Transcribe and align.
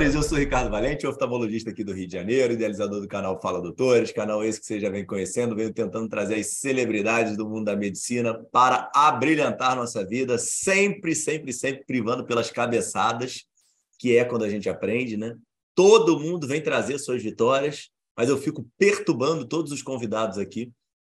Eu 0.00 0.22
sou 0.22 0.38
Ricardo 0.38 0.70
Valente, 0.70 1.08
oftalmologista 1.08 1.70
aqui 1.70 1.82
do 1.82 1.92
Rio 1.92 2.06
de 2.06 2.12
Janeiro, 2.12 2.52
idealizador 2.52 3.00
do 3.00 3.08
canal 3.08 3.40
Fala 3.42 3.60
Doutores, 3.60 4.12
canal 4.12 4.44
esse 4.44 4.60
que 4.60 4.66
você 4.66 4.78
já 4.78 4.88
vem 4.88 5.04
conhecendo, 5.04 5.56
venho 5.56 5.74
tentando 5.74 6.08
trazer 6.08 6.36
as 6.36 6.58
celebridades 6.58 7.36
do 7.36 7.48
mundo 7.48 7.64
da 7.64 7.74
medicina 7.74 8.32
para 8.52 8.88
abrilhantar 8.94 9.74
nossa 9.74 10.06
vida, 10.06 10.38
sempre, 10.38 11.16
sempre, 11.16 11.52
sempre 11.52 11.84
privando 11.84 12.24
pelas 12.24 12.48
cabeçadas, 12.48 13.44
que 13.98 14.16
é 14.16 14.24
quando 14.24 14.44
a 14.44 14.48
gente 14.48 14.68
aprende, 14.68 15.16
né? 15.16 15.36
Todo 15.74 16.20
mundo 16.20 16.46
vem 16.46 16.62
trazer 16.62 16.96
suas 17.00 17.20
vitórias, 17.20 17.90
mas 18.16 18.28
eu 18.28 18.38
fico 18.38 18.64
perturbando 18.78 19.48
todos 19.48 19.72
os 19.72 19.82
convidados 19.82 20.38
aqui 20.38 20.70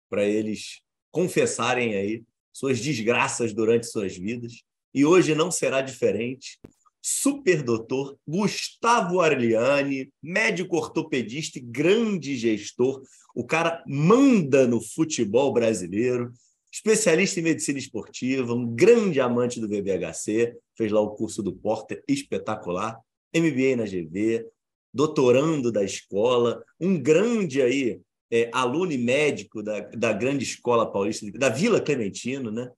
para 0.09 0.25
eles 0.25 0.81
confessarem 1.11 1.93
aí 1.93 2.23
suas 2.51 2.79
desgraças 2.79 3.53
durante 3.53 3.85
suas 3.85 4.17
vidas. 4.17 4.63
E 4.91 5.05
hoje 5.05 5.35
não 5.35 5.51
será 5.51 5.81
diferente 5.81 6.57
superdoutor 7.01 8.15
Gustavo 8.27 9.19
Arliani, 9.19 10.11
médico 10.21 10.77
ortopedista 10.77 11.57
e 11.57 11.61
grande 11.61 12.35
gestor. 12.35 13.01
O 13.35 13.45
cara 13.45 13.83
manda 13.87 14.67
no 14.67 14.79
futebol 14.79 15.51
brasileiro, 15.51 16.31
especialista 16.71 17.39
em 17.39 17.43
medicina 17.43 17.79
esportiva, 17.79 18.53
um 18.53 18.67
grande 18.67 19.19
amante 19.19 19.59
do 19.59 19.67
VBHC, 19.67 20.55
fez 20.77 20.91
lá 20.91 21.01
o 21.01 21.15
curso 21.15 21.41
do 21.41 21.53
Porter, 21.53 22.03
espetacular, 22.07 22.97
MBA 23.35 23.75
na 23.77 23.85
GV, 23.85 24.45
doutorando 24.93 25.71
da 25.71 25.83
escola, 25.83 26.63
um 26.79 27.01
grande 27.01 27.61
aí 27.61 27.99
é, 28.31 28.49
aluno 28.53 28.91
e 28.91 28.97
médico 28.97 29.61
da, 29.61 29.81
da 29.81 30.13
grande 30.13 30.43
escola 30.43 30.89
paulista, 30.89 31.29
da 31.33 31.49
Vila 31.49 31.81
Clementino, 31.81 32.51
né? 32.51 32.69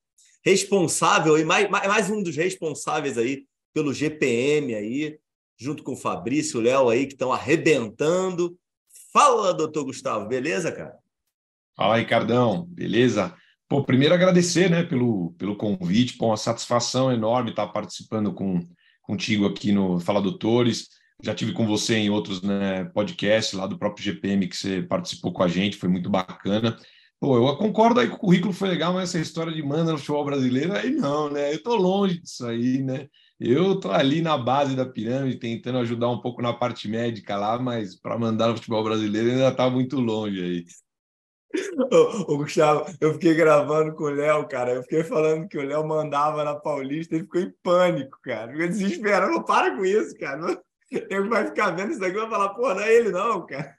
Responsável, 0.43 1.37
e 1.37 1.45
mais, 1.45 1.69
mais 1.69 2.09
um 2.09 2.21
dos 2.21 2.35
responsáveis 2.35 3.17
aí 3.17 3.45
pelo 3.73 3.93
GPM 3.93 4.75
aí, 4.75 5.17
junto 5.57 5.83
com 5.83 5.93
o 5.93 5.97
Fabrício, 5.97 6.59
o 6.59 6.63
Léo 6.63 6.89
aí, 6.89 7.05
que 7.07 7.13
estão 7.13 7.31
arrebentando. 7.31 8.57
Fala, 9.11 9.53
doutor 9.53 9.85
Gustavo, 9.85 10.27
beleza, 10.27 10.71
cara? 10.71 10.95
Fala, 11.75 11.97
Ricardão, 11.97 12.65
beleza? 12.69 13.35
Pô, 13.67 13.83
primeiro 13.83 14.13
agradecer, 14.13 14.69
né, 14.69 14.83
pelo, 14.83 15.33
pelo 15.37 15.55
convite, 15.55 16.17
pô, 16.17 16.27
uma 16.27 16.37
satisfação 16.37 17.11
enorme 17.11 17.49
estar 17.49 17.67
participando 17.67 18.31
com, 18.33 18.59
contigo 19.01 19.47
aqui 19.47 19.71
no 19.71 19.99
Fala 19.99 20.21
Doutores. 20.21 20.89
Já 21.23 21.33
tive 21.33 21.53
com 21.53 21.65
você 21.65 21.95
em 21.95 22.09
outros 22.09 22.41
né, 22.41 22.85
podcasts 22.93 23.53
lá 23.53 23.65
do 23.65 23.77
próprio 23.77 24.03
GPM 24.03 24.47
que 24.47 24.57
você 24.57 24.83
participou 24.83 25.31
com 25.31 25.41
a 25.41 25.47
gente, 25.47 25.77
foi 25.77 25.89
muito 25.89 26.09
bacana. 26.09 26.77
Pô, 27.19 27.37
eu 27.37 27.55
concordo 27.55 27.99
aí 27.99 28.09
que 28.09 28.15
o 28.15 28.19
currículo 28.19 28.53
foi 28.53 28.67
legal, 28.67 28.93
mas 28.93 29.09
essa 29.09 29.19
história 29.19 29.53
de 29.53 29.63
manda 29.63 29.93
no 29.93 29.97
futebol 29.97 30.25
brasileiro, 30.25 30.73
aí 30.73 30.91
não, 30.91 31.29
né? 31.29 31.53
Eu 31.53 31.63
tô 31.63 31.75
longe 31.75 32.19
disso 32.19 32.45
aí, 32.45 32.83
né? 32.83 33.07
Eu 33.39 33.79
tô 33.79 33.91
ali 33.91 34.21
na 34.21 34.37
base 34.37 34.75
da 34.75 34.85
pirâmide, 34.85 35.39
tentando 35.39 35.79
ajudar 35.79 36.09
um 36.09 36.21
pouco 36.21 36.41
na 36.41 36.53
parte 36.53 36.87
médica 36.87 37.35
lá, 37.35 37.59
mas 37.59 37.99
para 37.99 38.17
mandar 38.17 38.47
no 38.47 38.55
futebol 38.55 38.83
brasileiro 38.83 39.31
ainda 39.31 39.49
está 39.49 39.69
muito 39.69 39.99
longe 39.99 40.41
aí. 40.41 40.65
Ô, 41.91 42.33
ô, 42.33 42.37
Gustavo, 42.37 42.85
eu 42.99 43.13
fiquei 43.13 43.33
gravando 43.33 43.93
com 43.95 44.05
o 44.05 44.09
Léo, 44.09 44.47
cara. 44.47 44.73
Eu 44.73 44.83
fiquei 44.83 45.03
falando 45.03 45.47
que 45.47 45.57
o 45.57 45.63
Léo 45.63 45.87
mandava 45.87 46.43
na 46.43 46.55
Paulista 46.55 47.15
e 47.15 47.19
ficou 47.19 47.41
em 47.41 47.53
pânico, 47.61 48.17
cara. 48.23 48.51
Ficou 48.51 48.67
desesperado. 48.67 49.43
Para 49.45 49.75
com 49.75 49.85
isso, 49.85 50.17
cara. 50.17 50.61
Ele 50.91 51.29
vai 51.29 51.45
ficar 51.47 51.71
vendo 51.71 51.91
isso 51.91 51.99
daqui 51.99 52.15
e 52.15 52.19
vai 52.19 52.29
falar, 52.29 52.49
pô, 52.49 52.73
não 52.73 52.81
é 52.81 52.93
ele, 52.93 53.11
não, 53.11 53.45
cara. 53.45 53.75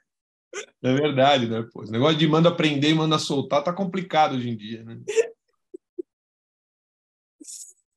É 0.83 0.93
verdade, 0.93 1.47
né? 1.47 1.67
Pô, 1.71 1.83
esse 1.83 1.91
negócio 1.91 2.17
de 2.17 2.27
manda 2.27 2.55
prender 2.55 2.91
e 2.91 2.93
manda 2.93 3.19
soltar 3.19 3.63
tá 3.63 3.73
complicado 3.73 4.35
hoje 4.35 4.49
em 4.49 4.55
dia, 4.55 4.83
né? 4.83 4.99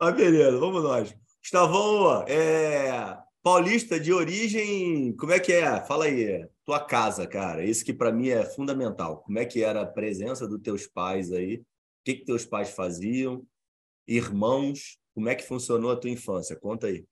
Ah, 0.00 0.12
beleza, 0.12 0.59
vamos 0.59 0.82
nós. 0.82 1.15
Gustavão, 1.50 2.25
é, 2.28 3.16
paulista 3.42 3.98
de 3.98 4.12
origem, 4.12 5.16
como 5.16 5.32
é 5.32 5.41
que 5.41 5.50
é? 5.50 5.82
Fala 5.86 6.04
aí, 6.04 6.47
tua 6.62 6.78
casa, 6.78 7.26
cara. 7.26 7.64
Isso 7.64 7.82
que 7.82 7.94
para 7.94 8.12
mim 8.12 8.28
é 8.28 8.44
fundamental. 8.44 9.22
Como 9.22 9.38
é 9.38 9.47
que 9.47 9.62
era 9.62 9.81
a 9.81 9.87
presença 9.87 10.47
dos 10.47 10.60
teus 10.60 10.87
pais 10.87 11.32
aí? 11.32 11.56
O 11.56 11.64
que, 12.04 12.16
que 12.16 12.26
teus 12.26 12.44
pais 12.44 12.69
faziam? 12.69 13.42
Irmãos? 14.06 14.98
Como 15.14 15.31
é 15.31 15.34
que 15.34 15.42
funcionou 15.42 15.91
a 15.91 15.97
tua 15.97 16.10
infância? 16.10 16.54
Conta 16.54 16.88
aí. 16.88 17.06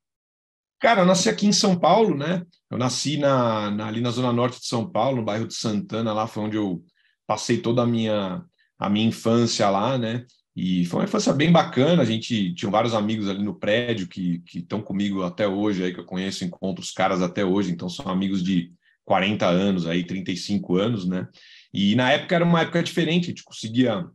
Cara, 0.78 1.00
eu 1.00 1.06
nasci 1.06 1.30
aqui 1.30 1.46
em 1.46 1.52
São 1.52 1.74
Paulo, 1.74 2.14
né? 2.14 2.44
Eu 2.70 2.76
nasci 2.76 3.16
na, 3.16 3.70
na, 3.70 3.86
ali 3.86 4.02
na 4.02 4.10
zona 4.10 4.34
norte 4.34 4.60
de 4.60 4.66
São 4.66 4.86
Paulo, 4.86 5.16
no 5.16 5.24
bairro 5.24 5.48
de 5.48 5.54
Santana, 5.54 6.12
lá 6.12 6.26
foi 6.26 6.42
onde 6.42 6.58
eu 6.58 6.84
passei 7.26 7.62
toda 7.62 7.84
a 7.84 7.86
minha, 7.86 8.44
a 8.78 8.90
minha 8.90 9.08
infância 9.08 9.70
lá, 9.70 9.96
né? 9.96 10.26
E 10.56 10.86
foi 10.86 11.00
uma 11.00 11.04
infância 11.04 11.34
bem 11.34 11.52
bacana. 11.52 12.02
A 12.02 12.06
gente 12.06 12.54
tinha 12.54 12.70
vários 12.70 12.94
amigos 12.94 13.28
ali 13.28 13.44
no 13.44 13.54
prédio 13.54 14.08
que 14.08 14.42
estão 14.54 14.80
comigo 14.80 15.22
até 15.22 15.46
hoje, 15.46 15.84
aí 15.84 15.92
que 15.92 16.00
eu 16.00 16.04
conheço, 16.06 16.44
encontro 16.44 16.82
os 16.82 16.90
caras 16.90 17.20
até 17.20 17.44
hoje, 17.44 17.70
então 17.70 17.90
são 17.90 18.08
amigos 18.08 18.42
de 18.42 18.72
40 19.04 19.46
anos, 19.46 19.86
aí 19.86 20.02
35 20.02 20.76
anos, 20.76 21.06
né? 21.06 21.28
E 21.72 21.94
na 21.94 22.10
época 22.10 22.34
era 22.34 22.44
uma 22.44 22.62
época 22.62 22.82
diferente, 22.82 23.24
a 23.24 23.28
gente 23.28 23.44
conseguia 23.44 24.06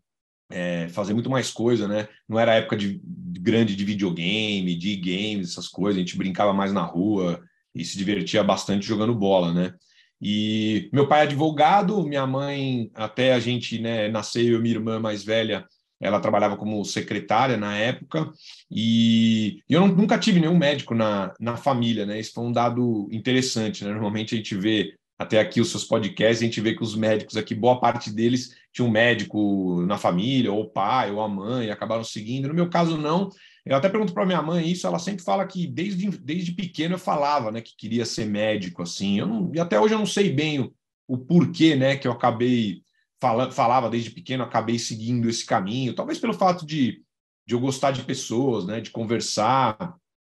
é, 0.50 0.90
fazer 0.90 1.13
muito 1.13 1.29
mais 1.29 1.52
coisa, 1.52 1.88
né? 1.88 2.07
Não 2.28 2.40
era 2.40 2.56
época 2.56 2.75
de, 2.75 3.00
de 3.03 3.40
grande 3.40 3.75
de 3.75 3.85
videogame, 3.85 4.75
de 4.75 4.96
games, 4.96 5.52
essas 5.52 5.68
coisas, 5.68 5.97
a 5.97 6.00
gente 6.03 6.18
brincava 6.18 6.53
mais 6.53 6.73
na 6.73 6.81
rua 6.81 7.40
e 7.73 7.85
se 7.85 7.97
divertia 7.97 8.44
bastante 8.44 8.85
jogando 8.85 9.13
bola, 9.13 9.53
né? 9.53 9.73
E 10.19 10.90
meu 10.91 11.08
pai 11.08 11.22
é 11.22 11.23
advogado, 11.23 12.03
minha 12.03 12.25
mãe, 12.28 12.91
até 12.94 13.34
a 13.34 13.40
gente 13.40 13.79
né, 13.79 14.08
nascer, 14.08 14.46
eu 14.46 14.59
e 14.59 14.62
minha 14.62 14.75
irmã 14.75 15.00
mais 15.00 15.23
velha, 15.23 15.66
ela 16.01 16.19
trabalhava 16.19 16.57
como 16.57 16.84
secretária 16.84 17.56
na 17.56 17.78
época, 17.78 18.31
e 18.69 19.62
eu 19.69 19.88
nunca 19.88 20.17
tive 20.17 20.39
nenhum 20.39 20.57
médico 20.57 20.95
na, 20.95 21.34
na 21.39 21.56
família, 21.56 22.06
né? 22.06 22.19
Isso 22.19 22.34
foi 22.34 22.44
um 22.44 22.51
dado 22.51 23.07
interessante, 23.12 23.85
né? 23.85 23.91
Normalmente 23.91 24.34
a 24.34 24.38
gente 24.38 24.56
vê 24.56 24.95
até 25.22 25.40
aqui 25.40 25.61
os 25.61 25.69
seus 25.69 25.84
podcasts, 25.84 26.41
a 26.41 26.45
gente 26.45 26.59
vê 26.59 26.73
que 26.73 26.84
os 26.84 26.95
médicos 26.95 27.38
aqui, 27.38 27.53
boa 27.53 27.79
parte 27.79 28.11
deles 28.11 28.56
tinha 28.73 28.88
um 28.88 28.91
médico 28.91 29.84
na 29.85 29.97
família, 29.97 30.51
ou 30.51 30.63
o 30.63 30.69
pai, 30.69 31.11
ou 31.11 31.22
a 31.22 31.29
mãe, 31.29 31.69
acabaram 31.69 32.03
seguindo. 32.03 32.47
No 32.47 32.53
meu 32.53 32.69
caso, 32.69 32.97
não. 32.97 33.29
Eu 33.63 33.75
até 33.75 33.88
pergunto 33.88 34.13
para 34.13 34.25
minha 34.25 34.41
mãe 34.41 34.67
isso, 34.67 34.88
ela 34.88 34.97
sempre 34.97 35.23
fala 35.23 35.45
que 35.45 35.67
desde, 35.67 36.09
desde 36.17 36.53
pequeno 36.53 36.95
eu 36.95 37.00
falava, 37.00 37.51
né, 37.51 37.61
que 37.61 37.75
queria 37.78 38.06
ser 38.06 38.25
médico, 38.25 38.81
assim. 38.81 39.19
Eu 39.19 39.28
não, 39.28 39.51
e 39.53 39.59
até 39.59 39.79
hoje 39.79 39.94
eu 39.94 40.00
não 40.00 40.06
sei 40.07 40.31
bem 40.34 40.59
o, 40.59 40.73
o 41.07 41.17
porquê, 41.17 41.75
né, 41.75 41.95
que 41.95 42.07
eu 42.07 42.11
acabei 42.11 42.81
fala, 43.21 43.51
falava 43.51 43.89
desde 43.89 44.09
pequeno, 44.09 44.43
acabei 44.43 44.79
seguindo 44.79 45.29
esse 45.29 45.45
caminho, 45.45 45.93
talvez 45.93 46.17
pelo 46.17 46.33
fato 46.33 46.65
de, 46.65 47.01
de 47.45 47.53
eu 47.53 47.59
gostar 47.59 47.91
de 47.91 48.01
pessoas, 48.03 48.65
né, 48.65 48.81
de 48.81 48.89
conversar, 48.89 49.95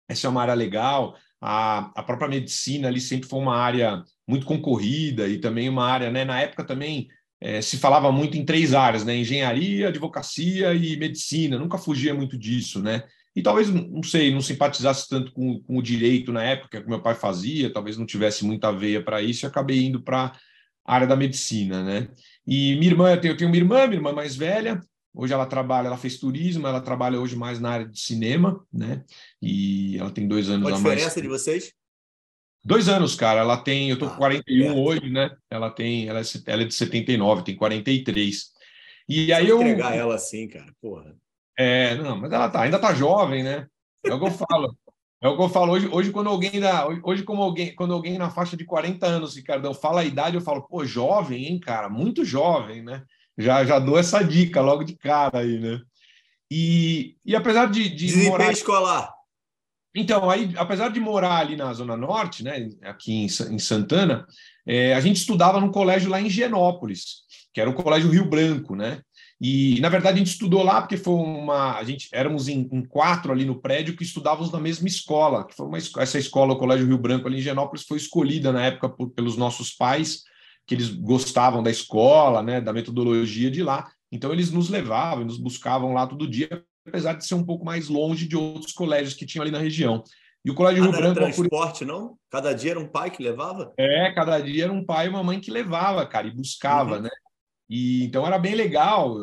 essa 0.07 0.27
é 0.27 0.29
uma 0.29 0.41
área 0.41 0.53
legal, 0.53 1.15
a, 1.41 1.91
a 1.95 2.03
própria 2.03 2.27
medicina 2.27 2.89
ali 2.89 2.99
sempre 2.99 3.27
foi 3.27 3.39
uma 3.39 3.55
área 3.55 4.03
muito 4.27 4.45
concorrida 4.45 5.27
e 5.27 5.39
também 5.39 5.69
uma 5.69 5.85
área, 5.85 6.11
né, 6.11 6.25
na 6.25 6.39
época 6.41 6.65
também 6.65 7.07
é, 7.41 7.61
se 7.61 7.77
falava 7.77 8.11
muito 8.11 8.37
em 8.37 8.45
três 8.45 8.73
áreas, 8.73 9.05
né, 9.05 9.15
engenharia, 9.15 9.87
advocacia 9.87 10.73
e 10.73 10.97
medicina, 10.97 11.57
nunca 11.57 11.77
fugia 11.77 12.13
muito 12.13 12.37
disso, 12.37 12.81
né, 12.81 13.03
e 13.35 13.41
talvez, 13.41 13.69
não 13.69 14.03
sei, 14.03 14.31
não 14.31 14.41
simpatizasse 14.41 15.09
tanto 15.09 15.31
com, 15.31 15.59
com 15.63 15.77
o 15.77 15.81
direito 15.81 16.31
na 16.31 16.43
época 16.43 16.81
que 16.81 16.87
meu 16.87 17.01
pai 17.01 17.15
fazia, 17.15 17.73
talvez 17.73 17.97
não 17.97 18.05
tivesse 18.05 18.45
muita 18.45 18.71
veia 18.71 19.03
para 19.03 19.21
isso 19.21 19.45
e 19.45 19.47
acabei 19.47 19.83
indo 19.83 20.03
para 20.03 20.33
a 20.85 20.95
área 20.95 21.07
da 21.07 21.15
medicina, 21.15 21.83
né? 21.83 22.09
E 22.45 22.75
minha 22.75 22.91
irmã, 22.91 23.11
eu 23.11 23.21
tenho, 23.21 23.33
eu 23.33 23.37
tenho 23.37 23.49
uma 23.49 23.57
irmã, 23.57 23.87
minha 23.87 23.97
irmã 23.99 24.11
mais 24.11 24.35
velha, 24.35 24.81
hoje 25.13 25.33
ela 25.33 25.45
trabalha, 25.45 25.87
ela 25.87 25.97
fez 25.97 26.17
turismo, 26.17 26.67
ela 26.67 26.81
trabalha 26.81 27.19
hoje 27.19 27.35
mais 27.35 27.59
na 27.59 27.69
área 27.69 27.87
de 27.87 27.99
cinema, 27.99 28.65
né? 28.71 29.03
E 29.41 29.97
ela 29.97 30.11
tem 30.11 30.27
dois 30.27 30.49
anos 30.49 30.63
Qual 30.63 30.75
a 30.75 30.79
mais. 30.79 30.83
Qual 30.83 30.91
a 30.91 30.95
diferença 30.95 31.21
de 31.21 31.27
vocês? 31.27 31.73
Dois 32.65 32.87
anos, 32.87 33.15
cara. 33.15 33.41
Ela 33.41 33.57
tem, 33.57 33.89
eu 33.89 33.99
tô 33.99 34.05
ah, 34.05 34.09
com 34.09 34.17
41 34.17 34.65
é. 34.65 34.71
hoje, 34.73 35.09
né? 35.09 35.35
Ela 35.49 35.69
tem, 35.69 36.07
ela 36.07 36.19
é, 36.19 36.23
ela 36.45 36.61
é 36.61 36.65
de 36.65 36.73
79, 36.73 37.43
tem 37.43 37.55
43. 37.55 38.53
E 39.07 39.25
Você 39.25 39.33
aí 39.33 39.49
eu 39.49 39.61
entregar 39.61 39.95
ela 39.95 40.15
assim, 40.15 40.47
cara, 40.47 40.73
porra. 40.81 41.15
É, 41.57 41.95
não, 41.95 42.17
mas 42.17 42.31
ela 42.31 42.49
tá, 42.49 42.61
ainda 42.61 42.79
tá 42.79 42.93
jovem, 42.93 43.43
né? 43.43 43.67
É 44.05 44.13
o 44.13 44.19
que 44.19 44.25
eu 44.25 44.31
falo. 44.31 44.77
É 45.23 45.27
o 45.29 45.37
que 45.37 45.41
eu 45.41 45.47
falo 45.47 45.71
hoje, 45.71 45.87
hoje 45.89 46.11
quando 46.11 46.29
alguém 46.29 46.59
dá, 46.59 46.85
hoje 47.01 47.23
como 47.23 47.41
alguém, 47.41 47.73
quando 47.73 47.93
alguém 47.93 48.17
na 48.17 48.29
faixa 48.29 48.57
de 48.57 48.65
40 48.65 49.05
anos, 49.07 49.37
Ricardão, 49.37 49.73
fala 49.73 50.01
a 50.01 50.05
idade, 50.05 50.35
eu 50.35 50.41
falo, 50.41 50.63
pô, 50.63 50.83
jovem, 50.83 51.45
hein, 51.45 51.59
cara, 51.61 51.87
muito 51.87 52.25
jovem, 52.25 52.83
né? 52.83 53.03
Já 53.37 53.63
já 53.63 53.79
dou 53.79 53.97
essa 53.97 54.21
dica 54.21 54.59
logo 54.59 54.83
de 54.83 54.97
cara 54.97 55.39
aí, 55.39 55.57
né? 55.57 55.79
E, 56.51 57.15
e 57.25 57.37
apesar 57.37 57.71
de, 57.71 57.87
de 57.87 58.27
morar 58.27 58.51
escolar. 58.51 59.13
Então, 59.95 60.29
aí, 60.29 60.51
apesar 60.57 60.89
de 60.89 60.99
morar 60.99 61.37
ali 61.37 61.55
na 61.55 61.71
Zona 61.71 61.95
Norte, 61.95 62.43
né, 62.43 62.67
aqui 62.81 63.13
em, 63.13 63.25
em 63.25 63.59
Santana, 63.59 64.27
é, 64.67 64.93
a 64.93 64.99
gente 64.99 65.17
estudava 65.17 65.61
num 65.61 65.71
colégio 65.71 66.09
lá 66.09 66.19
em 66.19 66.25
Higienópolis, 66.25 67.21
que 67.53 67.61
era 67.61 67.69
o 67.69 67.73
Colégio 67.73 68.09
Rio 68.09 68.29
Branco, 68.29 68.75
né? 68.75 69.01
E, 69.41 69.79
na 69.81 69.89
verdade, 69.89 70.15
a 70.15 70.17
gente 70.19 70.31
estudou 70.31 70.63
lá 70.63 70.81
porque 70.81 70.97
foi 70.97 71.13
uma. 71.13 71.77
A 71.77 71.83
gente 71.83 72.07
éramos 72.11 72.47
em, 72.47 72.67
em 72.71 72.83
quatro 72.85 73.31
ali 73.31 73.45
no 73.45 73.59
prédio 73.59 73.95
que 73.95 74.03
estudávamos 74.03 74.51
na 74.51 74.59
mesma 74.59 74.87
escola, 74.87 75.45
que 75.45 75.55
foi 75.55 75.65
uma, 75.65 75.77
essa 75.77 76.17
escola, 76.17 76.53
o 76.53 76.57
Colégio 76.57 76.87
Rio 76.87 76.97
Branco, 76.97 77.27
ali 77.27 77.39
em 77.39 77.41
Genópolis, 77.41 77.85
foi 77.85 77.97
escolhida 77.97 78.51
na 78.51 78.65
época 78.65 78.89
por, 78.89 79.09
pelos 79.09 79.35
nossos 79.35 79.71
pais, 79.71 80.23
que 80.65 80.75
eles 80.75 80.89
gostavam 80.89 81.61
da 81.61 81.71
escola, 81.71 82.41
né, 82.41 82.61
da 82.61 82.71
metodologia 82.71 83.51
de 83.51 83.61
lá. 83.63 83.91
Então, 84.11 84.31
eles 84.31 84.51
nos 84.51 84.69
levavam, 84.69 85.25
nos 85.25 85.37
buscavam 85.37 85.93
lá 85.93 86.07
todo 86.07 86.29
dia, 86.29 86.63
apesar 86.87 87.13
de 87.13 87.25
ser 87.25 87.35
um 87.35 87.43
pouco 87.43 87.65
mais 87.65 87.89
longe 87.89 88.27
de 88.27 88.37
outros 88.37 88.71
colégios 88.71 89.13
que 89.13 89.25
tinham 89.25 89.41
ali 89.41 89.51
na 89.51 89.59
região. 89.59 90.03
E 90.45 90.51
o 90.51 90.55
Colégio 90.55 90.83
ah, 90.83 90.87
Rio 90.87 90.95
Branco. 90.95 91.19
Era 91.19 91.33
transporte, 91.33 91.85
não? 91.85 92.17
Cada 92.29 92.53
dia 92.53 92.71
era 92.71 92.79
um 92.79 92.87
pai 92.87 93.09
que 93.09 93.23
levava? 93.23 93.73
É, 93.77 94.11
cada 94.11 94.39
dia 94.39 94.65
era 94.65 94.73
um 94.73 94.85
pai 94.85 95.07
e 95.07 95.09
uma 95.09 95.23
mãe 95.23 95.39
que 95.39 95.49
levava, 95.49 96.05
cara, 96.05 96.27
e 96.27 96.31
buscava, 96.31 96.97
uhum. 96.97 97.01
né? 97.03 97.09
E 97.69 98.03
então 98.03 98.25
era 98.25 98.37
bem 98.37 98.55
legal. 98.55 99.15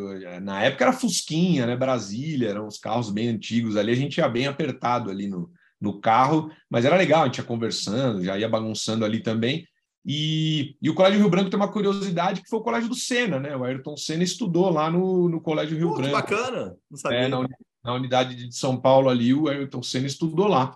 Na 0.42 0.62
época 0.62 0.84
era 0.84 0.92
Fusquinha, 0.92 1.66
né? 1.66 1.76
Brasília, 1.76 2.50
eram 2.50 2.66
os 2.66 2.78
carros 2.78 3.10
bem 3.10 3.28
antigos 3.28 3.76
ali. 3.76 3.92
A 3.92 3.96
gente 3.96 4.18
ia 4.18 4.28
bem 4.28 4.46
apertado 4.46 5.10
ali 5.10 5.28
no, 5.28 5.50
no 5.80 6.00
carro, 6.00 6.50
mas 6.68 6.84
era 6.84 6.96
legal, 6.96 7.22
a 7.22 7.26
gente 7.26 7.38
ia 7.38 7.44
conversando, 7.44 8.24
já 8.24 8.38
ia 8.38 8.48
bagunçando 8.48 9.04
ali 9.04 9.22
também. 9.22 9.66
E, 10.04 10.76
e 10.80 10.88
o 10.88 10.94
Colégio 10.94 11.18
Rio 11.18 11.28
Branco 11.28 11.50
tem 11.50 11.58
uma 11.58 11.70
curiosidade 11.70 12.42
que 12.42 12.48
foi 12.48 12.58
o 12.58 12.62
Colégio 12.62 12.88
do 12.88 12.94
Sena, 12.94 13.38
né? 13.38 13.54
O 13.54 13.64
Ayrton 13.64 13.96
Senna 13.96 14.24
estudou 14.24 14.70
lá 14.70 14.90
no, 14.90 15.28
no 15.28 15.40
Colégio 15.40 15.76
Rio 15.76 15.90
Pô, 15.90 15.96
Branco. 15.96 16.08
Que 16.08 16.34
bacana, 16.34 16.76
não 16.90 16.98
sabia. 16.98 17.18
É, 17.18 17.28
na, 17.28 17.46
na, 17.84 17.94
unidade 17.94 18.34
de 18.34 18.54
São 18.54 18.80
Paulo 18.80 19.10
ali, 19.10 19.34
o 19.34 19.48
Ayrton 19.48 19.82
Senna 19.82 20.06
estudou 20.06 20.46
lá. 20.46 20.74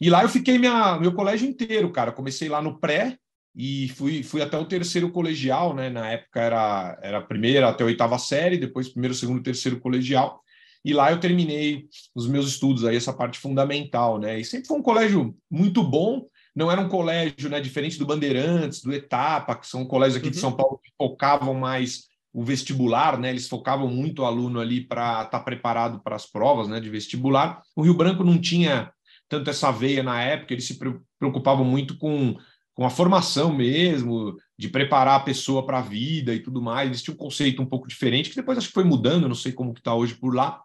E 0.00 0.10
lá 0.10 0.22
eu 0.22 0.28
fiquei 0.28 0.58
minha, 0.58 0.98
meu 0.98 1.12
colégio 1.12 1.48
inteiro, 1.48 1.90
cara. 1.90 2.12
Comecei 2.12 2.48
lá 2.48 2.60
no 2.60 2.78
pré 2.78 3.16
e 3.54 3.88
fui, 3.90 4.22
fui 4.22 4.40
até 4.42 4.56
o 4.56 4.64
terceiro 4.64 5.10
colegial, 5.10 5.74
né? 5.74 5.90
Na 5.90 6.08
época 6.10 6.40
era, 6.40 6.98
era 7.02 7.18
a 7.18 7.22
primeira 7.22 7.68
até 7.68 7.82
a 7.82 7.86
oitava 7.86 8.18
série, 8.18 8.56
depois 8.56 8.88
primeiro, 8.88 9.14
segundo, 9.14 9.42
terceiro 9.42 9.80
colegial. 9.80 10.40
E 10.84 10.94
lá 10.94 11.10
eu 11.10 11.20
terminei 11.20 11.86
os 12.14 12.26
meus 12.26 12.48
estudos 12.48 12.84
aí, 12.84 12.96
essa 12.96 13.12
parte 13.12 13.38
fundamental, 13.38 14.18
né? 14.18 14.40
E 14.40 14.44
sempre 14.44 14.66
foi 14.66 14.78
um 14.78 14.82
colégio 14.82 15.36
muito 15.50 15.82
bom, 15.82 16.26
não 16.54 16.70
era 16.70 16.80
um 16.80 16.88
colégio 16.88 17.48
né, 17.50 17.60
diferente 17.60 17.98
do 17.98 18.06
Bandeirantes, 18.06 18.82
do 18.82 18.92
Etapa, 18.92 19.56
que 19.56 19.66
são 19.66 19.84
colégios 19.84 20.16
aqui 20.16 20.26
uhum. 20.26 20.32
de 20.32 20.38
São 20.38 20.52
Paulo 20.52 20.80
que 20.82 20.90
focavam 20.96 21.54
mais 21.54 22.08
o 22.32 22.44
vestibular, 22.44 23.18
né? 23.18 23.30
Eles 23.30 23.48
focavam 23.48 23.88
muito 23.88 24.22
o 24.22 24.24
aluno 24.24 24.60
ali 24.60 24.80
para 24.80 25.24
estar 25.24 25.38
tá 25.38 25.40
preparado 25.40 26.00
para 26.00 26.16
as 26.16 26.26
provas 26.26 26.68
né, 26.68 26.80
de 26.80 26.88
vestibular. 26.88 27.62
O 27.74 27.82
Rio 27.82 27.94
Branco 27.94 28.24
não 28.24 28.40
tinha 28.40 28.92
tanto 29.28 29.48
essa 29.48 29.70
veia 29.70 30.02
na 30.02 30.20
época, 30.20 30.52
eles 30.52 30.66
se 30.66 30.76
preocupavam 31.18 31.64
muito 31.64 31.96
com, 31.96 32.36
com 32.74 32.84
a 32.84 32.90
formação 32.90 33.52
mesmo, 33.52 34.36
de 34.58 34.68
preparar 34.68 35.20
a 35.20 35.24
pessoa 35.24 35.66
para 35.66 35.78
a 35.78 35.82
vida 35.82 36.34
e 36.34 36.40
tudo 36.40 36.62
mais. 36.62 36.88
Eles 36.88 37.02
tinham 37.02 37.14
um 37.14 37.18
conceito 37.18 37.60
um 37.62 37.66
pouco 37.66 37.88
diferente, 37.88 38.30
que 38.30 38.36
depois 38.36 38.58
acho 38.58 38.68
que 38.68 38.74
foi 38.74 38.84
mudando, 38.84 39.28
não 39.28 39.34
sei 39.34 39.52
como 39.52 39.74
que 39.74 39.80
está 39.80 39.94
hoje 39.94 40.14
por 40.14 40.34
lá. 40.34 40.62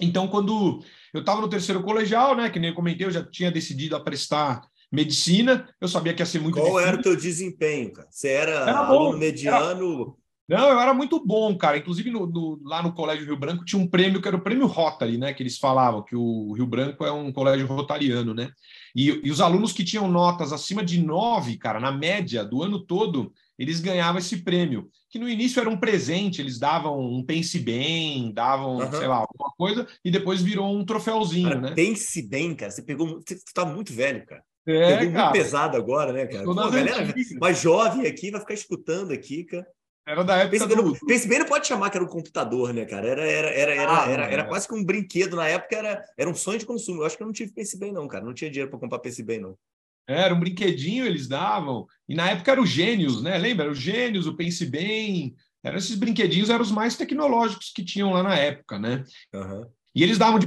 Então, 0.00 0.28
quando 0.28 0.80
eu 1.12 1.20
estava 1.20 1.40
no 1.40 1.48
terceiro 1.48 1.82
colegial, 1.82 2.36
né, 2.36 2.48
que 2.50 2.60
nem 2.60 2.70
eu 2.70 2.76
comentei, 2.76 3.06
eu 3.06 3.10
já 3.10 3.24
tinha 3.24 3.50
decidido 3.50 3.96
a 3.96 4.00
prestar 4.00 4.62
medicina, 4.90 5.68
eu 5.80 5.88
sabia 5.88 6.14
que 6.14 6.22
ia 6.22 6.26
ser 6.26 6.40
muito 6.40 6.54
Qual 6.54 6.66
difícil. 6.66 6.88
era 6.88 6.96
o 6.98 7.02
teu 7.02 7.16
desempenho, 7.16 7.92
cara? 7.92 8.08
Você 8.10 8.28
era, 8.28 8.52
era 8.52 8.78
aluno 8.78 9.18
mediano? 9.18 10.16
Era... 10.48 10.60
Não, 10.60 10.70
eu 10.70 10.80
era 10.80 10.94
muito 10.94 11.22
bom, 11.24 11.54
cara. 11.58 11.76
Inclusive, 11.76 12.10
no, 12.10 12.26
no, 12.26 12.58
lá 12.64 12.82
no 12.82 12.94
Colégio 12.94 13.26
Rio 13.26 13.36
Branco 13.36 13.66
tinha 13.66 13.80
um 13.80 13.86
prêmio 13.86 14.22
que 14.22 14.26
era 14.26 14.36
o 14.36 14.42
prêmio 14.42 14.66
Rotary, 14.66 15.18
né? 15.18 15.34
Que 15.34 15.42
eles 15.42 15.58
falavam 15.58 16.02
que 16.02 16.16
o 16.16 16.54
Rio 16.54 16.66
Branco 16.66 17.04
é 17.04 17.12
um 17.12 17.30
colégio 17.30 17.66
rotariano, 17.66 18.32
né? 18.32 18.50
E, 18.94 19.20
e 19.24 19.30
os 19.30 19.40
alunos 19.40 19.72
que 19.72 19.84
tinham 19.84 20.08
notas 20.08 20.52
acima 20.52 20.84
de 20.84 21.02
nove, 21.02 21.56
cara, 21.56 21.80
na 21.80 21.92
média 21.92 22.44
do 22.44 22.62
ano 22.62 22.78
todo, 22.78 23.32
eles 23.58 23.80
ganhavam 23.80 24.18
esse 24.18 24.38
prêmio. 24.38 24.88
Que 25.10 25.18
no 25.18 25.28
início 25.28 25.60
era 25.60 25.68
um 25.68 25.76
presente, 25.76 26.40
eles 26.40 26.58
davam 26.58 27.00
um 27.00 27.24
pense 27.24 27.58
bem, 27.58 28.32
davam, 28.32 28.76
uhum. 28.76 28.92
sei 28.92 29.06
lá, 29.06 29.16
alguma 29.16 29.52
coisa, 29.56 29.86
e 30.04 30.10
depois 30.10 30.42
virou 30.42 30.74
um 30.74 30.84
troféuzinho, 30.84 31.48
cara, 31.48 31.60
né? 31.60 31.74
Pense 31.74 32.22
bem, 32.22 32.54
cara. 32.54 32.70
Você 32.70 32.82
pegou. 32.82 33.20
Você 33.26 33.38
tá 33.54 33.64
muito 33.64 33.92
velho, 33.92 34.24
cara. 34.26 34.42
É, 34.66 34.98
Pegou 34.98 35.14
cara. 35.14 35.24
muito 35.24 35.42
pesado 35.42 35.76
agora, 35.78 36.12
né, 36.12 36.26
cara? 36.26 36.44
Pô, 36.44 36.54
galera 36.54 37.14
mais 37.40 37.58
jovem 37.58 38.06
aqui 38.06 38.30
vai 38.30 38.40
ficar 38.40 38.54
escutando 38.54 39.12
aqui, 39.12 39.44
cara. 39.44 39.66
Era 40.08 40.24
da 40.24 40.36
época. 40.36 40.66
Pense, 40.66 40.74
do... 40.74 41.06
Pense 41.06 41.28
bem, 41.28 41.38
não 41.38 41.44
pode 41.44 41.66
chamar 41.66 41.90
que 41.90 41.98
era 41.98 42.04
um 42.04 42.08
computador, 42.08 42.72
né, 42.72 42.86
cara? 42.86 43.06
Era, 43.06 43.26
era, 43.26 43.50
era, 43.50 43.74
era, 43.74 44.02
ah, 44.02 44.10
era, 44.10 44.24
era, 44.24 44.44
quase 44.44 44.66
que 44.66 44.74
um 44.74 44.82
brinquedo. 44.82 45.36
Na 45.36 45.46
época 45.46 45.76
era, 45.76 46.02
era 46.16 46.30
um 46.30 46.34
sonho 46.34 46.58
de 46.58 46.64
consumo. 46.64 47.02
Eu 47.02 47.06
acho 47.06 47.14
que 47.14 47.22
eu 47.22 47.26
não 47.26 47.32
tive 47.32 47.52
Pense 47.52 47.78
bem, 47.78 47.92
não, 47.92 48.08
cara. 48.08 48.24
Não 48.24 48.32
tinha 48.32 48.50
dinheiro 48.50 48.70
para 48.70 48.80
comprar 48.80 49.00
Pense 49.00 49.22
bem, 49.22 49.38
não. 49.38 49.54
Era 50.08 50.34
um 50.34 50.40
brinquedinho, 50.40 51.04
eles 51.04 51.28
davam. 51.28 51.86
E 52.08 52.14
na 52.14 52.30
época 52.30 52.50
era 52.50 52.62
o 52.62 52.64
Gênios, 52.64 53.22
né? 53.22 53.36
Lembra? 53.36 53.64
Era 53.64 53.72
o 53.72 53.74
Gênios, 53.74 54.26
o 54.26 54.34
Pense 54.34 54.64
Bem. 54.64 55.36
Eram 55.62 55.76
esses 55.76 55.96
brinquedinhos, 55.96 56.48
eram 56.48 56.62
os 56.62 56.70
mais 56.70 56.96
tecnológicos 56.96 57.70
que 57.74 57.84
tinham 57.84 58.12
lá 58.12 58.22
na 58.22 58.34
época, 58.34 58.78
né? 58.78 59.04
Uhum. 59.34 59.66
E 59.94 60.02
eles 60.02 60.16
davam 60.16 60.38
de 60.38 60.46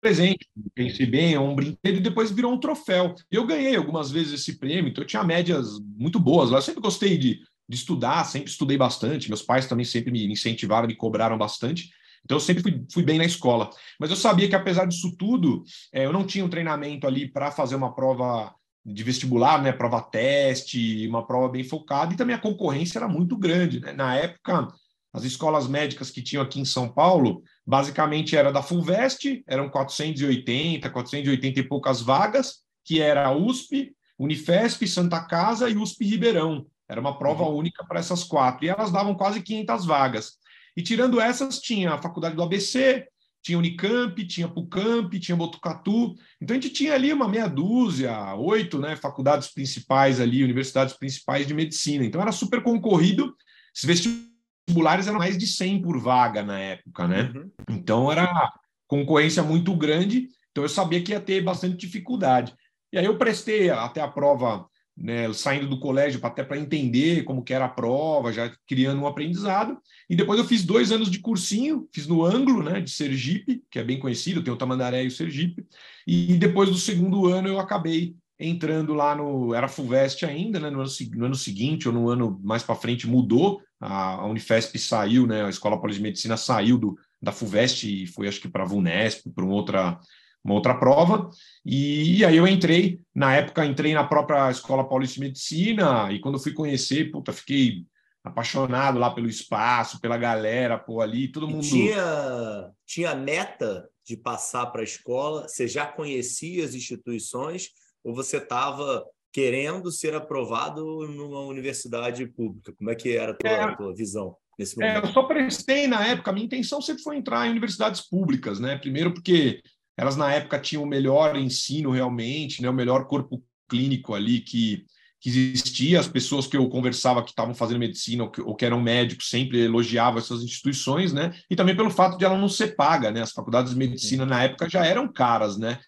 presente, 0.00 0.48
pensei 0.74 1.06
bem, 1.06 1.34
é 1.34 1.40
um 1.40 1.54
brinquedo 1.54 1.98
e 1.98 2.00
depois 2.00 2.30
virou 2.30 2.52
um 2.52 2.58
troféu. 2.58 3.14
Eu 3.30 3.46
ganhei 3.46 3.76
algumas 3.76 4.10
vezes 4.10 4.40
esse 4.40 4.58
prêmio, 4.58 4.90
então 4.90 5.04
eu 5.04 5.06
tinha 5.06 5.22
médias 5.22 5.78
muito 5.96 6.18
boas 6.18 6.50
lá. 6.50 6.58
Eu 6.58 6.62
sempre 6.62 6.80
gostei 6.80 7.18
de, 7.18 7.40
de 7.70 7.76
estudar, 7.76 8.24
sempre 8.24 8.50
estudei 8.50 8.76
bastante. 8.76 9.28
Meus 9.28 9.42
pais 9.42 9.66
também 9.66 9.84
sempre 9.84 10.10
me 10.10 10.26
incentivaram, 10.26 10.88
me 10.88 10.96
cobraram 10.96 11.38
bastante. 11.38 11.88
Então 12.24 12.36
eu 12.36 12.40
sempre 12.40 12.64
fui, 12.64 12.84
fui 12.92 13.02
bem 13.04 13.16
na 13.16 13.24
escola. 13.24 13.70
Mas 13.98 14.10
eu 14.10 14.16
sabia 14.16 14.48
que 14.48 14.56
apesar 14.56 14.86
disso 14.86 15.14
tudo, 15.16 15.62
é, 15.92 16.04
eu 16.04 16.12
não 16.12 16.26
tinha 16.26 16.44
um 16.44 16.48
treinamento 16.50 17.06
ali 17.06 17.30
para 17.30 17.52
fazer 17.52 17.76
uma 17.76 17.94
prova 17.94 18.52
de 18.84 19.04
vestibular, 19.04 19.62
né, 19.62 19.70
prova 19.70 20.02
teste, 20.02 21.06
uma 21.06 21.24
prova 21.24 21.48
bem 21.48 21.62
focada, 21.62 22.12
e 22.12 22.16
também 22.16 22.34
a 22.34 22.40
concorrência 22.40 22.98
era 22.98 23.06
muito 23.06 23.36
grande. 23.36 23.78
Né? 23.78 23.92
Na 23.92 24.16
época, 24.16 24.66
as 25.12 25.22
escolas 25.22 25.68
médicas 25.68 26.10
que 26.10 26.22
tinham 26.22 26.42
aqui 26.42 26.58
em 26.58 26.64
São 26.64 26.88
Paulo, 26.88 27.40
basicamente 27.64 28.34
era 28.34 28.50
da 28.50 28.62
Fulvest, 28.62 29.44
eram 29.46 29.68
480, 29.68 30.90
480 30.90 31.60
e 31.60 31.62
poucas 31.62 32.00
vagas, 32.00 32.64
que 32.84 33.00
era 33.00 33.28
a 33.28 33.32
USP, 33.32 33.92
Unifesp, 34.18 34.88
Santa 34.88 35.20
Casa 35.20 35.70
e 35.70 35.76
USP 35.76 36.04
Ribeirão. 36.04 36.66
Era 36.90 37.00
uma 37.00 37.16
prova 37.16 37.44
uhum. 37.44 37.56
única 37.56 37.84
para 37.84 38.00
essas 38.00 38.24
quatro. 38.24 38.64
E 38.64 38.68
elas 38.68 38.90
davam 38.90 39.14
quase 39.14 39.40
500 39.40 39.86
vagas. 39.86 40.32
E 40.76 40.82
tirando 40.82 41.20
essas, 41.20 41.60
tinha 41.60 41.94
a 41.94 42.02
faculdade 42.02 42.34
do 42.34 42.42
ABC, 42.42 43.06
tinha 43.42 43.58
Unicamp, 43.58 44.26
tinha 44.26 44.48
Pucamp, 44.48 45.12
tinha 45.18 45.36
Botucatu. 45.36 46.14
Então 46.40 46.56
a 46.56 46.60
gente 46.60 46.72
tinha 46.72 46.94
ali 46.94 47.12
uma 47.12 47.28
meia 47.28 47.46
dúzia, 47.46 48.34
oito 48.34 48.78
né, 48.78 48.96
faculdades 48.96 49.48
principais 49.52 50.20
ali, 50.20 50.42
universidades 50.42 50.94
principais 50.94 51.46
de 51.46 51.54
medicina. 51.54 52.04
Então 52.04 52.20
era 52.20 52.32
super 52.32 52.62
concorrido. 52.62 53.34
Esses 53.74 53.86
vestibulares 53.86 55.06
eram 55.06 55.18
mais 55.18 55.38
de 55.38 55.46
100 55.46 55.82
por 55.82 55.98
vaga 55.98 56.42
na 56.42 56.58
época, 56.58 57.06
né? 57.06 57.32
Uhum. 57.34 57.50
Então 57.70 58.10
era 58.10 58.52
concorrência 58.86 59.42
muito 59.42 59.74
grande, 59.76 60.28
então 60.50 60.64
eu 60.64 60.68
sabia 60.68 61.00
que 61.00 61.12
ia 61.12 61.20
ter 61.20 61.40
bastante 61.40 61.76
dificuldade. 61.76 62.52
E 62.92 62.98
aí 62.98 63.04
eu 63.04 63.16
prestei 63.16 63.70
até 63.70 64.00
a 64.00 64.08
prova, 64.08 64.66
né, 65.00 65.32
saindo 65.32 65.66
do 65.66 65.80
colégio, 65.80 66.20
até 66.22 66.44
para 66.44 66.58
entender 66.58 67.24
como 67.24 67.42
que 67.42 67.54
era 67.54 67.64
a 67.64 67.68
prova, 67.68 68.32
já 68.32 68.52
criando 68.66 69.00
um 69.00 69.06
aprendizado. 69.06 69.78
E 70.08 70.14
depois 70.14 70.38
eu 70.38 70.44
fiz 70.44 70.62
dois 70.64 70.92
anos 70.92 71.10
de 71.10 71.18
cursinho, 71.18 71.88
fiz 71.92 72.06
no 72.06 72.24
Anglo, 72.24 72.62
né, 72.62 72.80
de 72.80 72.90
Sergipe, 72.90 73.62
que 73.70 73.78
é 73.78 73.84
bem 73.84 73.98
conhecido, 73.98 74.42
tem 74.42 74.52
o 74.52 74.56
Tamandaré 74.56 75.02
e 75.04 75.06
o 75.06 75.10
Sergipe. 75.10 75.64
E 76.06 76.36
depois 76.36 76.68
do 76.68 76.76
segundo 76.76 77.26
ano 77.26 77.48
eu 77.48 77.58
acabei 77.58 78.14
entrando 78.40 78.94
lá 78.94 79.14
no. 79.14 79.54
Era 79.54 79.68
Fulvestre 79.68 80.24
ainda, 80.24 80.58
né? 80.58 80.70
No 80.70 80.80
ano, 80.80 80.90
no 81.14 81.26
ano 81.26 81.34
seguinte 81.34 81.86
ou 81.86 81.94
no 81.94 82.08
ano 82.08 82.40
mais 82.42 82.62
para 82.62 82.74
frente 82.74 83.06
mudou. 83.06 83.60
A, 83.78 84.14
a, 84.14 84.26
Unifesp 84.26 84.78
saiu, 84.78 85.26
né? 85.26 85.44
A 85.44 85.50
Escola 85.50 85.76
Paulista 85.76 85.98
de 85.98 86.08
Medicina 86.08 86.36
saiu 86.36 86.78
do, 86.78 86.96
da 87.20 87.32
Fulvestre 87.32 88.04
e 88.04 88.06
foi, 88.06 88.26
acho 88.26 88.40
que, 88.40 88.48
para 88.48 88.64
a 88.64 88.66
VUNESP, 88.66 89.30
para 89.30 89.44
uma 89.44 89.54
outra, 89.54 90.00
uma 90.44 90.54
outra 90.54 90.74
prova. 90.74 91.30
E, 91.64 92.18
e, 92.18 92.24
aí 92.24 92.36
eu 92.36 92.46
entrei, 92.46 93.00
na 93.14 93.34
época, 93.34 93.64
entrei 93.64 93.94
na 93.94 94.04
própria 94.04 94.50
Escola 94.50 94.88
Paulista 94.88 95.14
de 95.14 95.20
Medicina, 95.20 96.10
e 96.12 96.20
quando 96.20 96.38
fui 96.38 96.52
conhecer, 96.52 97.10
puta, 97.10 97.32
fiquei 97.32 97.84
apaixonado 98.22 98.98
lá 98.98 99.10
pelo 99.10 99.28
espaço, 99.28 100.00
pela 100.00 100.16
galera, 100.16 100.78
pô, 100.78 101.00
ali, 101.00 101.28
todo 101.28 101.48
mundo. 101.48 101.64
E 101.64 101.68
tinha, 101.68 102.70
tinha 102.86 103.14
meta 103.14 103.88
de 104.06 104.16
passar 104.16 104.66
para 104.66 104.80
a 104.80 104.84
escola? 104.84 105.48
Você 105.48 105.66
já 105.68 105.86
conhecia 105.86 106.64
as 106.64 106.74
instituições? 106.74 107.68
ou 108.04 108.14
você 108.14 108.38
estava 108.38 109.04
querendo 109.32 109.90
ser 109.92 110.14
aprovado 110.14 111.06
numa 111.06 111.40
universidade 111.42 112.26
pública? 112.26 112.72
Como 112.76 112.90
é 112.90 112.94
que 112.94 113.16
era 113.16 113.32
a 113.32 113.34
tua, 113.34 113.50
é, 113.50 113.76
tua 113.76 113.94
visão? 113.94 114.36
É, 114.80 114.98
eu 114.98 115.06
só 115.06 115.22
prestei 115.22 115.86
na 115.86 116.06
época, 116.06 116.30
a 116.30 116.34
minha 116.34 116.44
intenção 116.44 116.82
sempre 116.82 117.02
foi 117.02 117.16
entrar 117.16 117.46
em 117.46 117.50
universidades 117.50 118.02
públicas, 118.02 118.60
né? 118.60 118.76
Primeiro 118.76 119.14
porque 119.14 119.62
elas 120.00 120.16
na 120.16 120.32
época 120.32 120.58
tinham 120.58 120.82
o 120.82 120.86
melhor 120.86 121.36
ensino 121.36 121.90
realmente, 121.90 122.62
né? 122.62 122.70
o 122.70 122.72
melhor 122.72 123.06
corpo 123.06 123.44
clínico 123.68 124.14
ali 124.14 124.40
que, 124.40 124.86
que 125.20 125.28
existia, 125.28 126.00
as 126.00 126.08
pessoas 126.08 126.46
que 126.46 126.56
eu 126.56 126.66
conversava 126.70 127.22
que 127.22 127.28
estavam 127.28 127.54
fazendo 127.54 127.80
medicina 127.80 128.24
ou 128.24 128.30
que, 128.30 128.40
ou 128.40 128.56
que, 128.56 128.64
eram 128.64 128.80
médicos 128.80 129.28
sempre 129.28 129.60
elogiavam 129.62 130.18
essas 130.18 130.42
instituições, 130.42 131.12
né? 131.12 131.34
E 131.50 131.54
também 131.54 131.76
pelo 131.76 131.90
fato 131.90 132.16
de 132.16 132.24
ela 132.24 132.38
não 132.38 132.48
ser 132.48 132.74
paga, 132.76 133.10
né? 133.10 133.20
As 133.20 133.32
faculdades 133.32 133.72
de 133.72 133.78
medicina 133.78 134.24
na 134.24 134.42
época 134.42 134.70
já 134.70 134.86
eram 134.86 135.06
caras, 135.12 135.58
né? 135.58 135.78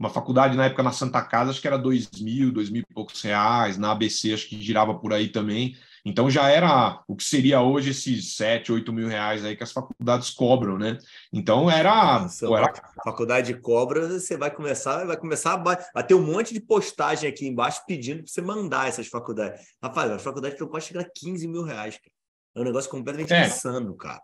uma 0.00 0.08
faculdade 0.08 0.56
na 0.56 0.64
época 0.64 0.82
na 0.82 0.92
Santa 0.92 1.20
Casa, 1.20 1.50
acho 1.50 1.60
que 1.60 1.66
era 1.66 1.76
dois 1.76 2.10
mil, 2.22 2.50
dois 2.50 2.70
mil 2.70 2.82
e 2.88 2.94
poucos 2.94 3.20
reais, 3.20 3.76
na 3.76 3.92
ABC 3.92 4.32
acho 4.32 4.48
que 4.48 4.60
girava 4.60 4.94
por 4.94 5.12
aí 5.12 5.28
também. 5.28 5.76
Então 6.04 6.30
já 6.30 6.48
era 6.48 7.02
o 7.06 7.14
que 7.14 7.24
seria 7.24 7.60
hoje 7.60 7.90
esses 7.90 8.34
sete, 8.34 8.72
oito 8.72 8.92
mil 8.92 9.08
reais 9.08 9.44
aí 9.44 9.56
que 9.56 9.62
as 9.62 9.72
faculdades 9.72 10.30
cobram, 10.30 10.78
né? 10.78 10.98
Então 11.32 11.70
era, 11.70 12.20
Nossa, 12.20 12.46
pô, 12.46 12.56
era... 12.56 12.72
faculdade 13.04 13.54
cobra, 13.54 14.08
você 14.08 14.36
vai 14.36 14.50
começar, 14.50 15.04
vai 15.04 15.16
começar 15.16 15.54
a, 15.54 16.00
a, 16.00 16.02
ter 16.02 16.14
um 16.14 16.22
monte 16.22 16.54
de 16.54 16.60
postagem 16.60 17.28
aqui 17.28 17.46
embaixo 17.46 17.82
pedindo 17.86 18.22
para 18.22 18.32
você 18.32 18.40
mandar 18.40 18.88
essas 18.88 19.06
faculdades. 19.06 19.60
Rapaz, 19.82 20.10
a 20.10 20.18
faculdade 20.18 20.56
que 20.56 20.62
eu 20.62 20.68
posso 20.68 20.88
chegar 20.88 21.02
a 21.02 21.10
15 21.14 21.46
mil 21.46 21.62
reais, 21.62 21.96
cara. 21.96 22.12
É 22.54 22.60
um 22.60 22.64
negócio 22.64 22.90
completamente 22.90 23.32
é. 23.32 23.46
insano, 23.46 23.94
cara. 23.96 24.20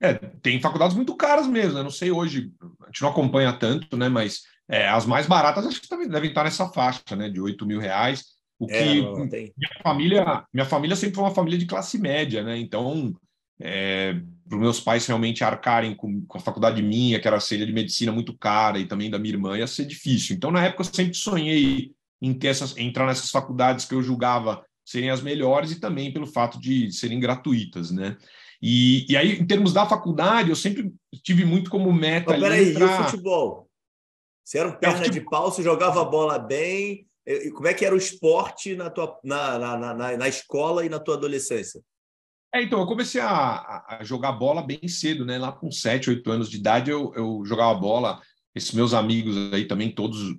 É, 0.00 0.14
tem 0.14 0.60
faculdades 0.60 0.96
muito 0.96 1.16
caras 1.16 1.46
mesmo, 1.46 1.74
né? 1.74 1.82
Não 1.82 1.90
sei 1.90 2.10
hoje, 2.10 2.52
a 2.82 2.86
gente 2.86 3.02
não 3.02 3.10
acompanha 3.10 3.52
tanto, 3.52 3.96
né? 3.96 4.08
Mas 4.08 4.42
É, 4.70 4.86
as 4.86 5.06
mais 5.06 5.26
baratas 5.26 5.66
acho 5.66 5.80
que 5.80 5.88
também 5.88 6.08
devem 6.08 6.28
estar 6.28 6.44
nessa 6.44 6.68
faixa, 6.68 7.16
né? 7.16 7.28
De 7.28 7.40
8 7.40 7.64
mil 7.66 7.80
reais. 7.80 8.37
O 8.58 8.66
é, 8.68 8.82
que 8.82 9.02
não, 9.02 9.18
não 9.18 9.26
minha 9.26 9.82
família, 9.82 10.44
minha 10.52 10.66
família 10.66 10.96
sempre 10.96 11.14
foi 11.14 11.24
uma 11.24 11.34
família 11.34 11.58
de 11.58 11.66
classe 11.66 11.98
média, 11.98 12.42
né? 12.42 12.58
Então, 12.58 13.14
é, 13.60 14.14
para 14.48 14.56
os 14.56 14.60
meus 14.60 14.80
pais 14.80 15.06
realmente 15.06 15.44
arcarem 15.44 15.94
com, 15.94 16.24
com, 16.26 16.38
a 16.38 16.40
faculdade 16.40 16.82
minha, 16.82 17.20
que 17.20 17.28
era 17.28 17.36
a 17.36 17.40
de 17.40 17.72
medicina 17.72 18.10
muito 18.10 18.36
cara, 18.36 18.78
e 18.78 18.86
também 18.86 19.10
da 19.10 19.18
minha 19.18 19.34
irmã, 19.34 19.56
ia 19.56 19.66
ser 19.66 19.84
difícil. 19.84 20.34
Então, 20.34 20.50
na 20.50 20.64
época, 20.64 20.82
eu 20.82 20.94
sempre 20.94 21.14
sonhei 21.14 21.92
em 22.20 22.34
ter 22.34 22.48
essas, 22.48 22.76
entrar 22.76 23.06
nessas 23.06 23.30
faculdades 23.30 23.84
que 23.84 23.94
eu 23.94 24.02
julgava 24.02 24.64
serem 24.84 25.10
as 25.10 25.20
melhores 25.20 25.70
e 25.70 25.80
também 25.80 26.12
pelo 26.12 26.26
fato 26.26 26.58
de 26.60 26.90
serem 26.90 27.20
gratuitas, 27.20 27.90
né? 27.90 28.16
E, 28.60 29.06
e 29.08 29.16
aí, 29.16 29.38
em 29.38 29.46
termos 29.46 29.72
da 29.72 29.86
faculdade, 29.86 30.50
eu 30.50 30.56
sempre 30.56 30.92
tive 31.22 31.44
muito 31.44 31.70
como 31.70 31.92
meta. 31.92 32.32
Mas 32.32 32.40
peraí, 32.40 32.70
entrar... 32.70 32.86
e 32.86 33.02
o 33.02 33.04
futebol? 33.04 33.68
Você 34.42 34.58
era 34.58 34.68
um 34.68 34.72
perna 34.72 35.06
é, 35.06 35.10
de 35.10 35.20
pau, 35.20 35.52
você 35.52 35.62
jogava 35.62 36.04
bola 36.04 36.38
bem. 36.38 37.06
E 37.28 37.50
como 37.50 37.68
é 37.68 37.74
que 37.74 37.84
era 37.84 37.94
o 37.94 37.98
esporte 37.98 38.74
na, 38.74 38.88
tua, 38.88 39.18
na, 39.22 39.58
na, 39.58 39.94
na, 39.94 40.16
na 40.16 40.28
escola 40.28 40.86
e 40.86 40.88
na 40.88 40.98
tua 40.98 41.16
adolescência? 41.16 41.82
É, 42.54 42.62
então, 42.62 42.80
eu 42.80 42.86
comecei 42.86 43.20
a, 43.20 43.84
a, 43.86 44.00
jogar 44.02 44.32
bola 44.32 44.62
bem 44.62 44.88
cedo, 44.88 45.26
né? 45.26 45.36
Lá 45.36 45.52
com 45.52 45.70
7, 45.70 46.08
8 46.08 46.30
anos 46.30 46.48
de 46.48 46.56
idade, 46.56 46.90
eu, 46.90 47.12
eu 47.14 47.42
jogava 47.44 47.78
bola. 47.78 48.18
Esses 48.54 48.72
meus 48.72 48.94
amigos 48.94 49.36
aí 49.52 49.66
também, 49.66 49.94
todos 49.94 50.34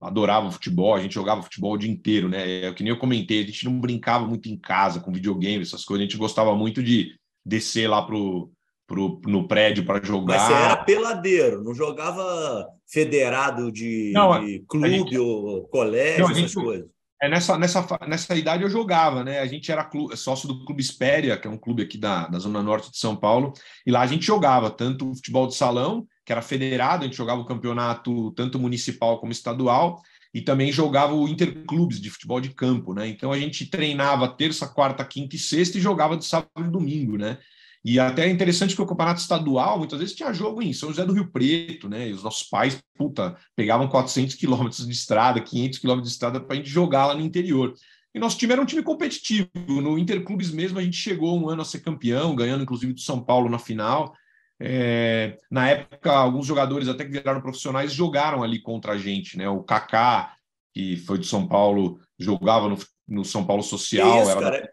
adoravam 0.00 0.52
futebol, 0.52 0.94
a 0.94 1.00
gente 1.00 1.14
jogava 1.14 1.42
futebol 1.42 1.72
o 1.72 1.76
dia 1.76 1.90
inteiro, 1.90 2.28
né? 2.28 2.66
É 2.66 2.72
que 2.72 2.84
nem 2.84 2.92
eu 2.92 2.98
comentei, 2.98 3.42
a 3.42 3.46
gente 3.46 3.64
não 3.64 3.80
brincava 3.80 4.24
muito 4.26 4.48
em 4.48 4.56
casa 4.56 5.00
com 5.00 5.12
videogame, 5.12 5.62
essas 5.62 5.84
coisas, 5.84 6.02
a 6.02 6.08
gente 6.08 6.16
gostava 6.16 6.54
muito 6.54 6.82
de 6.82 7.14
descer 7.44 7.88
lá 7.88 8.00
pro, 8.00 8.50
pro, 8.92 9.18
no 9.26 9.48
prédio 9.48 9.86
para 9.86 10.04
jogar. 10.04 10.36
Mas 10.36 10.46
você 10.46 10.52
era 10.52 10.76
peladeiro, 10.76 11.64
não 11.64 11.74
jogava 11.74 12.68
federado 12.86 13.72
de, 13.72 14.12
não, 14.14 14.44
de 14.44 14.62
clube 14.68 14.90
gente, 14.90 15.18
ou 15.18 15.66
colégio, 15.68 16.20
não, 16.20 16.30
essas 16.30 16.36
gente, 16.36 16.54
coisas. 16.54 16.86
É, 17.22 17.28
nessa, 17.28 17.56
nessa, 17.56 17.86
nessa 18.06 18.36
idade 18.36 18.64
eu 18.64 18.68
jogava, 18.68 19.24
né? 19.24 19.38
A 19.38 19.46
gente 19.46 19.72
era 19.72 19.82
clube, 19.82 20.14
sócio 20.14 20.46
do 20.46 20.64
Clube 20.66 20.82
Espéria, 20.82 21.38
que 21.38 21.48
é 21.48 21.50
um 21.50 21.56
clube 21.56 21.82
aqui 21.82 21.96
da, 21.96 22.26
da 22.26 22.38
Zona 22.38 22.62
Norte 22.62 22.90
de 22.90 22.98
São 22.98 23.16
Paulo, 23.16 23.54
e 23.86 23.90
lá 23.90 24.02
a 24.02 24.06
gente 24.06 24.26
jogava 24.26 24.70
tanto 24.70 25.14
futebol 25.14 25.46
de 25.46 25.54
salão, 25.54 26.06
que 26.26 26.32
era 26.32 26.42
federado, 26.42 27.04
a 27.04 27.06
gente 27.06 27.16
jogava 27.16 27.40
o 27.40 27.46
campeonato 27.46 28.32
tanto 28.32 28.58
municipal 28.58 29.18
como 29.18 29.32
estadual, 29.32 30.02
e 30.34 30.42
também 30.42 30.70
jogava 30.70 31.14
o 31.14 31.28
interclubes 31.28 32.00
de 32.00 32.10
futebol 32.10 32.40
de 32.40 32.50
campo, 32.50 32.92
né? 32.92 33.08
Então 33.08 33.32
a 33.32 33.38
gente 33.38 33.66
treinava 33.66 34.28
terça, 34.28 34.66
quarta, 34.68 35.04
quinta 35.04 35.36
e 35.36 35.38
sexta 35.38 35.78
e 35.78 35.80
jogava 35.80 36.16
de 36.16 36.26
sábado 36.26 36.66
e 36.66 36.70
domingo, 36.70 37.16
né? 37.16 37.38
E 37.84 37.98
até 37.98 38.26
é 38.26 38.30
interessante 38.30 38.76
que 38.76 38.82
o 38.82 38.86
campeonato 38.86 39.20
estadual 39.20 39.78
muitas 39.78 39.98
vezes 39.98 40.14
tinha 40.14 40.32
jogo 40.32 40.62
em 40.62 40.72
São 40.72 40.88
José 40.90 41.04
do 41.04 41.12
Rio 41.12 41.30
Preto, 41.30 41.88
né? 41.88 42.08
E 42.08 42.12
os 42.12 42.22
nossos 42.22 42.48
pais, 42.48 42.80
puta, 42.96 43.36
pegavam 43.56 43.88
400 43.88 44.36
quilômetros 44.36 44.86
de 44.86 44.92
estrada, 44.92 45.40
500 45.40 45.78
quilômetros 45.80 46.08
de 46.08 46.14
estrada 46.14 46.40
para 46.40 46.54
a 46.54 46.56
gente 46.56 46.70
jogar 46.70 47.06
lá 47.06 47.14
no 47.14 47.22
interior. 47.22 47.74
E 48.14 48.20
nosso 48.20 48.38
time 48.38 48.52
era 48.52 48.62
um 48.62 48.66
time 48.66 48.82
competitivo. 48.82 49.48
No 49.66 49.98
Interclubes 49.98 50.50
mesmo, 50.50 50.78
a 50.78 50.82
gente 50.82 50.96
chegou 50.96 51.36
um 51.36 51.48
ano 51.48 51.62
a 51.62 51.64
ser 51.64 51.80
campeão, 51.80 52.36
ganhando 52.36 52.62
inclusive 52.62 52.92
do 52.92 53.00
São 53.00 53.20
Paulo 53.20 53.48
na 53.48 53.58
final. 53.58 54.14
É, 54.60 55.38
na 55.50 55.68
época, 55.68 56.12
alguns 56.12 56.46
jogadores 56.46 56.88
até 56.88 57.04
que 57.04 57.10
viraram 57.10 57.40
profissionais 57.40 57.92
jogaram 57.92 58.44
ali 58.44 58.60
contra 58.60 58.92
a 58.92 58.98
gente, 58.98 59.36
né? 59.36 59.48
O 59.48 59.64
Kaká, 59.64 60.36
que 60.72 60.96
foi 60.98 61.18
de 61.18 61.26
São 61.26 61.48
Paulo, 61.48 61.98
jogava 62.16 62.68
no, 62.68 62.78
no 63.08 63.24
São 63.24 63.44
Paulo 63.44 63.62
Social. 63.62 64.22
Isso, 64.22 64.30
era 64.30 64.40
cara. 64.40 64.72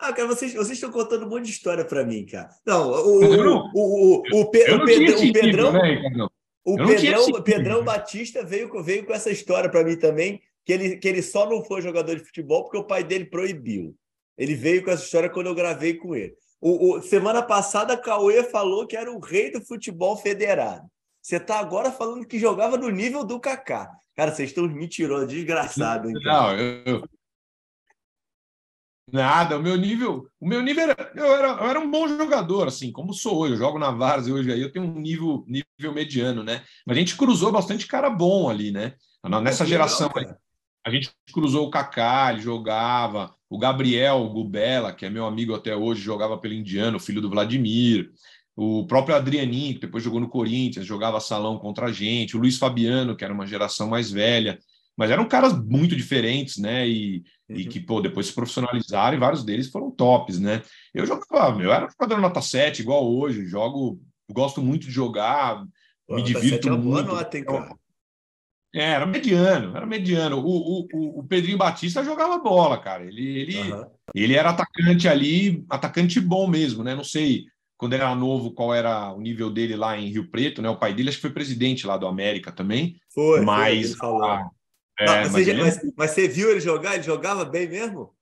Ah, 0.00 0.14
cara, 0.14 0.26
vocês, 0.26 0.54
vocês 0.54 0.72
estão 0.78 0.90
contando 0.90 1.26
um 1.26 1.28
monte 1.28 1.44
de 1.44 1.50
história 1.50 1.84
para 1.84 2.02
mim, 2.04 2.24
cara. 2.24 2.48
Não, 2.64 2.90
o, 2.90 3.20
o, 3.20 3.70
o, 3.74 4.22
o, 4.32 4.40
o, 4.40 4.50
Pedrão. 4.50 5.72
Né, 5.72 6.26
o 6.64 6.76
Pedrão, 6.76 7.42
Pedrão 7.42 7.84
Batista 7.84 8.42
veio, 8.42 8.70
veio 8.82 9.04
com 9.04 9.12
essa 9.12 9.30
história 9.30 9.68
para 9.68 9.84
mim 9.84 9.96
também, 9.96 10.40
que 10.64 10.72
ele, 10.72 10.96
que 10.96 11.06
ele 11.06 11.20
só 11.20 11.48
não 11.48 11.62
foi 11.62 11.82
jogador 11.82 12.16
de 12.16 12.24
futebol 12.24 12.62
porque 12.62 12.78
o 12.78 12.84
pai 12.84 13.04
dele 13.04 13.26
proibiu. 13.26 13.94
Ele 14.38 14.54
veio 14.54 14.82
com 14.82 14.90
essa 14.90 15.04
história 15.04 15.28
quando 15.28 15.48
eu 15.48 15.54
gravei 15.54 15.94
com 15.94 16.16
ele. 16.16 16.34
O, 16.62 16.96
o, 16.96 17.02
semana 17.02 17.42
passada, 17.42 17.96
Cauê 17.96 18.42
falou 18.44 18.86
que 18.86 18.96
era 18.96 19.12
o 19.12 19.20
rei 19.20 19.50
do 19.50 19.60
futebol 19.60 20.16
federado. 20.16 20.86
Você 21.20 21.36
está 21.36 21.58
agora 21.58 21.92
falando 21.92 22.26
que 22.26 22.38
jogava 22.38 22.78
no 22.78 22.88
nível 22.88 23.22
do 23.22 23.38
Kaká. 23.38 23.90
Cara, 24.16 24.32
vocês 24.32 24.48
estão 24.48 24.66
mentirosos, 24.66 25.28
desgraçado. 25.28 26.10
Então. 26.10 26.22
Não, 26.22 26.58
eu, 26.58 27.04
Nada, 29.12 29.58
o 29.58 29.62
meu 29.62 29.76
nível, 29.76 30.26
o 30.38 30.46
meu 30.46 30.62
nível 30.62 30.84
era 30.84 31.12
eu, 31.14 31.26
era, 31.26 31.48
eu 31.48 31.70
era 31.70 31.80
um 31.80 31.90
bom 31.90 32.06
jogador, 32.08 32.68
assim, 32.68 32.92
como 32.92 33.12
sou 33.12 33.38
hoje, 33.38 33.54
eu 33.54 33.58
jogo 33.58 33.78
na 33.78 33.90
Várzea 33.90 34.34
hoje 34.34 34.52
aí, 34.52 34.60
eu 34.60 34.72
tenho 34.72 34.84
um 34.84 35.00
nível, 35.00 35.44
nível 35.46 35.92
mediano, 35.92 36.42
né? 36.42 36.62
Mas 36.86 36.96
a 36.96 37.00
gente 37.00 37.16
cruzou 37.16 37.50
bastante 37.50 37.86
cara 37.86 38.08
bom 38.08 38.48
ali, 38.48 38.70
né? 38.70 38.94
Nessa 39.42 39.66
geração, 39.66 40.10
legal, 40.14 40.36
a 40.84 40.90
gente 40.90 41.10
cruzou 41.32 41.66
o 41.66 41.70
Kaká, 41.70 42.32
ele 42.32 42.40
jogava, 42.40 43.34
o 43.48 43.58
Gabriel 43.58 44.28
Gubela, 44.28 44.92
que 44.92 45.04
é 45.04 45.10
meu 45.10 45.26
amigo 45.26 45.54
até 45.54 45.76
hoje, 45.76 46.00
jogava 46.00 46.38
pelo 46.38 46.54
Indiano, 46.54 47.00
filho 47.00 47.20
do 47.20 47.28
Vladimir. 47.28 48.10
O 48.56 48.86
próprio 48.86 49.14
Adrianinho, 49.16 49.74
que 49.74 49.80
depois 49.80 50.04
jogou 50.04 50.20
no 50.20 50.28
Corinthians, 50.28 50.86
jogava 50.86 51.20
salão 51.20 51.58
contra 51.58 51.86
a 51.86 51.92
gente. 51.92 52.36
O 52.36 52.40
Luiz 52.40 52.58
Fabiano, 52.58 53.16
que 53.16 53.24
era 53.24 53.32
uma 53.32 53.46
geração 53.46 53.88
mais 53.88 54.10
velha. 54.10 54.58
Mas 54.96 55.10
eram 55.10 55.26
caras 55.26 55.52
muito 55.52 55.96
diferentes, 55.96 56.58
né? 56.58 56.86
E, 56.88 57.22
uhum. 57.50 57.56
e 57.56 57.66
que, 57.66 57.80
pô, 57.80 58.00
depois 58.00 58.26
se 58.26 58.32
profissionalizaram 58.32 59.16
e 59.16 59.20
vários 59.20 59.44
deles 59.44 59.70
foram 59.70 59.90
tops, 59.90 60.38
né? 60.38 60.62
Eu 60.94 61.04
jogava, 61.04 61.62
eu 61.62 61.72
era 61.72 61.86
um 61.86 61.90
jogador 61.90 62.20
nota 62.20 62.40
7, 62.40 62.80
igual 62.80 63.06
hoje. 63.06 63.46
Jogo, 63.46 64.00
gosto 64.30 64.62
muito 64.62 64.86
de 64.86 64.92
jogar, 64.92 65.64
pô, 66.06 66.16
me 66.16 66.22
divirto 66.22 66.68
é 66.68 66.70
muito. 66.72 67.06
Boa 67.06 67.18
nota, 67.18 67.38
hein, 67.38 67.44
cara? 67.44 67.74
É, 68.72 68.92
era 68.92 69.06
mediano, 69.06 69.76
era 69.76 69.84
mediano. 69.84 70.38
O, 70.38 70.86
o, 70.92 71.18
o 71.20 71.24
Pedrinho 71.24 71.58
Batista 71.58 72.04
jogava 72.04 72.38
bola, 72.38 72.78
cara. 72.78 73.04
Ele, 73.04 73.40
ele, 73.40 73.72
uhum. 73.72 73.84
ele 74.14 74.34
era 74.34 74.50
atacante 74.50 75.08
ali, 75.08 75.64
atacante 75.68 76.20
bom 76.20 76.46
mesmo, 76.46 76.84
né? 76.84 76.94
Não 76.94 77.02
sei 77.02 77.46
quando 77.76 77.94
ele 77.94 78.02
era 78.02 78.14
novo 78.14 78.52
qual 78.52 78.74
era 78.74 79.10
o 79.12 79.20
nível 79.20 79.50
dele 79.50 79.74
lá 79.74 79.98
em 79.98 80.10
Rio 80.10 80.30
Preto, 80.30 80.60
né? 80.60 80.68
O 80.68 80.76
pai 80.76 80.92
dele 80.92 81.08
acho 81.08 81.16
que 81.16 81.22
foi 81.22 81.32
presidente 81.32 81.86
lá 81.86 81.96
do 81.96 82.06
América 82.06 82.52
também. 82.52 83.00
Foi, 83.12 83.40
mas, 83.40 83.94
foi, 83.94 84.10
é, 85.00 85.06
Não, 85.06 85.14
mas, 85.14 85.32
mas, 85.32 85.48
ele... 85.48 85.62
mas, 85.62 85.80
mas, 85.96 86.10
você 86.10 86.28
viu 86.28 86.50
ele 86.50 86.60
jogar? 86.60 86.94
Ele 86.94 87.02
jogava 87.02 87.44
bem 87.44 87.66
mesmo? 87.66 88.14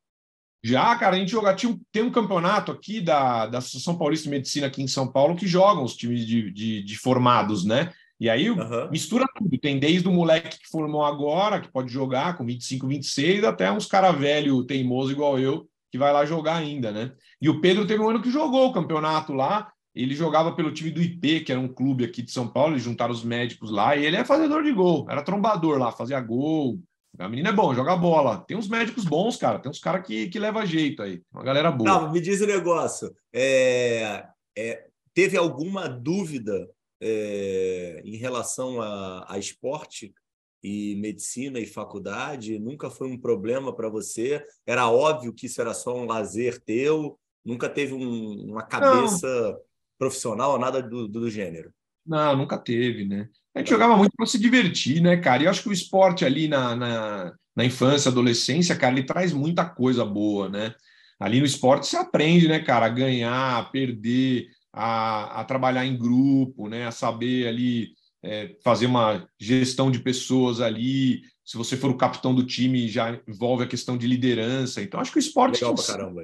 Já, 0.63 0.97
cara, 0.97 1.17
a 1.17 1.19
gente 1.19 1.33
joga. 1.33 1.55
Tinha 1.55 1.77
tem 1.91 2.03
um 2.03 2.11
campeonato 2.11 2.71
aqui 2.71 3.01
da, 3.01 3.47
da 3.47 3.59
Associação 3.59 3.99
Paulista 3.99 4.25
de 4.25 4.31
Medicina 4.31 4.69
aqui 4.69 4.83
em 4.83 4.89
São 4.89 5.11
Paulo 5.11 5.37
que 5.37 5.47
jogam 5.47 5.83
os 5.83 5.97
times 5.97 6.25
de, 6.25 6.51
de, 6.53 6.83
de 6.83 6.99
formados, 6.99 7.65
né? 7.65 7.93
E 8.21 8.29
aí 8.31 8.49
uhum. 8.51 8.91
mistura 8.91 9.25
tudo. 9.37 9.59
Tem 9.59 9.79
desde 9.79 10.09
o 10.09 10.13
moleque 10.13 10.59
que 10.59 10.69
formou 10.69 11.05
agora, 11.05 11.61
que 11.61 11.71
pode 11.71 11.93
jogar 11.93 12.37
com 12.37 12.45
25, 12.45 12.87
26, 12.87 13.45
até 13.45 13.71
uns 13.71 13.87
cara 13.87 14.13
velho 14.13 14.65
teimoso 14.65 15.11
igual 15.11 15.39
eu, 15.39 15.69
que 15.91 15.99
vai 15.99 16.13
lá 16.13 16.25
jogar 16.25 16.57
ainda, 16.57 16.93
né? 16.93 17.13
E 17.41 17.49
o 17.49 17.61
Pedro 17.61 17.87
teve 17.87 18.03
um 18.03 18.09
ano 18.09 18.23
que 18.23 18.31
jogou 18.31 18.69
o 18.69 18.73
campeonato 18.73 19.33
lá. 19.33 19.73
Ele 19.99 20.15
jogava 20.15 20.53
pelo 20.53 20.73
time 20.73 20.93
do 20.93 21.03
IP, 21.03 21.41
que 21.41 21.51
era 21.51 21.61
um 21.61 21.67
clube 21.67 22.05
aqui 22.05 22.23
de 22.23 22.31
São 22.31 22.47
Paulo, 22.47 22.75
eles 22.75 22.85
juntaram 22.85 23.13
os 23.13 23.25
médicos 23.25 23.71
lá, 23.71 23.97
e 23.97 24.07
ele 24.07 24.17
é 24.17 24.25
fazedor 24.25 24.63
de 24.63 24.73
gol, 24.73 25.05
era 25.11 25.25
trombador 25.25 25.77
lá, 25.77 25.91
fazia 25.91 26.21
gol. 26.21 26.79
A 27.19 27.29
menina 27.29 27.49
é 27.49 27.53
bom, 27.53 27.75
joga 27.75 27.97
bola. 27.97 28.45
Tem 28.47 28.57
uns 28.57 28.69
médicos 28.69 29.05
bons, 29.05 29.37
cara, 29.37 29.59
tem 29.59 29.69
uns 29.69 29.81
caras 29.81 30.07
que, 30.07 30.29
que 30.29 30.39
leva 30.39 30.65
jeito 30.65 31.03
aí, 31.03 31.21
uma 31.33 31.43
galera 31.43 31.73
boa. 31.73 31.91
Não, 31.91 32.13
me 32.13 32.21
diz 32.21 32.41
o 32.41 32.45
um 32.45 32.47
negócio. 32.47 33.13
É, 33.33 34.25
é, 34.57 34.87
teve 35.13 35.37
alguma 35.37 35.89
dúvida 35.89 36.71
é, 37.03 38.01
em 38.05 38.17
relação 38.17 38.81
a, 38.81 39.27
a 39.29 39.37
esporte 39.37 40.15
e 40.63 40.95
medicina 40.97 41.59
e 41.59 41.67
faculdade? 41.67 42.57
Nunca 42.61 42.89
foi 42.89 43.09
um 43.09 43.19
problema 43.19 43.75
para 43.75 43.89
você? 43.89 44.47
Era 44.65 44.89
óbvio 44.89 45.35
que 45.35 45.47
isso 45.47 45.61
era 45.61 45.75
só 45.75 45.97
um 45.97 46.07
lazer 46.07 46.61
teu? 46.61 47.19
Nunca 47.45 47.69
teve 47.69 47.95
um, 47.95 48.53
uma 48.53 48.63
cabeça. 48.63 49.59
Profissional 49.99 50.53
ou 50.53 50.59
nada 50.59 50.83
do, 50.83 51.09
do, 51.09 51.31
gênero? 51.31 51.73
Não, 52.07 52.37
nunca 52.37 52.57
teve, 52.57 53.05
né? 53.05 53.29
A 53.55 53.59
gente 53.59 53.71
jogava 53.71 53.97
muito 53.97 54.13
para 54.17 54.27
se 54.27 54.39
divertir, 54.39 55.01
né, 55.01 55.17
cara? 55.17 55.43
E 55.43 55.47
eu 55.47 55.51
acho 55.51 55.63
que 55.63 55.69
o 55.69 55.73
esporte 55.73 56.25
ali 56.25 56.49
na, 56.49 56.77
na, 56.77 57.33
na 57.57 57.65
infância, 57.65 58.11
adolescência, 58.11 58.77
cara, 58.77 58.95
ele 58.95 59.07
traz 59.07 59.33
muita 59.33 59.65
coisa 59.65 60.05
boa, 60.05 60.49
né? 60.49 60.75
Ali 61.19 61.41
no 61.41 61.47
esporte 61.47 61.87
você 61.87 61.97
aprende, 61.97 62.47
né, 62.47 62.61
cara, 62.61 62.87
a 62.87 62.91
ganhar, 62.91 63.59
a 63.59 63.65
perder, 63.65 64.47
a, 64.73 65.41
a 65.41 65.45
trabalhar 65.45 65.85
em 65.85 65.99
grupo, 65.99 66.69
né, 66.69 66.87
a 66.87 66.93
saber 66.93 67.49
ali 67.49 67.89
é, 68.23 68.55
fazer 68.63 68.87
uma 68.87 69.27
gestão 69.39 69.91
de 69.91 69.99
pessoas 69.99 70.61
ali. 70.61 71.23
Se 71.45 71.57
você 71.57 71.77
for 71.77 71.91
o 71.91 71.97
capitão 71.97 72.35
do 72.35 72.45
time, 72.45 72.89
já 72.89 73.19
envolve 73.27 73.65
a 73.65 73.69
questão 73.69 73.97
de 73.97 74.07
liderança. 74.07 74.83
Então, 74.83 75.01
acho 75.01 75.11
que 75.11 75.19
o 75.19 75.21
esporte. 75.21 75.65
Legal 75.65 75.75
caramba. 75.75 76.23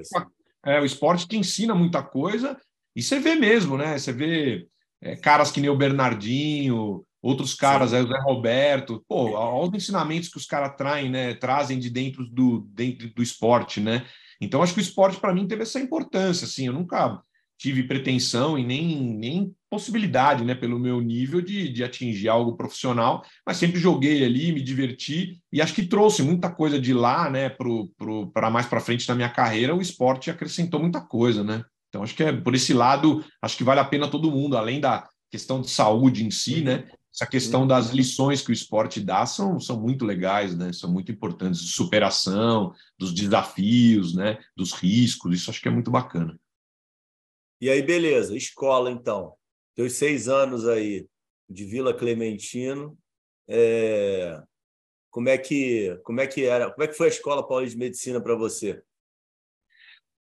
É, 0.65 0.79
o 0.79 0.85
esporte 0.85 1.27
te 1.27 1.37
ensina 1.37 1.75
muita 1.75 2.01
coisa 2.01 2.57
e 2.95 3.01
você 3.01 3.19
vê 3.19 3.35
mesmo, 3.35 3.77
né? 3.77 3.97
Você 3.97 4.13
vê 4.13 4.67
é, 5.01 5.15
caras 5.15 5.51
que 5.51 5.59
nem 5.59 5.69
o 5.69 5.77
Bernardinho, 5.77 7.05
outros 7.21 7.53
caras, 7.53 7.93
aí, 7.93 8.03
o 8.03 8.07
Zé 8.07 8.19
Roberto, 8.21 9.03
pô, 9.07 9.31
olha 9.31 9.69
os 9.69 9.73
ensinamentos 9.73 10.29
que 10.29 10.37
os 10.37 10.45
caras 10.45 10.75
traem, 10.77 11.09
né? 11.09 11.33
Trazem 11.33 11.79
de 11.79 11.89
dentro 11.89 12.25
do, 12.25 12.61
dentro 12.71 13.09
do 13.13 13.23
esporte, 13.23 13.79
né? 13.79 14.05
Então, 14.39 14.61
acho 14.61 14.73
que 14.73 14.79
o 14.79 14.81
esporte, 14.81 15.19
para 15.19 15.33
mim, 15.33 15.47
teve 15.47 15.63
essa 15.63 15.79
importância, 15.79 16.45
assim, 16.45 16.67
eu 16.67 16.73
nunca 16.73 17.21
tive 17.57 17.83
pretensão 17.83 18.59
e 18.59 18.65
nem, 18.65 19.15
nem 19.15 19.55
possibilidade, 19.69 20.43
né, 20.43 20.53
pelo 20.53 20.77
meu 20.77 20.99
nível 21.01 21.41
de, 21.41 21.69
de 21.69 21.83
atingir 21.83 22.27
algo 22.27 22.57
profissional, 22.57 23.23
mas 23.45 23.57
sempre 23.57 23.79
joguei 23.79 24.25
ali, 24.25 24.51
me 24.51 24.61
diverti 24.61 25.41
e 25.51 25.61
acho 25.61 25.73
que 25.73 25.85
trouxe 25.85 26.21
muita 26.21 26.49
coisa 26.49 26.79
de 26.79 26.93
lá, 26.93 27.29
né, 27.29 27.49
para 28.33 28.49
mais 28.51 28.65
para 28.65 28.81
frente 28.81 29.07
na 29.07 29.15
minha 29.15 29.29
carreira. 29.29 29.75
O 29.75 29.81
esporte 29.81 30.29
acrescentou 30.29 30.79
muita 30.79 30.99
coisa, 30.99 31.43
né? 31.43 31.63
Então 31.95 32.03
acho 32.03 32.13
que 32.13 32.23
é 32.23 32.33
por 32.33 32.53
esse 32.53 32.73
lado, 32.73 33.23
acho 33.41 33.55
que 33.55 33.63
vale 33.63 33.79
a 33.79 33.85
pena 33.85 34.11
todo 34.11 34.29
mundo, 34.29 34.57
além 34.57 34.81
da 34.81 35.07
questão 35.31 35.61
de 35.61 35.69
saúde 35.69 36.25
em 36.25 36.29
si, 36.29 36.61
né? 36.61 36.91
Essa 37.13 37.25
questão 37.25 37.65
das 37.65 37.91
lições 37.91 38.41
que 38.41 38.49
o 38.49 38.53
esporte 38.53 38.99
dá 38.99 39.25
são, 39.25 39.57
são 39.61 39.79
muito 39.79 40.03
legais, 40.03 40.57
né? 40.57 40.73
São 40.73 40.91
muito 40.91 41.09
importantes 41.09 41.61
de 41.61 41.71
superação, 41.71 42.73
dos 42.99 43.13
desafios, 43.13 44.13
né? 44.13 44.37
Dos 44.57 44.73
riscos. 44.73 45.33
Isso 45.33 45.49
acho 45.49 45.61
que 45.61 45.69
é 45.69 45.71
muito 45.71 45.89
bacana. 45.89 46.37
E 47.61 47.69
aí, 47.69 47.81
beleza, 47.81 48.35
escola 48.35 48.91
então. 48.91 49.33
Teus 49.73 49.93
seis 49.93 50.27
anos 50.27 50.67
aí 50.67 51.07
de 51.49 51.63
Vila 51.63 51.93
Clementino, 51.93 52.97
é... 53.47 54.37
como 55.09 55.29
é 55.29 55.37
que 55.37 55.97
como 56.03 56.19
é 56.19 56.27
que 56.27 56.43
era? 56.43 56.69
Como 56.71 56.83
é 56.83 56.89
que 56.89 56.97
foi 56.97 57.07
a 57.07 57.11
escola 57.11 57.47
Paulista 57.47 57.77
de 57.77 57.85
Medicina 57.85 58.19
para 58.19 58.35
você? 58.35 58.83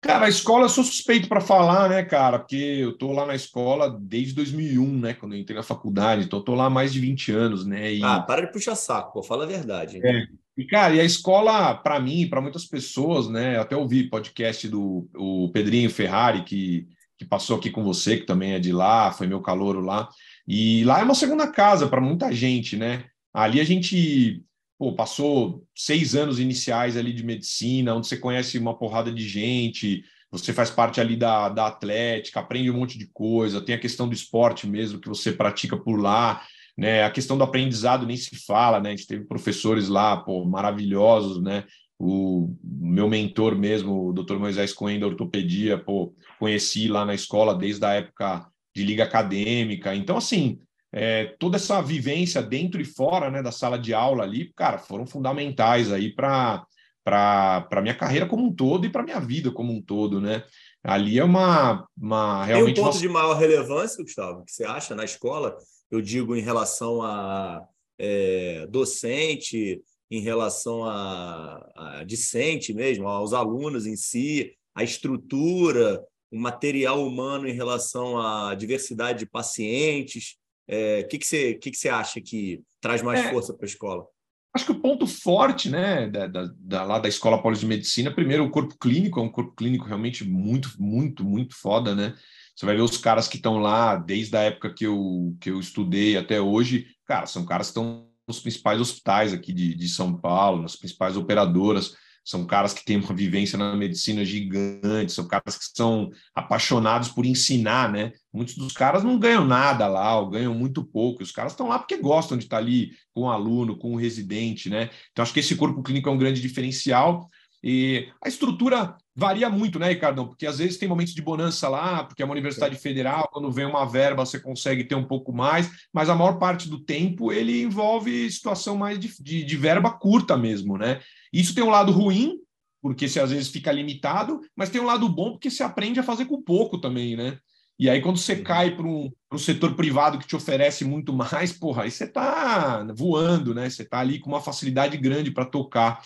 Cara, 0.06 0.28
a 0.28 0.30
escola 0.30 0.66
eu 0.66 0.70
sou 0.70 0.84
suspeito 0.84 1.28
para 1.28 1.42
falar, 1.42 1.90
né, 1.90 2.04
cara? 2.04 2.38
Porque 2.38 2.56
eu 2.56 2.96
tô 2.96 3.12
lá 3.12 3.26
na 3.26 3.34
escola 3.34 3.90
desde 4.00 4.36
2001, 4.36 5.00
né, 5.00 5.14
quando 5.16 5.34
eu 5.34 5.40
entrei 5.40 5.58
na 5.58 5.64
faculdade, 5.64 6.26
então 6.26 6.38
eu 6.38 6.44
tô 6.46 6.54
lá 6.54 6.66
há 6.66 6.70
mais 6.70 6.94
de 6.94 7.00
20 7.00 7.32
anos, 7.32 7.66
né? 7.66 7.92
E... 7.92 8.04
Ah, 8.04 8.22
para 8.22 8.46
de 8.46 8.52
puxar 8.52 8.76
saco, 8.76 9.14
pô, 9.14 9.24
fala 9.24 9.46
a 9.46 9.48
verdade. 9.48 10.00
É. 10.06 10.28
E, 10.56 10.64
cara, 10.66 10.94
e 10.94 11.00
a 11.00 11.04
escola, 11.04 11.74
para 11.74 12.00
mim, 12.00 12.30
para 12.30 12.40
muitas 12.40 12.66
pessoas, 12.66 13.28
né, 13.28 13.58
eu 13.58 13.62
até 13.62 13.76
ouvi 13.76 14.08
podcast 14.08 14.68
do 14.70 15.10
o 15.16 15.50
Pedrinho 15.52 15.90
Ferrari, 15.90 16.44
que 16.44 16.88
que 17.18 17.24
passou 17.24 17.58
aqui 17.58 17.70
com 17.70 17.82
você, 17.82 18.18
que 18.18 18.26
também 18.26 18.54
é 18.54 18.60
de 18.60 18.74
lá, 18.74 19.12
foi 19.12 19.26
meu 19.26 19.42
calouro 19.42 19.80
lá. 19.80 20.10
E 20.46 20.84
lá 20.84 21.00
é 21.00 21.04
uma 21.04 21.16
segunda 21.16 21.48
casa 21.48 21.88
para 21.88 22.02
muita 22.02 22.32
gente, 22.32 22.76
né? 22.76 23.06
Ali 23.34 23.60
a 23.60 23.64
gente 23.64 24.44
pô, 24.78 24.94
passou 24.94 25.66
seis 25.76 26.16
anos 26.16 26.40
iniciais 26.40 26.98
ali 26.98 27.14
de 27.14 27.24
medicina, 27.24 27.96
onde 27.96 28.08
você 28.08 28.18
conhece 28.18 28.58
uma 28.58 28.78
porrada 28.78 29.12
de 29.12 29.28
gente, 29.28 30.04
você 30.32 30.52
faz 30.52 30.70
parte 30.70 31.00
ali 31.00 31.16
da, 31.16 31.50
da 31.50 31.68
atlética, 31.68 32.40
aprende 32.40 32.70
um 32.70 32.78
monte 32.78 32.98
de 32.98 33.08
coisa, 33.08 33.62
tem 33.62 33.76
a 33.76 33.80
questão 33.80 34.08
do 34.08 34.14
esporte 34.14 34.68
mesmo 34.68 35.00
que 35.00 35.08
você 35.08 35.32
pratica 35.32 35.78
por 35.78 36.00
lá, 36.00 36.42
né? 36.78 37.04
A 37.04 37.10
questão 37.10 37.38
do 37.38 37.44
aprendizado 37.44 38.06
nem 38.06 38.18
se 38.18 38.36
fala, 38.36 38.80
né? 38.80 38.90
A 38.90 38.96
gente 38.96 39.08
teve 39.08 39.26
professores 39.26 39.88
lá, 39.88 40.18
pô, 40.18 40.44
maravilhosos, 40.44 41.42
né? 41.42 41.64
O 41.98 42.54
meu 42.62 43.08
mentor 43.08 43.58
mesmo, 43.58 44.10
o 44.10 44.14
Dr. 44.14 44.38
Moisés 44.38 44.74
Cohen 44.74 45.00
da 45.00 45.08
ortopedia, 45.08 45.78
pô, 45.78 46.14
conheci 46.38 46.90
lá 46.90 47.06
na 47.06 47.14
escola 47.14 47.56
desde 47.56 47.86
a 47.86 47.94
época 47.94 48.46
de 48.76 48.84
liga 48.84 49.06
acadêmica. 49.06 49.96
Então, 49.96 50.18
assim, 50.18 50.60
é, 50.98 51.36
toda 51.38 51.58
essa 51.58 51.82
vivência 51.82 52.42
dentro 52.42 52.80
e 52.80 52.86
fora 52.86 53.30
né, 53.30 53.44
da 53.44 53.52
sala 53.52 53.78
de 53.78 53.94
aula 53.94 54.24
ali, 54.24 54.54
cara, 54.56 54.78
foram 54.78 55.06
fundamentais 55.06 55.92
aí 55.92 56.16
para 56.16 56.66
para 57.04 57.84
minha 57.84 57.94
carreira 57.94 58.26
como 58.26 58.44
um 58.44 58.52
todo 58.52 58.88
e 58.88 58.90
para 58.90 59.04
minha 59.04 59.20
vida 59.20 59.52
como 59.52 59.72
um 59.72 59.80
todo, 59.80 60.20
né? 60.20 60.44
Ali 60.84 61.20
é 61.20 61.24
uma, 61.24 61.88
uma 61.96 62.44
realmente. 62.44 62.74
Tem 62.74 62.84
um 62.84 62.88
ponto 62.88 62.96
uma... 62.96 63.02
de 63.02 63.10
maior 63.10 63.34
relevância, 63.36 64.04
Gustavo, 64.04 64.44
que 64.44 64.52
você 64.52 64.64
acha 64.64 64.96
na 64.96 65.04
escola? 65.04 65.56
Eu 65.92 66.02
digo 66.02 66.36
em 66.36 66.42
relação 66.42 67.04
a 67.04 67.64
é, 68.00 68.66
docente, 68.72 69.84
em 70.10 70.20
relação 70.20 70.84
a, 70.84 71.72
a 71.76 72.04
discente 72.04 72.74
mesmo, 72.74 73.08
aos 73.08 73.34
alunos 73.34 73.86
em 73.86 73.96
si, 73.96 74.52
a 74.74 74.84
estrutura, 74.84 76.04
o 76.32 76.40
material 76.40 77.06
humano 77.06 77.48
em 77.48 77.54
relação 77.54 78.18
à 78.18 78.56
diversidade 78.56 79.20
de 79.20 79.26
pacientes? 79.28 80.38
O 80.68 80.74
é, 80.74 81.04
que, 81.04 81.18
que, 81.20 81.26
você, 81.26 81.54
que, 81.56 81.72
que 81.72 81.78
você 81.78 81.90
acha 81.90 82.20
que 82.20 82.62
traz 82.82 83.02
mais 83.02 83.20
é, 83.20 83.30
força 83.32 83.54
para 83.54 83.66
a 83.66 83.68
escola? 83.68 84.06
Acho 84.54 84.66
que 84.66 84.72
o 84.72 84.80
ponto 84.80 85.06
forte 85.06 85.70
né, 85.70 86.08
da, 86.08 86.28
da, 86.28 86.50
da, 86.58 86.84
lá 86.84 87.00
da 87.00 87.10
Escola 87.10 87.42
Paulista 87.42 87.66
de 87.66 87.70
Medicina, 87.70 88.10
primeiro, 88.10 88.46
o 88.46 88.50
corpo 88.50 88.76
clínico, 88.80 89.20
é 89.20 89.24
um 89.24 89.30
corpo 89.30 89.54
clínico 89.54 89.86
realmente 89.86 90.24
muito, 90.24 90.72
muito, 90.80 91.26
muito 91.26 91.56
foda, 91.56 91.94
né? 91.94 92.16
Você 92.56 92.66
vai 92.66 92.76
ver 92.76 92.82
os 92.82 92.98
caras 92.98 93.28
que 93.28 93.36
estão 93.36 93.58
lá 93.58 93.98
desde 93.98 94.36
a 94.38 94.42
época 94.42 94.74
que 94.74 94.86
eu, 94.86 95.36
que 95.42 95.52
eu 95.52 95.60
estudei 95.60 96.16
até 96.16 96.40
hoje, 96.40 96.88
cara, 97.06 97.26
são 97.26 97.46
caras 97.46 97.68
que 97.68 97.72
estão 97.72 98.08
nos 98.26 98.40
principais 98.40 98.80
hospitais 98.80 99.34
aqui 99.34 99.52
de, 99.52 99.76
de 99.76 99.90
São 99.90 100.16
Paulo, 100.18 100.62
nas 100.62 100.76
principais 100.76 101.18
operadoras 101.18 101.96
são 102.26 102.44
caras 102.46 102.74
que 102.74 102.84
têm 102.84 102.98
uma 102.98 103.14
vivência 103.14 103.56
na 103.56 103.76
medicina 103.76 104.26
gigante, 104.26 105.12
são 105.12 105.28
caras 105.28 105.56
que 105.58 105.66
são 105.76 106.10
apaixonados 106.34 107.10
por 107.10 107.24
ensinar, 107.24 107.92
né? 107.92 108.14
Muitos 108.34 108.56
dos 108.56 108.74
caras 108.74 109.04
não 109.04 109.20
ganham 109.20 109.46
nada 109.46 109.88
lá, 109.88 110.20
ou 110.20 110.32
ganham 110.32 110.56
muito 110.56 110.84
pouco, 110.84 111.22
os 111.22 111.32
caras 111.32 111.54
estão 111.54 111.68
lá 111.68 111.78
porque 111.78 111.98
gostam 111.98 112.36
de 112.36 112.46
estar 112.46 112.58
ali 112.58 112.90
com 113.14 113.22
o 113.22 113.30
aluno, 113.30 113.78
com 113.78 113.94
o 113.94 113.98
residente, 113.98 114.70
né? 114.70 114.90
Então, 115.12 115.22
acho 115.22 115.34
que 115.34 115.40
esse 115.40 115.56
corpo 115.56 115.84
clínico 115.84 116.10
é 116.10 116.12
um 116.12 116.18
grande 116.18 116.42
diferencial. 116.42 117.30
E 117.68 118.10
a 118.24 118.28
estrutura 118.28 118.96
varia 119.16 119.50
muito, 119.50 119.80
né, 119.80 119.90
Ricardão? 119.90 120.28
Porque 120.28 120.46
às 120.46 120.60
vezes 120.60 120.78
tem 120.78 120.88
momentos 120.88 121.16
de 121.16 121.22
bonança 121.22 121.68
lá, 121.68 122.04
porque 122.04 122.22
é 122.22 122.26
uma 122.26 122.34
universidade 122.34 122.76
federal, 122.76 123.28
quando 123.34 123.52
vem 123.52 123.66
uma 123.66 123.86
verba 123.86 124.24
você 124.24 124.40
consegue 124.40 124.84
ter 124.84 124.94
um 124.94 125.04
pouco 125.04 125.34
mais, 125.34 125.68
mas 125.92 126.08
a 126.08 126.14
maior 126.14 126.38
parte 126.38 126.70
do 126.70 126.80
tempo 126.80 127.34
ele 127.34 127.64
envolve 127.64 128.30
situação 128.30 128.78
mais 128.78 129.00
de, 129.00 129.12
de, 129.20 129.44
de 129.44 129.58
verba 129.58 129.90
curta 129.90 130.38
mesmo, 130.38 130.78
né? 130.78 131.02
Isso 131.34 131.56
tem 131.56 131.64
um 131.64 131.72
lado 131.72 131.92
ruim, 131.92 132.38
porque 132.84 133.10
você 133.10 133.20
às 133.20 133.32
vezes 133.32 133.50
fica 133.50 133.72
limitado, 133.72 134.42
mas 134.56 134.70
tem 134.70 134.80
um 134.80 134.86
lado 134.86 135.10
bom 135.10 135.32
porque 135.32 135.50
você 135.50 135.64
aprende 135.64 136.00
a 136.00 136.04
fazer 136.04 136.26
com 136.26 136.40
pouco 136.40 136.78
também, 136.78 137.18
né? 137.18 137.40
E 137.80 137.90
aí, 137.90 138.00
quando 138.00 138.18
você 138.18 138.38
cai 138.38 138.74
para 138.76 138.86
um, 138.86 139.12
um 139.34 139.38
setor 139.38 139.76
privado 139.76 140.18
que 140.18 140.28
te 140.28 140.36
oferece 140.36 140.86
muito 140.86 141.12
mais, 141.12 141.52
porra, 141.52 141.84
aí 141.84 141.92
você 141.92 142.06
está 142.06 142.86
voando, 142.96 143.54
né? 143.54 143.70
Você 143.70 143.82
está 143.82 144.00
ali 144.00 144.20
com 144.20 144.30
uma 144.30 144.40
facilidade 144.40 144.96
grande 144.98 145.32
para 145.32 145.46
tocar. 145.46 146.02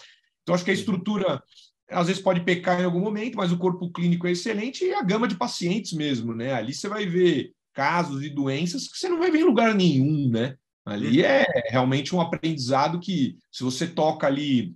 Então, 0.50 0.56
acho 0.56 0.66
que 0.66 0.72
a 0.72 0.74
estrutura 0.74 1.44
às 1.92 2.08
vezes 2.08 2.20
pode 2.20 2.42
pecar 2.42 2.82
em 2.82 2.84
algum 2.84 3.00
momento, 3.00 3.38
mas 3.38 3.52
o 3.52 3.58
corpo 3.58 3.92
clínico 3.92 4.26
é 4.26 4.32
excelente 4.32 4.84
e 4.84 4.92
a 4.96 5.04
gama 5.04 5.28
de 5.28 5.36
pacientes 5.36 5.94
mesmo, 5.94 6.34
né? 6.34 6.54
Ali 6.54 6.74
você 6.74 6.90
vai 6.90 7.06
ver 7.06 7.52
casos 7.72 8.24
e 8.24 8.30
doenças 8.32 8.88
que 8.88 8.98
você 8.98 9.08
não 9.08 9.20
vai 9.20 9.30
ver 9.30 9.42
em 9.42 9.44
lugar 9.44 9.76
nenhum, 9.76 10.28
né? 10.28 10.56
Ali 10.84 11.20
uhum. 11.20 11.26
é 11.26 11.46
realmente 11.70 12.16
um 12.16 12.22
aprendizado 12.22 13.00
que, 13.00 13.38
se 13.52 13.64
você 13.64 13.86
toca 13.86 14.26
ali 14.26 14.76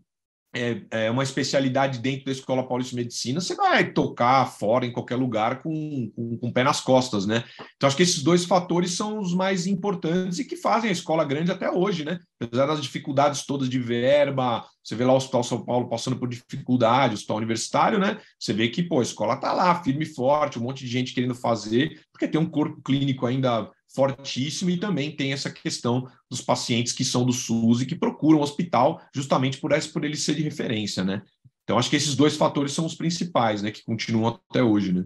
é, 0.54 0.82
é, 0.92 1.12
uma 1.12 1.24
especialidade 1.24 2.00
dentro 2.00 2.26
da 2.26 2.32
Escola 2.32 2.68
Paulista 2.68 2.92
de 2.92 2.98
Medicina, 2.98 3.42
você 3.42 3.56
vai 3.56 3.92
tocar 3.92 4.46
fora, 4.46 4.86
em 4.86 4.92
qualquer 4.92 5.16
lugar, 5.16 5.64
com, 5.64 6.12
com, 6.16 6.38
com, 6.38 6.48
o 6.48 6.54
pé 6.54 6.64
nas 6.64 6.80
costas, 6.80 7.26
né? 7.26 7.44
Então, 7.76 7.88
acho 7.88 7.98
que 7.98 8.04
esses 8.04 8.22
dois 8.22 8.46
fatores 8.46 8.92
são 8.92 9.20
os 9.20 9.34
mais 9.34 9.66
importantes 9.66 10.38
e 10.38 10.46
que 10.46 10.56
fazem 10.56 10.90
a 10.90 10.94
escola 10.94 11.26
grande 11.26 11.52
até 11.52 11.72
hoje, 11.72 12.06
né? 12.06 12.20
Apesar 12.40 12.68
das 12.68 12.82
dificuldades 12.82 13.46
todas 13.46 13.68
de 13.68 13.80
verba, 13.80 14.64
você 14.84 14.96
vê 14.96 15.06
lá 15.06 15.14
o 15.14 15.18
Hospital 15.18 15.44
São 15.44 15.66
Paulo 15.66 15.90
passando 15.90 16.18
por 16.18 16.30
dificuldade, 16.30 17.14
o 17.14 17.16
Hospital 17.16 17.38
Universitário, 17.38 17.98
né? 17.98 18.20
Você 18.38 18.54
vê 18.54 18.68
que, 18.68 18.84
pô, 18.84 19.00
a 19.00 19.04
escola 19.04 19.38
tá 19.38 19.54
lá, 19.54 19.82
firme 19.82 20.04
e 20.04 20.14
forte, 20.14 20.60
um 20.60 20.64
monte 20.64 20.86
de 20.86 20.92
gente 20.92 21.14
querendo 21.14 21.34
fazer, 21.34 22.00
porque 22.12 22.28
tem 22.28 22.40
um 22.40 22.50
corpo 22.50 22.82
clínico 22.84 23.26
ainda 23.26 23.72
fortíssimo 23.94 24.72
e 24.72 24.80
também 24.80 25.16
tem 25.16 25.34
essa 25.34 25.52
questão 25.52 26.10
dos 26.30 26.42
pacientes 26.42 26.94
que 26.94 27.06
são 27.06 27.26
do 27.26 27.32
SUS 27.32 27.82
e 27.82 27.86
que 27.86 27.96
procuram 27.96 28.42
hospital 28.42 29.02
justamente 29.14 29.60
por, 29.60 29.72
essa, 29.72 29.90
por 29.90 30.04
ele 30.04 30.18
ser 30.18 30.36
de 30.36 30.42
referência, 30.42 31.04
né? 31.04 31.24
Então, 31.64 31.78
acho 31.78 31.90
que 31.90 31.96
esses 31.96 32.16
dois 32.16 32.36
fatores 32.36 32.74
são 32.74 32.86
os 32.86 32.96
principais, 32.96 33.62
né? 33.62 33.72
Que 33.72 33.84
continuam 33.84 34.40
até 34.50 34.62
hoje, 34.62 34.92
né? 34.92 35.06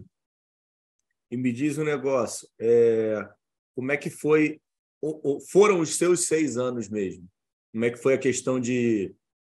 E 1.30 1.36
me 1.36 1.52
diz 1.52 1.76
um 1.76 1.84
negócio, 1.84 2.48
é... 2.58 3.28
como 3.76 3.92
é 3.92 3.96
que 3.96 4.08
foi, 4.08 4.60
foram 5.50 5.80
os 5.80 5.96
seus 5.96 6.26
seis 6.26 6.56
anos 6.56 6.88
mesmo? 6.88 7.28
Como 7.72 7.84
é 7.84 7.90
que 7.90 7.98
foi 7.98 8.14
a 8.14 8.18
questão 8.18 8.58
de, 8.58 9.14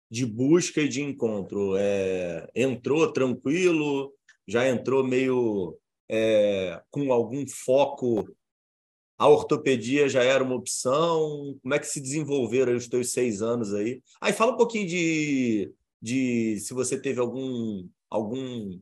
de 0.09 0.25
busca 0.25 0.81
e 0.81 0.87
de 0.87 1.01
encontro? 1.01 1.75
É... 1.75 2.47
Entrou 2.55 3.11
tranquilo? 3.11 4.13
Já 4.47 4.69
entrou 4.69 5.03
meio 5.03 5.77
é... 6.09 6.81
com 6.91 7.11
algum 7.11 7.45
foco 7.47 8.29
a 9.17 9.27
ortopedia 9.27 10.09
já 10.09 10.23
era 10.23 10.43
uma 10.43 10.55
opção? 10.55 11.57
Como 11.61 11.73
é 11.73 11.79
que 11.79 11.87
se 11.87 12.01
desenvolveram 12.01 12.75
os 12.75 12.87
teus 12.87 13.11
seis 13.11 13.41
anos 13.41 13.73
aí? 13.73 14.01
Aí 14.21 14.33
fala 14.33 14.53
um 14.53 14.57
pouquinho 14.57 14.87
de, 14.87 15.71
de 16.01 16.59
se 16.59 16.73
você 16.73 16.99
teve 16.99 17.19
algum, 17.19 17.87
algum 18.09 18.79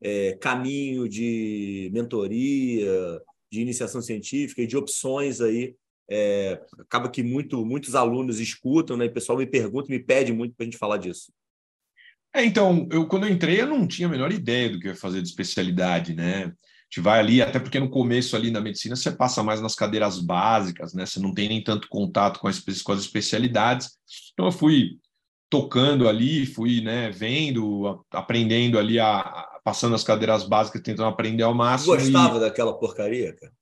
é, 0.00 0.32
caminho 0.40 1.08
de 1.08 1.90
mentoria, 1.92 3.20
de 3.50 3.60
iniciação 3.60 4.00
científica 4.00 4.62
e 4.62 4.66
de 4.66 4.76
opções 4.76 5.40
aí. 5.40 5.74
É, 6.10 6.60
acaba 6.78 7.08
que 7.08 7.22
muito, 7.22 7.64
muitos 7.64 7.94
alunos 7.94 8.40
escutam, 8.40 8.96
né? 8.96 9.06
E 9.06 9.08
o 9.08 9.12
pessoal 9.12 9.38
me 9.38 9.46
pergunta, 9.46 9.90
me 9.90 9.98
pede 9.98 10.32
muito 10.32 10.54
para 10.54 10.64
a 10.64 10.66
gente 10.66 10.78
falar 10.78 10.98
disso. 10.98 11.32
É, 12.34 12.44
então, 12.44 12.88
eu 12.90 13.06
quando 13.06 13.26
eu 13.26 13.32
entrei, 13.32 13.60
eu 13.60 13.66
não 13.66 13.86
tinha 13.86 14.08
a 14.08 14.10
menor 14.10 14.32
ideia 14.32 14.70
do 14.70 14.80
que 14.80 14.88
eu 14.88 14.92
ia 14.92 14.96
fazer 14.96 15.20
de 15.20 15.28
especialidade, 15.28 16.14
né? 16.14 16.52
Gente 16.92 17.00
vai 17.00 17.18
ali, 17.18 17.40
até 17.40 17.58
porque 17.58 17.80
no 17.80 17.88
começo 17.88 18.36
ali 18.36 18.50
na 18.50 18.60
medicina 18.60 18.94
você 18.94 19.10
passa 19.10 19.42
mais 19.42 19.62
nas 19.62 19.74
cadeiras 19.74 20.18
básicas, 20.18 20.92
né? 20.92 21.06
Você 21.06 21.18
não 21.18 21.32
tem 21.32 21.48
nem 21.48 21.64
tanto 21.64 21.88
contato 21.88 22.38
com 22.38 22.48
as, 22.48 22.62
com 22.82 22.92
as 22.92 23.00
especialidades. 23.00 23.92
Então 24.34 24.44
eu 24.44 24.52
fui 24.52 24.98
tocando 25.48 26.06
ali, 26.06 26.44
fui 26.44 26.82
né, 26.82 27.10
vendo, 27.10 28.04
aprendendo 28.10 28.78
ali 28.78 28.98
a, 29.00 29.20
a 29.20 29.60
passando 29.64 29.94
as 29.94 30.04
cadeiras 30.04 30.46
básicas, 30.46 30.82
tentando 30.82 31.08
aprender 31.08 31.44
ao 31.44 31.54
máximo. 31.54 31.94
Gostava 31.94 32.36
e... 32.36 32.40
daquela 32.40 32.78
porcaria, 32.78 33.34
cara? 33.34 33.52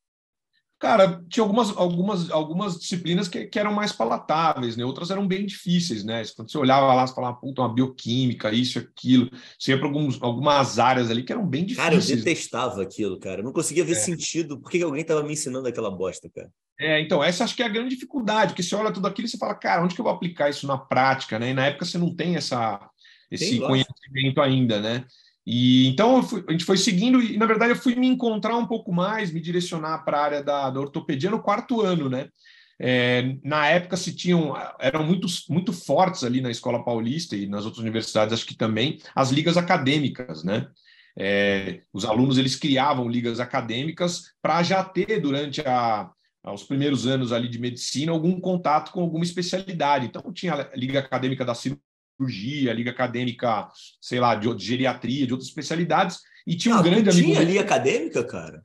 Cara, 0.81 1.23
tinha 1.29 1.45
algumas, 1.45 1.77
algumas, 1.77 2.31
algumas 2.31 2.79
disciplinas 2.79 3.29
que, 3.29 3.45
que, 3.45 3.59
eram 3.59 3.71
mais 3.71 3.93
palatáveis, 3.93 4.79
né? 4.79 4.85
Outras 4.85 5.11
eram 5.11 5.29
bem 5.29 5.45
difíceis, 5.45 6.03
né? 6.03 6.23
Quando 6.35 6.51
você 6.51 6.57
olhava 6.57 6.95
lá, 6.95 7.07
você 7.07 7.15
falava, 7.15 7.37
puta, 7.37 7.61
uma 7.61 7.75
bioquímica, 7.75 8.51
isso, 8.51 8.79
aquilo. 8.79 9.31
Você 9.59 9.73
ia 9.73 9.79
para 9.79 9.87
algumas 9.87 10.79
áreas 10.79 11.11
ali 11.11 11.23
que 11.23 11.33
eram 11.33 11.47
bem 11.47 11.67
difíceis. 11.67 11.85
Cara, 11.87 11.95
eu 11.95 12.17
detestava 12.17 12.81
aquilo, 12.81 13.21
cara. 13.21 13.41
Eu 13.41 13.45
não 13.45 13.53
conseguia 13.53 13.85
ver 13.85 13.93
é. 13.93 13.97
sentido. 13.97 14.59
Por 14.59 14.71
que 14.71 14.83
alguém 14.83 15.03
estava 15.03 15.23
me 15.23 15.35
ensinando 15.35 15.69
aquela 15.69 15.91
bosta, 15.91 16.31
cara? 16.35 16.51
É, 16.81 16.99
então, 16.99 17.23
essa 17.23 17.45
acho 17.45 17.55
que 17.55 17.63
é 17.63 17.67
a 17.67 17.69
grande 17.69 17.95
dificuldade, 17.95 18.53
porque 18.53 18.63
você 18.63 18.75
olha 18.75 18.91
tudo 18.91 19.07
aquilo 19.07 19.29
e 19.29 19.31
você 19.31 19.37
fala, 19.37 19.55
cara, 19.55 19.85
onde 19.85 19.95
que 19.95 20.01
eu 20.01 20.05
vou 20.05 20.15
aplicar 20.15 20.49
isso 20.49 20.67
na 20.67 20.79
prática, 20.79 21.39
né? 21.39 21.51
E 21.51 21.55
na 21.55 21.67
época 21.67 21.85
você 21.85 21.99
não 21.99 22.17
tem 22.17 22.37
essa, 22.37 22.81
esse 23.31 23.51
tem, 23.51 23.61
conhecimento 23.61 24.41
ainda, 24.41 24.81
né? 24.81 25.05
E 25.53 25.89
então 25.89 26.23
fui, 26.23 26.45
a 26.47 26.53
gente 26.53 26.65
foi 26.65 26.77
seguindo 26.77 27.21
e 27.21 27.37
na 27.37 27.45
verdade 27.45 27.73
eu 27.73 27.77
fui 27.77 27.97
me 27.97 28.07
encontrar 28.07 28.57
um 28.57 28.69
pouco 28.69 28.93
mais, 28.93 29.33
me 29.33 29.41
direcionar 29.41 30.05
para 30.05 30.17
a 30.17 30.23
área 30.23 30.43
da, 30.45 30.71
da, 30.71 30.79
ortopedia 30.79 31.29
no 31.29 31.43
quarto 31.43 31.81
ano, 31.81 32.09
né? 32.09 32.29
É, 32.79 33.35
na 33.43 33.67
época 33.67 33.97
se 33.97 34.15
tinham 34.15 34.55
eram 34.79 35.05
muito, 35.05 35.27
muito 35.49 35.73
fortes 35.73 36.23
ali 36.23 36.41
na 36.41 36.53
escola 36.53 36.85
paulista 36.85 37.35
e 37.35 37.49
nas 37.49 37.65
outras 37.65 37.83
universidades 37.83 38.33
acho 38.33 38.47
que 38.47 38.57
também 38.57 39.01
as 39.13 39.33
ligas 39.33 39.57
acadêmicas, 39.57 40.45
né? 40.45 40.69
É, 41.19 41.81
os 41.93 42.05
alunos 42.05 42.39
eles 42.39 42.55
criavam 42.55 43.09
ligas 43.09 43.41
acadêmicas 43.41 44.33
para 44.41 44.63
já 44.63 44.85
ter 44.85 45.21
durante 45.21 45.63
a, 45.63 46.13
os 46.45 46.63
primeiros 46.63 47.09
anos 47.09 47.33
ali 47.33 47.49
de 47.49 47.59
medicina 47.59 48.13
algum 48.13 48.39
contato 48.41 48.93
com 48.93 49.01
alguma 49.01 49.25
especialidade. 49.25 50.07
Então 50.07 50.33
tinha 50.33 50.55
a 50.55 50.77
liga 50.77 51.01
acadêmica 51.01 51.45
da 51.45 51.57
cirurgia, 52.21 52.73
liga 52.73 52.91
acadêmica, 52.91 53.71
sei 54.01 54.21
lá, 54.21 54.35
de, 54.35 54.55
de 54.55 54.65
geriatria, 54.65 55.27
de 55.27 55.33
outras 55.33 55.49
especialidades. 55.49 56.21
E 56.47 56.57
tinha 56.57 56.77
um 56.77 56.83
grande 56.83 57.09
amigo. 57.09 57.27
Tinha 57.27 57.43
liga 57.43 57.61
acadêmica, 57.61 58.25
cara? 58.25 58.63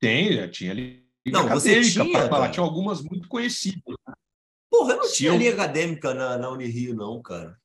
Tem, 0.00 0.38
é, 0.38 0.48
tinha 0.48 0.72
liga 0.72 1.02
não, 1.26 1.40
acadêmica. 1.40 1.82
Você 1.84 2.04
tinha, 2.04 2.28
falar, 2.28 2.50
tinha 2.50 2.64
algumas 2.64 3.02
muito 3.02 3.28
conhecidas. 3.28 3.82
Porra, 4.70 4.92
eu 4.92 4.96
não 4.96 5.12
tinha, 5.12 5.30
tinha 5.30 5.36
liga 5.36 5.54
acadêmica 5.54 6.14
na, 6.14 6.38
na 6.38 6.50
Unirio, 6.50 6.94
não, 6.94 7.20
cara. 7.22 7.58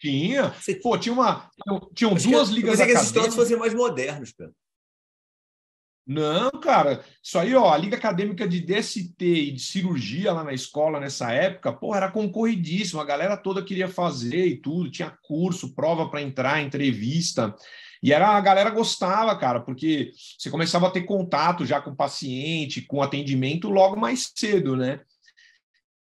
Tinha. 0.00 0.50
Você... 0.52 0.74
Pô, 0.74 0.98
tinha 0.98 1.12
uma. 1.12 1.50
Tinham 1.94 2.14
duas 2.14 2.48
ligas 2.48 2.80
acadêmicas. 2.80 3.12
que 3.12 3.18
esses 3.18 3.34
fossem 3.34 3.56
mais 3.56 3.74
modernos, 3.74 4.32
cara. 4.32 4.52
Não, 6.06 6.50
cara, 6.50 7.02
isso 7.22 7.38
aí, 7.38 7.54
ó, 7.54 7.72
a 7.72 7.78
Liga 7.78 7.96
Acadêmica 7.96 8.46
de 8.46 8.60
DST 8.60 9.24
e 9.24 9.52
de 9.52 9.60
cirurgia 9.60 10.34
lá 10.34 10.44
na 10.44 10.52
escola 10.52 11.00
nessa 11.00 11.32
época, 11.32 11.72
pô, 11.72 11.94
era 11.94 12.10
concorridíssimo, 12.10 13.00
a 13.00 13.04
galera 13.06 13.38
toda 13.38 13.64
queria 13.64 13.88
fazer 13.88 14.46
e 14.46 14.56
tudo, 14.60 14.90
tinha 14.90 15.16
curso, 15.22 15.74
prova 15.74 16.10
para 16.10 16.20
entrar, 16.20 16.60
entrevista. 16.60 17.54
E 18.02 18.12
era 18.12 18.28
a 18.28 18.40
galera 18.42 18.68
gostava, 18.68 19.34
cara, 19.38 19.60
porque 19.60 20.12
você 20.38 20.50
começava 20.50 20.88
a 20.88 20.90
ter 20.90 21.04
contato 21.04 21.64
já 21.64 21.80
com 21.80 21.92
o 21.92 21.96
paciente, 21.96 22.82
com 22.82 23.00
atendimento 23.00 23.70
logo 23.70 23.96
mais 23.98 24.30
cedo, 24.34 24.76
né? 24.76 25.00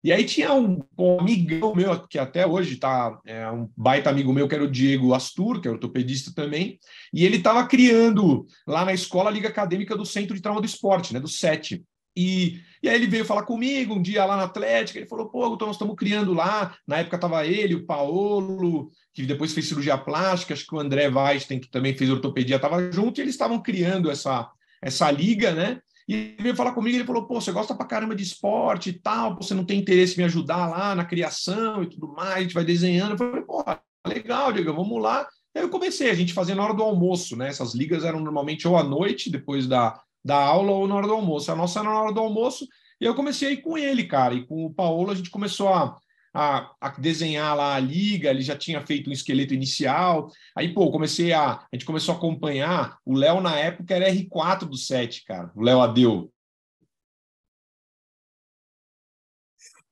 E 0.04 0.12
aí 0.12 0.26
tinha 0.26 0.52
um, 0.54 0.80
um 0.98 1.20
amigão 1.20 1.76
meu, 1.76 2.08
que 2.08 2.18
até 2.18 2.46
hoje 2.48 2.78
tá, 2.78 3.20
é 3.26 3.50
um 3.52 3.70
baita 3.78 4.10
amigo 4.10 4.34
meu, 4.34 4.48
que 4.48 4.56
era 4.56 4.64
o 4.64 4.72
Diego 4.72 5.14
Astur, 5.14 5.62
que 5.62 5.68
é 5.68 5.72
ortopedista 5.72 6.32
também, 6.34 6.80
e 7.14 7.24
ele 7.24 7.38
estava 7.38 7.66
criando 7.68 8.46
lá 8.66 8.84
na 8.84 8.94
escola 8.94 9.30
a 9.30 9.34
Liga 9.34 9.50
Acadêmica 9.50 9.96
do 9.96 10.06
Centro 10.06 10.36
de 10.36 10.42
Trauma 10.42 10.60
do 10.60 10.66
Esporte, 10.66 11.14
né, 11.14 11.20
do 11.20 11.28
SET. 11.28 11.84
E, 12.18 12.60
e 12.84 12.90
aí 12.90 12.96
ele 12.96 13.08
veio 13.08 13.24
falar 13.24 13.44
comigo 13.44 13.94
um 13.94 14.02
dia 14.02 14.26
lá 14.26 14.36
na 14.36 14.44
Atlética, 14.44 15.00
ele 15.00 15.08
falou, 15.08 15.30
pô, 15.30 15.54
então 15.54 15.68
nós 15.68 15.76
estamos 15.76 15.96
criando 15.96 16.34
lá, 16.34 16.76
na 16.86 16.98
época 16.98 17.16
estava 17.16 17.46
ele, 17.46 17.76
o 17.76 17.86
Paolo, 17.86 18.90
que 19.14 19.24
depois 19.24 19.54
fez 19.54 19.68
cirurgia 19.68 19.98
plástica, 19.98 20.54
acho 20.54 20.66
que 20.66 20.76
o 20.76 20.80
André 20.80 21.08
Weisten, 21.08 21.60
que 21.60 21.70
também 21.70 21.96
fez 21.96 22.10
ortopedia, 22.10 22.56
estava 22.56 22.92
junto, 22.92 23.20
e 23.20 23.22
eles 23.22 23.36
estavam 23.36 23.62
criando 23.62 24.10
essa, 24.10 24.50
essa 24.82 25.10
liga, 25.12 25.54
né? 25.54 25.80
E 26.08 26.36
veio 26.40 26.56
falar 26.56 26.74
comigo, 26.74 26.98
ele 26.98 27.06
falou, 27.06 27.26
pô, 27.28 27.40
você 27.40 27.52
gosta 27.52 27.76
pra 27.76 27.86
caramba 27.86 28.16
de 28.16 28.24
esporte 28.24 28.90
e 28.90 28.94
tal, 28.94 29.36
você 29.36 29.54
não 29.54 29.66
tem 29.66 29.80
interesse 29.80 30.16
em 30.16 30.18
me 30.18 30.24
ajudar 30.24 30.68
lá 30.70 30.96
na 30.96 31.06
criação 31.06 31.84
e 31.84 31.90
tudo 31.90 32.14
mais, 32.14 32.38
a 32.38 32.42
gente 32.42 32.54
vai 32.54 32.64
desenhando. 32.64 33.12
Eu 33.12 33.18
falei, 33.18 33.42
pô, 33.42 33.64
legal, 34.08 34.52
Diego, 34.52 34.74
vamos 34.74 35.02
lá. 35.02 35.28
Aí 35.56 35.62
eu 35.62 35.70
comecei, 35.70 36.10
a 36.10 36.16
gente 36.16 36.34
fazia 36.34 36.56
na 36.56 36.64
hora 36.64 36.74
do 36.74 36.84
almoço, 36.84 37.36
né? 37.36 37.50
Essas 37.50 37.76
ligas 37.76 38.04
eram 38.04 38.20
normalmente 38.20 38.68
ou 38.68 38.78
à 38.78 38.84
noite, 38.84 39.30
depois 39.30 39.68
da, 39.68 40.00
da 40.24 40.38
aula, 40.38 40.72
ou 40.72 40.88
na 40.88 40.96
hora 40.96 41.08
do 41.08 41.14
almoço. 41.14 41.52
A 41.52 41.56
nossa 41.56 41.80
era 41.80 41.90
na 41.90 42.02
hora 42.02 42.14
do 42.14 42.20
almoço, 42.20 42.66
e 43.00 43.06
eu 43.06 43.16
comecei 43.16 43.50
a 43.50 43.52
ir 43.52 43.58
com 43.58 43.78
ele, 43.78 44.06
cara, 44.06 44.34
e 44.34 44.46
com 44.46 44.66
o 44.66 44.74
Paulo 44.74 45.12
a 45.12 45.16
gente 45.16 45.30
começou 45.30 45.70
a 45.70 45.98
a, 46.34 46.72
a, 46.80 46.90
desenhar 46.90 47.56
lá 47.56 47.76
a 47.76 47.80
liga, 47.80 48.30
ele 48.30 48.42
já 48.42 48.58
tinha 48.58 48.86
feito 48.86 49.10
um 49.10 49.14
esqueleto 49.14 49.54
inicial. 49.54 50.30
Aí, 50.56 50.74
pô, 50.74 50.92
comecei 50.92 51.34
a. 51.34 51.54
A 51.54 51.68
gente 51.74 51.86
começou 51.86 52.14
a 52.14 52.18
acompanhar. 52.18 52.98
O 53.06 53.16
Léo, 53.16 53.42
na 53.42 53.58
época, 53.58 53.94
era 53.94 54.10
R4 54.10 54.66
do 54.66 54.78
set, 54.78 55.24
cara. 55.26 55.52
O 55.56 55.62
Léo 55.62 55.82
Adeu. 55.82 56.32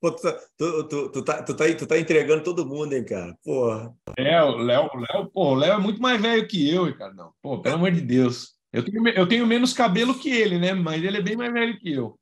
Pô, 0.02 0.12
tu, 0.12 0.22
tá, 0.22 0.40
tu, 0.58 0.88
tu, 0.88 1.10
tu, 1.10 1.24
tá, 1.24 1.44
tu, 1.44 1.54
tá, 1.54 1.66
tu 1.76 1.86
tá 1.86 2.00
entregando 2.00 2.42
todo 2.42 2.66
mundo, 2.66 2.94
hein, 2.94 3.04
cara? 3.04 3.38
Porra. 3.44 3.94
É, 4.18 4.42
o 4.42 4.56
Léo, 4.56 4.90
o 4.94 4.98
Léo, 4.98 5.30
pô, 5.30 5.52
o 5.52 5.56
Léo 5.56 5.74
é 5.74 5.78
muito 5.78 6.02
mais 6.02 6.22
velho 6.22 6.48
que 6.48 6.74
eu, 6.74 6.96
cara. 6.98 7.14
Não, 7.14 7.34
pô, 7.42 7.62
pelo 7.62 7.76
amor 7.76 7.92
de 7.92 8.00
Deus. 8.00 8.54
Eu 8.72 8.86
tenho, 8.86 9.08
eu 9.10 9.28
tenho 9.28 9.46
menos 9.46 9.74
cabelo 9.74 10.18
que 10.18 10.30
ele, 10.30 10.58
né? 10.58 10.74
Mas 10.74 11.04
ele 11.04 11.18
é 11.18 11.22
bem 11.22 11.36
mais 11.36 11.52
velho 11.52 11.78
que 11.80 11.92
eu. 11.92 12.18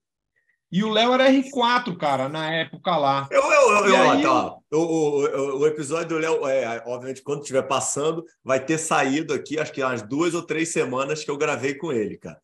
E 0.72 0.84
o 0.84 0.90
Léo 0.90 1.14
era 1.14 1.32
R4, 1.32 1.96
cara, 1.98 2.28
na 2.28 2.52
época 2.52 2.98
lá. 2.98 3.28
Eu, 3.32 3.47
eu, 3.72 3.86
eu, 3.86 4.12
aí, 4.12 4.22
tá, 4.22 4.58
o, 4.72 4.78
o, 4.78 5.60
o, 5.60 5.68
episódio 5.68 6.10
do 6.10 6.18
Léo, 6.18 6.48
é, 6.48 6.84
obviamente, 6.86 7.22
quando 7.22 7.42
estiver 7.42 7.64
passando, 7.64 8.24
vai 8.44 8.64
ter 8.64 8.78
saído 8.78 9.34
aqui, 9.34 9.60
acho 9.60 9.72
que 9.72 9.84
umas 9.84 10.02
duas 10.02 10.34
ou 10.34 10.42
três 10.42 10.70
semanas 10.70 11.24
que 11.24 11.32
eu 11.32 11.38
gravei 11.38 11.76
com 11.76 11.92
ele, 11.92 12.18
cara. 12.18 12.40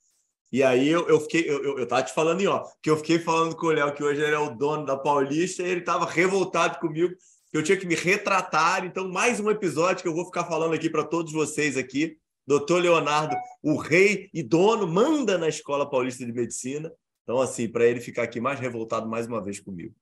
E 0.53 0.61
aí 0.61 0.87
eu, 0.87 1.07
eu 1.09 1.19
fiquei, 1.19 1.49
eu, 1.49 1.63
eu, 1.63 1.79
eu 1.79 1.87
tava 1.87 2.03
te 2.03 2.13
falando, 2.13 2.45
ó, 2.47 2.63
que 2.81 2.89
eu 2.89 2.97
fiquei 2.97 3.17
falando 3.17 3.55
com 3.55 3.65
o 3.65 3.71
Léo 3.71 3.91
que 3.91 4.03
hoje 4.03 4.21
ele 4.21 4.35
é 4.35 4.39
o 4.39 4.55
dono 4.55 4.85
da 4.85 4.95
Paulista 4.95 5.63
e 5.63 5.67
ele 5.67 5.81
tava 5.81 6.05
revoltado 6.05 6.77
comigo, 6.79 7.11
que 7.49 7.57
eu 7.57 7.63
tinha 7.63 7.75
que 7.75 7.87
me 7.87 7.95
retratar. 7.95 8.85
Então, 8.85 9.09
mais 9.09 9.39
um 9.39 9.49
episódio 9.49 10.03
que 10.03 10.07
eu 10.07 10.13
vou 10.13 10.25
ficar 10.25 10.45
falando 10.45 10.75
aqui 10.75 10.91
para 10.91 11.03
todos 11.03 11.33
vocês 11.33 11.75
aqui. 11.75 12.17
Doutor 12.45 12.81
Leonardo, 12.81 13.35
o 13.63 13.77
rei 13.77 14.29
e 14.31 14.43
dono, 14.43 14.85
manda 14.85 15.39
na 15.39 15.47
Escola 15.47 15.89
Paulista 15.89 16.23
de 16.23 16.31
Medicina. 16.31 16.91
Então, 17.23 17.41
assim, 17.41 17.67
para 17.67 17.85
ele 17.85 17.99
ficar 17.99 18.23
aqui 18.23 18.39
mais 18.39 18.59
revoltado 18.59 19.09
mais 19.09 19.25
uma 19.25 19.43
vez 19.43 19.59
comigo. 19.59 19.95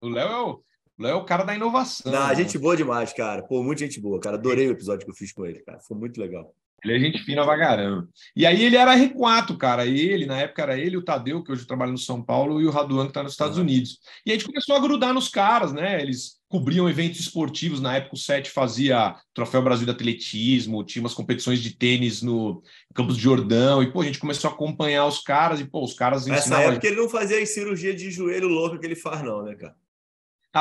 O 0.00 0.08
Léo 0.08 0.28
é 0.28 0.40
o, 0.40 0.62
Léo 0.98 1.12
é 1.12 1.14
o 1.14 1.24
cara 1.24 1.44
da 1.44 1.54
inovação. 1.54 2.12
Não, 2.12 2.34
gente 2.34 2.58
boa 2.58 2.76
demais, 2.76 3.12
cara. 3.12 3.42
Pô, 3.42 3.62
muita 3.62 3.84
gente 3.84 4.00
boa, 4.00 4.20
cara. 4.20 4.36
Adorei 4.36 4.68
o 4.68 4.72
episódio 4.72 5.04
que 5.04 5.10
eu 5.10 5.16
fiz 5.16 5.32
com 5.32 5.44
ele, 5.44 5.60
cara. 5.60 5.80
Foi 5.80 5.96
muito 5.96 6.20
legal. 6.20 6.54
Ele 6.84 6.94
é 6.94 7.00
gente 7.00 7.24
fina 7.24 7.44
pra 7.44 7.58
caramba. 7.58 8.08
E 8.34 8.46
aí 8.46 8.62
ele 8.62 8.76
era 8.76 8.96
R4, 8.96 9.56
cara. 9.56 9.86
Ele, 9.86 10.26
na 10.26 10.38
época, 10.38 10.62
era 10.62 10.78
ele, 10.78 10.96
o 10.96 11.02
Tadeu, 11.02 11.42
que 11.42 11.50
hoje 11.50 11.66
trabalha 11.66 11.90
no 11.90 11.98
São 11.98 12.22
Paulo, 12.22 12.60
e 12.60 12.66
o 12.66 12.70
Raduan, 12.70 13.04
que 13.04 13.10
está 13.10 13.22
nos 13.22 13.32
Estados 13.32 13.56
uhum. 13.56 13.64
Unidos. 13.64 13.98
E 14.24 14.30
a 14.30 14.34
gente 14.34 14.46
começou 14.46 14.76
a 14.76 14.80
grudar 14.80 15.12
nos 15.12 15.28
caras, 15.28 15.72
né? 15.72 16.00
Eles 16.00 16.36
cobriam 16.48 16.88
eventos 16.88 17.18
esportivos. 17.18 17.80
Na 17.80 17.96
época, 17.96 18.14
o 18.14 18.18
SET 18.18 18.50
fazia 18.50 19.16
Troféu 19.34 19.62
Brasil 19.62 19.84
de 19.84 19.90
Atletismo, 19.90 20.84
tinha 20.84 21.02
umas 21.02 21.14
competições 21.14 21.60
de 21.60 21.74
tênis 21.74 22.22
no 22.22 22.62
Campos 22.94 23.16
de 23.16 23.22
Jordão. 23.22 23.82
E, 23.82 23.90
pô, 23.90 24.02
a 24.02 24.04
gente 24.04 24.20
começou 24.20 24.50
a 24.50 24.52
acompanhar 24.52 25.06
os 25.06 25.18
caras. 25.18 25.60
E, 25.60 25.64
pô, 25.64 25.82
os 25.82 25.94
caras 25.94 26.26
Nessa 26.26 26.60
época, 26.60 26.86
ele 26.86 26.96
não 26.96 27.08
fazia 27.08 27.44
cirurgia 27.46 27.94
de 27.94 28.10
joelho 28.10 28.48
louco 28.48 28.78
que 28.78 28.86
ele 28.86 28.96
faz, 28.96 29.22
não, 29.22 29.42
né, 29.42 29.54
cara? 29.54 29.74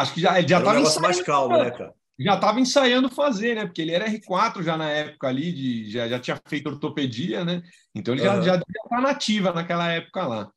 Acho 0.01 0.13
que 0.13 0.21
já, 0.21 0.37
ele 0.37 0.47
já 0.47 0.59
estava 0.59 0.79
um 0.79 1.01
mais 1.01 1.21
calmo, 1.21 1.57
né, 1.57 1.71
cara? 1.71 1.93
já 2.17 2.35
estava 2.35 2.59
ensaiando 2.59 3.09
fazer, 3.09 3.55
né? 3.55 3.65
Porque 3.65 3.81
ele 3.81 3.91
era 3.91 4.09
R4 4.09 4.63
já 4.63 4.77
na 4.77 4.89
época 4.89 5.27
ali, 5.27 5.51
de, 5.51 5.91
já, 5.91 6.07
já 6.07 6.19
tinha 6.19 6.41
feito 6.47 6.69
ortopedia, 6.69 7.43
né? 7.43 7.61
Então 7.93 8.13
ele 8.13 8.25
uhum. 8.27 8.41
já, 8.41 8.41
já 8.41 8.55
estava 8.55 9.01
nativa 9.01 9.51
naquela 9.51 9.91
época 9.91 10.25
lá. 10.25 10.51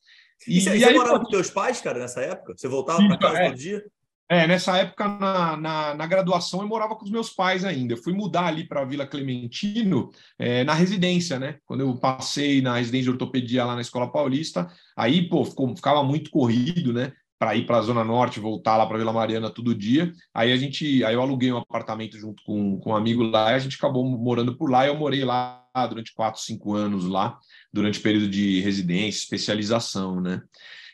E, 0.47 0.59
e 0.59 0.61
você, 0.61 0.77
e 0.79 0.85
aí, 0.85 0.95
morava 0.95 1.19
com 1.19 1.31
teus 1.31 1.51
pais, 1.51 1.81
cara, 1.81 1.99
nessa 1.99 2.21
época? 2.21 2.55
Você 2.57 2.69
voltava 2.69 2.99
para 3.07 3.19
casa 3.19 3.39
é, 3.39 3.49
todo 3.49 3.59
dia? 3.59 3.85
É, 4.31 4.47
nessa 4.47 4.77
época, 4.77 5.09
na, 5.09 5.57
na, 5.57 5.95
na, 5.95 6.07
graduação, 6.07 6.61
eu 6.61 6.69
morava 6.69 6.95
com 6.95 7.05
os 7.05 7.11
meus 7.11 7.31
pais 7.31 7.65
ainda. 7.65 7.95
Eu 7.95 7.97
fui 7.97 8.13
mudar 8.13 8.47
ali 8.47 8.69
para 8.69 8.83
a 8.83 8.85
Vila 8.85 9.07
Clementino 9.07 10.11
é, 10.39 10.63
na 10.63 10.75
residência, 10.75 11.41
né? 11.41 11.57
Quando 11.67 11.81
eu 11.81 11.97
passei 11.97 12.61
na 12.61 12.77
residência 12.77 13.05
de 13.05 13.11
ortopedia 13.11 13.65
lá 13.65 13.75
na 13.75 13.81
Escola 13.81 14.13
Paulista, 14.13 14.69
aí, 14.97 15.29
pô, 15.29 15.45
ficou, 15.45 15.75
ficava 15.75 16.05
muito 16.05 16.31
corrido, 16.31 16.93
né? 16.93 17.13
Para 17.39 17.55
ir 17.55 17.67
para 17.67 17.79
a 17.79 17.83
Zona 17.83 18.03
Norte, 18.03 18.41
voltar 18.41 18.77
lá 18.77 18.85
para 18.85 18.99
Vila 18.99 19.13
Mariana 19.13 19.49
todo 19.49 19.75
dia. 19.75 20.13
Aí 20.35 20.53
a 20.53 20.57
gente, 20.57 21.05
aí 21.05 21.15
eu 21.15 21.23
aluguei 21.23 21.53
um 21.53 21.59
apartamento 21.59 22.19
junto 22.19 22.43
com, 22.43 22.81
com 22.81 22.91
um 22.91 22.97
amigo 22.97 23.23
lá, 23.23 23.53
e 23.53 23.55
a 23.55 23.59
gente 23.59 23.77
acabou 23.77 24.05
morando 24.05 24.57
por 24.57 24.71
lá. 24.71 24.85
E 24.85 24.89
eu 24.89 24.97
morei 24.97 25.25
lá 25.25 25.65
durante 25.89 26.13
quatro, 26.13 26.41
cinco 26.41 26.75
anos 26.75 27.05
lá, 27.05 27.39
durante 27.73 28.01
o 28.01 28.03
período 28.03 28.29
de 28.29 28.61
residência, 28.61 29.21
especialização, 29.21 30.21
né? 30.21 30.43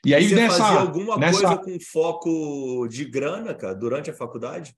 E 0.05 0.15
aí 0.15 0.29
Você 0.29 0.35
nessa, 0.35 0.59
fazia 0.59 0.81
alguma 0.81 1.17
nessa... 1.17 1.41
coisa 1.41 1.57
com 1.57 1.81
foco 1.81 2.87
de 2.89 3.07
grana, 3.07 3.55
cara, 3.55 3.75
durante 3.75 4.11
a 4.11 4.15
faculdade? 4.15 4.77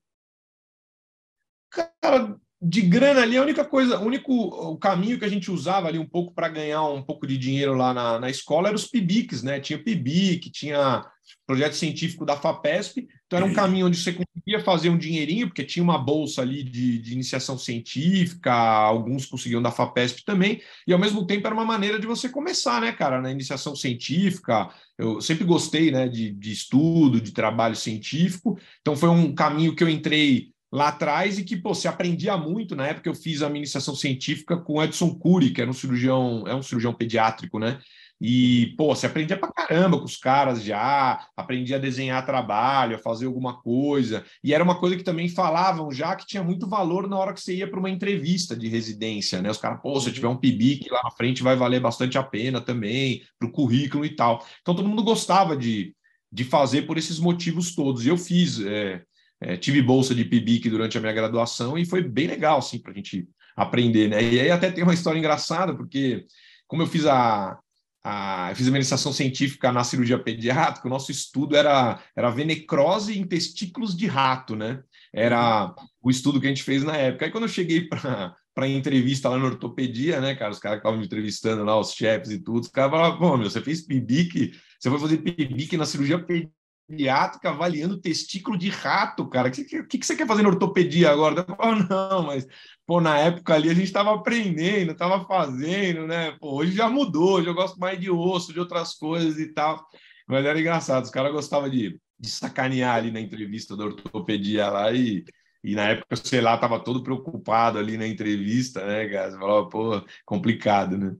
Cara, 1.68 2.38
de 2.60 2.80
grana 2.80 3.20
ali, 3.20 3.36
a 3.36 3.42
única 3.42 3.64
coisa, 3.64 3.98
o 3.98 4.04
único 4.04 4.32
o 4.32 4.78
caminho 4.78 5.18
que 5.18 5.24
a 5.24 5.28
gente 5.28 5.50
usava 5.50 5.88
ali 5.88 5.98
um 5.98 6.08
pouco 6.08 6.34
para 6.34 6.48
ganhar 6.48 6.82
um 6.84 7.02
pouco 7.02 7.26
de 7.26 7.36
dinheiro 7.36 7.74
lá 7.74 7.92
na, 7.92 8.18
na 8.18 8.30
escola 8.30 8.68
era 8.68 8.76
os 8.76 8.86
PIBICs, 8.86 9.42
né? 9.42 9.60
Tinha 9.60 9.82
PIBIC, 9.82 10.50
tinha 10.50 11.04
projeto 11.46 11.74
científico 11.74 12.24
da 12.24 12.36
FAPESP, 12.36 13.06
então 13.26 13.38
era 13.38 13.46
um 13.46 13.52
caminho 13.52 13.86
onde 13.86 13.96
você 13.96 14.12
conseguia 14.12 14.60
fazer 14.64 14.90
um 14.90 14.98
dinheirinho, 14.98 15.48
porque 15.48 15.64
tinha 15.64 15.82
uma 15.82 15.98
bolsa 15.98 16.42
ali 16.42 16.62
de, 16.62 16.98
de 16.98 17.12
iniciação 17.12 17.58
científica, 17.58 18.52
alguns 18.52 19.26
conseguiam 19.26 19.62
da 19.62 19.70
FAPESP 19.70 20.24
também, 20.24 20.60
e 20.86 20.92
ao 20.92 20.98
mesmo 20.98 21.26
tempo 21.26 21.46
era 21.46 21.54
uma 21.54 21.64
maneira 21.64 21.98
de 21.98 22.06
você 22.06 22.28
começar, 22.28 22.80
né, 22.80 22.92
cara, 22.92 23.20
na 23.20 23.30
iniciação 23.30 23.74
científica. 23.76 24.68
Eu 24.96 25.20
sempre 25.20 25.44
gostei, 25.44 25.90
né, 25.90 26.08
de, 26.08 26.32
de 26.32 26.52
estudo, 26.52 27.20
de 27.20 27.32
trabalho 27.32 27.76
científico, 27.76 28.58
então 28.80 28.96
foi 28.96 29.08
um 29.08 29.34
caminho 29.34 29.74
que 29.74 29.84
eu 29.84 29.88
entrei 29.88 30.52
lá 30.76 30.88
atrás 30.88 31.38
e 31.38 31.42
que, 31.42 31.56
pô, 31.56 31.74
se 31.74 31.88
aprendia 31.88 32.36
muito. 32.36 32.76
Na 32.76 32.86
época 32.86 33.08
eu 33.08 33.14
fiz 33.14 33.40
a 33.40 33.48
iniciação 33.48 33.94
científica 33.94 34.58
com 34.58 34.82
Edson 34.82 35.14
Cury, 35.14 35.50
que 35.50 35.62
era 35.62 35.70
um 35.70 35.74
cirurgião, 35.74 36.44
é 36.46 36.54
um 36.54 36.62
cirurgião 36.62 36.92
pediátrico, 36.92 37.58
né? 37.58 37.78
E, 38.20 38.74
pô, 38.76 38.94
você 38.94 39.06
aprendia 39.06 39.38
pra 39.38 39.50
caramba 39.50 39.98
com 39.98 40.04
os 40.04 40.18
caras 40.18 40.62
já, 40.62 41.26
aprendia 41.34 41.76
a 41.76 41.78
desenhar 41.78 42.26
trabalho, 42.26 42.96
a 42.96 42.98
fazer 42.98 43.24
alguma 43.24 43.58
coisa. 43.62 44.22
E 44.44 44.52
era 44.52 44.62
uma 44.62 44.78
coisa 44.78 44.96
que 44.96 45.02
também 45.02 45.30
falavam 45.30 45.90
já 45.90 46.14
que 46.14 46.26
tinha 46.26 46.42
muito 46.42 46.68
valor 46.68 47.08
na 47.08 47.16
hora 47.16 47.32
que 47.32 47.40
você 47.40 47.54
ia 47.54 47.70
para 47.70 47.78
uma 47.80 47.90
entrevista 47.90 48.54
de 48.54 48.68
residência, 48.68 49.40
né? 49.40 49.50
Os 49.50 49.58
caras, 49.58 49.80
pô, 49.80 49.98
se 49.98 50.10
eu 50.10 50.12
tiver 50.12 50.28
um 50.28 50.36
PIBIC 50.36 50.90
lá 50.90 51.02
na 51.04 51.10
frente 51.10 51.42
vai 51.42 51.56
valer 51.56 51.80
bastante 51.80 52.18
a 52.18 52.22
pena 52.22 52.60
também, 52.60 53.22
para 53.38 53.48
o 53.48 53.52
currículo 53.52 54.04
e 54.04 54.14
tal. 54.14 54.44
Então 54.60 54.74
todo 54.74 54.88
mundo 54.88 55.02
gostava 55.02 55.56
de, 55.56 55.94
de 56.30 56.44
fazer 56.44 56.82
por 56.82 56.98
esses 56.98 57.18
motivos 57.18 57.74
todos. 57.74 58.04
E 58.04 58.10
eu 58.10 58.18
fiz, 58.18 58.60
é, 58.60 59.02
é, 59.40 59.56
tive 59.56 59.82
bolsa 59.82 60.14
de 60.14 60.24
PIBIC 60.24 60.70
durante 60.70 60.96
a 60.96 61.00
minha 61.00 61.12
graduação 61.12 61.76
e 61.76 61.84
foi 61.84 62.02
bem 62.02 62.26
legal, 62.26 62.58
assim, 62.58 62.78
para 62.78 62.92
a 62.92 62.94
gente 62.94 63.28
aprender, 63.56 64.08
né? 64.08 64.22
E 64.22 64.40
aí 64.40 64.50
até 64.50 64.70
tem 64.70 64.84
uma 64.84 64.94
história 64.94 65.18
engraçada, 65.18 65.74
porque 65.74 66.26
como 66.66 66.82
eu 66.82 66.86
fiz 66.86 67.06
a, 67.06 67.58
a, 68.04 68.48
eu 68.50 68.56
fiz 68.56 68.66
a 68.66 68.70
iniciação 68.70 69.12
científica 69.12 69.72
na 69.72 69.84
cirurgia 69.84 70.18
pediátrica, 70.18 70.86
o 70.86 70.90
nosso 70.90 71.10
estudo 71.10 71.56
era, 71.56 72.00
era 72.14 72.30
ver 72.30 72.44
necrose 72.44 73.18
em 73.18 73.26
testículos 73.26 73.96
de 73.96 74.06
rato, 74.06 74.56
né? 74.56 74.82
Era 75.12 75.74
o 76.02 76.10
estudo 76.10 76.40
que 76.40 76.46
a 76.46 76.48
gente 76.48 76.62
fez 76.62 76.82
na 76.82 76.96
época. 76.96 77.24
Aí 77.24 77.30
quando 77.30 77.44
eu 77.44 77.48
cheguei 77.48 77.82
para 77.88 78.34
para 78.54 78.66
entrevista 78.66 79.28
lá 79.28 79.36
na 79.36 79.44
ortopedia, 79.44 80.18
né, 80.18 80.34
cara? 80.34 80.50
Os 80.50 80.58
caras 80.58 80.78
que 80.78 80.80
estavam 80.80 80.98
me 80.98 81.04
entrevistando 81.04 81.62
lá, 81.62 81.78
os 81.78 81.92
chefes 81.92 82.30
e 82.30 82.38
tudo, 82.38 82.60
os 82.60 82.68
caras 82.68 82.90
falavam, 82.90 83.18
pô, 83.18 83.36
meu, 83.36 83.50
você 83.50 83.60
fez 83.60 83.82
PIBIC, 83.82 84.52
você 84.80 84.88
foi 84.88 84.98
fazer 84.98 85.18
PIBIC 85.18 85.76
na 85.76 85.84
cirurgia 85.84 86.18
pediátrica 86.18 86.56
pediátrica 86.86 87.50
avaliando 87.50 88.00
testículo 88.00 88.56
de 88.56 88.68
rato, 88.68 89.28
cara. 89.28 89.48
O 89.48 89.50
que, 89.50 89.64
que, 89.64 89.98
que, 89.98 90.06
você 90.06 90.16
quer 90.16 90.26
fazer 90.26 90.42
na 90.42 90.48
ortopedia 90.48 91.10
agora? 91.10 91.44
Eu 91.46 91.56
falo, 91.56 91.86
não, 91.88 92.22
mas 92.22 92.46
pô, 92.86 93.00
na 93.00 93.18
época 93.18 93.54
ali 93.54 93.68
a 93.68 93.74
gente 93.74 93.86
estava 93.86 94.14
aprendendo, 94.14 94.92
estava 94.92 95.24
fazendo, 95.26 96.06
né? 96.06 96.32
Pô, 96.40 96.56
hoje 96.56 96.72
já 96.72 96.88
mudou, 96.88 97.34
hoje 97.34 97.48
eu 97.48 97.54
gosto 97.54 97.78
mais 97.78 97.98
de 98.00 98.10
osso, 98.10 98.52
de 98.52 98.60
outras 98.60 98.94
coisas 98.94 99.38
e 99.38 99.52
tal. 99.52 99.84
Mas 100.28 100.44
era 100.44 100.58
engraçado, 100.58 101.04
os 101.04 101.10
caras 101.10 101.32
gostavam 101.32 101.68
de, 101.68 102.00
de 102.18 102.30
sacanear 102.30 102.96
ali 102.96 103.10
na 103.10 103.20
entrevista 103.20 103.76
da 103.76 103.84
ortopedia 103.84 104.68
lá 104.68 104.92
e, 104.92 105.24
e 105.62 105.74
na 105.74 105.88
época, 105.88 106.16
sei 106.16 106.40
lá, 106.40 106.56
tava 106.56 106.82
todo 106.82 107.02
preocupado 107.02 107.78
ali 107.78 107.96
na 107.96 108.06
entrevista, 108.06 108.86
né, 108.86 109.08
cara? 109.08 109.30
Você 109.30 109.38
falava, 109.38 109.68
pô, 109.68 110.04
complicado, 110.24 110.96
né? 110.96 111.16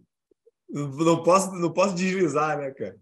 Não 0.69 1.23
posso, 1.23 1.53
não 1.53 1.73
posso 1.73 1.95
deslizar, 1.95 2.59
né, 2.59 2.71
cara? 2.73 2.97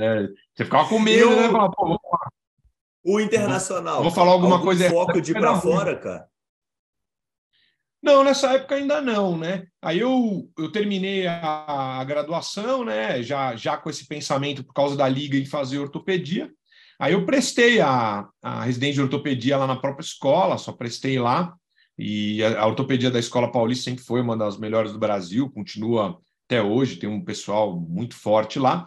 É, 0.00 0.28
você 0.54 0.64
ficava 0.64 0.88
com 0.88 0.98
medo, 0.98 1.28
o, 1.28 1.36
né? 1.36 1.50
Falar, 1.50 1.70
Pô, 1.70 1.98
o 3.04 3.20
internacional. 3.20 4.02
Vou 4.02 4.10
falar 4.10 4.32
alguma 4.32 4.60
coisa. 4.60 4.88
foco 4.88 5.20
de 5.20 5.32
para 5.32 5.60
fora, 5.60 5.96
cara? 5.96 6.28
Não, 8.02 8.22
nessa 8.22 8.52
época 8.52 8.74
ainda 8.74 9.00
não, 9.00 9.36
né? 9.36 9.66
Aí 9.80 10.00
eu, 10.00 10.48
eu 10.58 10.70
terminei 10.70 11.26
a, 11.26 12.00
a, 12.00 12.04
graduação, 12.04 12.84
né? 12.84 13.22
Já, 13.22 13.56
já 13.56 13.78
com 13.78 13.88
esse 13.88 14.06
pensamento 14.06 14.62
por 14.62 14.74
causa 14.74 14.94
da 14.94 15.08
liga 15.08 15.38
em 15.38 15.46
fazer 15.46 15.78
ortopedia. 15.78 16.50
Aí 16.98 17.14
eu 17.14 17.24
prestei 17.24 17.80
a, 17.80 18.28
a 18.42 18.62
residência 18.62 18.96
de 18.96 19.02
ortopedia 19.02 19.56
lá 19.56 19.66
na 19.66 19.76
própria 19.76 20.04
escola, 20.04 20.58
só 20.58 20.70
prestei 20.70 21.18
lá. 21.18 21.54
E 21.98 22.44
a, 22.44 22.60
a 22.60 22.66
ortopedia 22.66 23.10
da 23.10 23.18
Escola 23.18 23.50
Paulista 23.50 23.84
sempre 23.84 24.04
foi 24.04 24.20
uma 24.20 24.36
das 24.36 24.58
melhores 24.58 24.92
do 24.92 24.98
Brasil, 24.98 25.50
continua 25.50 26.20
até 26.46 26.62
hoje, 26.62 26.96
tem 26.96 27.08
um 27.08 27.24
pessoal 27.24 27.74
muito 27.80 28.14
forte 28.14 28.58
lá. 28.58 28.84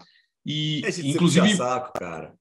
E, 0.47 0.81
Esse 0.85 1.05
inclusive, 1.05 1.55
saco, 1.57 1.91
cara. 1.99 2.33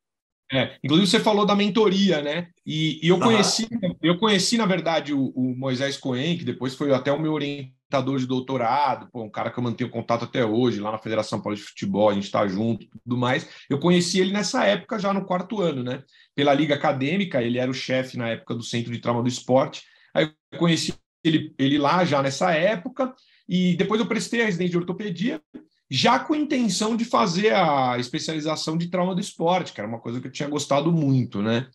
É, 0.53 0.77
inclusive 0.85 1.11
você 1.11 1.19
falou 1.19 1.45
da 1.45 1.57
mentoria, 1.57 2.23
né? 2.23 2.47
E, 2.65 3.05
e 3.05 3.09
eu 3.09 3.19
conheci, 3.19 3.67
eu 4.01 4.17
conheci 4.17 4.57
na 4.57 4.65
verdade 4.65 5.13
o, 5.13 5.33
o, 5.35 5.57
Moisés 5.57 5.97
Cohen, 5.97 6.39
que 6.39 6.45
depois 6.45 6.77
foi 6.77 6.95
até 6.95 7.11
o 7.11 7.21
meu 7.21 7.33
orientador 7.33 8.17
de 8.17 8.29
doutorado, 8.29 9.09
pô, 9.11 9.25
um 9.25 9.29
cara 9.31 9.51
que 9.51 9.59
eu 9.59 9.63
mantenho 9.65 9.91
contato 9.91 10.25
até 10.25 10.45
hoje 10.45 10.79
lá 10.79 10.93
na 10.93 10.99
Federação 10.99 11.43
Paulista 11.43 11.65
de 11.65 11.71
Futebol, 11.71 12.09
a 12.09 12.15
gente 12.15 12.27
está 12.27 12.47
junto, 12.47 12.87
tudo 13.03 13.17
mais. 13.17 13.49
Eu 13.69 13.81
conheci 13.81 14.21
ele 14.21 14.33
nessa 14.33 14.65
época 14.65 15.01
já 15.01 15.13
no 15.13 15.25
quarto 15.25 15.61
ano, 15.61 15.83
né? 15.83 16.05
Pela 16.33 16.55
liga 16.55 16.77
acadêmica, 16.77 17.43
ele 17.43 17.59
era 17.59 17.71
o 17.71 17.75
chefe 17.75 18.17
na 18.17 18.29
época 18.29 18.55
do 18.55 18.63
Centro 18.63 18.93
de 18.93 19.01
Trauma 19.01 19.23
do 19.23 19.29
Esporte. 19.29 19.83
Aí 20.15 20.31
eu 20.53 20.59
conheci 20.61 20.95
ele, 21.25 21.53
ele 21.59 21.77
lá 21.77 22.05
já 22.05 22.23
nessa 22.23 22.53
época 22.53 23.13
e 23.49 23.75
depois 23.75 24.01
eu 24.01 24.07
prestei 24.07 24.43
a 24.43 24.45
residência 24.45 24.71
de 24.71 24.79
ortopedia 24.79 25.43
já 25.91 26.19
com 26.19 26.35
a 26.35 26.39
intenção 26.39 26.97
de 26.97 27.05
fazer 27.05 27.55
a 27.55 27.97
especialização 27.99 28.77
de 28.77 28.89
trauma 28.89 29.15
do 29.15 29.21
esporte, 29.21 29.73
que 29.73 29.81
era 29.81 29.89
uma 29.89 30.01
coisa 30.01 30.21
que 30.21 30.27
eu 30.27 30.33
tinha 30.33 30.49
gostado 30.49 30.93
muito, 30.93 31.41
né? 31.41 31.69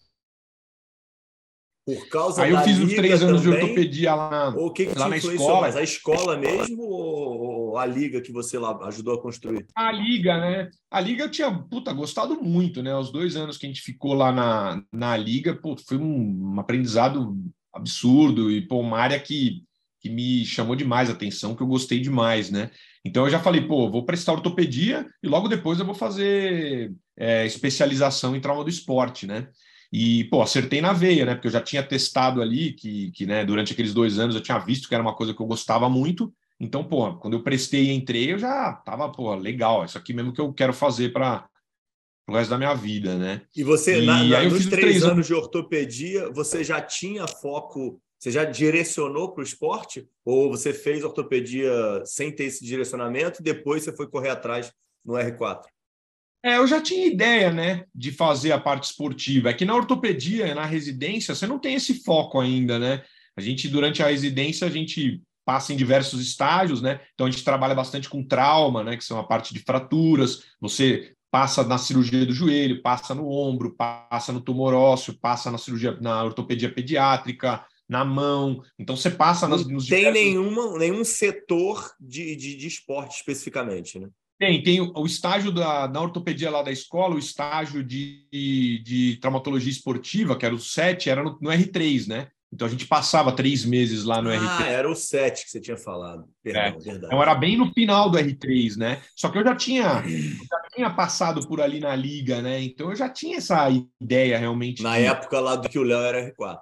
Por 1.84 2.08
causa 2.10 2.44
Aí 2.44 2.52
eu 2.52 2.62
fiz 2.62 2.78
os 2.78 2.94
três 2.94 3.24
anos 3.24 3.42
também, 3.42 3.60
de 3.60 3.66
ortopedia 3.66 4.14
lá, 4.14 4.50
ou 4.56 4.72
que 4.72 4.86
que 4.86 4.98
lá 4.98 5.10
na 5.10 5.18
escola. 5.18 5.62
Mas 5.62 5.76
a 5.76 5.82
escola 5.82 6.38
mesmo 6.38 6.84
ou 6.84 7.78
a 7.78 7.86
liga 7.88 8.22
que 8.22 8.32
você 8.32 8.60
lá 8.60 8.78
ajudou 8.88 9.16
a 9.16 9.22
construir? 9.22 9.66
A 9.76 9.92
liga, 9.92 10.38
né? 10.40 10.70
A 10.92 11.02
liga 11.02 11.24
eu 11.24 11.32
tinha, 11.32 11.52
puta, 11.52 11.92
gostado 11.92 12.40
muito, 12.40 12.84
né? 12.84 12.96
Os 12.96 13.12
dois 13.12 13.36
anos 13.36 13.58
que 13.58 13.66
a 13.66 13.70
gente 13.70 13.82
ficou 13.82 14.14
lá 14.14 14.32
na, 14.32 14.84
na 14.92 15.18
liga, 15.18 15.56
pô, 15.56 15.76
foi 15.76 15.98
um, 15.98 16.54
um 16.54 16.60
aprendizado 16.60 17.36
absurdo 17.74 18.52
e, 18.52 18.62
pô, 18.62 18.80
uma 18.80 19.00
área 19.00 19.20
que, 19.20 19.64
que 20.00 20.10
me 20.10 20.46
chamou 20.46 20.76
demais 20.76 21.10
a 21.10 21.14
atenção, 21.14 21.56
que 21.56 21.64
eu 21.64 21.68
gostei 21.68 22.00
demais, 22.00 22.52
né? 22.52 22.70
Então 23.04 23.26
eu 23.26 23.30
já 23.30 23.40
falei, 23.40 23.62
pô, 23.62 23.90
vou 23.90 24.06
prestar 24.06 24.34
ortopedia 24.34 25.08
e 25.24 25.28
logo 25.28 25.48
depois 25.48 25.80
eu 25.80 25.86
vou 25.86 25.96
fazer 25.96 26.94
é, 27.18 27.46
especialização 27.46 28.36
em 28.36 28.40
trauma 28.40 28.64
do 28.64 28.70
esporte, 28.70 29.26
né? 29.26 29.48
E, 29.92 30.24
pô, 30.26 30.42
acertei 30.42 30.80
na 30.80 30.94
veia, 30.94 31.26
né? 31.26 31.34
Porque 31.36 31.48
eu 31.48 31.52
já 31.52 31.60
tinha 31.60 31.84
testado 31.84 32.42
ali 32.42 32.74
que, 32.74 33.12
que 33.12 33.26
né, 33.26 33.44
durante 33.44 33.74
aqueles 33.74 33.94
dois 33.94 34.20
anos 34.20 34.36
eu 34.36 34.42
tinha 34.42 34.58
visto 34.58 34.88
que 34.88 34.94
era 34.94 35.04
uma 35.04 35.16
coisa 35.16 35.34
que 35.34 35.42
eu 35.42 35.46
gostava 35.46 35.90
muito. 35.90 36.34
Então, 36.60 36.84
pô, 36.84 37.16
quando 37.16 37.34
eu 37.34 37.44
prestei 37.44 37.86
e 37.86 37.92
entrei, 37.92 38.32
eu 38.32 38.38
já 38.38 38.72
tava, 38.72 39.12
pô, 39.12 39.36
legal, 39.36 39.84
isso 39.84 39.98
aqui 39.98 40.14
mesmo 40.14 40.32
que 40.32 40.40
eu 40.40 40.54
quero 40.54 40.72
fazer 40.72 41.12
para 41.12 41.46
o 42.30 42.34
resto 42.34 42.52
da 42.52 42.58
minha 42.58 42.74
vida, 42.74 43.18
né? 43.18 43.42
E 43.56 43.64
você, 43.64 44.02
e 44.02 44.06
na, 44.06 44.24
na, 44.24 44.44
nos 44.44 44.68
três, 44.68 44.70
três 44.70 45.04
anos 45.04 45.28
de 45.28 45.34
ortopedia, 45.34 46.32
você 46.32 46.64
já 46.64 46.80
tinha 46.80 47.28
foco 47.28 48.00
você 48.22 48.30
já 48.30 48.46
direcionou 48.46 49.34
para 49.34 49.42
o 49.42 49.44
esporte? 49.44 50.08
Ou 50.24 50.52
você 50.52 50.72
fez 50.72 51.04
ortopedia 51.04 51.72
sem 52.06 52.32
ter 52.32 52.44
esse 52.44 52.64
direcionamento 52.64 53.42
e 53.42 53.44
depois 53.44 53.84
você 53.84 53.96
foi 53.96 54.08
correr 54.08 54.30
atrás 54.30 54.72
no 55.04 55.14
R4? 55.14 55.64
É, 56.44 56.58
eu 56.58 56.68
já 56.68 56.80
tinha 56.80 57.08
ideia, 57.08 57.52
né, 57.52 57.84
de 57.94 58.12
fazer 58.12 58.52
a 58.52 58.60
parte 58.60 58.84
esportiva. 58.84 59.50
É 59.50 59.54
que 59.54 59.66
na 59.66 59.76
ortopedia, 59.76 60.54
na 60.54 60.66
residência, 60.66 61.34
você 61.34 61.48
não 61.48 61.58
tem 61.58 61.74
esse 61.74 62.04
foco 62.04 62.40
ainda, 62.40 62.78
né? 62.78 63.04
A 63.36 63.42
gente, 63.42 63.68
durante 63.68 64.04
a 64.04 64.08
residência, 64.08 64.68
a 64.68 64.70
gente 64.70 65.20
passa 65.44 65.74
em 65.74 65.76
diversos 65.76 66.22
estágios, 66.22 66.80
né? 66.80 67.02
Então 67.16 67.26
a 67.26 67.32
gente 67.32 67.44
trabalha 67.44 67.74
bastante 67.74 68.08
com 68.08 68.24
trauma, 68.24 68.84
né, 68.84 68.98
que 68.98 69.04
são 69.04 69.18
a 69.18 69.24
parte 69.24 69.52
de 69.52 69.62
fraturas. 69.62 70.44
Você 70.60 71.16
passa 71.32 71.64
na 71.64 71.80
cirurgia 71.80 72.24
do 72.24 72.34
joelho, 72.34 72.84
passa 72.84 73.16
no 73.16 73.28
ombro, 73.28 73.76
passa 73.76 74.32
no 74.32 74.42
tumor 74.42 74.76
ósseo, 74.76 75.18
passa 75.20 75.50
na 75.50 75.58
cirurgia 75.58 75.98
na 76.00 76.24
ortopedia 76.24 76.72
pediátrica, 76.72 77.66
na 77.92 78.06
mão. 78.06 78.64
Então 78.80 78.96
você 78.96 79.10
passa 79.10 79.50
nas, 79.50 79.68
nos 79.68 79.86
tem 79.86 80.06
diversos... 80.06 80.24
nenhuma, 80.24 80.78
nenhum 80.78 81.04
setor 81.04 81.92
de, 82.00 82.38
de, 82.38 82.56
de, 82.56 82.66
esporte 82.66 83.18
especificamente, 83.18 84.00
né? 84.00 84.08
Tem, 84.40 84.64
tem 84.64 84.80
o, 84.80 84.94
o 84.96 85.06
estágio 85.06 85.52
da, 85.52 85.88
da 85.88 86.02
ortopedia 86.02 86.50
lá 86.50 86.64
da 86.64 86.72
escola, 86.72 87.16
o 87.16 87.20
estágio 87.20 87.84
de, 87.84 88.82
de 88.82 89.18
traumatologia 89.22 89.70
esportiva, 89.70 90.38
que 90.38 90.46
era 90.46 90.56
o 90.56 90.60
7, 90.60 91.10
era 91.10 91.22
no, 91.22 91.38
no 91.42 91.50
R3, 91.50 92.08
né? 92.08 92.30
Então 92.54 92.66
a 92.66 92.72
gente 92.72 92.86
passava 92.86 93.34
três 93.34 93.66
meses 93.66 94.06
lá 94.06 94.22
no 94.22 94.30
ah, 94.30 94.36
R3. 94.36 94.66
Ah, 94.66 94.68
era 94.68 94.90
o 94.90 94.96
7 94.96 95.44
que 95.44 95.52
você 95.52 95.60
tinha 95.60 95.78
falado. 95.78 96.24
Perdão, 96.42 96.62
é. 96.62 96.72
verdade. 96.72 97.06
Então 97.06 97.22
era 97.22 97.36
bem 97.36 97.58
no 97.58 97.74
final 97.74 98.10
do 98.10 98.18
R3, 98.18 98.78
né? 98.78 99.02
Só 99.16 99.30
que 99.30 99.38
eu 99.38 99.44
já 99.44 99.56
tinha, 99.56 100.02
já 100.02 100.62
tinha 100.74 100.90
passado 100.90 101.46
por 101.46 101.60
ali 101.60 101.82
na 101.82 101.94
liga, 101.94 102.42
né? 102.42 102.62
Então 102.64 102.90
eu 102.90 102.96
já 102.96 103.10
tinha 103.10 103.38
essa 103.38 103.68
ideia 104.02 104.38
realmente. 104.38 104.82
Na 104.82 104.98
de... 104.98 105.06
época 105.06 105.42
lá 105.42 105.58
do 105.58 105.68
que 105.68 105.78
o 105.78 105.84
Léo 105.84 106.00
era 106.00 106.34
R4 106.34 106.58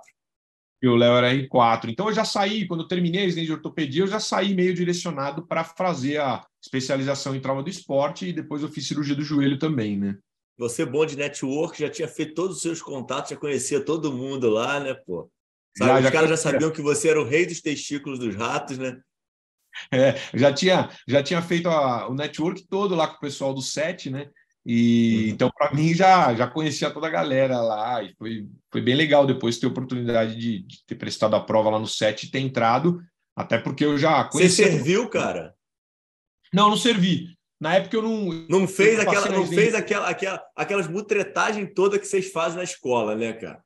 e 0.82 0.88
o 0.88 0.96
Léo 0.96 1.14
era 1.14 1.34
R4. 1.34 1.90
Então 1.90 2.08
eu 2.08 2.14
já 2.14 2.24
saí, 2.24 2.68
quando 2.68 2.82
eu 2.82 2.88
terminei 2.88 3.22
a 3.22 3.26
residência 3.26 3.48
de 3.48 3.54
ortopedia, 3.54 4.04
eu 4.04 4.08
já 4.08 4.20
saí 4.20 4.54
meio 4.54 4.74
direcionado 4.74 5.46
para 5.46 5.64
fazer 5.64 6.20
a 6.20 6.46
especialização 6.62 7.36
em 7.36 7.40
trauma 7.40 7.64
do 7.64 7.70
esporte 7.70 8.28
e 8.28 8.34
depois 8.34 8.62
eu 8.62 8.70
fiz 8.70 8.88
cirurgia 8.88 9.16
do 9.16 9.24
joelho 9.24 9.60
também, 9.60 9.98
né? 9.98 10.18
Você 10.58 10.86
bom 10.86 11.06
de 11.06 11.16
network, 11.16 11.80
já 11.80 11.90
tinha 11.90 12.08
feito 12.08 12.34
todos 12.34 12.58
os 12.58 12.62
seus 12.62 12.82
contatos, 12.82 13.32
já 13.32 13.38
conhecia 13.38 13.84
todo 13.84 14.12
mundo 14.12 14.50
lá, 14.50 14.80
né, 14.80 14.94
pô? 14.94 15.30
Sabe, 15.78 16.02
já, 16.02 16.08
os 16.08 16.14
caras 16.14 16.30
já 16.30 16.38
sabiam 16.38 16.72
que 16.72 16.82
você 16.82 17.10
era 17.10 17.22
o 17.22 17.26
rei 17.26 17.46
dos 17.46 17.62
testículos 17.62 18.20
dos 18.20 18.36
ratos, 18.36 18.78
né? 18.78 19.00
É, 19.92 20.16
já 20.34 20.52
tinha, 20.52 20.90
já 21.08 21.24
tinha 21.24 21.42
feito 21.42 21.70
a, 21.70 22.10
o 22.10 22.14
network 22.14 22.68
todo 22.68 22.96
lá 22.96 23.08
com 23.08 23.16
o 23.16 23.20
pessoal 23.20 23.54
do 23.54 23.62
set, 23.62 24.10
né? 24.10 24.30
E 24.72 25.24
uhum. 25.24 25.30
então, 25.30 25.52
para 25.58 25.74
mim, 25.74 25.96
já, 25.96 26.32
já 26.36 26.46
conhecia 26.46 26.92
toda 26.92 27.08
a 27.08 27.10
galera 27.10 27.60
lá, 27.60 28.04
e 28.04 28.14
foi, 28.14 28.48
foi 28.72 28.80
bem 28.80 28.94
legal 28.94 29.26
depois 29.26 29.58
ter 29.58 29.66
a 29.66 29.70
oportunidade 29.70 30.36
de, 30.36 30.60
de 30.60 30.86
ter 30.86 30.94
prestado 30.94 31.36
a 31.36 31.40
prova 31.40 31.72
lá 31.72 31.80
no 31.80 31.88
set 31.88 32.22
e 32.22 32.30
ter 32.30 32.38
entrado, 32.38 33.02
até 33.36 33.58
porque 33.58 33.84
eu 33.84 33.98
já 33.98 34.24
conhecia. 34.26 34.68
Você 34.68 34.72
serviu, 34.74 35.10
cara? 35.10 35.56
Não, 36.54 36.70
não 36.70 36.78
servi. 36.78 37.36
Na 37.60 37.78
época 37.78 37.96
eu 37.96 38.04
não. 38.04 38.26
Não 38.48 38.68
fez, 38.68 39.00
aquela, 39.00 39.28
não 39.30 39.48
fez 39.48 39.74
aquela, 39.74 40.08
aquela, 40.08 40.46
aquelas 40.56 40.88
mutretagens 40.88 41.72
todas 41.74 42.00
que 42.00 42.06
vocês 42.06 42.32
fazem 42.32 42.60
na 42.60 42.64
escola, 42.64 43.16
né, 43.16 43.34
cara? 43.34 43.64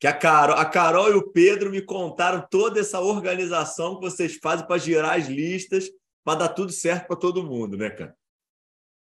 Que 0.00 0.08
a 0.08 0.12
Carol, 0.12 0.56
a 0.56 0.64
Carol 0.64 1.08
e 1.08 1.14
o 1.14 1.30
Pedro 1.30 1.70
me 1.70 1.80
contaram 1.80 2.44
toda 2.50 2.80
essa 2.80 2.98
organização 2.98 3.94
que 3.94 4.10
vocês 4.10 4.40
fazem 4.42 4.66
para 4.66 4.76
girar 4.76 5.16
as 5.16 5.28
listas, 5.28 5.88
para 6.24 6.40
dar 6.40 6.48
tudo 6.48 6.72
certo 6.72 7.06
para 7.06 7.14
todo 7.14 7.44
mundo, 7.44 7.76
né, 7.76 7.90
cara? 7.90 8.12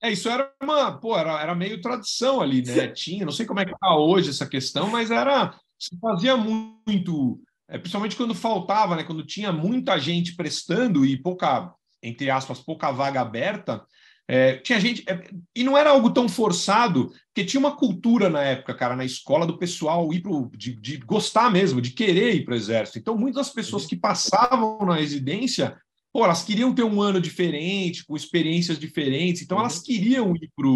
É, 0.02 0.12
isso 0.12 0.28
era 0.28 0.52
uma, 0.62 0.92
pô, 0.92 1.16
era, 1.16 1.40
era 1.40 1.54
meio 1.54 1.80
tradição 1.80 2.40
ali, 2.40 2.62
né? 2.62 2.88
Tinha, 2.88 3.24
não 3.24 3.32
sei 3.32 3.44
como 3.44 3.60
é 3.60 3.64
que 3.64 3.72
está 3.72 3.96
hoje 3.96 4.30
essa 4.30 4.46
questão, 4.46 4.88
mas 4.88 5.10
era, 5.10 5.54
se 5.78 5.98
fazia 5.98 6.36
muito, 6.36 7.40
é, 7.68 7.78
principalmente 7.78 8.16
quando 8.16 8.34
faltava, 8.34 8.94
né? 8.94 9.02
Quando 9.02 9.26
tinha 9.26 9.52
muita 9.52 9.98
gente 9.98 10.36
prestando 10.36 11.04
e 11.04 11.20
pouca, 11.20 11.72
entre 12.02 12.30
aspas, 12.30 12.60
pouca 12.60 12.92
vaga 12.92 13.20
aberta, 13.20 13.84
é, 14.30 14.58
tinha 14.58 14.78
gente. 14.78 15.02
É, 15.08 15.26
e 15.56 15.64
não 15.64 15.76
era 15.76 15.88
algo 15.88 16.10
tão 16.10 16.28
forçado, 16.28 17.10
porque 17.28 17.48
tinha 17.48 17.58
uma 17.58 17.74
cultura 17.74 18.28
na 18.28 18.42
época, 18.42 18.74
cara, 18.74 18.94
na 18.94 19.04
escola 19.04 19.46
do 19.46 19.56
pessoal 19.56 20.12
ir 20.12 20.20
pro, 20.20 20.50
de, 20.54 20.76
de 20.76 20.98
gostar 20.98 21.50
mesmo, 21.50 21.80
de 21.80 21.92
querer 21.92 22.34
ir 22.34 22.44
para 22.44 22.52
o 22.52 22.56
exército. 22.56 22.98
Então, 22.98 23.16
muitas 23.16 23.48
pessoas 23.48 23.86
que 23.86 23.96
passavam 23.96 24.78
na 24.84 24.96
residência, 24.96 25.76
pô, 26.12 26.24
elas 26.24 26.42
queriam 26.42 26.74
ter 26.74 26.84
um 26.84 27.00
ano 27.00 27.20
diferente, 27.20 28.04
com 28.04 28.16
experiências 28.16 28.78
diferentes, 28.78 29.42
então 29.42 29.58
elas 29.58 29.78
uhum. 29.78 29.84
queriam 29.84 30.34
ir 30.36 30.50
para 30.56 30.68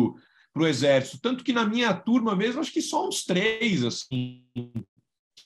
o 0.62 0.66
exército. 0.66 1.21
Tanto 1.21 1.42
que 1.42 1.53
na 1.53 1.64
minha 1.64 1.92
turma 1.95 2.37
mesmo, 2.37 2.61
acho 2.61 2.73
que 2.73 2.83
só 2.83 3.09
uns 3.09 3.25
três, 3.25 3.85
assim, 3.85 4.45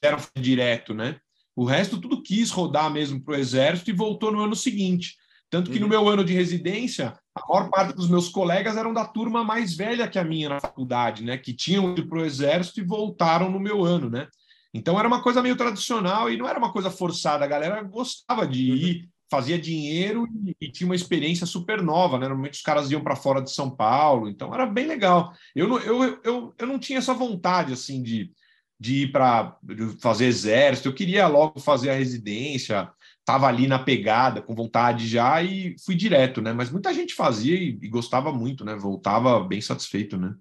eram 0.03 0.19
direto, 0.39 0.93
né? 0.95 1.19
O 1.55 1.65
resto 1.65 2.01
tudo 2.01 2.23
quis 2.23 2.51
rodar 2.51 2.93
mesmo 2.93 3.23
para 3.23 3.35
o 3.35 3.39
exército 3.39 3.91
e 3.91 3.95
voltou 3.95 4.31
no 4.31 4.45
ano 4.45 4.55
seguinte. 4.55 5.17
Tanto 5.49 5.71
que 5.71 5.79
no 5.79 5.87
uhum. 5.87 5.91
meu 5.91 6.09
ano 6.09 6.25
de 6.25 6.35
residência, 6.35 7.17
a 7.35 7.49
maior 7.49 7.71
parte 7.71 7.95
dos 7.95 8.11
meus 8.11 8.29
colegas 8.29 8.77
eram 8.77 8.93
da 8.93 9.05
turma 9.05 9.45
mais 9.45 9.75
velha 9.75 10.09
que 10.09 10.19
a 10.19 10.25
minha 10.25 10.49
na 10.49 10.61
faculdade, 10.61 11.25
né? 11.25 11.39
Que 11.39 11.55
tinham 11.55 11.93
ido 11.93 12.07
para 12.09 12.19
o 12.19 12.25
exército 12.25 12.81
e 12.81 12.85
voltaram 12.85 13.51
no 13.51 13.61
meu 13.61 13.85
ano, 13.85 14.11
né? 14.11 14.27
Então 14.75 14.99
era 14.99 15.09
uma 15.09 15.23
coisa 15.23 15.41
meio 15.41 15.57
tradicional 15.57 16.31
e 16.31 16.37
não 16.37 16.49
era 16.49 16.59
uma 16.59 16.73
coisa 16.73 16.91
forçada. 16.91 17.45
A 17.45 17.49
galera 17.49 17.81
gostava 17.83 18.47
de 18.47 18.71
uhum. 18.71 18.77
ir, 18.77 19.09
fazia 19.31 19.59
dinheiro 19.59 20.27
e, 20.61 20.71
tinha 20.71 20.89
uma 20.89 20.95
experiência 20.95 21.47
super 21.47 21.83
nova, 21.83 22.19
né? 22.19 22.27
Normalmente 22.27 22.55
os 22.55 22.63
caras 22.63 22.91
iam 22.91 23.03
para 23.03 23.17
fora 23.17 23.43
de 23.43 23.53
São 23.53 23.71
Paulo, 23.71 24.29
então 24.29 24.55
era 24.55 24.67
bem 24.67 24.87
legal. 24.87 25.33
Eu 25.55 25.69
não, 25.69 25.79
eu, 25.81 26.21
eu, 26.23 26.55
eu 26.57 26.67
não 26.67 26.79
tinha 26.79 26.99
essa 26.99 27.13
vontade, 27.13 27.73
assim, 27.73 28.03
de, 28.03 28.33
de 28.79 29.03
ir 29.03 29.13
para 29.13 29.57
fazer 30.01 30.27
exército. 30.27 30.89
Eu 30.89 30.95
queria 30.95 31.27
logo 31.27 31.61
fazer 31.61 31.91
a 31.91 31.95
residência, 31.95 32.91
estava 33.19 33.47
ali 33.47 33.67
na 33.67 33.79
pegada, 33.79 34.41
com 34.41 34.55
vontade 34.55 35.09
já, 35.09 35.43
e 35.43 35.75
fui 35.85 35.97
direto, 35.97 36.41
né? 36.41 36.53
Mas 36.53 36.71
muita 36.71 36.95
gente 36.95 37.15
fazia 37.15 37.57
e, 37.57 37.79
e, 37.83 37.89
gostava 37.89 38.33
muito, 38.33 38.65
né? 38.65 38.77
Voltava 38.77 39.41
bem 39.41 39.61
satisfeito, 39.61 40.17
né? 40.17 40.35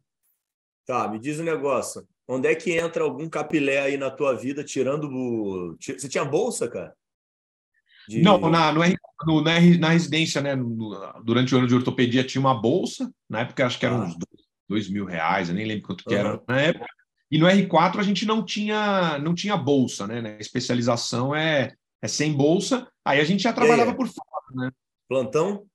Tá, 0.85 1.07
me 1.07 1.17
diz 1.17 1.39
um 1.39 1.43
negócio. 1.43 2.07
Onde 2.27 2.47
é 2.47 2.55
que 2.55 2.71
entra 2.71 3.03
algum 3.03 3.27
capilé 3.27 3.79
aí 3.79 3.97
na 3.97 4.11
tua 4.11 4.35
vida, 4.35 4.63
tirando 4.63 5.05
o. 5.05 5.75
Você 5.79 6.07
tinha 6.07 6.25
bolsa, 6.25 6.67
cara? 6.67 6.95
De... 8.07 8.21
Não, 8.21 8.39
na, 8.49 8.71
no, 8.71 8.81
no, 9.25 9.41
na, 9.41 9.59
na 9.79 9.89
residência, 9.89 10.41
né? 10.41 10.55
Durante 11.23 11.53
o 11.53 11.57
ano 11.57 11.67
de 11.67 11.75
ortopedia 11.75 12.23
tinha 12.23 12.39
uma 12.39 12.53
bolsa, 12.53 13.11
na 13.29 13.41
época 13.41 13.65
acho 13.65 13.79
que 13.79 13.85
eram 13.85 14.01
ah. 14.01 14.05
uns 14.05 14.15
dois, 14.15 14.45
dois 14.69 14.89
mil 14.89 15.05
reais, 15.05 15.49
eu 15.49 15.55
nem 15.55 15.65
lembro 15.65 15.87
quanto 15.87 16.03
que 16.03 16.13
uhum. 16.13 16.19
era 16.19 16.41
na 16.47 16.59
época. 16.59 16.85
E 17.31 17.37
no 17.37 17.47
R4 17.47 17.99
a 17.99 18.03
gente 18.03 18.25
não 18.25 18.43
tinha, 18.43 19.17
não 19.19 19.33
tinha 19.33 19.57
bolsa, 19.57 20.05
né? 20.05 20.37
A 20.37 20.39
especialização 20.39 21.35
é 21.35 21.73
é 22.05 22.07
sem 22.07 22.33
bolsa, 22.33 22.87
aí 23.03 23.19
a 23.19 23.23
gente 23.23 23.43
já 23.43 23.51
trabalhava 23.51 23.93
por 23.95 24.07
fora, 24.07 24.45
né? 24.53 24.71
Plantão? 25.09 25.65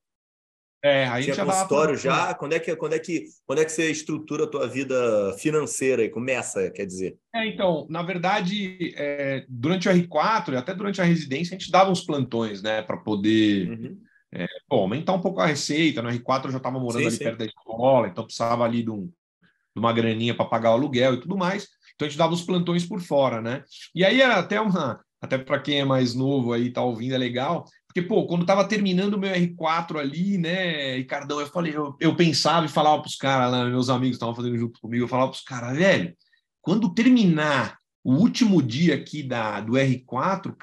É, 0.83 1.07
aí 1.09 1.25
Tinha 1.25 1.35
já 1.35 1.45
consultório 1.45 1.97
já? 1.97 2.33
Quando 2.35 2.55
é, 2.55 2.59
que, 2.59 2.75
quando, 2.75 2.95
é 2.95 2.99
que, 2.99 3.27
quando 3.47 3.59
é 3.59 3.65
que 3.65 3.73
você 3.73 3.91
estrutura 3.91 4.45
a 4.45 4.47
tua 4.47 4.67
vida 4.67 5.35
financeira 5.39 6.03
e 6.03 6.09
começa, 6.09 6.71
quer 6.71 6.87
dizer? 6.87 7.19
É, 7.35 7.47
então, 7.47 7.87
na 7.91 8.03
verdade, 8.03 8.95
é, 8.97 9.45
durante 9.47 9.89
o 9.89 9.93
R4 9.93 10.55
e 10.55 10.57
até 10.57 10.75
durante 10.75 11.01
a 11.01 11.05
residência, 11.05 11.55
a 11.55 11.59
gente 11.59 11.71
dava 11.71 11.91
uns 11.91 12.01
plantões, 12.01 12.63
né, 12.63 12.81
para 12.81 12.97
poder 12.97 13.69
uhum. 13.69 13.99
é, 14.33 14.47
bom, 14.69 14.81
aumentar 14.81 15.13
um 15.13 15.21
pouco 15.21 15.41
a 15.41 15.47
receita. 15.47 16.01
No 16.01 16.09
R4 16.09 16.47
eu 16.47 16.53
já 16.53 16.57
estava 16.57 16.81
morando 16.81 17.03
sim, 17.03 17.09
ali 17.09 17.17
sim. 17.17 17.25
perto 17.25 17.39
da 17.39 17.45
escola, 17.45 18.09
então 18.09 18.25
precisava 18.25 18.65
ali 18.65 18.83
de, 18.83 18.91
um, 18.91 19.05
de 19.07 19.79
uma 19.79 19.93
graninha 19.93 20.35
para 20.35 20.47
pagar 20.47 20.71
o 20.71 20.75
aluguel 20.75 21.15
e 21.15 21.21
tudo 21.21 21.37
mais. 21.37 21.69
Então 21.95 22.07
a 22.07 22.09
gente 22.09 22.19
dava 22.19 22.33
os 22.33 22.43
plantões 22.43 22.87
por 22.87 23.03
fora, 23.03 23.43
né? 23.43 23.65
E 23.95 24.03
aí 24.03 24.23
era 24.23 24.39
até 24.39 24.59
uma, 24.59 24.99
até 25.21 25.37
para 25.37 25.61
quem 25.61 25.81
é 25.81 25.85
mais 25.85 26.15
novo 26.15 26.55
aí, 26.55 26.73
tá 26.73 26.83
ouvindo, 26.83 27.15
é 27.15 27.19
legal. 27.19 27.67
Porque, 27.91 28.03
pô, 28.03 28.25
quando 28.25 28.47
tava 28.47 28.69
terminando 28.69 29.15
o 29.15 29.19
meu 29.19 29.33
R4 29.33 29.99
ali, 29.99 30.39
né, 30.39 30.95
Ricardão, 30.99 31.41
eu 31.41 31.47
falei, 31.49 31.77
eu, 31.77 31.97
eu 31.99 32.15
pensava 32.15 32.65
e 32.65 32.69
falava 32.69 33.03
pros 33.03 33.17
caras 33.17 33.51
lá, 33.51 33.65
meus 33.65 33.91
amigos 33.91 34.15
estavam 34.15 34.33
fazendo 34.33 34.57
junto 34.57 34.81
comigo, 34.81 35.03
eu 35.03 35.09
falava 35.09 35.33
pros 35.33 35.43
caras, 35.43 35.77
velho, 35.77 36.17
quando 36.63 36.95
terminar 36.95 37.79
o 38.05 38.15
último 38.15 38.63
dia 38.63 38.95
aqui 38.95 39.25
da, 39.25 39.61
do 39.61 39.73
R4, 39.73 40.55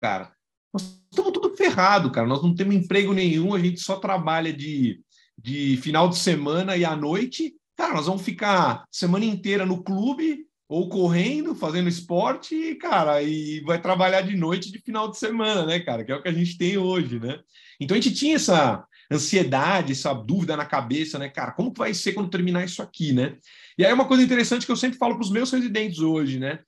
cara, 0.00 0.32
nós 0.72 1.00
estamos 1.08 1.32
tudo 1.32 1.56
ferrado, 1.56 2.10
cara, 2.10 2.26
nós 2.26 2.42
não 2.42 2.52
temos 2.52 2.74
emprego 2.74 3.12
nenhum, 3.12 3.54
a 3.54 3.60
gente 3.60 3.80
só 3.80 3.94
trabalha 4.00 4.52
de, 4.52 5.00
de 5.38 5.76
final 5.76 6.08
de 6.08 6.18
semana 6.18 6.76
e 6.76 6.84
à 6.84 6.96
noite, 6.96 7.54
cara, 7.76 7.94
nós 7.94 8.06
vamos 8.06 8.22
ficar 8.22 8.82
semana 8.90 9.24
inteira 9.24 9.64
no 9.64 9.80
clube, 9.80 10.44
ou 10.68 10.88
correndo, 10.88 11.54
fazendo 11.54 11.88
esporte, 11.88 12.74
cara, 12.76 13.22
e 13.22 13.60
vai 13.60 13.80
trabalhar 13.80 14.22
de 14.22 14.36
noite 14.36 14.72
de 14.72 14.78
final 14.78 15.10
de 15.10 15.18
semana, 15.18 15.66
né, 15.66 15.80
cara? 15.80 16.04
Que 16.04 16.12
é 16.12 16.16
o 16.16 16.22
que 16.22 16.28
a 16.28 16.32
gente 16.32 16.56
tem 16.56 16.78
hoje, 16.78 17.20
né? 17.20 17.38
Então 17.78 17.96
a 17.96 18.00
gente 18.00 18.14
tinha 18.14 18.36
essa 18.36 18.84
ansiedade, 19.10 19.92
essa 19.92 20.14
dúvida 20.14 20.56
na 20.56 20.64
cabeça, 20.64 21.18
né, 21.18 21.28
cara? 21.28 21.52
Como 21.52 21.72
que 21.72 21.78
vai 21.78 21.92
ser 21.92 22.12
quando 22.12 22.30
terminar 22.30 22.64
isso 22.64 22.82
aqui, 22.82 23.12
né? 23.12 23.36
E 23.76 23.84
aí 23.84 23.92
uma 23.92 24.06
coisa 24.06 24.22
interessante 24.22 24.64
que 24.64 24.72
eu 24.72 24.76
sempre 24.76 24.98
falo 24.98 25.14
para 25.14 25.24
os 25.24 25.30
meus 25.30 25.50
residentes 25.50 25.98
hoje, 25.98 26.38
né? 26.38 26.60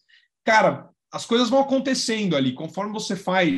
Cara, 0.44 0.90
as 1.11 1.24
coisas 1.24 1.48
vão 1.48 1.61
acontecendo 1.61 2.37
ali, 2.37 2.52
conforme 2.52 2.92
você 2.92 3.16
faz 3.16 3.48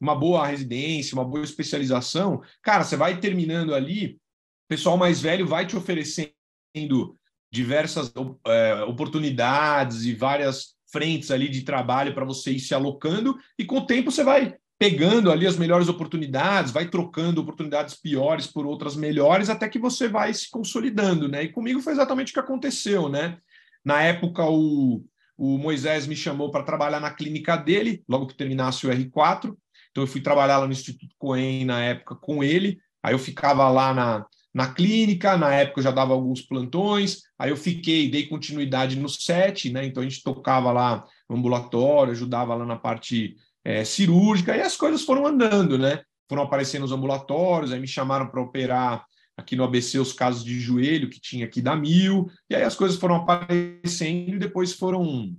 uma 0.00 0.14
boa 0.14 0.46
residência, 0.46 1.14
uma 1.14 1.24
boa 1.24 1.42
especialização, 1.42 2.42
cara, 2.62 2.84
você 2.84 2.96
vai 2.96 3.18
terminando 3.18 3.74
ali, 3.74 4.08
o 4.08 4.68
pessoal 4.68 4.98
mais 4.98 5.20
velho 5.20 5.46
vai 5.46 5.66
te 5.66 5.76
oferecendo 5.76 7.16
diversas 7.54 8.12
é, 8.46 8.82
oportunidades 8.82 10.04
e 10.04 10.12
várias 10.12 10.74
frentes 10.90 11.30
ali 11.30 11.48
de 11.48 11.62
trabalho 11.62 12.12
para 12.12 12.24
você 12.24 12.50
ir 12.50 12.58
se 12.58 12.74
alocando, 12.74 13.38
e 13.56 13.64
com 13.64 13.78
o 13.78 13.86
tempo 13.86 14.10
você 14.10 14.24
vai 14.24 14.56
pegando 14.76 15.30
ali 15.30 15.46
as 15.46 15.56
melhores 15.56 15.88
oportunidades, 15.88 16.72
vai 16.72 16.88
trocando 16.88 17.40
oportunidades 17.40 17.94
piores 17.94 18.48
por 18.48 18.66
outras 18.66 18.96
melhores, 18.96 19.48
até 19.48 19.68
que 19.68 19.78
você 19.78 20.08
vai 20.08 20.34
se 20.34 20.50
consolidando, 20.50 21.28
né? 21.28 21.44
E 21.44 21.52
comigo 21.52 21.80
foi 21.80 21.92
exatamente 21.92 22.30
o 22.30 22.34
que 22.34 22.40
aconteceu, 22.40 23.08
né? 23.08 23.38
Na 23.84 24.02
época, 24.02 24.44
o, 24.44 25.04
o 25.38 25.56
Moisés 25.58 26.08
me 26.08 26.16
chamou 26.16 26.50
para 26.50 26.64
trabalhar 26.64 26.98
na 26.98 27.12
clínica 27.12 27.56
dele, 27.56 28.02
logo 28.08 28.26
que 28.26 28.36
terminasse 28.36 28.84
o 28.84 28.90
R4. 28.90 29.56
Então, 29.90 30.02
eu 30.02 30.08
fui 30.08 30.20
trabalhar 30.20 30.58
lá 30.58 30.66
no 30.66 30.72
Instituto 30.72 31.14
Coen 31.18 31.64
na 31.64 31.80
época 31.80 32.16
com 32.16 32.42
ele. 32.42 32.78
Aí 33.00 33.14
eu 33.14 33.18
ficava 33.18 33.68
lá 33.68 33.94
na, 33.94 34.26
na 34.54 34.72
clínica, 34.72 35.36
na 35.36 35.52
época 35.52 35.80
eu 35.80 35.84
já 35.84 35.90
dava 35.90 36.12
alguns 36.12 36.40
plantões, 36.40 37.22
aí 37.36 37.50
eu 37.50 37.56
fiquei, 37.56 38.08
dei 38.08 38.26
continuidade 38.26 38.96
no 38.96 39.08
SET, 39.08 39.70
né? 39.70 39.84
Então 39.84 40.00
a 40.00 40.08
gente 40.08 40.22
tocava 40.22 40.70
lá 40.70 41.04
no 41.28 41.36
ambulatório, 41.36 42.12
ajudava 42.12 42.54
lá 42.54 42.64
na 42.64 42.76
parte 42.76 43.36
é, 43.64 43.84
cirúrgica, 43.84 44.56
e 44.56 44.60
as 44.60 44.76
coisas 44.76 45.02
foram 45.02 45.26
andando, 45.26 45.76
né? 45.76 46.02
Foram 46.28 46.44
aparecendo 46.44 46.84
os 46.84 46.92
ambulatórios, 46.92 47.72
aí 47.72 47.80
me 47.80 47.88
chamaram 47.88 48.28
para 48.28 48.40
operar 48.40 49.04
aqui 49.36 49.56
no 49.56 49.64
ABC 49.64 49.98
os 49.98 50.12
casos 50.12 50.44
de 50.44 50.60
joelho 50.60 51.10
que 51.10 51.20
tinha 51.20 51.46
aqui 51.46 51.60
da 51.60 51.74
Mil, 51.74 52.28
e 52.48 52.54
aí 52.54 52.62
as 52.62 52.76
coisas 52.76 52.96
foram 52.96 53.16
aparecendo 53.16 54.36
e 54.36 54.38
depois 54.38 54.72
foram 54.72 55.34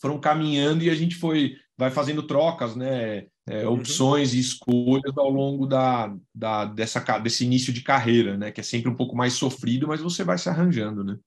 foram 0.00 0.18
caminhando 0.18 0.84
e 0.84 0.90
a 0.90 0.94
gente 0.94 1.16
foi 1.16 1.56
vai 1.76 1.90
fazendo 1.90 2.22
trocas, 2.22 2.74
né? 2.74 3.26
É, 3.48 3.66
uhum. 3.66 3.74
opções 3.74 4.34
e 4.34 4.38
escolhas 4.38 5.16
ao 5.16 5.30
longo 5.30 5.66
da, 5.66 6.14
da, 6.34 6.66
dessa, 6.66 7.00
desse 7.18 7.44
início 7.44 7.72
de 7.72 7.82
carreira, 7.82 8.36
né? 8.36 8.52
Que 8.52 8.60
é 8.60 8.64
sempre 8.64 8.90
um 8.90 8.94
pouco 8.94 9.16
mais 9.16 9.32
sofrido, 9.32 9.88
mas 9.88 10.00
você 10.00 10.22
vai 10.22 10.36
se 10.36 10.48
arranjando, 10.48 11.02
né? 11.02 11.18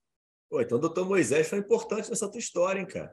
Pô, 0.48 0.60
então 0.60 0.78
o 0.78 0.80
doutor 0.80 1.06
Moisés 1.06 1.48
foi 1.48 1.58
importante 1.58 2.08
nessa 2.08 2.30
tua 2.30 2.38
história, 2.38 2.80
hein, 2.80 2.86
cara? 2.86 3.12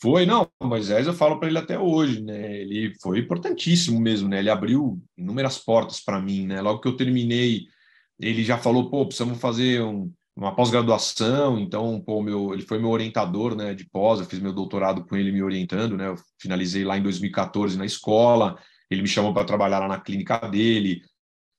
Foi, 0.00 0.26
não, 0.26 0.50
Moisés 0.60 1.06
eu 1.06 1.14
falo 1.14 1.38
para 1.38 1.48
ele 1.48 1.58
até 1.58 1.78
hoje, 1.78 2.20
né? 2.20 2.60
Ele 2.60 2.92
foi 3.00 3.20
importantíssimo 3.20 4.00
mesmo, 4.00 4.28
né? 4.28 4.40
Ele 4.40 4.50
abriu 4.50 5.00
inúmeras 5.16 5.58
portas 5.58 6.00
para 6.00 6.20
mim, 6.20 6.46
né? 6.46 6.60
Logo 6.60 6.80
que 6.80 6.88
eu 6.88 6.96
terminei, 6.96 7.66
ele 8.18 8.42
já 8.42 8.58
falou, 8.58 8.90
pô, 8.90 9.06
precisamos 9.06 9.40
fazer 9.40 9.80
um, 9.80 10.12
uma 10.34 10.54
pós-graduação, 10.54 11.58
então, 11.58 12.00
pô, 12.00 12.22
meu, 12.22 12.54
ele 12.54 12.62
foi 12.62 12.78
meu 12.78 12.90
orientador, 12.90 13.54
né, 13.54 13.74
de 13.74 13.84
pós, 13.88 14.18
eu 14.18 14.26
fiz 14.26 14.38
meu 14.38 14.52
doutorado 14.52 15.04
com 15.04 15.14
ele 15.16 15.30
me 15.30 15.42
orientando, 15.42 15.96
né, 15.96 16.08
eu 16.08 16.16
finalizei 16.40 16.84
lá 16.84 16.96
em 16.96 17.02
2014 17.02 17.76
na 17.76 17.84
escola, 17.84 18.58
ele 18.90 19.02
me 19.02 19.08
chamou 19.08 19.34
para 19.34 19.44
trabalhar 19.44 19.80
lá 19.80 19.88
na 19.88 20.00
clínica 20.00 20.38
dele, 20.48 21.02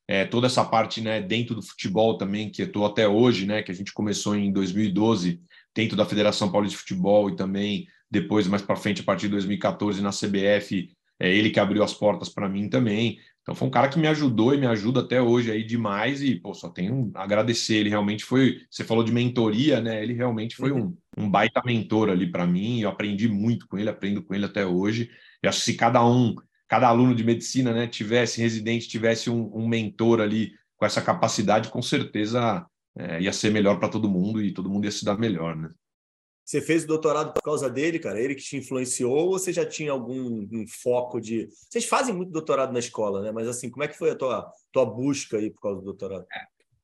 é, 0.07 0.25
toda 0.25 0.47
essa 0.47 0.65
parte, 0.65 1.01
né, 1.01 1.21
dentro 1.21 1.55
do 1.55 1.61
futebol 1.61 2.17
também, 2.17 2.49
que 2.49 2.63
eu 2.63 2.65
estou 2.65 2.85
até 2.85 3.07
hoje, 3.07 3.45
né, 3.45 3.61
que 3.61 3.71
a 3.71 3.75
gente 3.75 3.93
começou 3.93 4.35
em 4.35 4.51
2012, 4.51 5.39
dentro 5.75 5.95
da 5.95 6.05
Federação 6.05 6.51
Paulista 6.51 6.75
de 6.77 6.81
Futebol 6.81 7.29
e 7.29 7.35
também 7.35 7.87
depois, 8.09 8.47
mais 8.47 8.61
para 8.61 8.75
frente, 8.75 9.01
a 9.01 9.03
partir 9.03 9.23
de 9.23 9.31
2014, 9.31 10.01
na 10.01 10.11
CBF, 10.11 10.91
é 11.19 11.33
ele 11.33 11.49
que 11.49 11.59
abriu 11.59 11.83
as 11.83 11.93
portas 11.93 12.29
para 12.29 12.47
mim 12.47 12.69
também. 12.69 13.17
Então 13.43 13.53
foi 13.53 13.67
um 13.67 13.71
cara 13.71 13.89
que 13.89 13.99
me 13.99 14.07
ajudou 14.07 14.53
e 14.53 14.57
me 14.57 14.65
ajuda 14.65 15.01
até 15.01 15.21
hoje 15.21 15.51
aí 15.51 15.65
demais 15.65 16.23
e 16.23 16.35
pô, 16.35 16.53
só 16.53 16.69
tenho 16.69 17.11
a 17.13 17.23
agradecer. 17.23 17.75
Ele 17.75 17.89
realmente 17.89 18.23
foi, 18.23 18.61
você 18.71 18.85
falou 18.85 19.03
de 19.03 19.11
mentoria, 19.11 19.81
né? 19.81 20.01
Ele 20.01 20.13
realmente 20.13 20.55
foi 20.55 20.71
um, 20.71 20.95
um 21.17 21.29
baita 21.29 21.61
mentor 21.65 22.09
ali 22.09 22.31
para 22.31 22.47
mim. 22.47 22.79
Eu 22.79 22.89
aprendi 22.89 23.27
muito 23.27 23.67
com 23.67 23.77
ele, 23.77 23.89
aprendo 23.89 24.23
com 24.23 24.33
ele 24.33 24.45
até 24.45 24.65
hoje. 24.65 25.11
E 25.43 25.47
acho 25.47 25.59
que 25.59 25.65
se 25.65 25.75
cada 25.75 26.05
um, 26.05 26.35
cada 26.69 26.87
aluno 26.87 27.13
de 27.13 27.23
medicina, 27.23 27.73
né, 27.73 27.85
tivesse 27.85 28.41
residente, 28.41 28.87
tivesse 28.87 29.29
um, 29.29 29.51
um 29.53 29.67
mentor 29.67 30.21
ali 30.21 30.53
com 30.77 30.85
essa 30.85 31.01
capacidade, 31.01 31.69
com 31.69 31.81
certeza 31.81 32.65
é, 32.97 33.21
ia 33.21 33.33
ser 33.33 33.51
melhor 33.51 33.77
para 33.77 33.89
todo 33.89 34.09
mundo 34.09 34.41
e 34.41 34.53
todo 34.53 34.69
mundo 34.69 34.85
ia 34.85 34.91
se 34.91 35.03
dar 35.03 35.17
melhor, 35.17 35.55
né? 35.55 35.69
Você 36.45 36.61
fez 36.61 36.83
o 36.83 36.87
doutorado 36.87 37.33
por 37.33 37.41
causa 37.41 37.69
dele, 37.69 37.99
cara? 37.99 38.19
Ele 38.19 38.35
que 38.35 38.43
te 38.43 38.57
influenciou 38.57 39.15
ou 39.15 39.39
você 39.39 39.53
já 39.53 39.65
tinha 39.65 39.91
algum 39.91 40.47
um 40.51 40.65
foco 40.67 41.19
de. 41.21 41.49
Vocês 41.69 41.85
fazem 41.85 42.13
muito 42.13 42.31
doutorado 42.31 42.73
na 42.73 42.79
escola, 42.79 43.21
né? 43.21 43.31
Mas 43.31 43.47
assim, 43.47 43.69
como 43.69 43.83
é 43.83 43.87
que 43.87 43.97
foi 43.97 44.11
a 44.11 44.15
tua, 44.15 44.51
tua 44.71 44.85
busca 44.85 45.37
aí 45.37 45.49
por 45.49 45.61
causa 45.61 45.79
do 45.79 45.85
doutorado? 45.85 46.25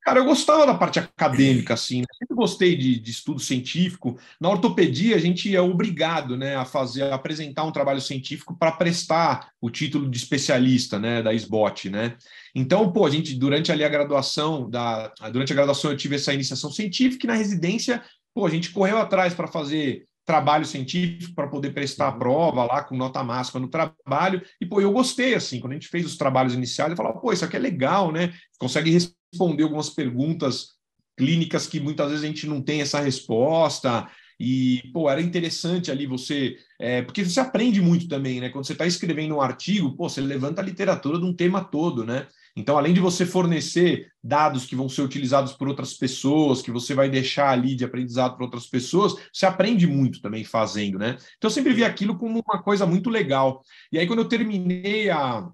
Cara, 0.02 0.22
eu 0.22 0.26
gostava 0.26 0.66
da 0.66 0.74
parte 0.74 0.98
acadêmica, 0.98 1.74
assim, 1.74 2.00
né? 2.00 2.08
sempre 2.18 2.36
gostei 2.36 2.76
de, 2.76 3.00
de, 3.00 3.12
estudo 3.12 3.40
científico. 3.40 4.18
Na 4.40 4.50
ortopedia, 4.50 5.16
a 5.16 5.20
gente 5.20 5.54
é 5.54 5.62
obrigado 5.62 6.38
né, 6.38 6.56
a 6.56 6.66
fazer, 6.66 7.04
a 7.04 7.16
apresentar 7.16 7.66
um 7.66 7.72
trabalho 7.72 8.00
científico 8.00 8.58
para 8.58 8.72
prestar 8.72 9.52
o 9.62 9.70
título 9.70 10.10
de 10.10 10.18
especialista 10.18 10.98
né, 10.98 11.22
da 11.22 11.34
SBOT, 11.34 11.90
né? 11.90 12.18
Então, 12.56 12.92
pô, 12.92 13.06
a 13.06 13.10
gente, 13.10 13.36
durante 13.36 13.72
ali 13.72 13.84
a 13.84 13.90
graduação, 13.90 14.70
da, 14.70 15.14
durante 15.32 15.52
a 15.52 15.56
graduação 15.56 15.92
eu 15.92 15.98
tive 15.98 16.16
essa 16.16 16.34
iniciação 16.34 16.72
científica 16.72 17.26
e 17.26 17.28
na 17.28 17.36
residência 17.36 18.02
Pô, 18.34 18.46
a 18.46 18.50
gente 18.50 18.72
correu 18.72 18.98
atrás 18.98 19.34
para 19.34 19.48
fazer 19.48 20.06
trabalho 20.30 20.64
científico 20.64 21.34
para 21.34 21.48
poder 21.48 21.74
prestar 21.74 22.06
a 22.06 22.14
uhum. 22.14 22.20
prova 22.20 22.64
lá 22.64 22.84
com 22.84 22.96
nota 22.96 23.24
máxima 23.24 23.60
no 23.60 23.68
trabalho. 23.68 24.42
E, 24.62 24.66
pô, 24.66 24.80
eu 24.80 24.92
gostei, 24.92 25.34
assim, 25.34 25.60
quando 25.60 25.72
a 25.72 25.76
gente 25.76 25.88
fez 25.88 26.06
os 26.06 26.18
trabalhos 26.18 26.54
iniciais, 26.54 26.92
eu 26.92 26.98
falava, 26.98 27.20
pô, 27.20 27.34
isso 27.34 27.44
aqui 27.44 27.56
é 27.56 27.60
legal, 27.60 28.12
né? 28.12 28.32
Consegue 28.60 28.92
responder 28.92 29.64
algumas 29.64 29.90
perguntas 29.90 30.78
clínicas 31.18 31.66
que 31.66 31.80
muitas 31.80 32.10
vezes 32.10 32.24
a 32.24 32.28
gente 32.28 32.46
não 32.46 32.62
tem 32.62 32.82
essa 32.82 33.00
resposta. 33.00 34.08
E, 34.40 34.84
pô, 34.94 35.10
era 35.10 35.20
interessante 35.20 35.90
ali 35.90 36.06
você. 36.06 36.56
É, 36.80 37.02
porque 37.02 37.26
você 37.26 37.40
aprende 37.40 37.82
muito 37.82 38.08
também, 38.08 38.40
né? 38.40 38.50
Quando 38.50 38.68
você 38.68 38.74
está 38.74 38.86
escrevendo 38.86 39.36
um 39.36 39.42
artigo, 39.42 39.96
pô, 39.98 40.08
você 40.08 40.22
levanta 40.22 40.62
a 40.62 40.64
literatura 40.64 41.18
de 41.18 41.26
um 41.26 41.34
tema 41.34 41.64
todo, 41.64 42.06
né? 42.06 42.28
Então, 42.60 42.78
além 42.78 42.94
de 42.94 43.00
você 43.00 43.26
fornecer 43.26 44.12
dados 44.22 44.66
que 44.66 44.76
vão 44.76 44.90
ser 44.90 45.02
utilizados 45.02 45.54
por 45.54 45.70
outras 45.70 45.94
pessoas, 45.94 46.62
que 46.62 46.72
você 46.72 46.94
vai 46.94 47.10
deixar 47.10 47.52
ali 47.52 47.74
de 47.74 47.86
aprendizado 47.86 48.36
para 48.36 48.44
outras 48.44 48.68
pessoas, 48.68 49.16
você 49.32 49.46
aprende 49.46 49.88
muito 49.88 50.22
também 50.22 50.44
fazendo, 50.44 51.00
né? 51.00 51.16
Então, 51.38 51.50
eu 51.50 51.54
sempre 51.54 51.74
vi 51.74 51.86
aquilo 51.86 52.18
como 52.18 52.44
uma 52.46 52.62
coisa 52.62 52.86
muito 52.86 53.10
legal. 53.10 53.64
E 53.94 53.98
aí, 53.98 54.06
quando 54.06 54.20
eu 54.20 54.28
terminei 54.28 55.10
a, 55.10 55.50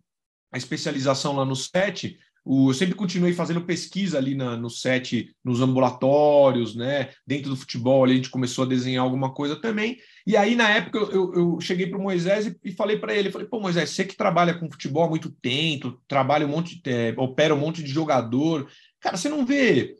a 0.51 0.57
especialização 0.57 1.35
lá 1.35 1.45
no 1.45 1.55
SET, 1.55 2.17
eu 2.43 2.73
sempre 2.73 2.95
continuei 2.95 3.33
fazendo 3.33 3.61
pesquisa 3.61 4.17
ali 4.17 4.33
na, 4.33 4.57
no 4.57 4.69
set, 4.69 5.31
nos 5.43 5.61
ambulatórios, 5.61 6.75
né? 6.75 7.09
Dentro 7.25 7.49
do 7.51 7.55
futebol, 7.55 8.03
ali 8.03 8.13
a 8.13 8.15
gente 8.17 8.29
começou 8.29 8.65
a 8.65 8.67
desenhar 8.67 9.03
alguma 9.03 9.31
coisa 9.31 9.55
também. 9.55 9.97
E 10.25 10.35
aí, 10.35 10.55
na 10.55 10.69
época, 10.69 10.97
eu, 10.97 11.33
eu 11.33 11.61
cheguei 11.61 11.87
para 11.87 11.99
o 11.99 12.01
Moisés 12.01 12.47
e, 12.47 12.57
e, 12.63 12.71
falei 12.71 12.97
para 12.97 13.13
ele: 13.13 13.31
falei, 13.31 13.47
pô, 13.47 13.59
Moisés, 13.59 13.89
você 13.89 14.03
que 14.03 14.15
trabalha 14.15 14.53
com 14.53 14.71
futebol 14.71 15.03
há 15.03 15.09
muito 15.09 15.29
tempo, 15.29 15.99
trabalha 16.07 16.45
um 16.45 16.49
monte, 16.49 16.81
é, 16.85 17.13
opera 17.17 17.53
um 17.53 17.59
monte 17.59 17.83
de 17.83 17.91
jogador. 17.91 18.67
Cara, 18.99 19.17
você 19.17 19.29
não 19.29 19.45
vê 19.45 19.95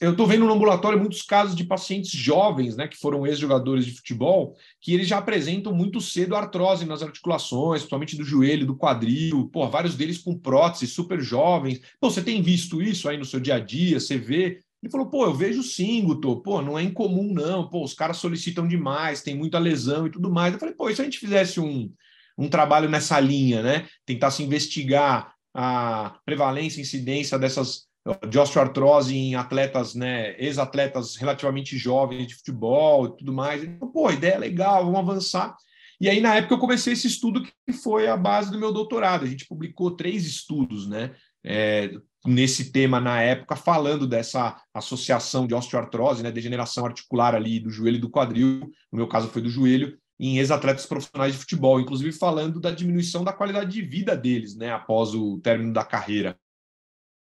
eu 0.00 0.12
estou 0.12 0.26
vendo 0.26 0.44
no 0.44 0.52
ambulatório 0.52 0.98
muitos 0.98 1.22
casos 1.22 1.56
de 1.56 1.64
pacientes 1.64 2.10
jovens, 2.10 2.76
né, 2.76 2.86
que 2.86 2.98
foram 2.98 3.26
ex-jogadores 3.26 3.84
de 3.84 3.92
futebol, 3.92 4.54
que 4.80 4.92
eles 4.92 5.08
já 5.08 5.18
apresentam 5.18 5.74
muito 5.74 6.00
cedo 6.00 6.36
artrose 6.36 6.84
nas 6.84 7.02
articulações, 7.02 7.80
principalmente 7.80 8.16
do 8.16 8.24
joelho, 8.24 8.66
do 8.66 8.76
quadril, 8.76 9.48
pô, 9.48 9.68
vários 9.68 9.96
deles 9.96 10.18
com 10.18 10.38
prótese, 10.38 10.86
super 10.86 11.20
jovens. 11.20 11.80
Pô, 11.98 12.10
você 12.10 12.22
tem 12.22 12.42
visto 12.42 12.80
isso 12.80 13.08
aí 13.08 13.16
no 13.16 13.24
seu 13.24 13.40
dia 13.40 13.56
a 13.56 13.60
dia? 13.60 13.98
Você 13.98 14.16
vê? 14.16 14.60
Ele 14.82 14.90
falou, 14.90 15.10
pô, 15.10 15.26
eu 15.26 15.34
vejo 15.34 15.62
sim, 15.62 16.02
Guto, 16.04 16.40
pô, 16.40 16.62
não 16.62 16.78
é 16.78 16.82
incomum 16.82 17.32
não, 17.32 17.68
pô, 17.68 17.84
os 17.84 17.92
caras 17.92 18.16
solicitam 18.16 18.66
demais, 18.66 19.22
tem 19.22 19.34
muita 19.34 19.58
lesão 19.58 20.06
e 20.06 20.10
tudo 20.10 20.30
mais. 20.30 20.54
Eu 20.54 20.60
falei, 20.60 20.74
pô, 20.74 20.88
e 20.88 20.96
se 20.96 21.02
a 21.02 21.04
gente 21.04 21.18
fizesse 21.18 21.60
um, 21.60 21.92
um 22.38 22.48
trabalho 22.48 22.88
nessa 22.88 23.20
linha, 23.20 23.62
né, 23.62 23.86
tentasse 24.06 24.42
investigar 24.42 25.34
a 25.54 26.18
prevalência, 26.24 26.80
incidência 26.80 27.38
dessas 27.38 27.90
de 28.28 28.38
osteoartrose 28.38 29.14
em 29.14 29.34
atletas, 29.34 29.94
né, 29.94 30.34
ex-atletas 30.38 31.16
relativamente 31.16 31.76
jovens 31.76 32.26
de 32.26 32.34
futebol 32.34 33.06
e 33.06 33.16
tudo 33.18 33.32
mais. 33.32 33.62
Então, 33.62 33.92
pô, 33.92 34.10
ideia 34.10 34.34
é 34.34 34.38
legal, 34.38 34.84
vamos 34.84 35.00
avançar. 35.00 35.54
E 36.00 36.08
aí, 36.08 36.18
na 36.18 36.34
época, 36.36 36.54
eu 36.54 36.58
comecei 36.58 36.94
esse 36.94 37.06
estudo 37.06 37.42
que 37.42 37.72
foi 37.74 38.08
a 38.08 38.16
base 38.16 38.50
do 38.50 38.58
meu 38.58 38.72
doutorado. 38.72 39.24
A 39.24 39.28
gente 39.28 39.46
publicou 39.46 39.90
três 39.90 40.24
estudos, 40.24 40.88
né, 40.88 41.14
é, 41.44 41.90
nesse 42.24 42.70
tema 42.70 43.00
na 43.00 43.20
época, 43.22 43.56
falando 43.56 44.06
dessa 44.06 44.60
associação 44.74 45.46
de 45.46 45.54
osteoartrose, 45.54 46.22
né, 46.22 46.30
degeneração 46.30 46.84
articular 46.84 47.34
ali 47.34 47.58
do 47.58 47.70
joelho 47.70 47.96
e 47.96 48.00
do 48.00 48.10
quadril, 48.10 48.60
no 48.92 48.98
meu 48.98 49.08
caso 49.08 49.28
foi 49.28 49.42
do 49.42 49.48
joelho, 49.48 49.98
em 50.18 50.38
ex-atletas 50.38 50.84
profissionais 50.84 51.32
de 51.32 51.38
futebol, 51.38 51.80
inclusive 51.80 52.12
falando 52.12 52.60
da 52.60 52.70
diminuição 52.70 53.24
da 53.24 53.32
qualidade 53.32 53.70
de 53.70 53.80
vida 53.80 54.14
deles, 54.16 54.54
né, 54.54 54.70
após 54.70 55.14
o 55.14 55.38
término 55.40 55.72
da 55.72 55.84
carreira. 55.84 56.38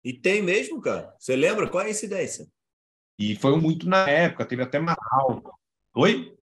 E 0.04 0.14
tem 0.14 0.42
mesmo, 0.42 0.82
cara. 0.82 1.16
Você 1.18 1.36
lembra? 1.36 1.70
Qual 1.70 1.84
é 1.84 1.88
a 1.88 1.92
incidência? 1.92 2.48
E 3.18 3.36
foi 3.36 3.56
muito 3.60 3.88
na 3.88 4.10
época, 4.10 4.46
teve 4.46 4.64
até 4.64 4.80
Manaus. 4.80 5.42
Oi? 5.96 6.36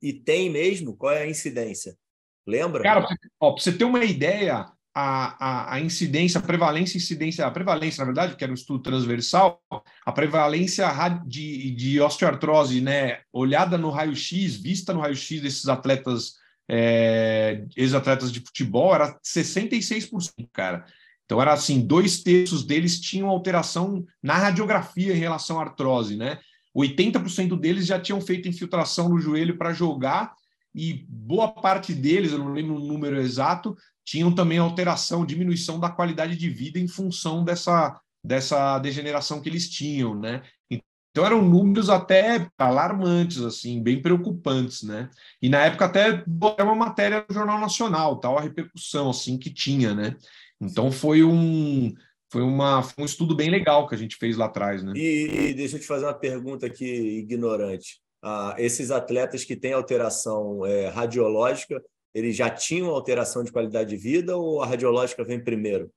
E 0.00 0.12
tem 0.12 0.48
mesmo? 0.48 0.96
Qual 0.96 1.12
é 1.12 1.22
a 1.22 1.28
incidência? 1.28 1.98
Lembra? 2.46 2.82
Cara, 2.82 3.02
para 3.02 3.50
você 3.50 3.76
ter 3.76 3.84
uma 3.84 4.04
ideia, 4.04 4.72
a, 5.00 5.36
a, 5.38 5.74
a, 5.74 5.80
incidência, 5.80 6.40
a 6.40 6.42
prevalência, 6.42 6.96
incidência, 6.96 7.46
a 7.46 7.50
prevalência, 7.52 8.00
na 8.00 8.06
verdade, 8.06 8.34
que 8.34 8.42
era 8.42 8.50
um 8.50 8.56
estudo 8.56 8.82
transversal, 8.82 9.62
a 10.04 10.10
prevalência 10.10 10.88
de, 11.24 11.70
de 11.70 12.00
osteoartrose, 12.00 12.80
né, 12.80 13.20
olhada 13.32 13.78
no 13.78 13.90
raio-x, 13.90 14.56
vista 14.56 14.92
no 14.92 14.98
raio-x 14.98 15.40
desses 15.40 15.68
atletas, 15.68 16.32
é, 16.68 17.64
ex-atletas 17.76 18.32
de 18.32 18.40
futebol, 18.40 18.92
era 18.92 19.16
66%, 19.20 20.32
cara. 20.52 20.84
Então, 21.24 21.40
era 21.40 21.52
assim: 21.52 21.80
dois 21.80 22.20
terços 22.20 22.64
deles 22.64 22.98
tinham 23.00 23.28
alteração 23.28 24.04
na 24.20 24.34
radiografia 24.34 25.14
em 25.14 25.18
relação 25.18 25.60
à 25.60 25.62
artrose, 25.62 26.16
né? 26.16 26.40
80% 26.76 27.56
deles 27.56 27.86
já 27.86 28.00
tinham 28.00 28.20
feito 28.20 28.48
infiltração 28.48 29.08
no 29.08 29.20
joelho 29.20 29.56
para 29.56 29.72
jogar, 29.72 30.32
e 30.74 31.06
boa 31.08 31.48
parte 31.48 31.92
deles, 31.94 32.32
eu 32.32 32.38
não 32.38 32.52
lembro 32.52 32.76
o 32.76 32.84
número 32.84 33.20
exato, 33.20 33.76
tinham 34.08 34.34
também 34.34 34.56
alteração, 34.56 35.26
diminuição 35.26 35.78
da 35.78 35.90
qualidade 35.90 36.34
de 36.34 36.48
vida 36.48 36.78
em 36.78 36.88
função 36.88 37.44
dessa, 37.44 38.00
dessa 38.24 38.78
degeneração 38.78 39.38
que 39.38 39.50
eles 39.50 39.68
tinham, 39.68 40.18
né? 40.18 40.42
Então 40.70 41.26
eram 41.26 41.42
números 41.42 41.90
até 41.90 42.48
alarmantes, 42.56 43.42
assim, 43.42 43.82
bem 43.82 44.00
preocupantes, 44.00 44.82
né? 44.82 45.10
E 45.42 45.50
na 45.50 45.66
época 45.66 45.84
até 45.84 46.24
era 46.56 46.64
uma 46.64 46.74
matéria 46.74 47.22
no 47.28 47.34
Jornal 47.34 47.60
Nacional, 47.60 48.18
tal 48.18 48.38
a 48.38 48.40
repercussão 48.40 49.10
assim 49.10 49.36
que 49.36 49.52
tinha, 49.52 49.94
né? 49.94 50.16
Então 50.58 50.90
foi 50.90 51.22
um 51.22 51.92
foi, 52.32 52.42
uma, 52.42 52.82
foi 52.82 53.04
um 53.04 53.06
estudo 53.06 53.36
bem 53.36 53.50
legal 53.50 53.86
que 53.86 53.94
a 53.94 53.98
gente 53.98 54.16
fez 54.16 54.38
lá 54.38 54.46
atrás, 54.46 54.82
né? 54.82 54.92
E, 54.96 55.50
e 55.50 55.54
deixa 55.54 55.76
eu 55.76 55.80
te 55.80 55.86
fazer 55.86 56.06
uma 56.06 56.14
pergunta 56.14 56.64
aqui 56.64 57.18
ignorante. 57.18 58.00
Ah, 58.22 58.54
esses 58.56 58.90
atletas 58.90 59.44
que 59.44 59.54
têm 59.54 59.74
alteração 59.74 60.64
é, 60.64 60.88
radiológica, 60.88 61.82
eles 62.18 62.36
já 62.36 62.50
tinham 62.50 62.88
alteração 62.90 63.42
de 63.42 63.52
qualidade 63.52 63.90
de 63.90 63.96
vida 63.96 64.36
ou 64.36 64.62
a 64.62 64.66
radiológica 64.66 65.24
vem 65.24 65.42
primeiro? 65.42 65.90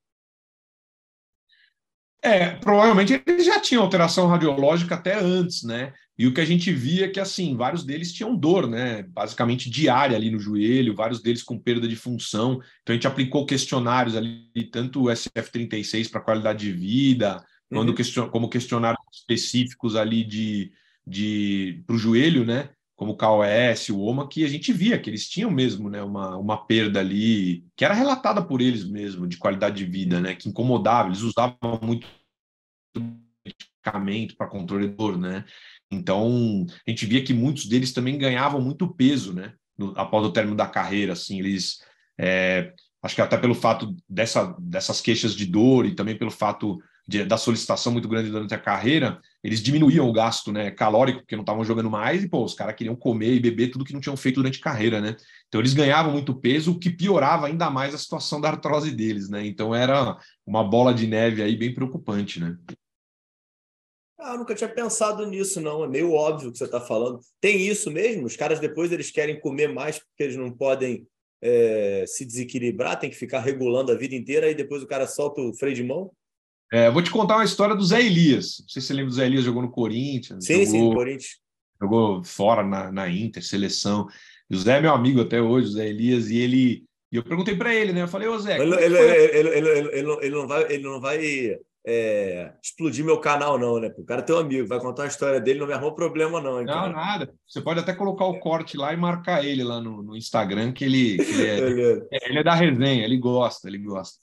É, 2.24 2.52
provavelmente 2.52 3.22
eles 3.26 3.46
já 3.46 3.60
tinham 3.60 3.82
alteração 3.82 4.28
radiológica 4.28 4.94
até 4.94 5.20
antes, 5.20 5.64
né? 5.64 5.92
E 6.18 6.28
o 6.28 6.34
que 6.34 6.40
a 6.40 6.46
gente 6.46 6.72
via 6.72 7.06
é 7.06 7.10
que, 7.10 7.20
assim, 7.20 7.58
vários 7.58 7.84
deles 7.84 8.14
tinham 8.14 8.36
dor, 8.36 8.68
né? 8.68 9.02
Basicamente 9.04 9.72
diária 9.72 10.16
ali 10.16 10.30
no 10.30 10.40
joelho, 10.40 10.96
vários 10.96 11.20
deles 11.20 11.42
com 11.42 11.58
perda 11.58 11.88
de 11.88 11.96
função. 11.96 12.62
Então 12.84 12.94
a 12.94 12.94
gente 12.94 13.08
aplicou 13.08 13.44
questionários 13.44 14.16
ali, 14.16 14.70
tanto 14.72 15.02
o 15.02 15.06
SF36 15.06 16.12
para 16.12 16.22
qualidade 16.22 16.60
de 16.60 16.72
vida, 16.72 17.44
uhum. 17.72 17.96
question, 17.96 18.30
como 18.30 18.50
questionários 18.50 19.02
específicos 19.12 19.96
ali 19.96 20.24
de, 20.24 20.72
de 21.08 21.82
para 21.88 21.96
o 21.96 22.00
joelho, 22.00 22.46
né? 22.46 22.70
Como 23.02 23.14
o 23.14 23.18
KOS, 23.18 23.90
o 23.90 24.00
OMA, 24.00 24.30
que 24.30 24.46
a 24.46 24.48
gente 24.48 24.72
via 24.72 25.00
que 25.00 25.10
eles 25.10 25.28
tinham 25.28 25.50
mesmo, 25.50 25.90
né? 25.90 26.04
Uma, 26.04 26.38
uma 26.38 26.68
perda 26.68 27.00
ali, 27.00 27.66
que 27.76 27.84
era 27.84 27.96
relatada 27.96 28.46
por 28.46 28.62
eles 28.62 28.88
mesmo, 28.88 29.28
de 29.28 29.38
qualidade 29.38 29.78
de 29.78 29.86
vida, 29.92 30.22
né? 30.22 30.36
Que 30.36 30.48
incomodava, 30.48 31.10
eles 31.10 31.22
usavam 31.22 31.58
muito 31.82 32.06
medicamento 33.44 34.38
para 34.38 34.46
controle 34.46 34.88
de 34.88 34.94
dor, 34.94 35.18
né? 35.18 35.44
Então, 35.90 36.64
a 36.88 36.92
gente 36.92 37.08
via 37.08 37.24
que 37.24 37.34
muitos 37.34 37.66
deles 37.66 37.92
também 37.92 38.20
ganhavam 38.20 38.62
muito 38.62 38.88
peso, 38.94 39.34
né? 39.34 39.56
No, 39.76 39.98
após 39.98 40.24
o 40.24 40.32
término 40.32 40.56
da 40.56 40.68
carreira, 40.68 41.14
assim, 41.14 41.40
eles... 41.40 41.84
É, 42.20 42.72
acho 43.02 43.16
que 43.16 43.22
até 43.22 43.36
pelo 43.36 43.56
fato 43.56 43.96
dessa, 44.08 44.56
dessas 44.60 45.02
queixas 45.02 45.34
de 45.34 45.48
dor 45.48 45.88
e 45.88 45.96
também 45.96 46.16
pelo 46.16 46.30
fato 46.30 46.78
de, 47.08 47.26
da 47.26 47.36
solicitação 47.36 47.92
muito 47.92 48.08
grande 48.08 48.30
durante 48.30 48.54
a 48.54 48.60
carreira, 48.60 49.20
eles 49.44 49.62
diminuíam 49.62 50.08
o 50.08 50.14
gasto 50.14 50.52
né, 50.52 50.70
calórico, 50.72 51.20
porque 51.20 51.36
não 51.36 51.42
estavam 51.44 51.64
jogando 51.64 51.90
mais, 51.90 52.24
e 52.24 52.30
pô, 52.30 52.44
os 52.44 52.54
caras 52.54 52.76
queriam 52.76 52.96
comer 52.96 53.34
e 53.34 53.40
beber 53.40 53.70
tudo 53.70 53.84
que 53.86 53.94
não 53.94 54.00
tinham 54.00 54.16
feito 54.16 54.36
durante 54.36 54.60
a 54.60 54.64
carreira, 54.64 55.02
né? 55.02 55.16
Então 55.48 55.60
eles 55.60 55.74
ganhavam 55.74 56.12
muito 56.12 56.34
peso, 56.34 56.72
o 56.72 56.80
que 56.80 56.90
piorava 56.90 57.48
ainda 57.48 57.70
mais 57.70 57.94
a 57.94 57.98
situação 57.98 58.40
da 58.40 58.50
artrose 58.50 58.92
deles, 58.92 59.30
né? 59.30 59.46
Então 59.46 59.74
era 59.74 60.18
uma 60.46 60.64
bola 60.64 60.94
de 60.94 61.08
neve 61.08 61.42
aí 61.42 61.56
bem 61.56 61.74
preocupante, 61.74 62.40
né? 62.40 62.56
Ah, 64.20 64.38
nunca 64.38 64.54
tinha 64.54 64.70
pensado 64.70 65.26
nisso, 65.26 65.60
não. 65.60 65.84
É 65.84 65.88
meio 65.88 66.14
óbvio 66.14 66.50
o 66.50 66.52
que 66.52 66.58
você 66.60 66.66
está 66.66 66.80
falando. 66.80 67.20
Tem 67.40 67.68
isso 67.68 67.90
mesmo? 67.90 68.28
Os 68.28 68.36
caras 68.36 68.60
depois 68.60 68.92
eles 68.92 69.10
querem 69.10 69.40
comer 69.40 69.68
mais 69.68 69.98
porque 69.98 70.22
eles 70.22 70.36
não 70.36 70.52
podem 70.52 71.08
é, 71.42 72.06
se 72.08 72.24
desequilibrar, 72.24 73.00
tem 73.00 73.10
que 73.10 73.16
ficar 73.16 73.40
regulando 73.40 73.92
a 73.92 73.96
vida 73.96 74.14
inteira 74.14 74.50
e 74.50 74.54
depois 74.54 74.84
o 74.84 74.88
cara 74.88 75.08
solta 75.08 75.42
o 75.42 75.56
freio 75.56 75.76
de 75.76 75.84
mão? 75.84 76.12
É, 76.72 76.90
vou 76.90 77.02
te 77.02 77.12
contar 77.12 77.36
uma 77.36 77.44
história 77.44 77.76
do 77.76 77.84
Zé 77.84 78.02
Elias. 78.02 78.60
Não 78.62 78.70
sei 78.70 78.82
se 78.82 78.88
você 78.88 78.94
lembra 78.94 79.10
do 79.10 79.16
Zé 79.16 79.26
Elias, 79.26 79.44
jogou 79.44 79.62
no 79.62 79.70
Corinthians. 79.70 80.46
Sim, 80.46 80.66
jogou, 80.66 80.72
sim, 80.72 80.90
no 80.90 80.96
Corinthians. 80.96 81.38
Jogou 81.82 82.24
fora 82.24 82.64
na, 82.64 82.92
na 82.92 83.10
Inter, 83.10 83.44
seleção. 83.44 84.08
E 84.50 84.56
o 84.56 84.58
Zé 84.58 84.78
é 84.78 84.82
meu 84.82 84.94
amigo 84.94 85.22
até 85.22 85.42
hoje, 85.42 85.68
o 85.68 85.72
Zé 85.72 85.88
Elias, 85.90 86.30
e 86.30 86.38
ele. 86.38 86.86
E 87.12 87.18
eu 87.18 87.24
perguntei 87.24 87.56
para 87.56 87.76
ele, 87.76 87.92
né? 87.92 88.04
Eu 88.04 88.08
falei, 88.08 88.30
ô 88.30 88.40
Zé. 88.40 88.58
Ele, 88.58 88.74
é 88.76 89.38
ele, 89.38 89.50
ele, 89.50 89.70
ele, 90.22 90.30
não 90.30 90.48
vai, 90.48 90.72
ele 90.72 90.84
não 90.84 91.02
vai 91.02 91.60
é, 91.86 92.54
explodir 92.64 93.04
meu 93.04 93.20
canal, 93.20 93.58
não, 93.58 93.80
né? 93.80 93.92
O 93.98 94.06
cara 94.06 94.22
é 94.22 94.24
teu 94.24 94.38
amigo, 94.38 94.68
vai 94.68 94.80
contar 94.80 95.04
a 95.04 95.08
história 95.08 95.42
dele, 95.42 95.60
não 95.60 95.68
me 95.68 95.74
arrumou 95.74 95.96
problema, 95.96 96.40
não. 96.40 96.60
Hein, 96.60 96.66
não, 96.66 96.92
nada. 96.92 97.34
Você 97.48 97.60
pode 97.62 97.80
até 97.80 97.94
colocar 97.94 98.26
o 98.26 98.40
corte 98.40 98.78
lá 98.78 98.94
e 98.94 98.98
marcar 98.98 99.44
ele 99.44 99.64
lá 99.64 99.82
no, 99.82 100.04
no 100.04 100.16
Instagram, 100.16 100.72
que 100.72 100.86
ele, 100.86 101.18
que 101.18 101.32
ele, 101.32 101.82
é, 101.82 102.08
é, 102.12 102.30
ele 102.30 102.40
é 102.40 102.44
da 102.44 102.54
resenha, 102.54 103.04
ele 103.04 103.18
gosta, 103.18 103.68
ele 103.68 103.80
gosta. 103.80 104.20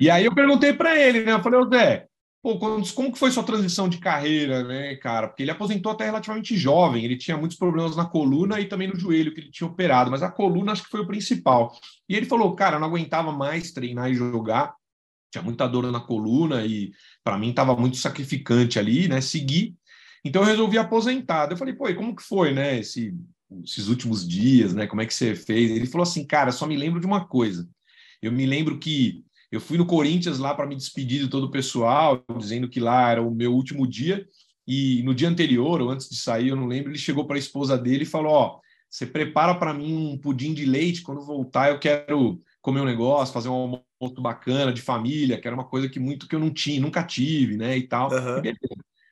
E 0.00 0.08
aí 0.08 0.24
eu 0.24 0.34
perguntei 0.34 0.72
para 0.72 0.98
ele, 0.98 1.24
né? 1.24 1.32
Eu 1.32 1.42
falei, 1.42 1.60
ô 1.60 1.68
Zé, 1.68 2.06
pô, 2.42 2.58
como 2.58 3.12
que 3.12 3.18
foi 3.18 3.30
sua 3.30 3.44
transição 3.44 3.90
de 3.90 3.98
carreira, 3.98 4.64
né, 4.64 4.96
cara? 4.96 5.28
Porque 5.28 5.42
ele 5.42 5.50
aposentou 5.50 5.92
até 5.92 6.06
relativamente 6.06 6.56
jovem, 6.56 7.04
ele 7.04 7.18
tinha 7.18 7.36
muitos 7.36 7.58
problemas 7.58 7.94
na 7.94 8.06
coluna 8.06 8.58
e 8.58 8.66
também 8.66 8.88
no 8.88 8.98
joelho 8.98 9.34
que 9.34 9.40
ele 9.40 9.50
tinha 9.50 9.68
operado, 9.68 10.10
mas 10.10 10.22
a 10.22 10.30
coluna 10.30 10.72
acho 10.72 10.84
que 10.84 10.90
foi 10.90 11.00
o 11.00 11.06
principal. 11.06 11.76
E 12.08 12.16
ele 12.16 12.24
falou, 12.24 12.54
cara, 12.54 12.76
eu 12.76 12.80
não 12.80 12.88
aguentava 12.88 13.32
mais 13.32 13.70
treinar 13.70 14.10
e 14.10 14.14
jogar 14.14 14.74
tinha 15.36 15.42
muita 15.42 15.66
dor 15.66 15.90
na 15.92 16.00
coluna 16.00 16.64
e 16.64 16.92
para 17.22 17.38
mim 17.38 17.50
estava 17.50 17.76
muito 17.76 17.96
sacrificante 17.96 18.78
ali, 18.78 19.06
né? 19.06 19.20
Seguir. 19.20 19.74
Então 20.24 20.42
eu 20.42 20.48
resolvi 20.48 20.78
aposentar. 20.78 21.50
Eu 21.50 21.56
falei, 21.56 21.74
pô, 21.74 21.88
e 21.88 21.94
como 21.94 22.16
que 22.16 22.22
foi, 22.22 22.52
né? 22.52 22.78
Esse, 22.78 23.14
esses 23.62 23.88
últimos 23.88 24.26
dias, 24.26 24.74
né? 24.74 24.86
Como 24.86 25.02
é 25.02 25.06
que 25.06 25.14
você 25.14 25.34
fez? 25.34 25.70
Ele 25.70 25.86
falou 25.86 26.02
assim, 26.02 26.26
cara, 26.26 26.50
só 26.50 26.66
me 26.66 26.76
lembro 26.76 27.00
de 27.00 27.06
uma 27.06 27.26
coisa. 27.26 27.68
Eu 28.22 28.32
me 28.32 28.46
lembro 28.46 28.78
que 28.78 29.24
eu 29.52 29.60
fui 29.60 29.78
no 29.78 29.86
Corinthians 29.86 30.38
lá 30.38 30.54
para 30.54 30.66
me 30.66 30.74
despedir 30.74 31.20
de 31.20 31.28
todo 31.28 31.44
o 31.44 31.50
pessoal, 31.50 32.24
dizendo 32.38 32.68
que 32.68 32.80
lá 32.80 33.10
era 33.10 33.22
o 33.22 33.30
meu 33.30 33.54
último 33.54 33.86
dia. 33.86 34.26
E 34.66 35.02
no 35.04 35.14
dia 35.14 35.28
anterior, 35.28 35.80
ou 35.80 35.90
antes 35.90 36.08
de 36.08 36.16
sair, 36.16 36.48
eu 36.48 36.56
não 36.56 36.66
lembro, 36.66 36.90
ele 36.90 36.98
chegou 36.98 37.24
para 37.24 37.36
a 37.36 37.38
esposa 37.38 37.78
dele 37.78 38.02
e 38.02 38.06
falou: 38.06 38.32
Ó, 38.32 38.60
você 38.90 39.06
prepara 39.06 39.54
para 39.54 39.72
mim 39.72 40.12
um 40.14 40.18
pudim 40.18 40.52
de 40.52 40.64
leite. 40.64 41.02
Quando 41.02 41.20
voltar, 41.20 41.70
eu 41.70 41.78
quero 41.78 42.42
comer 42.60 42.80
um 42.80 42.84
negócio, 42.84 43.32
fazer 43.32 43.48
um 43.48 43.80
almoço 44.00 44.20
bacana 44.20 44.72
de 44.72 44.82
família, 44.82 45.40
que 45.40 45.46
era 45.46 45.56
uma 45.56 45.64
coisa 45.64 45.88
que 45.88 45.98
muito 45.98 46.28
que 46.28 46.34
eu 46.34 46.40
não 46.40 46.50
tinha, 46.50 46.80
nunca 46.80 47.02
tive, 47.02 47.56
né, 47.56 47.76
e 47.76 47.86
tal. 47.86 48.10
Uhum. 48.10 48.42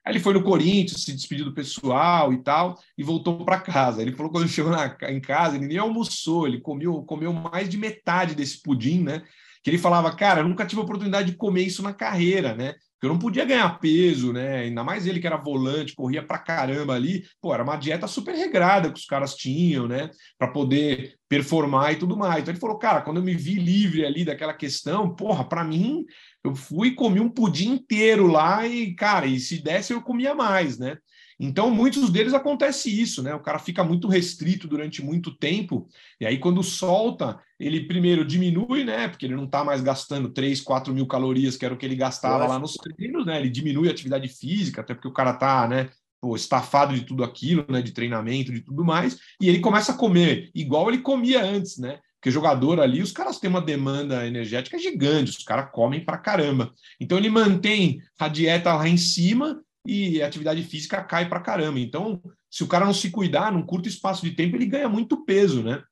Aí 0.05 0.13
ele 0.13 0.21
foi 0.21 0.35
no 0.35 0.43
Corinthians, 0.43 1.03
se 1.03 1.15
despediu 1.15 1.47
do 1.47 1.55
pessoal 1.55 2.33
e 2.33 2.43
tal, 2.43 2.79
e 2.97 3.03
voltou 3.03 3.43
para 3.43 3.61
casa. 3.61 4.03
Ele 4.03 4.13
falou 4.13 4.31
que 4.31 4.39
quando 4.39 4.49
chegou 4.49 4.71
na, 4.71 4.97
em 5.09 5.21
casa, 5.21 5.57
ele 5.57 5.67
nem 5.67 5.79
almoçou, 5.79 6.47
ele 6.47 6.61
comeu, 6.61 7.03
comeu 7.03 7.33
mais 7.33 7.71
de 7.71 7.79
metade 7.79 8.35
desse 8.35 8.61
pudim, 8.63 9.03
né? 9.03 9.23
Que 9.63 9.71
ele 9.71 9.79
falava, 9.79 10.15
cara, 10.15 10.41
eu 10.41 10.49
nunca 10.49 10.67
tive 10.67 10.83
a 10.83 10.85
oportunidade 10.85 11.31
de 11.31 11.39
comer 11.39 11.63
isso 11.63 11.83
na 11.83 11.95
carreira, 11.95 12.55
né? 12.55 12.75
Eu 13.05 13.11
não 13.11 13.19
podia 13.19 13.45
ganhar 13.45 13.79
peso, 13.79 14.33
né? 14.33 14.59
Ainda 14.61 14.83
mais 14.83 15.07
ele 15.07 15.21
que 15.21 15.27
era 15.27 15.37
volante, 15.37 15.95
corria 15.95 16.23
pra 16.23 16.39
caramba 16.39 16.95
ali. 16.95 17.25
Pô, 17.41 17.53
era 17.53 17.63
uma 17.63 17.77
dieta 17.77 18.07
super 18.07 18.35
regrada 18.35 18.91
que 18.93 18.99
os 18.99 19.07
caras 19.07 19.35
tinham, 19.35 19.87
né? 19.87 20.11
Para 20.39 20.49
poder 20.49 21.15
performar 21.29 21.93
e 21.93 21.97
tudo 21.97 22.17
mais. 22.17 22.43
Então 22.43 22.53
ele 22.53 22.61
falou, 22.61 22.79
cara, 22.79 23.03
quando 23.03 23.19
eu 23.19 23.23
me 23.23 23.35
vi 23.35 23.55
livre 23.55 24.05
ali 24.05 24.25
daquela 24.25 24.55
questão, 24.55 25.15
porra, 25.15 25.45
para 25.45 25.65
mim, 25.65 26.05
eu 26.45 26.55
fui 26.55 26.95
comi 26.95 27.21
um 27.21 27.29
pudim 27.29 27.73
inteiro 27.73 28.27
lá 28.27 28.67
e, 28.67 28.95
cara, 28.95 29.27
e 29.27 29.39
se 29.41 29.63
desse 29.63 29.93
eu 29.93 30.03
comia 30.03 30.35
mais, 30.35 30.79
né? 30.79 30.97
Então, 31.39 31.71
muitos 31.71 32.11
deles 32.11 32.35
acontece 32.35 32.89
isso, 32.89 33.23
né? 33.23 33.35
O 33.35 33.41
cara 33.41 33.59
fica 33.59 33.83
muito 33.83 34.09
restrito 34.09 34.69
durante 34.69 35.03
muito 35.03 35.37
tempo, 35.37 35.89
e 36.21 36.27
aí, 36.27 36.39
quando 36.39 36.63
solta, 36.63 37.39
ele 37.59 37.87
primeiro 37.87 38.25
diminui, 38.25 38.85
né? 38.85 39.09
Porque 39.09 39.27
ele 39.27 39.37
não 39.37 39.45
está 39.45 39.65
mais 39.65 39.81
gastando 39.81 40.29
3, 40.29 40.61
4 40.61 40.95
mil 40.95 41.07
calorias, 41.07 41.57
que 41.57 41.65
era 41.65 41.75
o 41.75 41.77
que 41.77 41.87
ele 41.87 41.97
gastava 41.97 42.47
lá 42.47 42.59
nos 42.59 42.75
treinos, 42.75 43.27
né? 43.27 43.41
Ele 43.41 43.51
diminui 43.51 43.89
a 43.89 43.91
atividade 43.91 44.29
física, 44.29 44.81
até 44.81 44.95
porque 44.95 45.09
o 45.09 45.13
cara 45.13 45.33
tá, 45.33 45.67
né? 45.69 45.91
Pô, 46.21 46.35
estafado 46.37 46.95
de 46.95 47.03
tudo 47.03 47.23
aquilo, 47.23 47.67
né? 47.69 47.83
De 47.83 47.93
treinamento, 47.93 48.53
de 48.53 48.61
tudo 48.61 48.85
mais, 48.85 49.19
e 49.41 49.49
ele 49.49 49.61
começa 49.61 49.93
a 49.93 49.97
comer 49.97 50.51
igual 50.55 50.89
ele 50.89 50.99
comia 50.99 51.43
antes, 51.43 51.79
né? 51.79 51.99
Porque 52.25 52.31
jogador 52.31 52.81
ali, 52.81 53.03
os 53.03 53.13
caras 53.13 53.39
têm 53.39 53.51
uma 53.51 53.61
demanda 53.61 54.27
energética 54.27 54.79
gigante, 54.79 55.33
os 55.33 55.45
caras 55.45 55.71
comem 55.71 56.03
pra 56.03 56.17
caramba. 56.17 56.73
Então 56.99 57.19
ele 57.19 57.29
mantém 57.29 58.01
a 58.19 58.29
dieta 58.29 58.73
lá 58.73 58.89
em 58.89 58.97
cima 58.97 59.61
e 59.87 60.23
a 60.23 60.27
atividade 60.27 60.63
física 60.63 61.03
cai 61.03 61.29
para 61.29 61.41
caramba. 61.41 61.79
Então, 61.79 62.23
se 62.51 62.63
o 62.63 62.67
cara 62.67 62.87
não 62.87 62.95
se 62.95 63.11
cuidar, 63.11 63.53
num 63.53 63.65
curto 63.65 63.89
espaço 63.89 64.25
de 64.25 64.33
tempo, 64.33 64.57
ele 64.57 64.67
ganha 64.67 64.89
muito 64.89 65.25
peso, 65.25 65.63
né? 65.63 65.83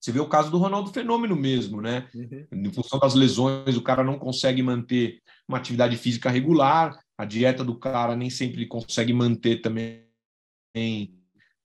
Você 0.00 0.12
vê 0.12 0.20
o 0.20 0.28
caso 0.28 0.50
do 0.50 0.58
Ronaldo 0.58 0.92
Fenômeno 0.92 1.34
mesmo, 1.34 1.80
né? 1.80 2.08
Uhum. 2.14 2.66
Em 2.66 2.72
função 2.72 2.98
das 2.98 3.14
lesões, 3.14 3.76
o 3.76 3.82
cara 3.82 4.04
não 4.04 4.18
consegue 4.18 4.62
manter 4.62 5.20
uma 5.48 5.58
atividade 5.58 5.96
física 5.96 6.30
regular, 6.30 6.96
a 7.16 7.24
dieta 7.24 7.64
do 7.64 7.76
cara 7.76 8.14
nem 8.14 8.30
sempre 8.30 8.66
consegue 8.66 9.12
manter 9.12 9.60
também 9.60 10.04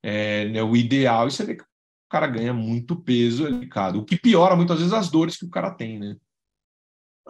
é, 0.01 0.49
né, 0.49 0.63
o 0.63 0.75
ideal, 0.75 1.27
e 1.27 1.31
você 1.31 1.45
vê 1.45 1.55
que 1.55 1.63
o 1.63 1.67
cara 2.09 2.25
ganha 2.25 2.53
muito 2.53 2.95
peso, 2.95 3.45
é 3.45 3.51
delicado. 3.51 3.99
O 3.99 4.05
que 4.05 4.17
piora 4.17 4.55
muitas 4.55 4.79
vezes 4.79 4.93
as 4.93 5.09
dores 5.09 5.37
que 5.37 5.45
o 5.45 5.49
cara 5.49 5.69
tem, 5.71 5.99
né? 5.99 6.15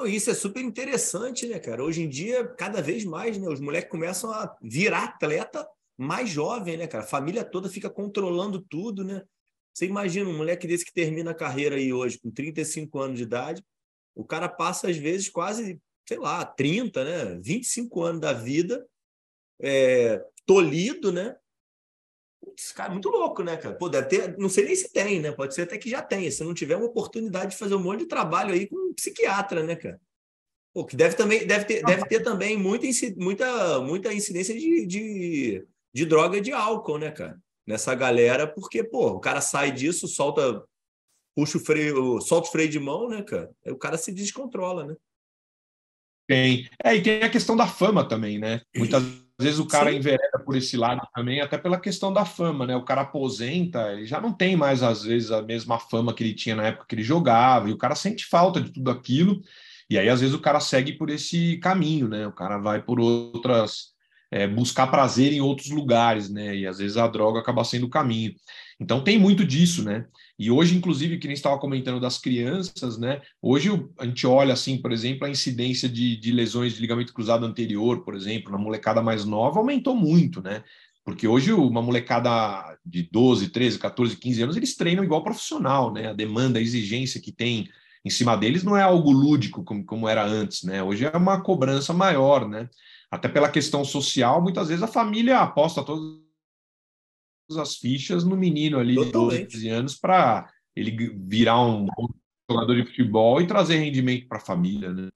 Isso 0.05 0.29
é 0.29 0.33
super 0.33 0.61
interessante, 0.61 1.47
né, 1.47 1.59
cara? 1.59 1.83
Hoje 1.83 2.01
em 2.01 2.09
dia, 2.09 2.45
cada 2.47 2.81
vez 2.81 3.05
mais, 3.05 3.37
né, 3.37 3.47
os 3.47 3.59
moleques 3.59 3.91
começam 3.91 4.31
a 4.31 4.55
virar 4.61 5.03
atleta 5.03 5.67
mais 5.97 6.29
jovem, 6.29 6.77
né, 6.77 6.87
cara? 6.87 7.03
A 7.03 7.07
família 7.07 7.43
toda 7.43 7.69
fica 7.69 7.89
controlando 7.89 8.59
tudo, 8.61 9.03
né? 9.03 9.23
Você 9.73 9.85
imagina 9.85 10.29
um 10.29 10.37
moleque 10.37 10.67
desse 10.67 10.85
que 10.85 10.93
termina 10.93 11.31
a 11.31 11.35
carreira 11.35 11.75
aí 11.75 11.91
hoje, 11.93 12.19
com 12.19 12.31
35 12.31 12.99
anos 12.99 13.17
de 13.17 13.23
idade, 13.23 13.63
o 14.15 14.23
cara 14.23 14.47
passa, 14.47 14.89
às 14.89 14.97
vezes, 14.97 15.29
quase, 15.29 15.79
sei 16.07 16.17
lá, 16.17 16.45
30, 16.45 17.03
né? 17.03 17.39
25 17.41 18.03
anos 18.03 18.21
da 18.21 18.33
vida 18.33 18.85
é, 19.61 20.23
tolhido, 20.45 21.11
né? 21.11 21.35
Esse 22.57 22.73
cara 22.73 22.89
é 22.89 22.93
muito 22.93 23.09
louco, 23.09 23.43
né, 23.43 23.57
cara? 23.57 23.75
Pô, 23.75 23.89
deve 23.89 24.07
ter, 24.07 24.37
não 24.37 24.49
sei 24.49 24.65
nem 24.65 24.75
se 24.75 24.91
tem, 24.91 25.19
né? 25.19 25.31
Pode 25.31 25.53
ser 25.53 25.63
até 25.63 25.77
que 25.77 25.89
já 25.89 26.01
tenha. 26.01 26.31
Se 26.31 26.43
não 26.43 26.53
tiver 26.53 26.75
uma 26.75 26.85
oportunidade 26.85 27.51
de 27.51 27.57
fazer 27.57 27.75
um 27.75 27.79
monte 27.83 27.99
de 27.99 28.05
trabalho 28.07 28.53
aí 28.53 28.67
com 28.67 28.75
um 28.75 28.93
psiquiatra, 28.93 29.63
né, 29.63 29.75
cara? 29.75 29.99
Pô, 30.73 30.85
que 30.85 30.95
deve 30.95 31.15
também, 31.15 31.45
deve 31.45 31.65
ter, 31.65 31.83
deve 31.83 32.05
ter 32.05 32.21
também 32.21 32.57
muita, 32.57 32.87
muita, 33.17 33.79
muita 33.81 34.13
incidência 34.13 34.57
de, 34.57 34.85
de, 34.85 35.67
de 35.93 36.05
droga 36.05 36.37
e 36.37 36.41
de 36.41 36.51
álcool, 36.51 36.97
né, 36.97 37.11
cara? 37.11 37.39
Nessa 37.65 37.93
galera, 37.93 38.47
porque, 38.47 38.83
pô, 38.83 39.11
o 39.11 39.19
cara 39.19 39.39
sai 39.39 39.71
disso, 39.71 40.07
solta, 40.07 40.63
puxa 41.35 41.57
o 41.57 41.61
freio, 41.61 42.19
solta 42.21 42.47
o 42.47 42.51
freio 42.51 42.69
de 42.69 42.79
mão, 42.79 43.07
né, 43.07 43.21
cara? 43.21 43.51
Aí 43.65 43.71
o 43.71 43.77
cara 43.77 43.97
se 43.97 44.11
descontrola, 44.11 44.85
né? 44.85 44.95
Tem. 46.27 46.67
É, 46.83 46.95
e 46.95 47.03
tem 47.03 47.21
a 47.21 47.29
questão 47.29 47.55
da 47.55 47.67
fama 47.67 48.07
também, 48.07 48.39
né? 48.39 48.61
Muitas 48.75 49.03
às 49.39 49.45
vezes 49.45 49.59
o 49.59 49.65
cara 49.65 49.89
Sim. 49.89 49.97
envereda 49.97 50.39
por 50.45 50.55
esse 50.55 50.77
lado 50.77 51.01
também, 51.13 51.41
até 51.41 51.57
pela 51.57 51.79
questão 51.79 52.13
da 52.13 52.23
fama, 52.23 52.67
né? 52.67 52.75
O 52.75 52.85
cara 52.85 53.01
aposenta, 53.01 53.91
ele 53.91 54.05
já 54.05 54.21
não 54.21 54.31
tem 54.31 54.55
mais, 54.55 54.83
às 54.83 55.03
vezes, 55.03 55.31
a 55.31 55.41
mesma 55.41 55.79
fama 55.79 56.13
que 56.13 56.23
ele 56.23 56.33
tinha 56.35 56.55
na 56.55 56.67
época 56.67 56.85
que 56.87 56.95
ele 56.95 57.03
jogava, 57.03 57.69
e 57.69 57.73
o 57.73 57.77
cara 57.77 57.95
sente 57.95 58.25
falta 58.25 58.61
de 58.61 58.71
tudo 58.71 58.91
aquilo, 58.91 59.41
e 59.89 59.97
aí, 59.97 60.07
às 60.07 60.21
vezes, 60.21 60.35
o 60.35 60.41
cara 60.41 60.59
segue 60.59 60.93
por 60.93 61.09
esse 61.09 61.57
caminho, 61.57 62.07
né? 62.07 62.27
O 62.27 62.31
cara 62.31 62.57
vai 62.57 62.81
por 62.81 62.99
outras. 62.99 63.92
É, 64.35 64.47
buscar 64.47 64.87
prazer 64.87 65.31
em 65.31 65.41
outros 65.41 65.69
lugares, 65.69 66.27
né? 66.27 66.55
E 66.55 66.65
às 66.65 66.79
vezes 66.79 66.97
a 66.97 67.07
droga 67.07 67.39
acaba 67.39 67.63
sendo 67.63 67.85
o 67.85 67.89
caminho. 67.89 68.33
Então 68.79 69.03
tem 69.03 69.15
muito 69.19 69.45
disso, 69.45 69.83
né? 69.83 70.07
E 70.39 70.49
hoje, 70.49 70.75
inclusive, 70.75 71.19
que 71.19 71.27
nem 71.27 71.35
estava 71.35 71.59
comentando 71.59 71.99
das 71.99 72.17
crianças, 72.17 72.97
né? 72.97 73.21
Hoje 73.39 73.69
a 73.99 74.05
gente 74.05 74.25
olha, 74.25 74.53
assim, 74.53 74.81
por 74.81 74.91
exemplo, 74.91 75.27
a 75.27 75.29
incidência 75.29 75.87
de, 75.87 76.17
de 76.17 76.31
lesões 76.31 76.73
de 76.73 76.81
ligamento 76.81 77.13
cruzado 77.13 77.45
anterior, 77.45 78.03
por 78.03 78.15
exemplo, 78.15 78.51
na 78.51 78.57
molecada 78.57 79.03
mais 79.03 79.23
nova, 79.23 79.59
aumentou 79.59 79.95
muito, 79.95 80.41
né? 80.41 80.63
Porque 81.05 81.27
hoje 81.27 81.53
uma 81.53 81.81
molecada 81.81 82.75
de 82.83 83.07
12, 83.11 83.49
13, 83.49 83.77
14, 83.77 84.17
15 84.17 84.41
anos, 84.41 84.57
eles 84.57 84.75
treinam 84.75 85.03
igual 85.03 85.23
profissional, 85.23 85.93
né? 85.93 86.09
A 86.09 86.13
demanda, 86.13 86.57
a 86.57 86.61
exigência 86.61 87.21
que 87.21 87.31
tem 87.31 87.69
em 88.03 88.09
cima 88.09 88.35
deles 88.35 88.63
não 88.63 88.75
é 88.75 88.81
algo 88.81 89.11
lúdico 89.11 89.63
como, 89.63 89.85
como 89.85 90.09
era 90.09 90.25
antes, 90.25 90.63
né? 90.63 90.81
Hoje 90.81 91.05
é 91.05 91.15
uma 91.15 91.41
cobrança 91.41 91.93
maior, 91.93 92.47
né? 92.49 92.67
Até 93.13 93.29
pela 93.29 93.51
questão 93.51 93.85
social, 93.85 94.41
muitas 94.41 94.69
vezes 94.69 94.81
a 94.81 94.87
família 94.87 95.37
aposta 95.37 95.83
todas 95.83 96.19
as 97.55 97.75
fichas 97.75 98.23
no 98.23 98.35
menino 98.35 98.79
ali 98.79 98.95
Totalmente. 98.95 99.49
de 99.49 99.57
12 99.57 99.69
anos 99.69 99.95
para 99.95 100.51
ele 100.75 101.15
virar 101.19 101.63
um 101.63 101.85
jogador 102.49 102.75
de 102.75 102.87
futebol 102.87 103.39
e 103.39 103.45
trazer 103.45 103.77
rendimento 103.77 104.27
para 104.27 104.39
a 104.39 104.41
família, 104.41 104.91
né? 104.91 105.09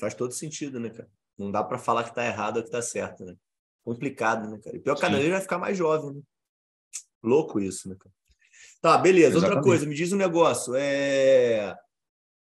Faz 0.00 0.14
todo 0.14 0.32
sentido, 0.32 0.80
né, 0.80 0.88
cara? 0.88 1.10
Não 1.36 1.50
dá 1.50 1.62
para 1.62 1.76
falar 1.76 2.04
que 2.04 2.14
tá 2.14 2.24
errado 2.24 2.56
ou 2.56 2.62
que 2.62 2.70
tá 2.70 2.80
certo, 2.80 3.26
né? 3.26 3.36
Complicado, 3.84 4.48
né, 4.48 4.58
cara? 4.58 4.74
E 4.74 4.80
pior, 4.80 4.98
cada 4.98 5.18
vez 5.18 5.28
vai 5.28 5.40
ficar 5.42 5.58
mais 5.58 5.76
jovem, 5.76 6.14
né? 6.14 6.22
Louco 7.22 7.60
isso, 7.60 7.90
né, 7.90 7.96
cara? 8.00 8.14
Tá, 8.80 8.96
beleza. 8.96 9.36
Exatamente. 9.36 9.56
Outra 9.56 9.62
coisa, 9.62 9.84
me 9.84 9.94
diz 9.94 10.14
um 10.14 10.16
negócio. 10.16 10.74
É... 10.76 11.76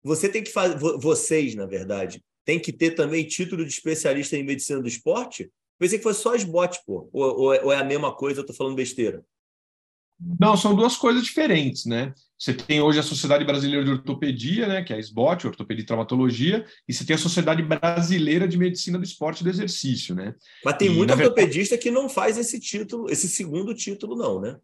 Você 0.02 0.28
tem 0.28 0.44
que 0.44 0.52
fazer. 0.52 0.76
Vocês, 0.76 1.54
na 1.54 1.64
verdade, 1.64 2.22
tem 2.50 2.58
que 2.58 2.72
ter 2.72 2.90
também 2.96 3.24
título 3.24 3.64
de 3.64 3.70
especialista 3.70 4.36
em 4.36 4.42
medicina 4.42 4.80
do 4.80 4.88
esporte? 4.88 5.48
Pensei 5.78 5.98
que 5.98 6.02
fosse 6.02 6.20
só 6.20 6.34
SBOT, 6.34 6.80
pô. 6.84 7.08
Ou, 7.12 7.54
ou, 7.64 7.72
é 7.72 7.76
a 7.76 7.84
mesma 7.84 8.12
coisa, 8.12 8.40
eu 8.40 8.46
tô 8.46 8.52
falando 8.52 8.74
besteira? 8.74 9.24
Não, 10.38 10.56
são 10.56 10.74
duas 10.74 10.96
coisas 10.96 11.22
diferentes, 11.22 11.86
né? 11.86 12.12
Você 12.36 12.52
tem 12.52 12.80
hoje 12.80 12.98
a 12.98 13.04
Sociedade 13.04 13.44
Brasileira 13.44 13.84
de 13.84 13.92
Ortopedia, 13.92 14.66
né, 14.66 14.82
que 14.82 14.92
é 14.92 14.96
a 14.96 14.98
SBOT, 14.98 15.46
Ortopedia 15.46 15.84
e 15.84 15.86
Traumatologia, 15.86 16.66
e 16.88 16.92
você 16.92 17.06
tem 17.06 17.14
a 17.14 17.18
Sociedade 17.18 17.62
Brasileira 17.62 18.48
de 18.48 18.58
Medicina 18.58 18.98
do 18.98 19.04
Esporte 19.04 19.42
e 19.42 19.44
do 19.44 19.50
Exercício, 19.50 20.14
né? 20.14 20.34
Mas 20.64 20.76
tem 20.76 20.88
e, 20.88 20.90
muito 20.90 21.12
ortopedista 21.12 21.76
verdade... 21.76 21.82
que 21.82 21.90
não 21.90 22.08
faz 22.08 22.36
esse 22.36 22.58
título, 22.58 23.08
esse 23.08 23.28
segundo 23.28 23.72
título, 23.74 24.16
não, 24.16 24.40
né? 24.40 24.58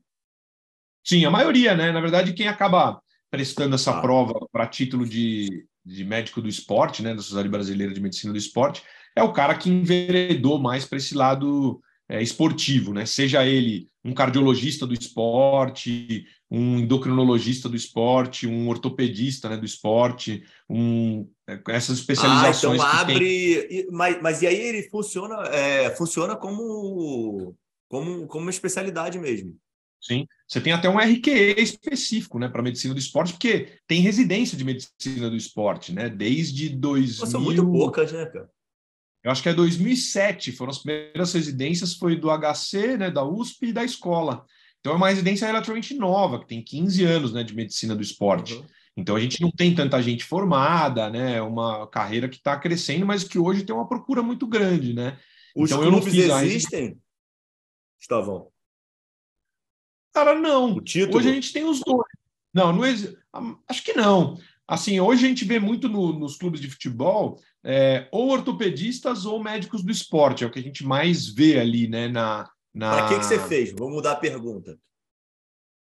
Sim, 1.04 1.24
a 1.24 1.30
maioria, 1.30 1.76
né? 1.76 1.92
Na 1.92 2.00
verdade, 2.00 2.34
quem 2.34 2.48
acaba 2.48 3.00
prestando 3.30 3.76
essa 3.76 3.96
ah. 3.96 4.00
prova 4.00 4.34
para 4.50 4.66
título 4.66 5.06
de, 5.06 5.66
de 5.86 6.04
médico 6.04 6.42
do 6.42 6.48
esporte, 6.48 7.02
né, 7.02 7.14
da 7.14 7.22
Sociedade 7.22 7.48
Brasileira 7.48 7.94
de 7.94 8.00
Medicina 8.00 8.32
do 8.32 8.38
Esporte, 8.38 8.82
é 9.14 9.22
o 9.22 9.32
cara 9.32 9.54
que 9.54 9.70
enveredou 9.70 10.58
mais 10.58 10.84
para 10.84 10.98
esse 10.98 11.14
lado 11.14 11.80
é, 12.08 12.20
esportivo, 12.20 12.92
né? 12.92 13.06
Seja 13.06 13.46
ele 13.46 13.88
um 14.04 14.12
cardiologista 14.12 14.86
do 14.86 14.94
esporte, 14.94 16.26
um 16.50 16.78
endocrinologista 16.78 17.68
do 17.68 17.74
esporte, 17.74 18.46
um 18.46 18.68
ortopedista 18.68 19.48
né, 19.48 19.56
do 19.56 19.64
esporte, 19.64 20.44
um, 20.68 21.28
é, 21.48 21.60
essas 21.70 21.98
especializações. 21.98 22.80
Ah, 22.80 22.86
então 22.86 23.00
abre. 23.00 23.62
Tem... 23.62 23.86
Mas, 23.90 24.22
mas 24.22 24.42
e 24.42 24.46
aí 24.46 24.56
ele 24.56 24.88
funciona, 24.88 25.36
é, 25.48 25.90
funciona 25.96 26.36
como, 26.36 27.56
como, 27.88 28.26
como 28.26 28.44
uma 28.44 28.50
especialidade 28.50 29.18
mesmo. 29.18 29.56
Sim. 30.00 30.26
Você 30.46 30.60
tem 30.60 30.72
até 30.72 30.88
um 30.88 30.98
RQE 30.98 31.56
específico 31.58 32.38
né, 32.38 32.48
para 32.48 32.62
medicina 32.62 32.94
do 32.94 33.00
esporte, 33.00 33.32
porque 33.32 33.80
tem 33.86 34.00
residência 34.00 34.56
de 34.56 34.64
medicina 34.64 35.28
do 35.28 35.36
esporte, 35.36 35.92
né? 35.92 36.08
Desde 36.08 36.68
2000. 36.68 37.26
São 37.26 37.40
muito 37.40 37.64
poucas, 37.64 38.12
né, 38.12 38.26
cara? 38.26 38.48
Eu 39.24 39.32
acho 39.32 39.42
que 39.42 39.48
é 39.48 39.54
2007, 39.54 40.52
foram 40.52 40.70
as 40.70 40.78
primeiras 40.78 41.32
residências, 41.32 41.94
foi 41.94 42.14
do 42.14 42.28
HC, 42.30 42.96
né, 42.96 43.10
da 43.10 43.24
USP 43.24 43.66
e 43.66 43.72
da 43.72 43.82
escola. 43.82 44.46
Então 44.78 44.92
é 44.92 44.96
uma 44.96 45.08
residência 45.08 45.48
relativamente 45.48 45.94
nova, 45.94 46.38
que 46.38 46.46
tem 46.46 46.62
15 46.62 47.04
anos 47.04 47.32
né, 47.32 47.42
de 47.42 47.52
medicina 47.52 47.96
do 47.96 48.02
esporte. 48.02 48.54
Uhum. 48.54 48.64
Então 48.96 49.16
a 49.16 49.20
gente 49.20 49.42
não 49.42 49.50
tem 49.50 49.74
tanta 49.74 50.00
gente 50.00 50.24
formada, 50.24 51.10
né? 51.10 51.42
Uma 51.42 51.88
carreira 51.88 52.28
que 52.28 52.36
está 52.36 52.56
crescendo, 52.56 53.04
mas 53.04 53.24
que 53.24 53.36
hoje 53.36 53.64
tem 53.64 53.74
uma 53.74 53.88
procura 53.88 54.22
muito 54.22 54.46
grande, 54.46 54.94
né? 54.94 55.18
Os 55.56 55.70
então, 55.70 55.82
clubes 55.82 56.14
existem, 56.14 56.96
Estavão? 58.00 58.52
Cara, 60.16 60.34
não. 60.34 60.78
Hoje 61.12 61.28
a 61.28 61.34
gente 61.34 61.52
tem 61.52 61.62
os 61.62 61.80
dois. 61.80 62.08
Não, 62.54 62.72
não 62.72 62.86
existe. 62.86 63.18
Acho 63.68 63.84
que 63.84 63.92
não. 63.92 64.38
Assim, 64.66 64.98
hoje 64.98 65.26
a 65.26 65.28
gente 65.28 65.44
vê 65.44 65.58
muito 65.58 65.90
no, 65.90 66.10
nos 66.18 66.38
clubes 66.38 66.58
de 66.58 66.70
futebol 66.70 67.38
é, 67.62 68.08
ou 68.10 68.30
ortopedistas 68.30 69.26
ou 69.26 69.44
médicos 69.44 69.82
do 69.82 69.92
esporte, 69.92 70.42
é 70.42 70.46
o 70.46 70.50
que 70.50 70.58
a 70.58 70.62
gente 70.62 70.86
mais 70.86 71.28
vê 71.28 71.60
ali, 71.60 71.86
né? 71.86 72.08
Na, 72.08 72.48
na... 72.74 72.92
Para 72.92 73.08
que, 73.08 73.18
que 73.18 73.26
você 73.26 73.38
fez? 73.38 73.72
Vou 73.72 73.90
mudar 73.90 74.12
a 74.12 74.16
pergunta. 74.16 74.78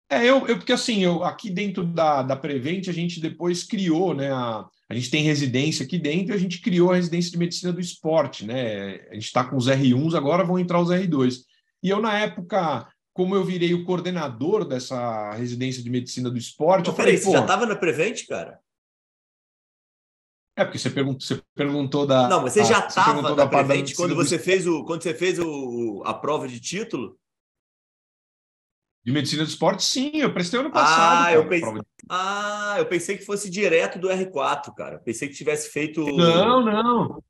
É, 0.09 0.25
eu, 0.25 0.45
eu 0.45 0.57
porque 0.57 0.73
assim, 0.73 1.01
eu, 1.01 1.23
aqui 1.23 1.49
dentro 1.49 1.86
da, 1.86 2.21
da 2.21 2.36
Prevent, 2.36 2.89
a 2.89 2.93
gente 2.93 3.21
depois 3.21 3.63
criou, 3.63 4.13
né? 4.13 4.30
A, 4.30 4.67
a 4.89 4.93
gente 4.93 5.09
tem 5.09 5.23
residência 5.23 5.86
aqui 5.86 5.97
dentro 5.97 6.34
e 6.34 6.36
a 6.36 6.39
gente 6.39 6.59
criou 6.59 6.91
a 6.91 6.95
residência 6.97 7.32
de 7.32 7.38
medicina 7.38 7.71
do 7.71 7.80
esporte, 7.80 8.45
né? 8.45 8.95
A 9.09 9.13
gente 9.13 9.28
está 9.28 9.45
com 9.45 9.55
os 9.55 9.69
R1s, 9.69 10.15
agora 10.15 10.43
vão 10.43 10.59
entrar 10.59 10.82
os 10.82 10.89
R2. 10.89 11.43
E 11.82 11.89
eu, 11.89 12.01
na 12.01 12.19
época, 12.19 12.86
como 13.18 13.34
eu 13.34 13.43
virei 13.43 13.74
o 13.74 13.84
coordenador 13.84 14.63
dessa 14.63 15.32
residência 15.32 15.82
de 15.82 15.89
medicina 15.89 16.30
do 16.30 16.38
esporte. 16.38 16.88
Eu 16.88 16.93
falei, 16.93 17.13
peraí, 17.13 17.24
você 17.24 17.32
já 17.32 17.41
estava 17.41 17.65
na 17.65 17.76
Prevent, 17.76 18.28
cara? 18.28 18.59
É, 20.55 20.63
porque 20.63 20.78
você 20.78 20.91
perguntou, 20.91 21.22
você 21.22 21.41
perguntou 21.55 22.05
da. 22.05 22.30
Não, 22.30 22.43
mas 22.43 22.53
você 22.53 22.63
já 22.63 22.86
estava 22.86 23.36
na 23.36 23.47
Prevent 23.47 23.95
quando 23.95 24.15
você 24.15 24.38
fez, 24.38 24.68
o, 24.68 24.86
quando 24.86 25.01
você 25.01 25.15
fez 25.15 25.39
o, 25.39 26.03
a 26.05 26.13
prova 26.13 26.47
de 26.47 26.59
título? 26.59 27.18
De 29.03 29.11
medicina 29.11 29.43
do 29.43 29.49
esporte, 29.49 29.84
sim, 29.84 30.11
eu 30.18 30.32
prestei 30.32 30.59
ano 30.59 30.70
passado. 30.70 31.01
Ah, 31.01 31.24
cara, 31.24 31.34
eu 31.34 31.49
pensei, 31.49 31.74
de... 31.74 31.82
ah, 32.09 32.76
eu 32.78 32.86
pensei 32.86 33.18
que 33.18 33.26
fosse 33.26 33.49
direto 33.49 33.97
do 33.97 34.09
R4, 34.09 34.76
cara. 34.76 34.99
Pensei 34.99 35.28
que 35.28 35.34
tivesse 35.34 35.72
feito. 35.72 36.05
Não, 36.05 36.63
não. 36.63 37.24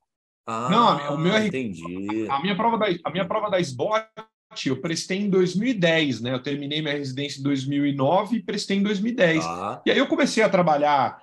Ah, 0.45 0.67
não, 0.69 1.15
o 1.15 1.17
meu 1.17 1.37
entendi. 1.37 2.27
A 2.29 2.41
minha 2.41 2.57
prova 2.57 2.77
da, 2.77 2.87
a 3.05 3.09
minha 3.09 3.25
prova 3.25 3.49
da 3.49 3.59
SBOT 3.59 4.05
eu 4.65 4.81
prestei 4.81 5.19
em 5.19 5.29
2010, 5.29 6.21
né? 6.21 6.33
Eu 6.33 6.41
terminei 6.41 6.81
minha 6.81 6.97
residência 6.97 7.39
em 7.39 7.43
2009 7.43 8.37
e 8.37 8.43
prestei 8.43 8.77
em 8.77 8.83
2010. 8.83 9.45
Ah. 9.45 9.81
E 9.85 9.91
aí 9.91 9.97
eu 9.97 10.07
comecei 10.07 10.43
a 10.43 10.49
trabalhar 10.49 11.21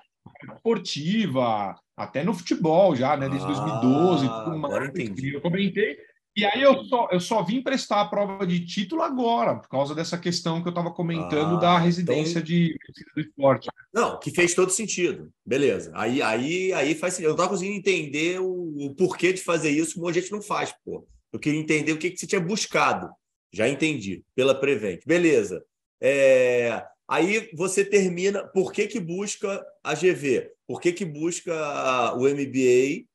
esportiva, 0.53 1.75
até 1.95 2.23
no 2.23 2.33
futebol 2.33 2.95
já, 2.95 3.15
né? 3.15 3.29
Desde 3.29 3.45
ah, 3.45 3.79
2012, 3.79 4.27
tudo 4.27 4.57
mais. 4.57 4.73
Agora 4.73 4.87
entendi. 4.87 5.33
Eu 5.33 5.41
comentei. 5.41 5.97
E 6.37 6.43
aí 6.43 6.61
eu 6.61 6.83
só, 6.83 7.07
eu 7.11 7.19
só 7.19 7.41
vim 7.41 7.61
prestar 7.61 8.01
a 8.01 8.05
prova 8.09 8.45
de 8.45 8.59
título 8.65 9.01
agora, 9.01 9.55
por 9.55 9.69
causa 9.69 9.95
dessa 9.95 10.17
questão 10.17 10.61
que 10.61 10.67
eu 10.67 10.71
estava 10.71 10.91
comentando 10.91 11.55
ah, 11.55 11.59
da 11.59 11.77
residência 11.77 12.39
então... 12.39 12.43
de 12.43 12.77
do 13.15 13.21
esporte. 13.21 13.69
Não, 13.93 14.19
que 14.19 14.31
fez 14.31 14.53
todo 14.53 14.69
sentido. 14.69 15.31
Beleza. 15.45 15.91
Aí, 15.95 16.21
aí, 16.21 16.73
aí 16.73 16.93
faz 16.93 17.13
sentido. 17.13 17.27
Eu 17.27 17.29
não 17.29 17.35
estava 17.35 17.51
conseguindo 17.51 17.77
entender 17.77 18.41
o, 18.41 18.73
o, 18.77 18.93
porquê 18.95 19.31
de 19.31 19.41
fazer 19.41 19.69
isso, 19.69 19.95
como 19.95 20.09
a 20.09 20.13
gente 20.13 20.29
não 20.29 20.41
faz, 20.41 20.73
pô. 20.83 21.07
Eu 21.31 21.39
queria 21.39 21.59
entender 21.59 21.93
o 21.93 21.97
que, 21.97 22.11
que 22.11 22.17
você 22.17 22.27
tinha 22.27 22.41
buscado. 22.41 23.09
Já 23.55 23.69
entendi. 23.69 24.21
Pela 24.35 24.53
Prevent. 24.53 24.99
Beleza. 25.05 25.65
É... 26.01 26.85
Aí 27.07 27.49
você 27.53 27.85
termina. 27.85 28.45
Por 28.45 28.73
que, 28.73 28.85
que 28.85 28.99
busca 28.99 29.65
a 29.81 29.95
GV? 29.95 30.51
Por 30.67 30.81
que, 30.81 30.91
que 30.91 31.05
busca 31.05 32.13
o 32.15 32.27
MBA? 32.27 33.05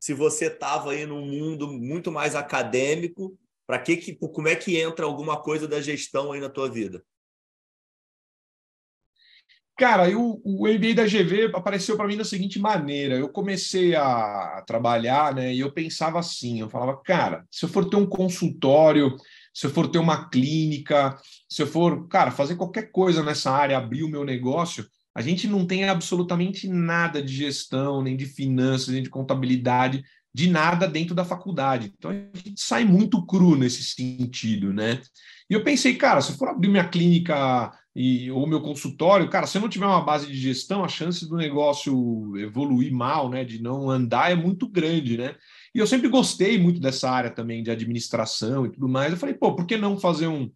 Se 0.00 0.12
você 0.12 0.46
estava 0.46 0.90
aí 0.90 1.06
num 1.06 1.24
mundo 1.24 1.68
muito 1.68 2.10
mais 2.10 2.34
acadêmico, 2.34 3.38
para 3.66 3.78
que, 3.78 3.96
que 3.96 4.14
como 4.16 4.48
é 4.48 4.56
que 4.56 4.76
entra 4.80 5.06
alguma 5.06 5.40
coisa 5.40 5.68
da 5.68 5.80
gestão 5.80 6.32
aí 6.32 6.40
na 6.40 6.50
tua 6.50 6.68
vida? 6.68 7.04
Cara, 9.76 10.08
eu, 10.10 10.40
o 10.44 10.68
MBA 10.68 10.94
da 10.94 11.06
GV 11.06 11.50
apareceu 11.54 11.96
para 11.96 12.06
mim 12.06 12.16
da 12.16 12.24
seguinte 12.24 12.58
maneira: 12.58 13.16
eu 13.16 13.28
comecei 13.28 13.94
a, 13.94 14.62
trabalhar, 14.66 15.34
né? 15.34 15.54
E 15.54 15.60
eu 15.60 15.72
pensava 15.72 16.18
assim, 16.18 16.60
eu 16.60 16.70
falava, 16.70 17.00
cara, 17.02 17.44
se 17.50 17.64
eu 17.64 17.68
for 17.68 17.88
ter 17.88 17.96
um 17.96 18.06
consultório, 18.06 19.16
se 19.54 19.66
eu 19.66 19.70
for 19.70 19.88
ter 19.88 19.98
uma 19.98 20.28
clínica, 20.28 21.16
se 21.48 21.62
eu 21.62 21.66
for, 21.66 22.08
cara, 22.08 22.32
fazer 22.32 22.56
qualquer 22.56 22.90
coisa 22.90 23.22
nessa 23.22 23.52
área, 23.52 23.78
abrir 23.78 24.02
o 24.02 24.08
meu 24.08 24.24
negócio, 24.24 24.84
a 25.14 25.22
gente 25.22 25.46
não 25.46 25.64
tem 25.64 25.88
absolutamente 25.88 26.66
nada 26.68 27.22
de 27.22 27.32
gestão, 27.32 28.02
nem 28.02 28.16
de 28.16 28.26
finanças, 28.26 28.88
nem 28.88 29.02
de 29.02 29.08
contabilidade, 29.08 30.02
de 30.34 30.50
nada 30.50 30.88
dentro 30.88 31.14
da 31.14 31.24
faculdade. 31.24 31.92
Então 31.96 32.10
a 32.10 32.14
gente 32.14 32.60
sai 32.60 32.84
muito 32.84 33.24
cru 33.24 33.54
nesse 33.54 33.84
sentido, 33.84 34.72
né? 34.72 35.00
E 35.48 35.54
eu 35.54 35.62
pensei, 35.62 35.94
cara, 35.94 36.20
se 36.20 36.32
eu 36.32 36.36
for 36.36 36.48
abrir 36.48 36.68
minha 36.68 36.88
clínica 36.88 37.70
e, 37.94 38.28
ou 38.32 38.44
meu 38.48 38.60
consultório, 38.60 39.30
cara, 39.30 39.46
se 39.46 39.56
eu 39.56 39.62
não 39.62 39.68
tiver 39.68 39.86
uma 39.86 40.04
base 40.04 40.26
de 40.26 40.34
gestão, 40.34 40.82
a 40.82 40.88
chance 40.88 41.28
do 41.28 41.36
negócio 41.36 42.36
evoluir 42.36 42.92
mal, 42.92 43.30
né, 43.30 43.44
de 43.44 43.62
não 43.62 43.88
andar 43.88 44.32
é 44.32 44.34
muito 44.34 44.68
grande, 44.68 45.16
né? 45.16 45.36
E 45.74 45.78
eu 45.78 45.86
sempre 45.86 46.08
gostei 46.08 46.56
muito 46.56 46.80
dessa 46.80 47.10
área 47.10 47.30
também 47.30 47.62
de 47.62 47.70
administração 47.70 48.64
e 48.64 48.70
tudo 48.70 48.88
mais. 48.88 49.12
Eu 49.12 49.18
falei, 49.18 49.34
pô, 49.34 49.56
por 49.56 49.66
que 49.66 49.76
não 49.76 49.98
fazer 49.98 50.28
um 50.28 50.50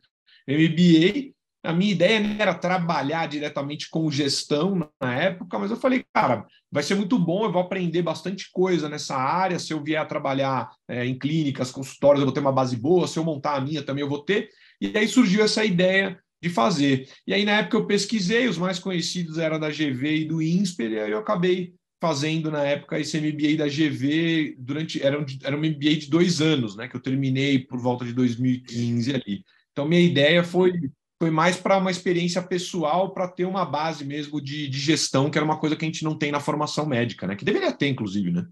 MBA? 0.46 1.32
A 1.64 1.72
minha 1.72 1.90
ideia 1.90 2.24
era 2.38 2.54
trabalhar 2.54 3.26
diretamente 3.26 3.90
com 3.90 4.08
gestão 4.10 4.88
na 5.00 5.14
época, 5.14 5.58
mas 5.58 5.72
eu 5.72 5.76
falei, 5.76 6.04
cara, 6.14 6.46
vai 6.70 6.84
ser 6.84 6.94
muito 6.94 7.18
bom, 7.18 7.44
eu 7.44 7.52
vou 7.52 7.60
aprender 7.60 8.00
bastante 8.00 8.48
coisa 8.52 8.88
nessa 8.88 9.16
área. 9.16 9.58
Se 9.58 9.72
eu 9.72 9.82
vier 9.82 10.00
a 10.00 10.06
trabalhar 10.06 10.70
é, 10.86 11.04
em 11.04 11.18
clínicas, 11.18 11.72
consultórios, 11.72 12.20
eu 12.20 12.26
vou 12.26 12.32
ter 12.32 12.40
uma 12.40 12.52
base 12.52 12.76
boa. 12.76 13.08
Se 13.08 13.18
eu 13.18 13.24
montar 13.24 13.56
a 13.56 13.60
minha 13.60 13.82
também, 13.82 14.02
eu 14.02 14.08
vou 14.08 14.24
ter. 14.24 14.48
E 14.80 14.96
aí 14.96 15.08
surgiu 15.08 15.42
essa 15.42 15.64
ideia 15.64 16.16
de 16.40 16.48
fazer. 16.48 17.08
E 17.26 17.34
aí, 17.34 17.44
na 17.44 17.58
época, 17.58 17.76
eu 17.76 17.86
pesquisei, 17.86 18.46
os 18.46 18.56
mais 18.56 18.78
conhecidos 18.78 19.38
eram 19.38 19.58
da 19.58 19.70
GV 19.70 20.16
e 20.16 20.24
do 20.24 20.40
INSPER, 20.40 20.92
e 20.92 21.00
aí 21.00 21.10
eu 21.10 21.18
acabei 21.18 21.74
fazendo 22.00 22.50
na 22.50 22.64
época 22.64 22.98
esse 22.98 23.20
MBA 23.20 23.56
da 23.56 23.66
GV 23.66 24.56
durante 24.58 25.02
era 25.02 25.18
um, 25.18 25.26
era 25.42 25.56
um 25.56 25.60
MBA 25.60 25.96
de 25.96 26.10
dois 26.10 26.40
anos, 26.40 26.76
né? 26.76 26.88
Que 26.88 26.96
eu 26.96 27.02
terminei 27.02 27.58
por 27.58 27.78
volta 27.78 28.04
de 28.04 28.12
2015 28.12 29.14
ali. 29.14 29.44
Então 29.72 29.86
minha 29.86 30.00
ideia 30.00 30.42
foi 30.44 30.72
foi 31.20 31.30
mais 31.30 31.56
para 31.56 31.76
uma 31.78 31.90
experiência 31.90 32.40
pessoal, 32.40 33.12
para 33.12 33.26
ter 33.26 33.44
uma 33.44 33.64
base 33.64 34.04
mesmo 34.04 34.40
de, 34.40 34.68
de 34.68 34.78
gestão, 34.78 35.28
que 35.28 35.36
era 35.36 35.44
uma 35.44 35.58
coisa 35.58 35.74
que 35.74 35.84
a 35.84 35.88
gente 35.88 36.04
não 36.04 36.16
tem 36.16 36.30
na 36.30 36.38
formação 36.38 36.86
médica, 36.86 37.26
né? 37.26 37.34
Que 37.34 37.44
deveria 37.44 37.72
ter, 37.72 37.88
inclusive, 37.88 38.30
né? 38.30 38.46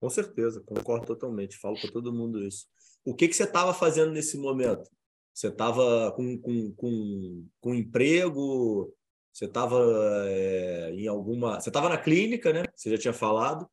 Com 0.00 0.08
certeza, 0.08 0.62
concordo 0.64 1.06
totalmente. 1.06 1.58
Falo 1.58 1.78
para 1.78 1.92
todo 1.92 2.12
mundo 2.12 2.42
isso. 2.42 2.66
O 3.04 3.14
que, 3.14 3.28
que 3.28 3.36
você 3.36 3.44
estava 3.44 3.74
fazendo 3.74 4.10
nesse 4.10 4.38
momento? 4.38 4.88
Você 5.34 5.48
estava 5.48 6.10
com, 6.12 6.38
com, 6.38 6.72
com, 6.72 7.46
com 7.60 7.74
emprego? 7.74 8.92
Você 9.38 9.44
estava 9.44 9.76
é, 10.26 10.92
em 10.94 11.06
alguma. 11.06 11.60
Você 11.60 11.70
estava 11.70 11.88
na 11.88 11.96
clínica, 11.96 12.52
né? 12.52 12.64
Você 12.74 12.90
já 12.90 12.98
tinha 12.98 13.12
falado. 13.12 13.68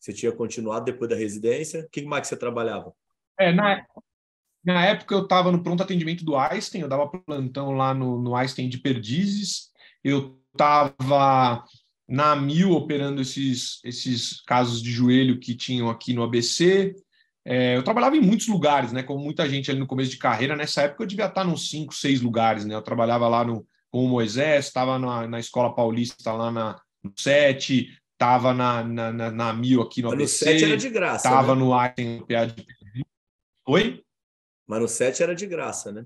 Você 0.00 0.12
tinha 0.12 0.32
continuado 0.32 0.84
depois 0.84 1.08
da 1.08 1.14
residência. 1.14 1.82
O 1.82 1.88
que 1.88 2.02
mais 2.02 2.22
que 2.22 2.26
você 2.26 2.36
trabalhava? 2.36 2.92
É, 3.38 3.52
na, 3.52 3.86
na 4.64 4.84
época 4.84 5.14
eu 5.14 5.22
estava 5.22 5.52
no 5.52 5.62
pronto 5.62 5.80
atendimento 5.80 6.24
do 6.24 6.36
Einstein, 6.36 6.80
eu 6.80 6.88
dava 6.88 7.06
plantão 7.06 7.70
lá 7.70 7.94
no, 7.94 8.20
no 8.20 8.34
Einstein 8.34 8.68
de 8.68 8.78
Perdizes. 8.78 9.70
Eu 10.02 10.40
estava 10.50 11.64
na 12.08 12.34
Mil 12.34 12.72
operando 12.72 13.22
esses, 13.22 13.78
esses 13.84 14.40
casos 14.40 14.82
de 14.82 14.90
joelho 14.90 15.38
que 15.38 15.54
tinham 15.54 15.88
aqui 15.88 16.14
no 16.14 16.24
ABC. 16.24 16.96
É, 17.44 17.76
eu 17.76 17.84
trabalhava 17.84 18.16
em 18.16 18.20
muitos 18.20 18.48
lugares, 18.48 18.90
né? 18.90 19.04
Como 19.04 19.22
muita 19.22 19.48
gente 19.48 19.70
ali 19.70 19.78
no 19.78 19.86
começo 19.86 20.10
de 20.10 20.18
carreira, 20.18 20.56
nessa 20.56 20.82
época 20.82 21.04
eu 21.04 21.06
devia 21.06 21.26
estar 21.26 21.44
nos 21.44 21.70
cinco, 21.70 21.94
seis 21.94 22.20
lugares, 22.20 22.64
né? 22.64 22.74
Eu 22.74 22.82
trabalhava 22.82 23.28
lá 23.28 23.44
no, 23.44 23.64
com 23.90 24.04
o 24.04 24.08
Moisés, 24.08 24.66
estava 24.66 24.98
na, 24.98 25.26
na 25.26 25.40
Escola 25.40 25.74
Paulista 25.74 26.32
lá 26.32 26.50
na, 26.50 26.80
no 27.02 27.12
SET, 27.16 27.88
estava 28.12 28.52
na, 28.52 28.82
na, 28.82 29.12
na, 29.12 29.30
na 29.30 29.52
Mil 29.52 29.82
aqui 29.82 30.02
no 30.02 30.08
Mas 30.08 30.18
ABC. 30.18 30.44
no 30.44 30.50
SET 30.50 30.64
era 30.64 30.76
de 30.76 30.90
graça. 30.90 31.28
Estava 31.28 31.54
né? 31.54 31.60
no 31.60 31.74
Einstein 31.74 32.24
de 32.26 33.04
Oi? 33.68 34.02
Mas 34.66 34.80
no 34.80 34.88
SET 34.88 35.22
era 35.22 35.34
de 35.34 35.46
graça, 35.46 35.92
né? 35.92 36.04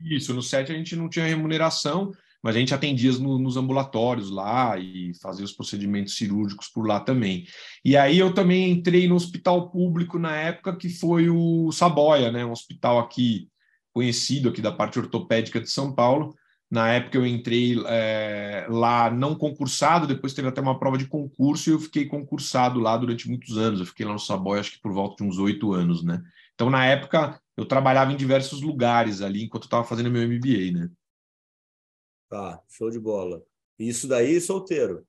Isso, 0.00 0.34
no 0.34 0.42
SET 0.42 0.70
a 0.70 0.76
gente 0.76 0.94
não 0.94 1.08
tinha 1.08 1.24
remuneração, 1.24 2.12
mas 2.42 2.54
a 2.54 2.58
gente 2.58 2.74
atendia 2.74 3.12
no, 3.12 3.38
nos 3.38 3.56
ambulatórios 3.56 4.30
lá 4.30 4.78
e 4.78 5.12
fazia 5.20 5.44
os 5.44 5.52
procedimentos 5.52 6.16
cirúrgicos 6.16 6.68
por 6.68 6.86
lá 6.86 7.00
também. 7.00 7.46
E 7.84 7.96
aí 7.96 8.18
eu 8.18 8.32
também 8.32 8.70
entrei 8.70 9.08
no 9.08 9.14
hospital 9.14 9.70
público 9.70 10.18
na 10.18 10.36
época 10.36 10.76
que 10.76 10.88
foi 10.88 11.28
o 11.28 11.72
Saboia, 11.72 12.30
né? 12.30 12.44
Um 12.44 12.52
hospital 12.52 12.98
aqui 12.98 13.48
conhecido 13.92 14.50
aqui 14.50 14.60
da 14.60 14.70
parte 14.70 14.98
ortopédica 14.98 15.60
de 15.60 15.70
São 15.70 15.94
Paulo. 15.94 16.36
Na 16.68 16.92
época 16.92 17.16
eu 17.16 17.24
entrei 17.24 17.76
é, 17.86 18.66
lá 18.68 19.08
não 19.08 19.36
concursado, 19.36 20.06
depois 20.06 20.34
teve 20.34 20.48
até 20.48 20.60
uma 20.60 20.78
prova 20.78 20.98
de 20.98 21.06
concurso 21.06 21.70
e 21.70 21.72
eu 21.72 21.78
fiquei 21.78 22.06
concursado 22.06 22.80
lá 22.80 22.96
durante 22.96 23.28
muitos 23.28 23.56
anos. 23.56 23.80
Eu 23.80 23.86
fiquei 23.86 24.04
lá 24.04 24.12
no 24.12 24.18
Saboia 24.18 24.60
acho 24.60 24.72
que 24.72 24.80
por 24.80 24.92
volta 24.92 25.22
de 25.22 25.28
uns 25.28 25.38
oito 25.38 25.72
anos, 25.72 26.02
né? 26.02 26.22
Então 26.54 26.68
na 26.68 26.84
época 26.84 27.40
eu 27.56 27.64
trabalhava 27.64 28.12
em 28.12 28.16
diversos 28.16 28.60
lugares 28.62 29.22
ali 29.22 29.44
enquanto 29.44 29.64
eu 29.64 29.66
estava 29.68 29.84
fazendo 29.84 30.10
meu 30.10 30.22
MBA, 30.22 30.72
né? 30.72 30.90
Tá, 32.28 32.60
show 32.68 32.90
de 32.90 32.98
bola. 32.98 33.42
Isso 33.78 34.08
daí, 34.08 34.40
solteiro? 34.40 35.06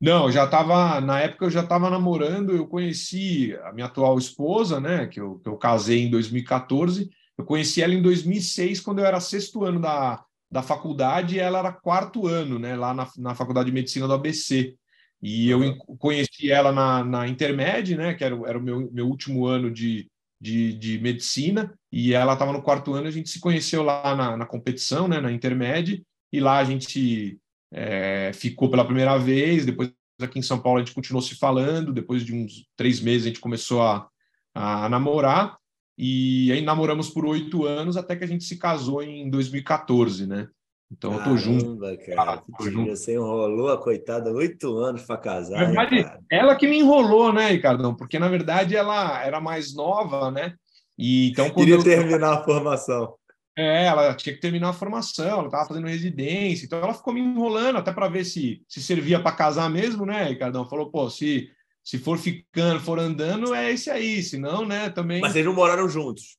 Não, 0.00 0.26
eu 0.26 0.32
já 0.32 0.44
estava, 0.44 1.00
na 1.00 1.20
época 1.20 1.46
eu 1.46 1.50
já 1.50 1.62
estava 1.62 1.90
namorando, 1.90 2.54
eu 2.54 2.66
conheci 2.66 3.54
a 3.64 3.72
minha 3.72 3.86
atual 3.86 4.18
esposa, 4.18 4.80
né, 4.80 5.06
que 5.06 5.20
eu, 5.20 5.38
que 5.38 5.48
eu 5.48 5.56
casei 5.56 6.00
em 6.00 6.10
2014, 6.10 7.10
eu 7.40 7.44
conheci 7.44 7.82
ela 7.82 7.94
em 7.94 8.02
2006, 8.02 8.80
quando 8.80 9.00
eu 9.00 9.06
era 9.06 9.20
sexto 9.20 9.64
ano 9.64 9.80
da, 9.80 10.22
da 10.50 10.62
faculdade, 10.62 11.36
e 11.36 11.38
ela 11.38 11.58
era 11.58 11.72
quarto 11.72 12.26
ano, 12.26 12.58
né, 12.58 12.76
lá 12.76 12.92
na, 12.92 13.08
na 13.16 13.34
Faculdade 13.34 13.66
de 13.66 13.74
Medicina 13.74 14.06
do 14.06 14.12
ABC. 14.12 14.74
E 15.22 15.50
eu 15.50 15.76
conheci 15.98 16.50
ela 16.50 16.72
na, 16.72 17.04
na 17.04 17.28
Intermed, 17.28 17.96
né, 17.96 18.14
que 18.14 18.24
era, 18.24 18.34
era 18.46 18.58
o 18.58 18.62
meu, 18.62 18.90
meu 18.92 19.06
último 19.06 19.46
ano 19.46 19.70
de, 19.70 20.08
de, 20.40 20.72
de 20.74 20.98
medicina, 20.98 21.72
e 21.92 22.14
ela 22.14 22.32
estava 22.32 22.52
no 22.52 22.62
quarto 22.62 22.94
ano, 22.94 23.08
a 23.08 23.10
gente 23.10 23.28
se 23.28 23.40
conheceu 23.40 23.82
lá 23.82 24.14
na, 24.16 24.36
na 24.36 24.46
competição, 24.46 25.06
né, 25.06 25.20
na 25.20 25.32
Intermed, 25.32 26.02
e 26.32 26.40
lá 26.40 26.58
a 26.58 26.64
gente 26.64 27.38
é, 27.72 28.32
ficou 28.32 28.70
pela 28.70 28.84
primeira 28.84 29.18
vez, 29.18 29.66
depois 29.66 29.92
aqui 30.20 30.38
em 30.38 30.42
São 30.42 30.58
Paulo 30.58 30.78
a 30.78 30.84
gente 30.84 30.94
continuou 30.94 31.22
se 31.22 31.34
falando, 31.34 31.92
depois 31.92 32.24
de 32.24 32.34
uns 32.34 32.66
três 32.76 33.00
meses 33.00 33.26
a 33.26 33.28
gente 33.28 33.40
começou 33.40 33.82
a, 33.82 34.08
a 34.54 34.88
namorar, 34.88 35.59
e 36.02 36.50
aí 36.50 36.62
namoramos 36.62 37.10
por 37.10 37.26
oito 37.26 37.66
anos 37.66 37.94
até 37.94 38.16
que 38.16 38.24
a 38.24 38.26
gente 38.26 38.44
se 38.44 38.56
casou 38.56 39.02
em 39.02 39.28
2014, 39.28 40.26
né? 40.26 40.48
Então 40.90 41.10
Caramba, 41.10 41.28
eu 41.28 41.34
tô 41.34 41.36
junto. 41.36 41.78
Cara, 42.16 42.32
ah, 42.32 42.42
tô 42.56 42.70
junto. 42.70 42.90
Você 42.90 43.12
enrolou 43.12 43.70
a 43.70 43.76
coitada 43.76 44.32
oito 44.32 44.78
anos 44.78 45.02
para 45.02 45.18
casar. 45.18 45.58
Na 45.60 45.84
verdade, 45.84 46.18
ela 46.30 46.56
que 46.56 46.66
me 46.66 46.78
enrolou, 46.78 47.34
né, 47.34 47.50
Ricardão? 47.50 47.94
Porque 47.94 48.18
na 48.18 48.28
verdade 48.28 48.74
ela 48.74 49.22
era 49.22 49.42
mais 49.42 49.74
nova, 49.74 50.30
né? 50.30 50.54
E 50.96 51.32
então 51.32 51.50
quando 51.50 51.56
queria 51.56 51.74
eu... 51.74 51.84
terminar 51.84 52.32
a 52.32 52.44
formação. 52.44 53.14
É, 53.54 53.84
ela 53.84 54.14
tinha 54.14 54.34
que 54.34 54.40
terminar 54.40 54.70
a 54.70 54.72
formação, 54.72 55.40
ela 55.40 55.44
estava 55.44 55.68
fazendo 55.68 55.86
residência, 55.86 56.64
então 56.64 56.78
ela 56.78 56.94
ficou 56.94 57.12
me 57.12 57.20
enrolando 57.20 57.76
até 57.76 57.92
para 57.92 58.08
ver 58.08 58.24
se 58.24 58.62
se 58.66 58.82
servia 58.82 59.20
para 59.20 59.36
casar 59.36 59.68
mesmo, 59.68 60.06
né, 60.06 60.24
Ricardão? 60.24 60.66
Falou, 60.66 60.90
pô, 60.90 61.10
se 61.10 61.50
se 61.90 61.98
for 61.98 62.18
ficando, 62.18 62.78
for 62.78 63.00
andando, 63.00 63.52
é 63.52 63.72
esse 63.72 63.90
aí, 63.90 64.22
senão, 64.22 64.64
né, 64.64 64.90
também. 64.90 65.20
Mas 65.20 65.32
vocês 65.32 65.44
não 65.44 65.52
moraram 65.52 65.88
juntos? 65.88 66.36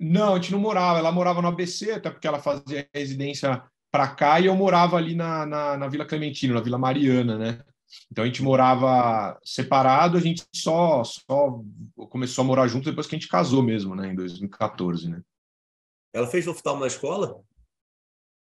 Não, 0.00 0.32
a 0.32 0.36
gente 0.36 0.52
não 0.52 0.58
morava. 0.58 0.98
Ela 0.98 1.12
morava 1.12 1.42
no 1.42 1.48
ABC, 1.48 1.92
até 1.92 2.10
porque 2.10 2.26
ela 2.26 2.38
fazia 2.38 2.88
residência 2.94 3.62
para 3.90 4.08
cá, 4.08 4.40
e 4.40 4.46
eu 4.46 4.56
morava 4.56 4.96
ali 4.96 5.14
na, 5.14 5.44
na, 5.44 5.76
na, 5.76 5.86
Vila 5.86 6.06
Clementino, 6.06 6.54
na 6.54 6.62
Vila 6.62 6.78
Mariana, 6.78 7.36
né? 7.36 7.62
Então 8.10 8.24
a 8.24 8.26
gente 8.26 8.42
morava 8.42 9.38
separado, 9.44 10.16
a 10.16 10.20
gente 10.20 10.42
só, 10.54 11.04
só 11.04 11.60
começou 12.08 12.42
a 12.42 12.46
morar 12.46 12.66
junto 12.68 12.88
depois 12.88 13.06
que 13.06 13.14
a 13.14 13.18
gente 13.18 13.28
casou 13.28 13.62
mesmo, 13.62 13.94
né? 13.94 14.12
Em 14.12 14.14
2014, 14.14 15.10
né? 15.10 15.20
Ela 16.10 16.26
fez 16.26 16.46
oftalmo 16.46 16.80
na 16.80 16.86
escola? 16.86 17.38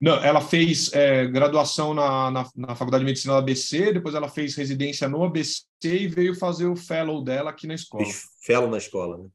Não, 0.00 0.14
ela 0.24 0.40
fez 0.40 0.90
é, 0.94 1.26
graduação 1.26 1.92
na, 1.92 2.30
na, 2.30 2.50
na, 2.56 2.74
Faculdade 2.74 3.04
de 3.04 3.10
Medicina 3.10 3.34
do 3.34 3.38
ABC, 3.40 3.92
depois 3.92 4.14
ela 4.14 4.30
fez 4.30 4.56
residência 4.56 5.06
no 5.08 5.22
ABC 5.22 5.66
e 5.84 6.08
veio 6.08 6.34
fazer 6.34 6.66
o 6.66 6.74
fellow 6.74 7.22
dela 7.22 7.50
aqui 7.50 7.66
na 7.66 7.74
escola. 7.74 8.04
Fez 8.04 8.24
fellow 8.42 8.70
na 8.70 8.78
escola, 8.78 9.18
né? 9.18 9.28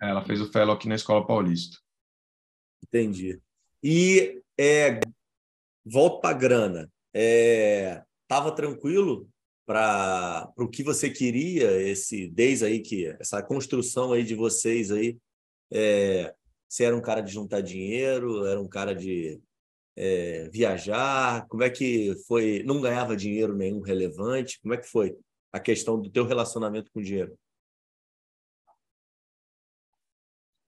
Ela 0.00 0.24
fez 0.24 0.40
o 0.40 0.50
fellow 0.50 0.74
aqui 0.74 0.88
na 0.88 0.96
Escola 0.96 1.26
Paulista. 1.26 1.78
Entendi. 2.82 3.40
E 3.82 4.40
é, 4.58 5.00
volta 5.84 6.20
para 6.20 6.30
a 6.30 6.38
grana. 6.38 6.92
É, 7.14 8.02
tava 8.26 8.52
tranquilo 8.52 9.28
para 9.64 10.52
o 10.56 10.68
que 10.68 10.82
você 10.82 11.08
queria 11.08 11.70
esse 11.80 12.28
desde 12.28 12.64
aí 12.64 12.80
que 12.80 13.06
essa 13.20 13.42
construção 13.42 14.12
aí 14.12 14.24
de 14.24 14.34
vocês 14.34 14.90
aí 14.90 15.16
é, 15.72 16.34
você 16.68 16.84
era 16.84 16.96
um 16.96 17.00
cara 17.00 17.20
de 17.20 17.32
juntar 17.32 17.60
dinheiro 17.60 18.44
era 18.44 18.60
um 18.60 18.66
cara 18.66 18.94
de 18.94 19.40
é, 19.96 20.48
viajar 20.52 21.46
como 21.48 21.62
é 21.62 21.70
que 21.70 22.14
foi 22.26 22.62
não 22.64 22.80
ganhava 22.80 23.16
dinheiro 23.16 23.54
nenhum 23.56 23.80
relevante 23.80 24.60
como 24.60 24.74
é 24.74 24.76
que 24.76 24.88
foi 24.88 25.14
a 25.52 25.60
questão 25.60 26.00
do 26.00 26.10
teu 26.10 26.26
relacionamento 26.26 26.90
com 26.92 27.00
o 27.00 27.04
dinheiro 27.04 27.36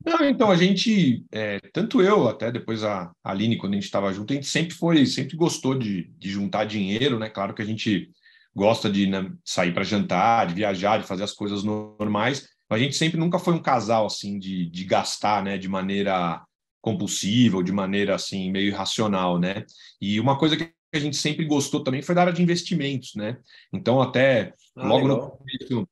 Não, 0.04 0.22
então 0.22 0.50
a 0.50 0.56
gente, 0.56 1.24
é, 1.32 1.58
tanto 1.72 2.02
eu, 2.02 2.28
até 2.28 2.52
depois 2.52 2.84
a 2.84 3.10
Aline, 3.24 3.56
quando 3.56 3.72
a 3.72 3.76
gente 3.76 3.86
estava 3.86 4.12
junto, 4.12 4.32
a 4.32 4.36
gente 4.36 4.46
sempre 4.46 4.74
foi, 4.74 5.06
sempre 5.06 5.34
gostou 5.34 5.74
de, 5.74 6.10
de 6.18 6.30
juntar 6.30 6.66
dinheiro, 6.66 7.18
né? 7.18 7.30
Claro 7.30 7.54
que 7.54 7.62
a 7.62 7.64
gente 7.64 8.10
gosta 8.54 8.90
de 8.90 9.06
né, 9.06 9.32
sair 9.42 9.72
para 9.72 9.82
jantar, 9.82 10.46
de 10.46 10.54
viajar, 10.54 10.98
de 10.98 11.06
fazer 11.06 11.24
as 11.24 11.32
coisas 11.32 11.64
normais, 11.64 12.46
mas 12.68 12.80
a 12.80 12.84
gente 12.84 12.96
sempre 12.96 13.18
nunca 13.18 13.38
foi 13.38 13.54
um 13.54 13.62
casal 13.62 14.04
assim 14.04 14.38
de, 14.38 14.68
de 14.68 14.84
gastar, 14.84 15.42
né? 15.42 15.56
De 15.56 15.68
maneira 15.68 16.44
compulsiva 16.84 17.56
ou 17.56 17.62
de 17.62 17.72
maneira 17.72 18.14
assim 18.14 18.52
meio 18.52 18.66
irracional, 18.66 19.38
né? 19.38 19.64
E 19.98 20.20
uma 20.20 20.38
coisa 20.38 20.54
que 20.54 20.70
a 20.92 20.98
gente 20.98 21.16
sempre 21.16 21.46
gostou 21.46 21.82
também 21.82 22.02
foi 22.02 22.14
da 22.14 22.20
área 22.20 22.32
de 22.32 22.42
investimentos, 22.42 23.14
né? 23.14 23.38
Então 23.72 24.02
até 24.02 24.52
ah, 24.76 24.86
logo 24.86 25.08
no 25.08 25.30
começo, 25.30 25.88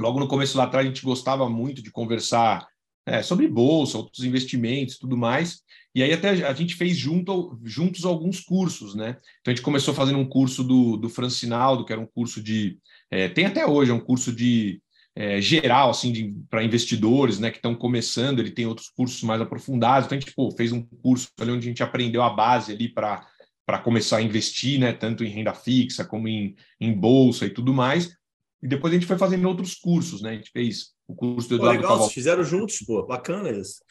logo 0.00 0.18
no 0.18 0.26
começo 0.26 0.58
lá 0.58 0.64
atrás 0.64 0.84
a 0.84 0.88
gente 0.88 1.04
gostava 1.04 1.48
muito 1.48 1.80
de 1.80 1.92
conversar 1.92 2.66
é, 3.06 3.22
sobre 3.22 3.46
bolsa, 3.46 3.96
outros 3.96 4.24
investimentos, 4.24 4.98
tudo 4.98 5.16
mais. 5.16 5.62
E 5.94 6.02
aí 6.02 6.12
até 6.12 6.30
a 6.30 6.52
gente 6.52 6.74
fez 6.74 6.96
junto, 6.96 7.56
juntos 7.62 8.04
alguns 8.04 8.40
cursos, 8.40 8.96
né? 8.96 9.10
Então 9.40 9.52
a 9.52 9.54
gente 9.54 9.62
começou 9.62 9.94
fazendo 9.94 10.18
um 10.18 10.28
curso 10.28 10.64
do, 10.64 10.96
do 10.96 11.08
Francinaldo, 11.08 11.84
que 11.84 11.92
era 11.92 12.02
um 12.02 12.08
curso 12.08 12.42
de. 12.42 12.76
É, 13.08 13.28
tem 13.28 13.46
até 13.46 13.64
hoje, 13.64 13.92
é 13.92 13.94
um 13.94 14.00
curso 14.00 14.34
de 14.34 14.82
é, 15.16 15.40
geral, 15.40 15.90
assim, 15.90 16.44
para 16.50 16.64
investidores, 16.64 17.38
né? 17.38 17.50
Que 17.50 17.58
estão 17.58 17.74
começando, 17.74 18.40
ele 18.40 18.50
tem 18.50 18.66
outros 18.66 18.88
cursos 18.88 19.22
mais 19.22 19.40
aprofundados. 19.40 20.06
Então 20.06 20.18
a 20.18 20.20
gente 20.20 20.34
pô, 20.34 20.50
fez 20.50 20.72
um 20.72 20.82
curso 20.82 21.28
ali 21.40 21.50
onde 21.50 21.66
a 21.66 21.70
gente 21.70 21.82
aprendeu 21.82 22.22
a 22.22 22.30
base 22.30 22.72
ali 22.72 22.88
para 22.88 23.26
para 23.66 23.78
começar 23.78 24.18
a 24.18 24.22
investir, 24.22 24.78
né, 24.78 24.92
tanto 24.92 25.24
em 25.24 25.28
renda 25.28 25.54
fixa 25.54 26.04
como 26.04 26.28
em, 26.28 26.54
em 26.78 26.92
bolsa 26.92 27.46
e 27.46 27.50
tudo 27.50 27.72
mais. 27.72 28.14
E 28.62 28.68
depois 28.68 28.92
a 28.92 28.96
gente 28.96 29.06
foi 29.06 29.16
fazendo 29.16 29.48
outros 29.48 29.74
cursos, 29.74 30.20
né? 30.20 30.30
A 30.30 30.34
gente 30.34 30.50
fez 30.50 30.92
o 31.08 31.14
curso 31.14 31.48
do 31.48 31.56
Eduardo 31.56 31.80
legal, 31.80 31.98
vocês 31.98 32.12
fizeram 32.12 32.44
juntos, 32.44 32.78
pô, 32.80 33.06
bacana 33.06 33.50
isso. 33.50 33.82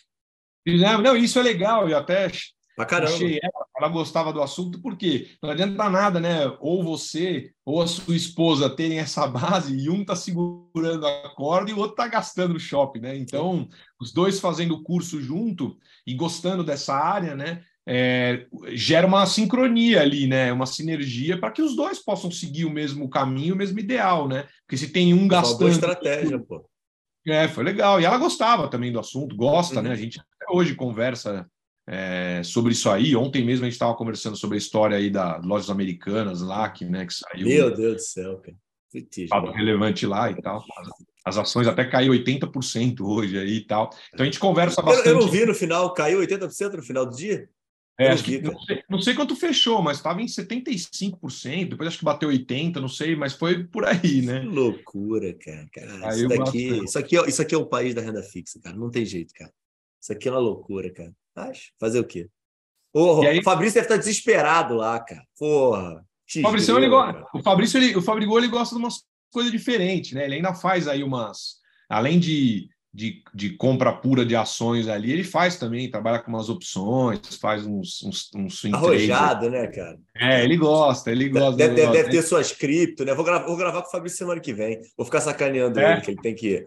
Fizemos, 0.67 1.03
não, 1.03 1.17
isso 1.17 1.39
é 1.39 1.43
legal, 1.43 1.89
eu 1.89 1.97
até 1.97 2.32
pra 2.76 2.86
caramba. 2.86 3.13
achei 3.13 3.39
ela, 3.78 3.88
gostava 3.89 4.32
do 4.32 4.41
assunto, 4.41 4.80
porque 4.82 5.30
não 5.41 5.49
adianta 5.49 5.89
nada, 5.89 6.19
né? 6.19 6.45
Ou 6.59 6.84
você 6.84 7.51
ou 7.65 7.82
a 7.82 7.88
sua 7.88 8.15
esposa 8.15 8.69
terem 8.69 8.99
essa 8.99 9.26
base 9.28 9.76
e 9.76 9.89
um 9.89 10.03
tá 10.03 10.15
segurando 10.15 11.05
a 11.05 11.30
corda 11.36 11.71
e 11.71 11.74
o 11.74 11.80
outro 11.80 11.95
tá 11.95 12.07
gastando 12.07 12.53
no 12.53 12.59
shopping, 12.59 12.99
né? 12.99 13.17
Então, 13.17 13.67
os 13.99 14.11
dois 14.11 14.39
fazendo 14.39 14.76
o 14.76 14.84
curso 14.84 15.21
junto 15.21 15.78
e 16.05 16.13
gostando 16.13 16.63
dessa 16.63 16.93
área, 16.93 17.36
né? 17.36 17.63
é, 17.86 18.45
gera 18.69 19.05
uma 19.05 19.26
sincronia 19.26 20.01
ali, 20.01 20.26
né? 20.26 20.51
Uma 20.53 20.65
sinergia 20.65 21.38
para 21.38 21.51
que 21.51 21.61
os 21.61 21.76
dois 21.76 21.99
possam 21.99 22.32
seguir 22.32 22.65
o 22.65 22.71
mesmo 22.71 23.09
caminho, 23.09 23.55
o 23.55 23.57
mesmo 23.57 23.80
ideal, 23.80 24.28
né? 24.28 24.47
Porque 24.65 24.78
se 24.78 24.89
tem 24.89 25.13
um 25.13 25.28
gastando. 25.28 25.51
Uma 25.53 25.59
boa 25.59 25.71
estratégia, 25.71 26.39
pô. 26.39 26.65
É, 27.28 27.47
foi 27.47 27.63
legal. 27.63 27.99
E 27.99 28.05
ela 28.05 28.17
gostava 28.17 28.67
também 28.67 28.91
do 28.91 28.99
assunto, 28.99 29.36
gosta, 29.36 29.78
uhum. 29.78 29.84
né? 29.84 29.91
A 29.91 29.95
gente 29.95 30.19
até 30.19 30.53
hoje 30.53 30.76
conversa 30.76 31.49
é, 31.88 32.41
sobre 32.43 32.73
isso 32.73 32.89
aí. 32.89 33.15
Ontem 33.15 33.43
mesmo 33.43 33.65
a 33.65 33.67
gente 33.67 33.73
estava 33.73 33.95
conversando 33.95 34.36
sobre 34.38 34.55
a 34.55 34.57
história 34.57 34.97
aí 34.97 35.09
das 35.09 35.43
lojas 35.45 35.69
americanas 35.69 36.41
lá, 36.41 36.69
que, 36.69 36.86
né, 36.86 37.05
que 37.05 37.13
saiu. 37.13 37.47
Meu 37.47 37.73
Deus 37.73 37.95
do 37.95 38.01
céu, 38.01 38.38
cara. 38.38 38.57
Fato 39.27 39.51
relevante 39.51 40.05
lá 40.05 40.29
e 40.29 40.39
tal. 40.39 40.63
As 41.25 41.38
ações 41.38 41.67
até 41.67 41.84
caiu 41.84 42.13
80% 42.13 43.01
hoje 43.01 43.39
aí 43.39 43.57
e 43.57 43.65
tal. 43.65 43.89
Então 44.13 44.23
a 44.23 44.25
gente 44.25 44.39
conversa 44.39 44.81
bastante. 44.81 45.07
Eu, 45.07 45.15
eu 45.15 45.21
não 45.21 45.31
vi 45.31 45.45
no 45.45 45.55
final, 45.55 45.93
caiu 45.93 46.19
80% 46.19 46.73
no 46.73 46.84
final 46.84 47.05
do 47.05 47.15
dia? 47.15 47.49
É, 47.99 48.09
acho 48.09 48.23
que, 48.23 48.41
não, 48.41 48.59
sei, 48.59 48.84
não 48.89 48.99
sei 48.99 49.13
quanto 49.13 49.36
fechou, 49.36 49.79
mas 49.81 49.97
estava 49.97 50.19
em 50.19 50.25
75%, 50.25 51.69
depois 51.69 51.88
acho 51.88 51.99
que 51.99 52.05
bateu 52.05 52.29
80%, 52.29 52.77
não 52.77 52.88
sei, 52.88 53.15
mas 53.15 53.34
foi 53.34 53.65
por 53.65 53.86
aí, 53.86 54.23
né? 54.23 54.39
Que 54.39 54.47
loucura, 54.47 55.34
cara. 55.36 55.67
cara 55.71 56.15
isso, 56.15 56.27
daqui, 56.27 56.84
isso, 56.84 56.97
aqui, 56.97 57.17
é, 57.17 57.29
isso 57.29 57.41
aqui 57.41 57.53
é 57.53 57.57
o 57.57 57.67
país 57.67 57.93
da 57.93 58.01
renda 58.01 58.23
fixa, 58.23 58.59
cara. 58.59 58.75
Não 58.75 58.89
tem 58.89 59.05
jeito, 59.05 59.31
cara. 59.36 59.53
Isso 60.01 60.11
aqui 60.11 60.27
é 60.27 60.31
uma 60.31 60.39
loucura, 60.39 60.91
cara. 60.91 61.13
Acho. 61.36 61.71
Fazer 61.79 61.99
o 61.99 62.05
quê? 62.05 62.29
O, 62.93 63.21
aí... 63.23 63.39
o 63.39 63.43
Fabrício 63.43 63.75
deve 63.75 63.86
estar 63.86 63.97
desesperado 63.97 64.75
lá, 64.75 64.99
cara. 64.99 65.23
Porra. 65.38 66.05
O 66.38 66.41
Fabrício, 66.41 66.77
ele, 66.77 66.88
o 66.88 67.43
Fabrício, 67.43 67.77
ele, 67.77 67.95
o 67.95 68.01
Fabrigol, 68.01 68.38
ele 68.38 68.47
gosta 68.47 68.75
de 68.75 68.81
umas 68.81 69.03
coisas 69.31 69.51
diferentes, 69.51 70.13
né? 70.13 70.25
Ele 70.25 70.36
ainda 70.36 70.53
faz 70.53 70.88
aí 70.88 71.03
umas. 71.03 71.57
Além 71.89 72.19
de 72.19 72.69
de, 72.93 73.23
de 73.33 73.49
compra 73.49 73.91
pura 73.91 74.23
de 74.23 74.35
ações 74.35 74.87
ali, 74.87 75.11
ele 75.11 75.23
faz 75.23 75.57
também, 75.57 75.89
trabalha 75.89 76.19
com 76.19 76.29
umas 76.29 76.47
opções, 76.47 77.35
faz 77.41 77.65
uns, 77.65 78.03
uns, 78.03 78.29
uns 78.35 78.59
swing 78.59 78.75
Arrojado, 78.75 79.49
né, 79.49 79.65
cara? 79.67 79.97
É, 80.15 80.43
ele 80.43 80.55
gosta, 80.55 81.11
ele 81.11 81.29
gosta. 81.29 81.57
Deve, 81.57 81.73
deve, 81.73 81.91
deve 81.91 82.09
ter 82.09 82.21
suas 82.21 82.51
cripto, 82.51 83.03
né? 83.03 83.15
Vou 83.15 83.25
gravar, 83.25 83.47
vou 83.47 83.57
gravar 83.57 83.81
com 83.81 83.87
o 83.87 83.91
Fabrício 83.91 84.19
semana 84.19 84.39
que 84.39 84.53
vem. 84.53 84.79
Vou 84.95 85.05
ficar 85.05 85.21
sacaneando 85.21 85.79
é. 85.79 85.93
ele, 85.93 86.01
que 86.01 86.11
ele 86.11 86.21
tem 86.21 86.35
que 86.35 86.65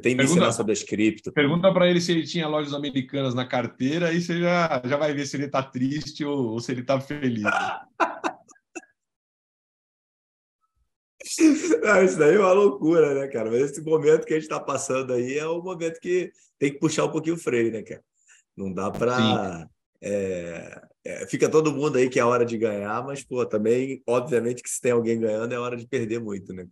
tem 0.00 0.14
me 0.14 0.24
ensinar 0.24 0.52
sobre 0.52 0.72
as 0.72 0.82
cripto. 0.82 1.30
Pergunta 1.32 1.70
para 1.72 1.86
ele 1.86 2.00
se 2.00 2.12
ele 2.12 2.26
tinha 2.26 2.48
lojas 2.48 2.72
americanas 2.72 3.34
na 3.34 3.44
carteira, 3.44 4.08
aí 4.08 4.22
você 4.22 4.40
já, 4.40 4.80
já 4.84 4.96
vai 4.96 5.12
ver 5.12 5.26
se 5.26 5.36
ele 5.36 5.44
está 5.44 5.62
triste 5.62 6.24
ou, 6.24 6.52
ou 6.52 6.60
se 6.60 6.72
ele 6.72 6.80
está 6.80 6.98
feliz. 6.98 7.42
Não, 11.82 12.02
isso 12.04 12.18
daí 12.18 12.34
é 12.34 12.38
uma 12.38 12.52
loucura, 12.52 13.14
né, 13.14 13.28
cara? 13.28 13.50
Mas 13.50 13.70
esse 13.70 13.82
momento 13.82 14.24
que 14.24 14.32
a 14.32 14.36
gente 14.36 14.44
está 14.44 14.60
passando 14.60 15.12
aí 15.12 15.38
é 15.38 15.46
o 15.46 15.62
momento 15.62 16.00
que 16.00 16.32
tem 16.58 16.72
que 16.72 16.78
puxar 16.78 17.04
um 17.04 17.10
pouquinho 17.10 17.36
o 17.36 17.38
freio, 17.38 17.72
né, 17.72 17.82
cara? 17.82 18.02
Não 18.56 18.72
dá 18.72 18.90
para. 18.90 19.68
É, 20.00 20.80
é, 21.04 21.26
fica 21.26 21.48
todo 21.48 21.72
mundo 21.72 21.96
aí 21.96 22.08
que 22.08 22.20
é 22.20 22.24
hora 22.24 22.44
de 22.44 22.56
ganhar, 22.56 23.04
mas, 23.04 23.24
pô, 23.24 23.44
também, 23.46 24.02
obviamente, 24.06 24.62
que 24.62 24.70
se 24.70 24.80
tem 24.80 24.92
alguém 24.92 25.18
ganhando, 25.18 25.52
é 25.52 25.58
hora 25.58 25.76
de 25.76 25.86
perder 25.86 26.20
muito, 26.20 26.52
né? 26.52 26.66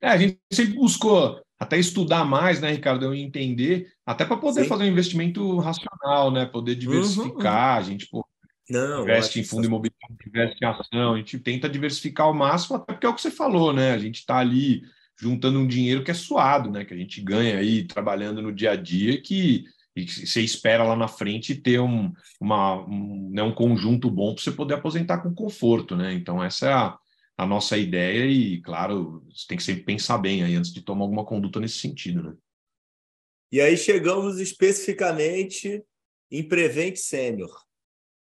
É, 0.00 0.08
a 0.08 0.16
gente 0.16 0.38
sempre 0.52 0.74
buscou 0.74 1.40
até 1.58 1.78
estudar 1.78 2.24
mais, 2.24 2.60
né, 2.60 2.72
Ricardo, 2.72 3.04
eu 3.04 3.14
entender, 3.14 3.92
até 4.04 4.24
para 4.24 4.36
poder 4.36 4.64
Sim. 4.64 4.68
fazer 4.68 4.84
um 4.84 4.88
investimento 4.88 5.58
racional, 5.58 6.30
né, 6.30 6.46
poder 6.46 6.74
diversificar, 6.74 7.32
uhum, 7.32 7.74
uhum. 7.74 7.78
a 7.78 7.82
gente, 7.82 8.08
pô, 8.08 8.26
não, 8.68 9.02
investe 9.02 9.40
em 9.40 9.44
fundo 9.44 9.66
imobiliário, 9.66 10.16
investe 10.26 10.56
em 10.62 10.66
ação, 10.66 11.14
a 11.14 11.16
gente 11.18 11.38
tenta 11.38 11.68
diversificar 11.68 12.26
ao 12.26 12.34
máximo, 12.34 12.76
até 12.76 12.92
porque 12.92 13.06
é 13.06 13.08
o 13.08 13.14
que 13.14 13.20
você 13.20 13.30
falou, 13.30 13.72
né? 13.72 13.92
A 13.92 13.98
gente 13.98 14.16
está 14.16 14.38
ali 14.38 14.82
juntando 15.20 15.58
um 15.58 15.66
dinheiro 15.66 16.02
que 16.02 16.10
é 16.10 16.14
suado, 16.14 16.70
né? 16.70 16.84
Que 16.84 16.94
a 16.94 16.96
gente 16.96 17.20
ganha 17.20 17.58
aí 17.58 17.86
trabalhando 17.86 18.40
no 18.40 18.52
dia 18.52 18.70
a 18.70 18.76
dia, 18.76 19.20
que, 19.20 19.64
e 19.94 20.08
você 20.08 20.40
espera 20.40 20.82
lá 20.82 20.96
na 20.96 21.08
frente 21.08 21.54
ter 21.54 21.78
um, 21.78 22.10
uma, 22.40 22.82
um, 22.86 23.30
né, 23.32 23.42
um 23.42 23.54
conjunto 23.54 24.10
bom 24.10 24.34
para 24.34 24.42
você 24.42 24.50
poder 24.50 24.74
aposentar 24.74 25.18
com 25.18 25.34
conforto, 25.34 25.94
né? 25.94 26.14
Então, 26.14 26.42
essa 26.42 26.66
é 26.66 26.72
a, 26.72 26.98
a 27.36 27.46
nossa 27.46 27.76
ideia, 27.76 28.24
e 28.24 28.62
claro, 28.62 29.22
você 29.30 29.46
tem 29.46 29.58
que 29.58 29.64
sempre 29.64 29.84
pensar 29.84 30.16
bem 30.16 30.42
aí 30.42 30.54
antes 30.54 30.72
de 30.72 30.80
tomar 30.80 31.02
alguma 31.02 31.24
conduta 31.24 31.60
nesse 31.60 31.78
sentido, 31.78 32.22
né? 32.22 32.34
E 33.52 33.60
aí 33.60 33.76
chegamos 33.76 34.40
especificamente 34.40 35.84
em 36.30 36.42
Prevent 36.42 36.96
Sênior 36.96 37.63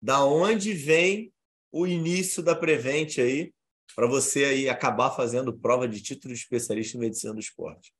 da 0.02 0.26
onde 0.26 0.74
vem 0.74 1.32
o 1.72 1.86
início 1.86 2.42
da 2.42 2.56
Prevent 2.56 3.20
aí, 3.20 3.54
para 3.96 4.08
você 4.08 4.46
aí 4.46 4.70
acabar 4.70 5.12
fazendo 5.12 5.54
prova 5.54 5.88
de 5.88 6.02
título 6.02 6.34
de 6.34 6.40
especialista 6.40 6.98
em 6.98 7.02
medicina 7.02 7.34
do 7.34 7.40
esporte? 7.40 7.92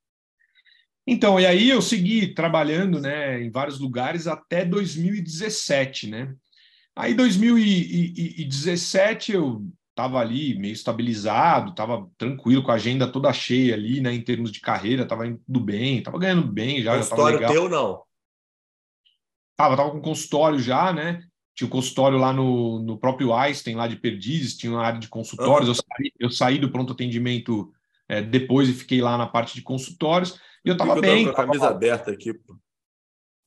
Então, 1.06 1.40
e 1.40 1.46
aí 1.46 1.70
eu 1.70 1.82
segui 1.82 2.34
trabalhando 2.34 3.00
né, 3.00 3.42
em 3.42 3.50
vários 3.50 3.80
lugares 3.80 4.28
até 4.28 4.64
2017, 4.64 6.08
né? 6.08 6.34
Aí 6.96 7.14
2017 7.14 9.34
eu 9.34 9.66
estava 9.90 10.20
ali 10.20 10.58
meio 10.58 10.74
estabilizado, 10.74 11.72
estava 11.72 12.10
tranquilo, 12.18 12.64
com 12.64 12.72
a 12.72 12.76
agenda 12.76 13.12
toda 13.12 13.34
cheia 13.34 13.74
ali, 13.74 14.02
né? 14.02 14.14
Em 14.14 14.24
termos 14.24 14.52
de 14.52 14.60
carreira, 14.60 15.04
estava 15.04 15.28
indo 15.28 15.60
bem, 15.60 16.00
estava 16.00 16.20
ganhando 16.20 16.48
bem 16.48 16.82
já. 16.82 16.98
Consultório 16.98 17.40
já 17.40 17.48
teu 17.48 17.70
não? 17.70 18.04
Tava, 19.56 19.78
tava 19.78 19.92
com 19.92 20.02
consultório 20.02 20.60
já, 20.60 20.94
né? 20.94 21.24
Tinha 21.62 21.68
o 21.68 21.72
consultório 21.72 22.18
lá 22.18 22.34
no, 22.34 22.80
no 22.80 22.98
próprio 22.98 23.34
Einstein, 23.34 23.76
lá 23.76 23.88
de 23.88 23.96
Perdizes, 23.96 24.58
tinha 24.58 24.72
uma 24.72 24.84
área 24.84 25.00
de 25.00 25.08
consultórios. 25.08 25.70
Uhum. 25.70 25.76
Eu, 25.76 25.76
saí, 25.76 26.12
eu 26.20 26.30
saí 26.32 26.58
do 26.58 26.72
pronto 26.72 26.94
atendimento 26.94 27.72
é, 28.10 28.22
depois 28.22 28.68
e 28.68 28.74
fiquei 28.74 29.02
lá 29.02 29.18
na 29.18 29.28
parte 29.28 29.54
de 29.54 29.62
consultórios. 29.62 30.40
E 30.66 30.70
eu 30.70 30.74
estava 30.74 31.00
bem. 31.00 31.26
Eu 31.26 31.34
tava 31.34 31.36
com 31.36 31.42
a 31.42 31.46
camisa 31.46 31.66
tava... 31.66 31.76
aberta 31.76 32.12
aqui, 32.12 32.34
pô. 32.34 32.56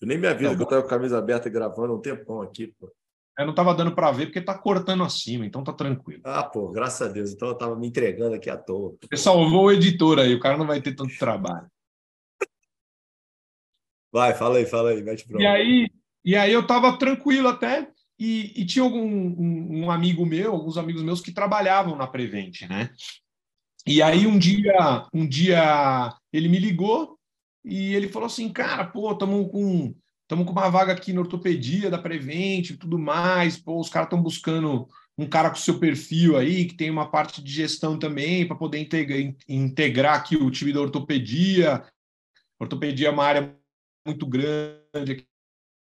Tu 0.01 0.07
nem 0.07 0.19
me 0.19 0.29
avisa 0.29 0.51
tá 0.51 0.57
que 0.57 0.63
eu 0.63 0.65
estava 0.65 0.83
com 0.83 0.87
a 0.87 0.91
camisa 0.91 1.19
aberta 1.19 1.49
gravando 1.49 1.95
um 1.95 2.01
tempão 2.01 2.41
aqui, 2.41 2.69
pô. 2.79 2.93
Eu 3.37 3.47
não 3.47 3.51
estava 3.51 3.75
dando 3.75 3.93
para 3.97 4.13
ver 4.13 4.27
porque 4.27 4.39
está 4.39 4.57
cortando 4.57 5.03
acima, 5.03 5.45
então 5.45 5.65
tá 5.65 5.73
tranquilo. 5.73 6.23
Ah, 6.25 6.45
pô, 6.45 6.71
graças 6.71 7.09
a 7.09 7.11
Deus. 7.11 7.33
Então 7.33 7.49
eu 7.49 7.55
estava 7.55 7.75
me 7.75 7.89
entregando 7.89 8.37
aqui 8.37 8.49
à 8.49 8.57
toa. 8.57 8.97
Você 9.11 9.17
salvou 9.17 9.65
o 9.65 9.73
editor 9.73 10.21
aí, 10.21 10.33
o 10.35 10.41
cara 10.41 10.57
não 10.57 10.67
vai 10.67 10.81
ter 10.81 10.95
tanto 10.95 11.19
trabalho. 11.19 11.67
Vai, 14.13 14.33
fala 14.35 14.59
aí, 14.59 14.67
fala 14.67 14.91
aí, 14.91 15.03
mete 15.03 15.27
E 15.37 15.45
aí, 15.45 15.91
e 16.25 16.37
aí 16.37 16.53
eu 16.53 16.61
estava 16.61 16.97
tranquilo 16.97 17.49
até, 17.49 17.91
e, 18.19 18.53
e 18.61 18.65
tinha 18.65 18.85
algum, 18.85 19.05
um, 19.05 19.85
um, 19.85 19.91
amigo 19.91 20.25
meu, 20.25 20.53
alguns 20.53 20.77
amigos 20.77 21.03
meus 21.03 21.21
que 21.21 21.33
trabalhavam 21.33 21.97
na 21.97 22.07
Prevent, 22.07 22.63
né? 22.63 22.91
E 23.87 24.01
aí 24.01 24.27
um 24.27 24.39
dia, 24.39 25.07
um 25.13 25.27
dia 25.27 26.15
ele 26.33 26.49
me 26.49 26.59
ligou 26.59 27.19
e 27.65 27.95
ele 27.95 28.09
falou 28.09 28.27
assim, 28.27 28.49
cara, 28.51 28.85
pô, 28.85 29.13
estamos 29.13 29.51
com 29.51 29.95
estamos 30.23 30.47
com 30.47 30.53
uma 30.53 30.71
vaga 30.71 30.93
aqui 30.93 31.13
na 31.13 31.21
ortopedia 31.21 31.91
da 31.91 31.99
Prevent 31.99 32.71
e 32.71 32.77
tudo 32.77 32.99
mais, 32.99 33.59
pô, 33.59 33.79
os 33.79 33.91
caras 33.91 34.07
estão 34.07 34.23
buscando 34.23 34.89
um 35.17 35.29
cara 35.29 35.51
com 35.51 35.57
seu 35.57 35.79
perfil 35.79 36.37
aí, 36.37 36.65
que 36.65 36.75
tem 36.75 36.91
uma 36.91 37.11
parte 37.11 37.43
de 37.43 37.53
gestão 37.53 37.99
também, 37.99 38.47
para 38.47 38.57
poder 38.57 38.79
integrar, 38.79 39.35
integrar 39.49 40.15
aqui 40.17 40.37
o 40.37 40.51
time 40.51 40.73
da 40.73 40.81
ortopedia. 40.81 41.85
Ortopedia 42.59 43.09
é 43.09 43.11
uma 43.11 43.25
área 43.25 43.57
muito 44.05 44.27
grande 44.27 45.13
aqui 45.13 45.27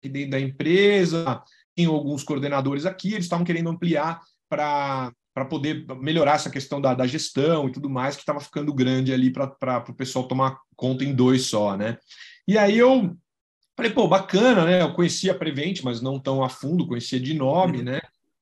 dentro 0.08 0.30
da 0.30 0.40
empresa, 0.40 1.42
tem 1.78 1.86
alguns 1.86 2.24
coordenadores 2.24 2.84
aqui, 2.84 3.12
eles 3.12 3.26
estavam 3.26 3.44
querendo 3.44 3.70
ampliar 3.70 4.20
para 4.50 5.12
para 5.32 5.44
poder 5.44 5.86
melhorar 6.00 6.34
essa 6.34 6.50
questão 6.50 6.80
da, 6.80 6.94
da, 6.94 7.06
gestão 7.06 7.68
e 7.68 7.70
tudo 7.70 7.88
mais, 7.88 8.16
que 8.16 8.22
estava 8.22 8.40
ficando 8.40 8.74
grande 8.74 9.12
ali 9.12 9.32
para 9.32 9.84
o 9.88 9.94
pessoal 9.94 10.26
tomar 10.26 10.58
conta 10.74 11.04
em 11.04 11.14
dois 11.14 11.42
só, 11.42 11.76
né? 11.76 11.96
E 12.48 12.58
aí 12.58 12.76
eu 12.76 13.16
falei, 13.76 13.92
pô, 13.92 14.08
bacana, 14.08 14.64
né? 14.64 14.82
Eu 14.82 14.92
conhecia 14.94 15.30
a 15.30 15.34
Prevent, 15.36 15.80
mas 15.84 16.00
não 16.00 16.18
tão 16.18 16.42
a 16.42 16.48
fundo, 16.48 16.88
conhecia 16.88 17.20
de 17.20 17.34
nome, 17.34 17.78
uhum. 17.78 17.84
né? 17.84 18.00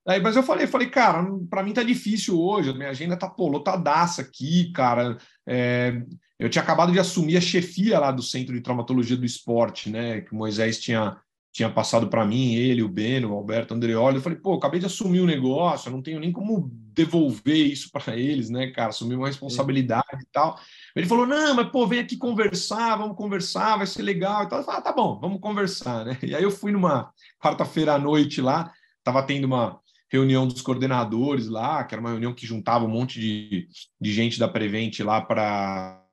Aí, 0.09 0.23
mas 0.23 0.37
eu 0.37 0.43
falei, 0.43 0.67
falei, 0.67 0.89
cara, 0.89 1.23
para 1.51 1.63
mim 1.63 1.75
tá 1.75 1.83
difícil 1.83 2.41
hoje, 2.41 2.71
a 2.71 2.75
minha 2.75 2.89
agenda 2.89 3.15
tá 3.15 3.29
pô, 3.29 3.47
lotadaça 3.47 4.23
aqui, 4.23 4.73
cara. 4.73 5.19
É, 5.47 6.01
eu 6.39 6.49
tinha 6.49 6.63
acabado 6.63 6.93
de 6.93 6.99
assumir 6.99 7.37
a 7.37 7.43
chefia 7.43 7.99
lá 7.99 8.11
do 8.11 8.23
Centro 8.23 8.55
de 8.55 8.63
Traumatologia 8.63 9.19
do 9.19 9.27
Esporte, 9.27 9.91
né? 9.91 10.23
Que 10.23 10.33
o 10.33 10.37
Moisés 10.37 10.81
tinha 10.81 11.19
tinha 11.57 11.71
passado 11.71 12.09
para 12.09 12.23
mim, 12.23 12.55
ele, 12.55 12.83
o 12.83 12.89
Beno, 12.89 13.33
o 13.33 13.35
Alberto 13.35 13.73
Andreoli. 13.73 14.17
Eu 14.17 14.23
falei, 14.23 14.39
pô, 14.39 14.53
acabei 14.53 14.79
de 14.79 14.85
assumir 14.85 15.21
o 15.21 15.23
um 15.23 15.27
negócio, 15.27 15.89
eu 15.89 15.93
não 15.93 16.03
tenho 16.03 16.21
nem 16.21 16.31
como 16.31 16.71
devolver 16.93 17.57
isso 17.57 17.91
para 17.91 18.15
eles, 18.15 18.51
né, 18.51 18.71
cara? 18.73 18.91
Assumir 18.91 19.15
uma 19.15 19.29
responsabilidade 19.29 20.05
é. 20.13 20.19
e 20.19 20.27
tal. 20.31 20.61
Ele 20.95 21.07
falou, 21.07 21.27
não, 21.27 21.55
mas 21.55 21.71
pô, 21.71 21.87
vem 21.87 22.01
aqui 22.01 22.15
conversar, 22.15 22.97
vamos 22.97 23.17
conversar, 23.17 23.79
vai 23.79 23.87
ser 23.87 24.03
legal 24.03 24.45
e 24.45 24.49
tal. 24.51 24.59
Eu 24.59 24.65
falei, 24.67 24.81
ah, 24.81 24.83
tá 24.83 24.93
bom, 24.93 25.19
vamos 25.19 25.41
conversar, 25.41 26.05
né? 26.05 26.19
E 26.23 26.35
aí 26.35 26.43
eu 26.43 26.51
fui 26.51 26.73
numa 26.73 27.11
quarta-feira 27.43 27.95
à 27.95 27.99
noite 27.99 28.43
lá, 28.43 28.71
tava 29.03 29.23
tendo 29.23 29.47
uma 29.47 29.81
reunião 30.13 30.47
dos 30.47 30.61
coordenadores 30.61 31.49
lá, 31.49 31.85
que 31.85 31.95
era 31.95 32.01
uma 32.03 32.11
reunião 32.11 32.35
que 32.35 32.47
juntava 32.47 32.85
um 32.85 32.91
monte 32.91 33.19
de, 33.19 33.67
de 33.99 34.13
gente 34.13 34.39
da 34.39 34.47
Prevent 34.47 34.99
lá 35.01 35.23
para 35.23 36.05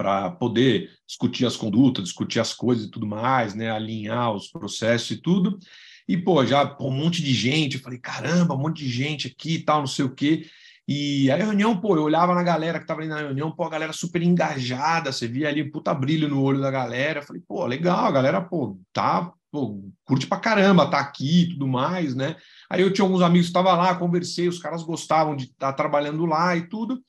para 0.00 0.30
poder 0.30 0.88
discutir 1.06 1.44
as 1.44 1.56
condutas, 1.56 2.04
discutir 2.04 2.40
as 2.40 2.54
coisas 2.54 2.86
e 2.86 2.90
tudo 2.90 3.06
mais, 3.06 3.54
né, 3.54 3.70
alinhar 3.70 4.32
os 4.32 4.48
processos 4.48 5.10
e 5.10 5.16
tudo. 5.18 5.58
E, 6.08 6.16
pô, 6.16 6.42
já 6.42 6.64
pô, 6.64 6.88
um 6.88 6.90
monte 6.90 7.22
de 7.22 7.34
gente, 7.34 7.76
eu 7.76 7.82
falei, 7.82 7.98
caramba, 7.98 8.54
um 8.54 8.58
monte 8.58 8.82
de 8.82 8.88
gente 8.88 9.28
aqui 9.28 9.56
e 9.56 9.62
tal, 9.62 9.80
não 9.80 9.86
sei 9.86 10.06
o 10.06 10.14
quê. 10.14 10.46
E 10.88 11.30
a 11.30 11.36
reunião, 11.36 11.78
pô, 11.78 11.96
eu 11.96 12.04
olhava 12.04 12.34
na 12.34 12.42
galera 12.42 12.78
que 12.78 12.84
estava 12.84 13.00
ali 13.00 13.10
na 13.10 13.18
reunião, 13.18 13.52
pô, 13.52 13.64
a 13.64 13.68
galera 13.68 13.92
super 13.92 14.22
engajada, 14.22 15.12
você 15.12 15.28
via 15.28 15.50
ali 15.50 15.70
puta 15.70 15.92
brilho 15.92 16.30
no 16.30 16.42
olho 16.42 16.62
da 16.62 16.70
galera. 16.70 17.20
Eu 17.20 17.24
falei, 17.24 17.42
pô, 17.46 17.66
legal, 17.66 18.06
a 18.06 18.10
galera, 18.10 18.40
pô, 18.40 18.80
tá 18.94 19.30
pô, 19.52 19.82
curte 20.04 20.26
pra 20.26 20.38
caramba, 20.38 20.90
tá 20.90 20.98
aqui 20.98 21.42
e 21.42 21.48
tudo 21.50 21.68
mais, 21.68 22.14
né? 22.14 22.36
Aí 22.70 22.80
eu 22.80 22.90
tinha 22.92 23.04
alguns 23.04 23.20
amigos 23.20 23.48
que 23.48 23.50
estavam 23.50 23.76
lá, 23.76 23.94
conversei, 23.96 24.48
os 24.48 24.58
caras 24.58 24.82
gostavam 24.82 25.36
de 25.36 25.44
estar 25.44 25.66
tá 25.68 25.72
trabalhando 25.72 26.24
lá 26.24 26.56
e 26.56 26.68
tudo. 26.68 27.02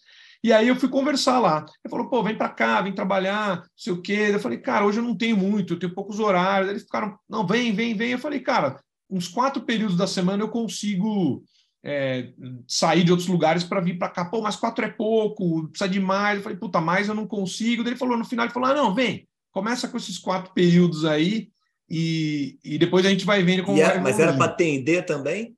E 0.43 0.51
aí 0.51 0.67
eu 0.67 0.75
fui 0.75 0.89
conversar 0.89 1.39
lá. 1.39 1.65
Ele 1.83 1.89
falou, 1.89 2.09
pô, 2.09 2.23
vem 2.23 2.35
para 2.35 2.49
cá, 2.49 2.81
vem 2.81 2.93
trabalhar, 2.93 3.57
não 3.57 3.63
sei 3.75 3.93
o 3.93 4.01
quê. 4.01 4.29
Eu 4.31 4.39
falei, 4.39 4.57
cara, 4.57 4.85
hoje 4.85 4.99
eu 4.99 5.03
não 5.03 5.15
tenho 5.15 5.37
muito, 5.37 5.73
eu 5.73 5.79
tenho 5.79 5.93
poucos 5.93 6.19
horários. 6.19 6.69
Eles 6.69 6.83
ficaram, 6.83 7.17
não, 7.29 7.45
vem, 7.45 7.73
vem, 7.73 7.95
vem. 7.95 8.11
Eu 8.11 8.19
falei, 8.19 8.39
cara, 8.39 8.79
uns 9.09 9.27
quatro 9.27 9.61
períodos 9.61 9.95
da 9.95 10.07
semana 10.07 10.41
eu 10.41 10.49
consigo 10.49 11.43
é, 11.83 12.31
sair 12.67 13.03
de 13.03 13.11
outros 13.11 13.29
lugares 13.29 13.63
para 13.63 13.81
vir 13.81 13.99
para 13.99 14.09
cá. 14.09 14.25
Pô, 14.25 14.41
mas 14.41 14.55
quatro 14.55 14.83
é 14.83 14.89
pouco, 14.89 15.67
precisa 15.67 15.89
de 15.89 15.99
mais. 15.99 16.37
Eu 16.37 16.43
falei, 16.43 16.57
puta, 16.57 16.81
mais 16.81 17.07
eu 17.07 17.13
não 17.13 17.27
consigo. 17.27 17.83
Daí 17.83 17.93
ele 17.93 17.99
falou, 17.99 18.17
no 18.17 18.25
final, 18.25 18.45
ele 18.45 18.53
falou, 18.53 18.69
ah, 18.69 18.73
não, 18.73 18.95
vem, 18.95 19.27
começa 19.51 19.87
com 19.87 19.97
esses 19.97 20.17
quatro 20.17 20.53
períodos 20.53 21.05
aí 21.05 21.49
e, 21.89 22.57
e 22.63 22.77
depois 22.77 23.05
a 23.05 23.09
gente 23.09 23.25
vai 23.25 23.43
vendo 23.43 23.63
como 23.63 23.79
é, 23.79 23.99
Mas 23.99 24.19
era 24.19 24.33
para 24.33 24.45
atender 24.45 25.05
também? 25.05 25.55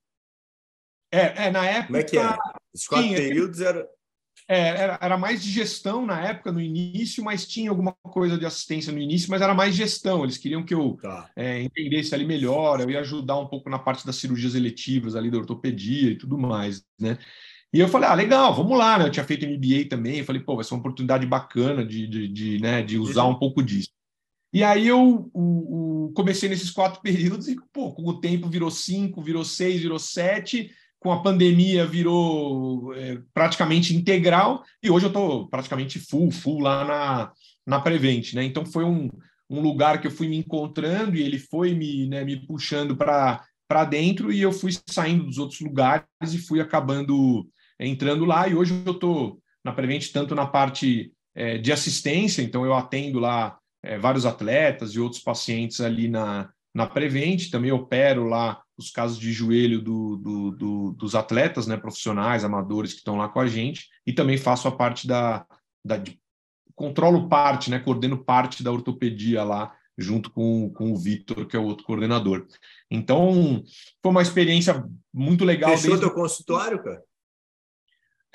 É, 1.12 1.46
é, 1.46 1.52
na 1.52 1.64
época... 1.66 1.86
Como 1.86 1.98
é 1.98 2.04
que 2.04 2.18
era? 2.18 2.38
Os 2.74 2.88
quatro 2.88 3.08
sim, 3.08 3.16
períodos 3.16 3.62
era... 3.62 3.88
É, 4.48 4.60
era, 4.60 5.00
era 5.02 5.18
mais 5.18 5.42
de 5.42 5.50
gestão 5.50 6.06
na 6.06 6.20
época, 6.22 6.52
no 6.52 6.60
início, 6.60 7.24
mas 7.24 7.48
tinha 7.48 7.70
alguma 7.70 7.94
coisa 8.04 8.38
de 8.38 8.46
assistência 8.46 8.92
no 8.92 9.00
início, 9.00 9.30
mas 9.30 9.42
era 9.42 9.54
mais 9.54 9.74
gestão. 9.74 10.24
Eles 10.24 10.38
queriam 10.38 10.64
que 10.64 10.74
eu 10.74 10.98
tá. 11.02 11.30
é, 11.36 11.62
entendesse 11.62 12.14
ali 12.14 12.26
melhor, 12.26 12.82
eu 12.82 12.90
ia 12.90 13.00
ajudar 13.00 13.40
um 13.40 13.48
pouco 13.48 13.70
na 13.70 13.80
parte 13.80 14.06
das 14.06 14.18
cirurgias 14.18 14.56
eletivas 14.56 15.16
ali 15.16 15.32
da 15.32 15.38
ortopedia 15.38 16.12
e 16.12 16.18
tudo 16.18 16.38
mais, 16.38 16.84
né? 17.00 17.18
E 17.74 17.80
eu 17.80 17.88
falei, 17.88 18.08
ah, 18.08 18.14
legal, 18.14 18.54
vamos 18.54 18.78
lá, 18.78 19.00
né? 19.00 19.06
Eu 19.08 19.12
tinha 19.12 19.26
feito 19.26 19.48
MBA 19.48 19.90
também, 19.90 20.20
eu 20.20 20.26
falei, 20.26 20.42
pô, 20.42 20.56
vai 20.56 20.64
ser 20.64 20.76
uma 20.76 20.80
oportunidade 20.80 21.26
bacana 21.26 21.84
de, 21.84 22.06
de, 22.06 22.28
de, 22.28 22.60
né, 22.60 22.84
de 22.84 23.00
usar 23.00 23.26
um 23.26 23.40
pouco 23.40 23.64
disso. 23.64 23.90
E 24.54 24.64
aí 24.64 24.88
eu 24.88 25.32
o, 25.34 26.06
o, 26.06 26.14
comecei 26.14 26.48
nesses 26.48 26.70
quatro 26.70 27.02
períodos 27.02 27.48
e, 27.48 27.56
pô, 27.74 27.92
com 27.92 28.04
o 28.04 28.20
tempo 28.20 28.48
virou 28.48 28.70
cinco, 28.70 29.24
virou 29.24 29.44
seis, 29.44 29.82
virou 29.82 29.98
sete, 29.98 30.70
com 31.04 31.12
a 31.12 31.22
pandemia 31.22 31.86
virou 31.86 32.96
é, 32.96 33.20
praticamente 33.34 33.94
integral 33.94 34.64
e 34.82 34.90
hoje 34.90 35.06
eu 35.06 35.10
estou 35.10 35.50
praticamente 35.50 36.00
full, 36.00 36.32
full 36.32 36.62
lá 36.62 36.86
na, 36.86 37.32
na 37.68 37.82
Prevent, 37.82 38.34
né? 38.34 38.46
Então 38.46 38.66
foi 38.66 38.86
um, 38.86 39.10
um 39.50 39.60
lugar 39.60 40.00
que 40.00 40.08
eu 40.08 40.12
fui 40.12 40.30
me 40.30 40.38
encontrando 40.38 41.18
e 41.18 41.22
ele 41.22 41.38
foi 41.38 41.76
me, 41.76 42.08
né, 42.08 42.24
me 42.24 42.38
puxando 42.48 42.96
para 42.96 43.84
dentro 43.90 44.32
e 44.32 44.42
eu 44.42 44.54
fui 44.54 44.72
saindo 44.88 45.26
dos 45.26 45.38
outros 45.38 45.60
lugares 45.60 46.06
e 46.32 46.38
fui 46.38 46.62
acabando 46.62 47.46
entrando 47.78 48.24
lá 48.24 48.48
e 48.48 48.56
hoje 48.56 48.82
eu 48.86 48.94
estou 48.94 49.40
na 49.64 49.74
Prevent 49.74 50.10
tanto 50.14 50.34
na 50.34 50.46
parte 50.46 51.12
é, 51.36 51.58
de 51.58 51.74
assistência, 51.74 52.42
então 52.42 52.66
eu 52.66 52.74
atendo 52.74 53.20
lá 53.20 53.58
é, 53.84 53.98
vários 53.98 54.26
atletas 54.26 54.92
e 54.92 55.02
outros 55.02 55.22
pacientes 55.22 55.82
ali 55.82 56.08
na, 56.08 56.50
na 56.74 56.88
Prevent, 56.88 57.50
também 57.50 57.74
opero 57.74 58.24
lá 58.24 58.63
os 58.78 58.92
casos 58.92 59.20
de 59.20 59.32
joelho 59.32 59.82
do, 59.82 60.18
do, 60.18 60.52
do, 60.52 60.92
dos 60.94 61.16
atletas 61.16 61.68
né, 61.68 61.78
profissionais, 61.78 62.44
amadores 62.44 62.92
que 62.94 63.00
estão 63.00 63.16
lá 63.16 63.30
com 63.30 63.40
a 63.40 63.48
gente, 63.48 63.88
e 64.06 64.14
também 64.14 64.38
faço 64.38 64.68
a 64.68 64.72
parte 64.72 65.08
da. 65.08 65.46
da 65.84 65.98
de, 65.98 66.20
controlo 66.76 67.30
parte, 67.30 67.70
né, 67.70 67.80
coordeno 67.80 68.24
parte 68.24 68.64
da 68.64 68.72
ortopedia 68.72 69.44
lá, 69.44 69.76
junto 69.98 70.32
com, 70.32 70.72
com 70.72 70.92
o 70.92 70.98
Vitor, 70.98 71.46
que 71.46 71.56
é 71.56 71.60
o 71.60 71.66
outro 71.66 71.86
coordenador. 71.86 72.48
Então, 72.90 73.64
foi 74.02 74.12
uma 74.12 74.22
experiência 74.22 74.84
muito 75.14 75.46
legal. 75.46 75.72
Fechou 75.72 75.92
desde... 75.92 76.08
teu 76.08 76.16
consultório, 76.16 76.84
cara? 76.84 77.04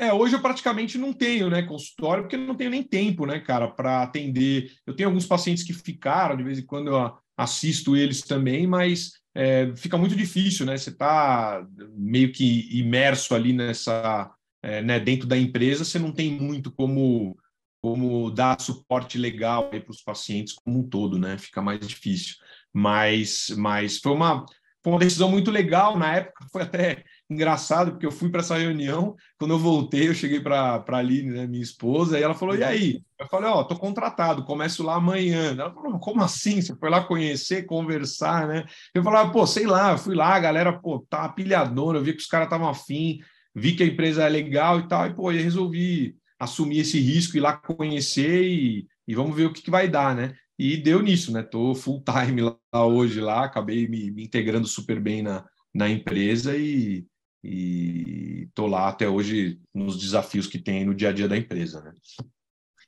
É, 0.00 0.12
hoje 0.12 0.36
eu 0.36 0.40
praticamente 0.40 0.96
não 0.96 1.12
tenho, 1.12 1.50
né, 1.50 1.62
consultório, 1.62 2.22
porque 2.22 2.36
não 2.36 2.54
tenho 2.54 2.70
nem 2.70 2.84
tempo, 2.84 3.26
né, 3.26 3.40
cara, 3.40 3.66
para 3.66 4.04
atender. 4.04 4.72
Eu 4.86 4.94
tenho 4.94 5.08
alguns 5.08 5.26
pacientes 5.26 5.64
que 5.64 5.72
ficaram, 5.72 6.36
de 6.36 6.44
vez 6.44 6.60
em 6.60 6.64
quando 6.64 6.88
eu 6.88 7.18
assisto 7.38 7.96
eles 7.96 8.20
também, 8.20 8.66
mas 8.66 9.12
é, 9.34 9.72
fica 9.76 9.96
muito 9.96 10.16
difícil, 10.16 10.66
né? 10.66 10.76
Você 10.76 10.90
está 10.90 11.64
meio 11.96 12.32
que 12.32 12.68
imerso 12.76 13.34
ali 13.34 13.52
nessa, 13.52 14.28
é, 14.60 14.82
né, 14.82 14.98
dentro 14.98 15.28
da 15.28 15.38
empresa, 15.38 15.84
você 15.84 15.98
não 15.98 16.12
tem 16.12 16.32
muito 16.32 16.72
como 16.72 17.38
como 17.80 18.28
dar 18.32 18.60
suporte 18.60 19.16
legal 19.16 19.70
para 19.70 19.88
os 19.88 20.02
pacientes 20.02 20.52
como 20.52 20.80
um 20.80 20.88
todo, 20.88 21.16
né? 21.16 21.38
Fica 21.38 21.62
mais 21.62 21.78
difícil. 21.86 22.34
Mas, 22.74 23.50
mas 23.56 23.98
foi 23.98 24.12
uma 24.12 24.44
foi 24.82 24.92
uma 24.92 24.98
decisão 24.98 25.30
muito 25.30 25.50
legal 25.50 25.96
na 25.96 26.16
época, 26.16 26.46
foi 26.52 26.62
até 26.62 27.04
engraçado, 27.30 27.92
porque 27.92 28.06
eu 28.06 28.12
fui 28.12 28.30
para 28.30 28.40
essa 28.40 28.56
reunião, 28.56 29.14
quando 29.38 29.52
eu 29.52 29.58
voltei, 29.58 30.08
eu 30.08 30.14
cheguei 30.14 30.40
para 30.40 30.82
a 30.86 30.96
Aline, 30.96 31.30
né, 31.30 31.46
minha 31.46 31.62
esposa, 31.62 32.18
e 32.18 32.22
ela 32.22 32.34
falou, 32.34 32.56
e 32.56 32.64
aí? 32.64 33.02
Eu 33.18 33.26
falei, 33.26 33.50
ó, 33.50 33.60
oh, 33.60 33.64
tô 33.64 33.76
contratado, 33.76 34.44
começo 34.44 34.82
lá 34.82 34.94
amanhã. 34.94 35.50
Ela 35.50 35.72
falou, 35.72 35.98
como 35.98 36.22
assim? 36.22 36.62
Você 36.62 36.74
foi 36.76 36.88
lá 36.88 37.02
conhecer, 37.02 37.66
conversar, 37.66 38.46
né? 38.46 38.64
Eu 38.94 39.02
falava, 39.02 39.30
pô, 39.30 39.46
sei 39.46 39.66
lá, 39.66 39.92
eu 39.92 39.98
fui 39.98 40.14
lá, 40.14 40.34
a 40.34 40.40
galera, 40.40 40.72
pô, 40.72 41.04
tá 41.10 41.28
pilhadora, 41.28 41.98
eu 41.98 42.04
vi 42.04 42.12
que 42.12 42.22
os 42.22 42.26
caras 42.26 42.46
estavam 42.46 42.68
afim, 42.68 43.18
vi 43.54 43.74
que 43.74 43.82
a 43.82 43.86
empresa 43.86 44.24
é 44.24 44.28
legal 44.28 44.80
e 44.80 44.88
tal, 44.88 45.06
e, 45.06 45.14
pô, 45.14 45.30
eu 45.32 45.42
resolvi 45.42 46.16
assumir 46.38 46.80
esse 46.80 47.00
risco, 47.00 47.36
ir 47.36 47.40
lá 47.40 47.54
conhecer 47.56 48.44
e, 48.44 48.86
e 49.06 49.14
vamos 49.14 49.36
ver 49.36 49.46
o 49.46 49.52
que, 49.52 49.62
que 49.62 49.70
vai 49.70 49.88
dar, 49.88 50.14
né? 50.14 50.34
E 50.58 50.76
deu 50.76 51.02
nisso, 51.02 51.32
né? 51.32 51.42
Tô 51.42 51.74
full 51.74 52.02
time 52.02 52.40
lá 52.72 52.86
hoje, 52.86 53.20
lá, 53.20 53.44
acabei 53.44 53.86
me, 53.86 54.10
me 54.10 54.24
integrando 54.24 54.66
super 54.66 55.00
bem 55.00 55.22
na, 55.22 55.44
na 55.74 55.88
empresa 55.88 56.56
e, 56.56 57.04
e 57.42 58.44
estou 58.48 58.66
lá 58.66 58.88
até 58.88 59.08
hoje 59.08 59.60
nos 59.72 59.98
desafios 59.98 60.46
que 60.46 60.58
tem 60.58 60.84
no 60.84 60.94
dia 60.94 61.10
a 61.10 61.12
dia 61.12 61.28
da 61.28 61.36
empresa. 61.36 61.80
Né? 61.80 61.92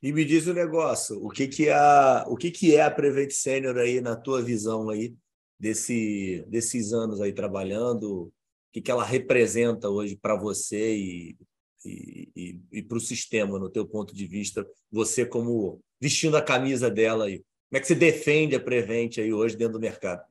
E 0.03 0.11
me 0.11 0.25
diz 0.25 0.47
o 0.47 0.51
um 0.51 0.55
negócio, 0.55 1.23
o 1.23 1.29
que 1.29 1.47
que 1.47 1.69
a, 1.69 2.25
o 2.27 2.35
que 2.35 2.51
que 2.51 2.75
é 2.75 2.81
a 2.81 2.91
Prevent 2.91 3.31
Senior 3.31 3.77
aí 3.77 4.01
na 4.01 4.15
tua 4.15 4.41
visão 4.41 4.89
aí 4.89 5.15
desse, 5.59 6.43
desses 6.47 6.91
anos 6.91 7.21
aí 7.21 7.31
trabalhando, 7.31 8.23
o 8.23 8.31
que 8.71 8.81
que 8.81 8.89
ela 8.89 9.05
representa 9.05 9.89
hoje 9.89 10.15
para 10.15 10.35
você 10.35 10.95
e, 10.95 11.37
e, 11.85 12.29
e, 12.35 12.61
e 12.71 12.81
para 12.81 12.97
o 12.97 13.01
sistema, 13.01 13.59
no 13.59 13.69
teu 13.69 13.85
ponto 13.85 14.15
de 14.15 14.25
vista, 14.25 14.67
você 14.91 15.25
como 15.25 15.79
vestindo 15.99 16.35
a 16.35 16.41
camisa 16.41 16.89
dela 16.89 17.25
aí. 17.25 17.37
Como 17.37 17.77
é 17.77 17.79
que 17.79 17.87
você 17.87 17.95
defende 17.95 18.55
a 18.55 18.59
Prevent 18.59 19.19
aí 19.19 19.31
hoje 19.31 19.55
dentro 19.55 19.73
do 19.73 19.79
mercado? 19.79 20.23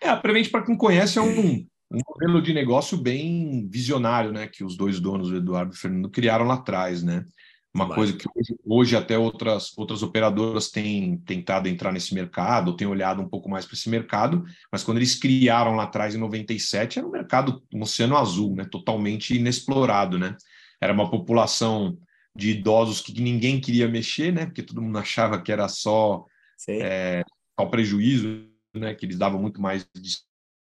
É, 0.00 0.08
a 0.08 0.16
Prevent, 0.16 0.50
para 0.50 0.64
quem 0.64 0.76
conhece, 0.76 1.18
é 1.18 1.22
um, 1.22 1.66
um 1.92 2.00
modelo 2.08 2.40
de 2.40 2.54
negócio 2.54 2.96
bem 2.96 3.68
visionário, 3.68 4.32
né? 4.32 4.46
Que 4.46 4.64
os 4.64 4.76
dois 4.76 4.98
donos, 4.98 5.30
o 5.30 5.36
Eduardo 5.36 5.72
e 5.72 5.76
o 5.76 5.78
Fernando, 5.78 6.10
criaram 6.10 6.46
lá 6.46 6.54
atrás, 6.54 7.02
né? 7.02 7.26
Uma 7.74 7.88
coisa 7.94 8.12
que 8.12 8.26
hoje, 8.34 8.54
hoje, 8.66 8.96
até 8.96 9.16
outras, 9.16 9.72
outras 9.78 10.02
operadoras 10.02 10.70
têm 10.70 11.16
tentado 11.18 11.68
entrar 11.68 11.90
nesse 11.90 12.14
mercado, 12.14 12.76
têm 12.76 12.86
olhado 12.86 13.22
um 13.22 13.28
pouco 13.28 13.48
mais 13.48 13.64
para 13.64 13.74
esse 13.74 13.88
mercado, 13.88 14.44
mas 14.70 14.84
quando 14.84 14.98
eles 14.98 15.14
criaram 15.14 15.74
lá 15.74 15.84
atrás, 15.84 16.14
em 16.14 16.18
97, 16.18 16.98
era 16.98 17.08
um 17.08 17.10
mercado, 17.10 17.62
um 17.72 17.80
oceano 17.82 18.16
azul, 18.16 18.54
né? 18.54 18.66
Totalmente 18.70 19.34
inexplorado, 19.34 20.18
né? 20.18 20.36
Era 20.80 20.92
uma 20.92 21.10
população 21.10 21.96
de 22.36 22.50
idosos 22.50 23.00
que 23.00 23.18
ninguém 23.20 23.58
queria 23.58 23.88
mexer, 23.88 24.32
né? 24.32 24.44
Porque 24.44 24.62
todo 24.62 24.82
mundo 24.82 24.98
achava 24.98 25.40
que 25.40 25.50
era 25.50 25.66
só, 25.66 26.26
é, 26.68 27.22
só 27.58 27.66
prejuízo, 27.66 28.46
né? 28.74 28.94
Que 28.94 29.06
eles 29.06 29.16
davam 29.16 29.40
muito 29.40 29.62
mais 29.62 29.88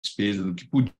despesa 0.00 0.44
do 0.44 0.54
que 0.54 0.66
podiam. 0.68 0.99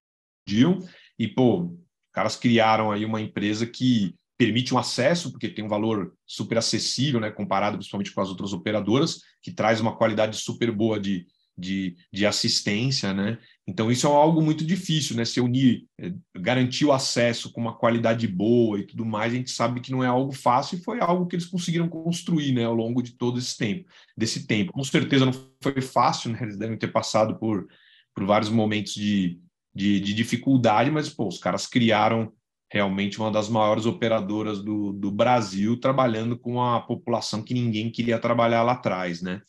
E, 1.19 1.29
pô, 1.29 1.77
caras 2.13 2.37
criaram 2.37 2.91
aí 2.91 3.05
uma 3.05 3.21
empresa 3.21 3.67
que 3.67 4.15
permite 4.41 4.75
um 4.75 4.79
acesso, 4.79 5.31
porque 5.31 5.51
tem 5.51 5.63
um 5.63 5.69
valor 5.69 6.15
super 6.27 6.57
acessível, 6.57 7.21
né? 7.21 7.31
Comparado 7.31 7.77
principalmente 7.77 8.11
com 8.11 8.23
as 8.23 8.31
outras 8.31 8.55
operadoras, 8.55 9.21
que 9.43 9.53
traz 9.53 9.81
uma 9.81 9.95
qualidade 9.95 10.39
super 10.39 10.73
boa 10.73 10.99
de, 10.99 11.27
de, 11.59 11.95
de 12.11 12.25
assistência, 12.25 13.13
né? 13.13 13.39
Então, 13.67 13.93
isso 13.93 14.07
é 14.07 14.11
algo 14.11 14.41
muito 14.41 14.65
difícil, 14.65 15.15
né? 15.15 15.27
Se 15.27 15.41
unir, 15.41 15.85
é, 16.01 16.13
garantir 16.39 16.87
o 16.87 16.93
acesso 16.93 17.53
com 17.53 17.61
uma 17.61 17.77
qualidade 17.77 18.27
boa 18.27 18.81
e 18.81 18.87
tudo 18.87 19.05
mais, 19.05 19.33
a 19.33 19.37
gente 19.37 19.51
sabe 19.51 19.81
que 19.81 19.93
não 19.93 20.03
é 20.03 20.07
algo 20.07 20.33
fácil 20.33 20.79
e 20.79 20.83
foi 20.83 21.01
algo 21.01 21.27
que 21.27 21.37
eles 21.37 21.47
conseguiram 21.47 21.87
construir, 21.87 22.53
né? 22.53 22.65
Ao 22.65 22.75
longo 22.75 23.03
de 23.03 23.13
todo 23.13 23.39
esse 23.39 23.59
tempo, 23.59 23.89
desse 24.17 24.47
tempo. 24.47 24.73
Com 24.73 24.83
certeza 24.83 25.27
não 25.27 25.35
foi 25.63 25.83
fácil, 25.83 26.33
né? 26.33 26.39
Eles 26.41 26.57
devem 26.57 26.79
ter 26.79 26.89
passado 26.89 27.39
por, 27.39 27.69
por 28.15 28.25
vários 28.25 28.49
momentos 28.49 28.95
de, 28.95 29.39
de, 29.75 30.01
de 30.01 30.15
dificuldade, 30.15 30.91
mas, 30.91 31.09
pô, 31.09 31.29
os 31.29 31.39
caras 31.39 31.67
criaram 31.67 32.33
realmente 32.71 33.19
uma 33.19 33.31
das 33.31 33.49
maiores 33.49 33.85
operadoras 33.85 34.63
do, 34.63 34.93
do 34.93 35.11
Brasil, 35.11 35.79
trabalhando 35.79 36.39
com 36.39 36.63
a 36.63 36.81
população 36.81 37.43
que 37.43 37.53
ninguém 37.53 37.91
queria 37.91 38.19
trabalhar 38.19 38.63
lá 38.63 38.73
atrás, 38.73 39.21
né? 39.21 39.43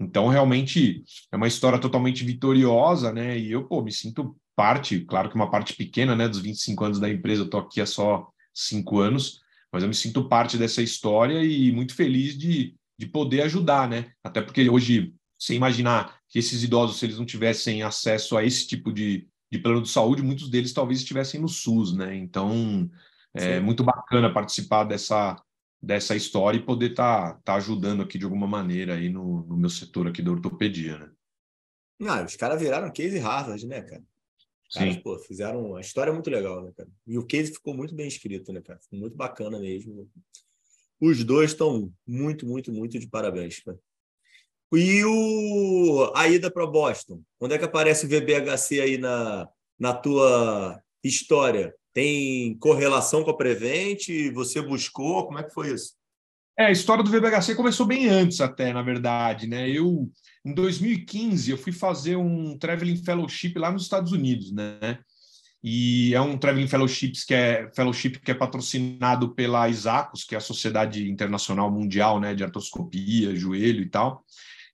Então, 0.00 0.28
realmente, 0.28 1.02
é 1.32 1.36
uma 1.36 1.48
história 1.48 1.78
totalmente 1.78 2.24
vitoriosa, 2.24 3.12
né? 3.12 3.36
E 3.36 3.50
eu, 3.50 3.66
pô, 3.66 3.82
me 3.82 3.90
sinto 3.90 4.36
parte, 4.54 5.00
claro 5.00 5.28
que 5.28 5.34
uma 5.34 5.50
parte 5.50 5.74
pequena, 5.74 6.14
né, 6.14 6.28
dos 6.28 6.40
25 6.40 6.84
anos 6.84 7.00
da 7.00 7.10
empresa, 7.10 7.42
eu 7.42 7.46
estou 7.46 7.60
aqui 7.60 7.80
há 7.80 7.86
só 7.86 8.28
cinco 8.54 9.00
anos, 9.00 9.40
mas 9.72 9.82
eu 9.82 9.88
me 9.88 9.94
sinto 9.94 10.28
parte 10.28 10.56
dessa 10.56 10.82
história 10.82 11.42
e 11.44 11.70
muito 11.72 11.94
feliz 11.94 12.36
de, 12.36 12.74
de 12.98 13.06
poder 13.06 13.42
ajudar, 13.42 13.88
né? 13.88 14.12
Até 14.22 14.40
porque 14.40 14.68
hoje, 14.68 15.14
sem 15.38 15.56
imaginar 15.56 16.18
que 16.28 16.38
esses 16.38 16.62
idosos, 16.62 16.98
se 16.98 17.06
eles 17.06 17.18
não 17.18 17.26
tivessem 17.26 17.82
acesso 17.82 18.36
a 18.36 18.44
esse 18.44 18.66
tipo 18.66 18.92
de, 18.92 19.28
de 19.50 19.58
plano 19.58 19.82
de 19.82 19.88
saúde, 19.88 20.22
muitos 20.22 20.50
deles 20.50 20.72
talvez 20.72 21.00
estivessem 21.00 21.40
no 21.40 21.48
SUS, 21.48 21.94
né? 21.94 22.14
Então, 22.14 22.90
é 23.34 23.56
Sim. 23.56 23.60
muito 23.64 23.82
bacana 23.82 24.32
participar 24.32 24.84
dessa, 24.84 25.42
dessa 25.80 26.14
história 26.14 26.58
e 26.58 26.64
poder 26.64 26.90
estar 26.90 27.34
tá, 27.34 27.40
tá 27.44 27.54
ajudando 27.54 28.02
aqui 28.02 28.18
de 28.18 28.24
alguma 28.24 28.46
maneira 28.46 28.94
aí 28.94 29.08
no, 29.08 29.44
no 29.46 29.56
meu 29.56 29.70
setor 29.70 30.06
aqui 30.06 30.20
da 30.20 30.30
ortopedia, 30.30 30.98
né? 30.98 31.10
Não, 31.98 32.24
os 32.24 32.36
caras 32.36 32.60
viraram 32.60 32.92
case 32.92 33.18
Harvard, 33.18 33.66
né, 33.66 33.82
cara? 33.82 34.02
Caras, 34.72 34.94
Sim. 34.94 35.00
pô, 35.00 35.18
fizeram 35.18 35.70
uma 35.70 35.80
história 35.80 36.12
muito 36.12 36.30
legal, 36.30 36.62
né, 36.62 36.72
cara? 36.76 36.88
E 37.06 37.18
o 37.18 37.24
case 37.24 37.52
ficou 37.52 37.74
muito 37.74 37.94
bem 37.94 38.06
escrito, 38.06 38.52
né, 38.52 38.60
cara? 38.60 38.78
Ficou 38.78 38.98
muito 38.98 39.16
bacana 39.16 39.58
mesmo. 39.58 40.08
Os 41.00 41.24
dois 41.24 41.52
estão 41.52 41.92
muito, 42.06 42.46
muito, 42.46 42.70
muito 42.70 42.98
de 42.98 43.08
parabéns, 43.08 43.60
cara. 43.60 43.78
E 44.72 45.02
o, 45.04 46.12
a 46.14 46.28
ida 46.28 46.50
para 46.50 46.66
Boston? 46.66 47.22
Onde 47.40 47.54
é 47.54 47.58
que 47.58 47.64
aparece 47.64 48.04
o 48.04 48.08
VBHC 48.08 48.80
aí 48.80 48.98
na, 48.98 49.48
na 49.78 49.94
tua 49.94 50.78
história? 51.02 51.74
Tem 51.94 52.56
correlação 52.58 53.24
com 53.24 53.30
a 53.30 53.36
Prevent? 53.36 54.08
Você 54.34 54.60
buscou? 54.60 55.26
Como 55.26 55.38
é 55.38 55.42
que 55.42 55.54
foi 55.54 55.72
isso? 55.72 55.94
É, 56.58 56.66
a 56.66 56.70
história 56.70 57.02
do 57.02 57.10
VBHC 57.10 57.54
começou 57.54 57.86
bem 57.86 58.08
antes 58.08 58.40
até, 58.40 58.72
na 58.72 58.82
verdade, 58.82 59.46
né? 59.46 59.70
Eu, 59.70 60.10
em 60.44 60.52
2015, 60.52 61.50
eu 61.50 61.56
fui 61.56 61.72
fazer 61.72 62.16
um 62.16 62.58
Traveling 62.58 62.96
Fellowship 62.96 63.54
lá 63.56 63.70
nos 63.70 63.84
Estados 63.84 64.12
Unidos, 64.12 64.52
né? 64.52 64.98
E 65.62 66.14
é 66.14 66.20
um 66.20 66.36
Traveling 66.36 66.68
Fellowship 66.68 67.12
que 67.26 67.34
é, 67.34 67.70
fellowship 67.74 68.20
que 68.20 68.30
é 68.30 68.34
patrocinado 68.34 69.34
pela 69.34 69.68
ISACOS, 69.68 70.24
que 70.24 70.34
é 70.34 70.38
a 70.38 70.40
Sociedade 70.40 71.10
Internacional 71.10 71.70
Mundial 71.70 72.20
né, 72.20 72.34
de 72.34 72.44
Artroscopia, 72.44 73.34
Joelho 73.34 73.82
e 73.82 73.88
tal. 73.88 74.24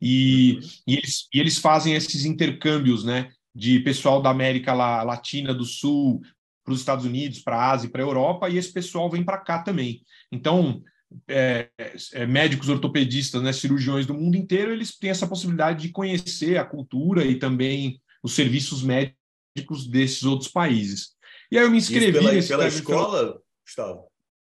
E, 0.06 0.60
e, 0.86 0.96
eles, 0.98 1.26
e 1.32 1.40
eles 1.40 1.56
fazem 1.56 1.94
esses 1.94 2.26
intercâmbios, 2.26 3.04
né? 3.04 3.30
De 3.54 3.80
pessoal 3.80 4.20
da 4.20 4.28
América 4.28 4.74
Latina 4.74 5.54
do 5.54 5.64
Sul 5.64 6.20
para 6.62 6.74
os 6.74 6.80
Estados 6.80 7.06
Unidos, 7.06 7.40
para 7.40 7.56
a 7.56 7.70
Ásia, 7.70 7.88
para 7.88 8.02
a 8.02 8.06
Europa, 8.06 8.50
e 8.50 8.58
esse 8.58 8.72
pessoal 8.72 9.10
vem 9.10 9.24
para 9.24 9.38
cá 9.38 9.62
também. 9.62 10.02
Então, 10.30 10.82
é, 11.28 11.70
é, 12.12 12.26
médicos 12.26 12.68
ortopedistas, 12.68 13.42
né, 13.42 13.52
cirurgiões 13.52 14.06
do 14.06 14.14
mundo 14.14 14.36
inteiro, 14.36 14.72
eles 14.72 14.96
têm 14.96 15.10
essa 15.10 15.26
possibilidade 15.26 15.82
de 15.82 15.92
conhecer 15.92 16.58
a 16.58 16.64
cultura 16.64 17.24
e 17.24 17.38
também 17.38 18.00
os 18.22 18.34
serviços 18.34 18.82
médicos 18.82 19.86
desses 19.86 20.24
outros 20.24 20.50
países. 20.50 21.10
E 21.50 21.58
aí 21.58 21.64
eu 21.64 21.70
me 21.70 21.78
inscrevi... 21.78 22.18
Isso 22.18 22.48
pela, 22.48 22.62
pela 22.62 22.68
escola, 22.68 23.40
Gustavo? 23.64 24.08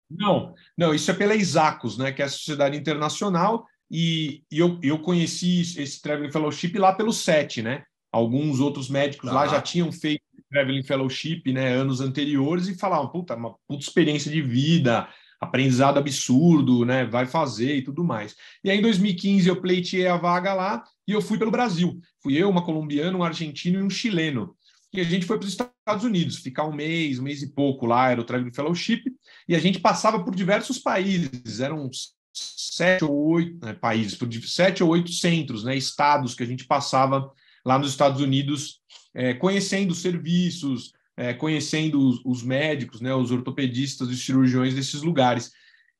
Não, 0.09 0.53
não, 0.77 0.93
isso 0.93 1.09
é 1.09 1.13
pela 1.13 1.35
ISACOS, 1.35 1.97
né, 1.97 2.11
que 2.11 2.21
é 2.21 2.25
a 2.25 2.29
Sociedade 2.29 2.77
Internacional, 2.77 3.65
e, 3.95 4.41
e 4.51 4.57
eu, 4.57 4.79
eu 4.81 4.97
conheci 4.97 5.61
esse 5.61 6.01
Traveling 6.01 6.31
Fellowship 6.31 6.79
lá 6.79 6.93
pelo 6.93 7.13
SET, 7.13 7.61
né? 7.61 7.83
Alguns 8.11 8.59
outros 8.59 8.89
médicos 8.89 9.29
ah. 9.29 9.33
lá 9.33 9.47
já 9.47 9.61
tinham 9.61 9.91
feito 9.91 10.23
Traveling 10.49 10.81
Fellowship, 10.81 11.43
né, 11.51 11.75
anos 11.75 12.01
anteriores, 12.01 12.67
e 12.67 12.77
falavam, 12.77 13.09
puta, 13.09 13.35
uma 13.35 13.55
puta 13.67 13.83
experiência 13.83 14.31
de 14.31 14.41
vida, 14.41 15.07
aprendizado 15.39 15.99
absurdo, 15.99 16.83
né? 16.83 17.05
Vai 17.05 17.27
fazer 17.27 17.75
e 17.75 17.83
tudo 17.83 18.03
mais. 18.03 18.35
E 18.63 18.71
aí, 18.71 18.79
em 18.79 18.81
2015, 18.81 19.47
eu 19.47 19.61
pleiteei 19.61 20.07
a 20.07 20.17
vaga 20.17 20.55
lá 20.55 20.83
e 21.07 21.11
eu 21.11 21.21
fui 21.21 21.37
pelo 21.37 21.51
Brasil. 21.51 21.99
Fui 22.19 22.35
eu, 22.35 22.49
uma 22.49 22.65
colombiana, 22.65 23.15
um 23.15 23.23
argentino 23.23 23.79
e 23.79 23.83
um 23.83 23.91
chileno. 23.91 24.55
E 24.91 25.01
a 25.01 25.03
gente 25.03 25.27
foi 25.27 25.37
para 25.37 25.45
os 25.45 25.51
Estados 25.51 26.03
Unidos, 26.03 26.37
ficar 26.37 26.65
um 26.65 26.73
mês, 26.73 27.19
um 27.19 27.23
mês 27.23 27.43
e 27.43 27.53
pouco 27.53 27.85
lá, 27.85 28.09
era 28.09 28.21
o 28.21 28.23
Traveling 28.23 28.53
Fellowship, 28.53 29.03
e 29.47 29.55
a 29.55 29.59
gente 29.59 29.79
passava 29.79 30.23
por 30.23 30.33
diversos 30.35 30.79
países, 30.79 31.59
eram 31.59 31.89
sete 32.33 33.05
ou 33.05 33.13
oito 33.33 33.63
né, 33.63 33.73
países, 33.73 34.17
sete 34.47 34.83
ou 34.83 34.89
oito 34.89 35.11
centros, 35.11 35.63
né, 35.63 35.75
estados 35.75 36.33
que 36.33 36.43
a 36.43 36.45
gente 36.45 36.65
passava 36.65 37.31
lá 37.65 37.77
nos 37.77 37.91
Estados 37.91 38.21
Unidos, 38.21 38.81
é, 39.13 39.33
conhecendo 39.33 39.93
serviços, 39.93 40.91
é, 41.15 41.33
conhecendo 41.33 41.99
os, 41.99 42.21
os, 42.25 42.43
médicos, 42.43 42.99
né, 42.99 43.13
os 43.13 43.31
ortopedistas 43.31 44.09
e 44.09 44.17
cirurgiões 44.17 44.73
desses 44.73 45.01
lugares. 45.03 45.51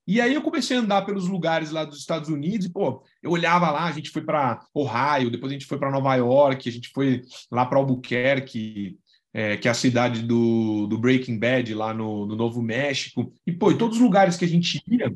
E 0.05 0.19
aí 0.19 0.33
eu 0.33 0.41
comecei 0.41 0.75
a 0.75 0.81
andar 0.81 1.03
pelos 1.03 1.27
lugares 1.27 1.71
lá 1.71 1.85
dos 1.85 1.99
Estados 1.99 2.27
Unidos 2.27 2.65
e, 2.65 2.69
pô, 2.69 3.03
eu 3.21 3.31
olhava 3.31 3.71
lá, 3.71 3.85
a 3.85 3.91
gente 3.91 4.09
foi 4.09 4.21
para 4.21 4.59
Ohio, 4.73 5.31
depois 5.31 5.51
a 5.51 5.53
gente 5.53 5.65
foi 5.65 5.77
para 5.77 5.91
Nova 5.91 6.15
York, 6.15 6.67
a 6.67 6.71
gente 6.71 6.89
foi 6.89 7.21
lá 7.49 7.65
para 7.65 7.77
Albuquerque, 7.77 8.97
é, 9.33 9.55
que 9.55 9.67
é 9.67 9.71
a 9.71 9.75
cidade 9.75 10.21
do, 10.23 10.87
do 10.87 10.97
Breaking 10.97 11.39
Bad, 11.39 11.73
lá 11.73 11.93
no, 11.93 12.25
no 12.25 12.35
Novo 12.35 12.61
México. 12.61 13.33
E, 13.47 13.51
pô, 13.51 13.71
em 13.71 13.77
todos 13.77 13.97
os 13.97 14.03
lugares 14.03 14.35
que 14.35 14.43
a 14.43 14.47
gente 14.47 14.83
ia, 14.87 15.13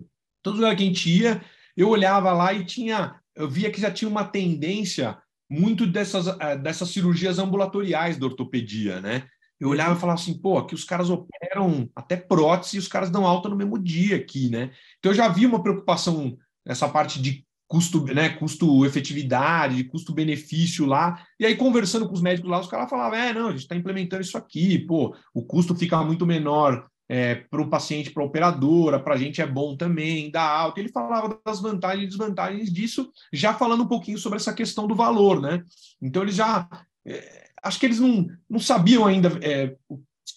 todos 0.48 0.60
os 0.60 0.60
lugares 0.60 0.78
que 0.78 0.84
a 0.84 0.88
gente 0.88 1.10
ia, 1.10 1.41
eu 1.76 1.89
olhava 1.89 2.32
lá 2.32 2.54
e 2.54 2.66
tinha, 2.66 3.16
eu 3.36 3.50
via 3.50 3.70
que 3.70 3.82
já 3.82 3.91
tinha 3.91 4.10
uma 4.10 4.24
tendência 4.24 5.18
muito 5.50 5.86
dessas, 5.86 6.28
é, 6.39 6.58
dessas 6.58 6.89
cirurgias 6.89 7.39
ambulatoriais 7.39 8.18
da 8.18 8.26
ortopedia, 8.26 9.02
né? 9.02 9.24
eu 9.60 9.70
olhava 9.70 9.95
e 9.95 10.00
falava 10.00 10.20
assim, 10.20 10.38
pô, 10.39 10.58
aqui 10.58 10.76
os 10.76 10.84
caras 10.84 11.10
operam 11.10 11.89
até 11.95 12.16
prótese 12.16 12.76
e 12.76 12.80
os 12.80 12.88
caras 12.88 13.10
dão 13.10 13.26
alta 13.26 13.50
no 13.50 13.56
mesmo 13.56 13.78
dia 13.80 14.16
aqui, 14.16 14.50
né? 14.50 14.72
Então 15.00 15.12
eu 15.12 15.16
já 15.16 15.28
vi 15.28 15.45
uma 15.45 15.64
preocupação 15.64 16.38
nessa 16.66 16.88
parte 16.88 17.20
de 17.20 17.43
custo, 17.68 18.06
né, 18.06 18.30
custo 18.30 18.86
efetividade, 18.86 19.84
custo-benefício 19.86 20.86
lá. 20.86 21.26
E 21.39 21.45
aí, 21.45 21.56
conversando 21.56 22.08
com 22.08 22.14
os 22.14 22.22
médicos 22.22 22.50
lá, 22.50 22.60
os 22.60 22.68
caras 22.68 22.89
falavam: 22.89 23.18
é, 23.18 23.34
não, 23.34 23.48
a 23.48 23.52
gente 23.52 23.62
está 23.62 23.76
implementando 23.76 24.22
isso 24.22 24.38
aqui, 24.38 24.78
pô, 24.80 25.16
o 25.34 25.43
custo 25.43 25.76
fica 25.76 26.04
muito 26.04 26.26
menor 26.26 26.88
é, 27.10 27.36
para 27.36 27.62
o 27.62 27.70
paciente, 27.70 28.12
para 28.12 28.22
a 28.22 28.26
operadora, 28.26 28.99
para 28.99 29.16
a 29.16 29.18
gente 29.18 29.41
é 29.41 29.47
bom 29.47 29.76
também, 29.76 30.30
dá 30.30 30.41
alta. 30.41 30.80
Ele 30.80 30.89
falava 30.89 31.39
das 31.45 31.62
vantagens 31.62 32.03
e 32.03 32.08
desvantagens 32.08 32.72
disso, 32.72 33.12
já 33.32 33.53
falando 33.53 33.84
um 33.84 33.88
pouquinho 33.88 34.18
sobre 34.18 34.38
essa 34.38 34.53
questão 34.53 34.88
do 34.88 34.95
valor, 34.95 35.41
né? 35.41 35.64
Então, 36.01 36.24
ele 36.24 36.32
já. 36.32 36.68
É, 37.05 37.47
acho 37.64 37.80
que 37.80 37.86
eles 37.86 37.99
não, 37.99 38.28
não 38.49 38.60
sabiam 38.60 39.05
ainda 39.05 39.39
é, 39.41 39.76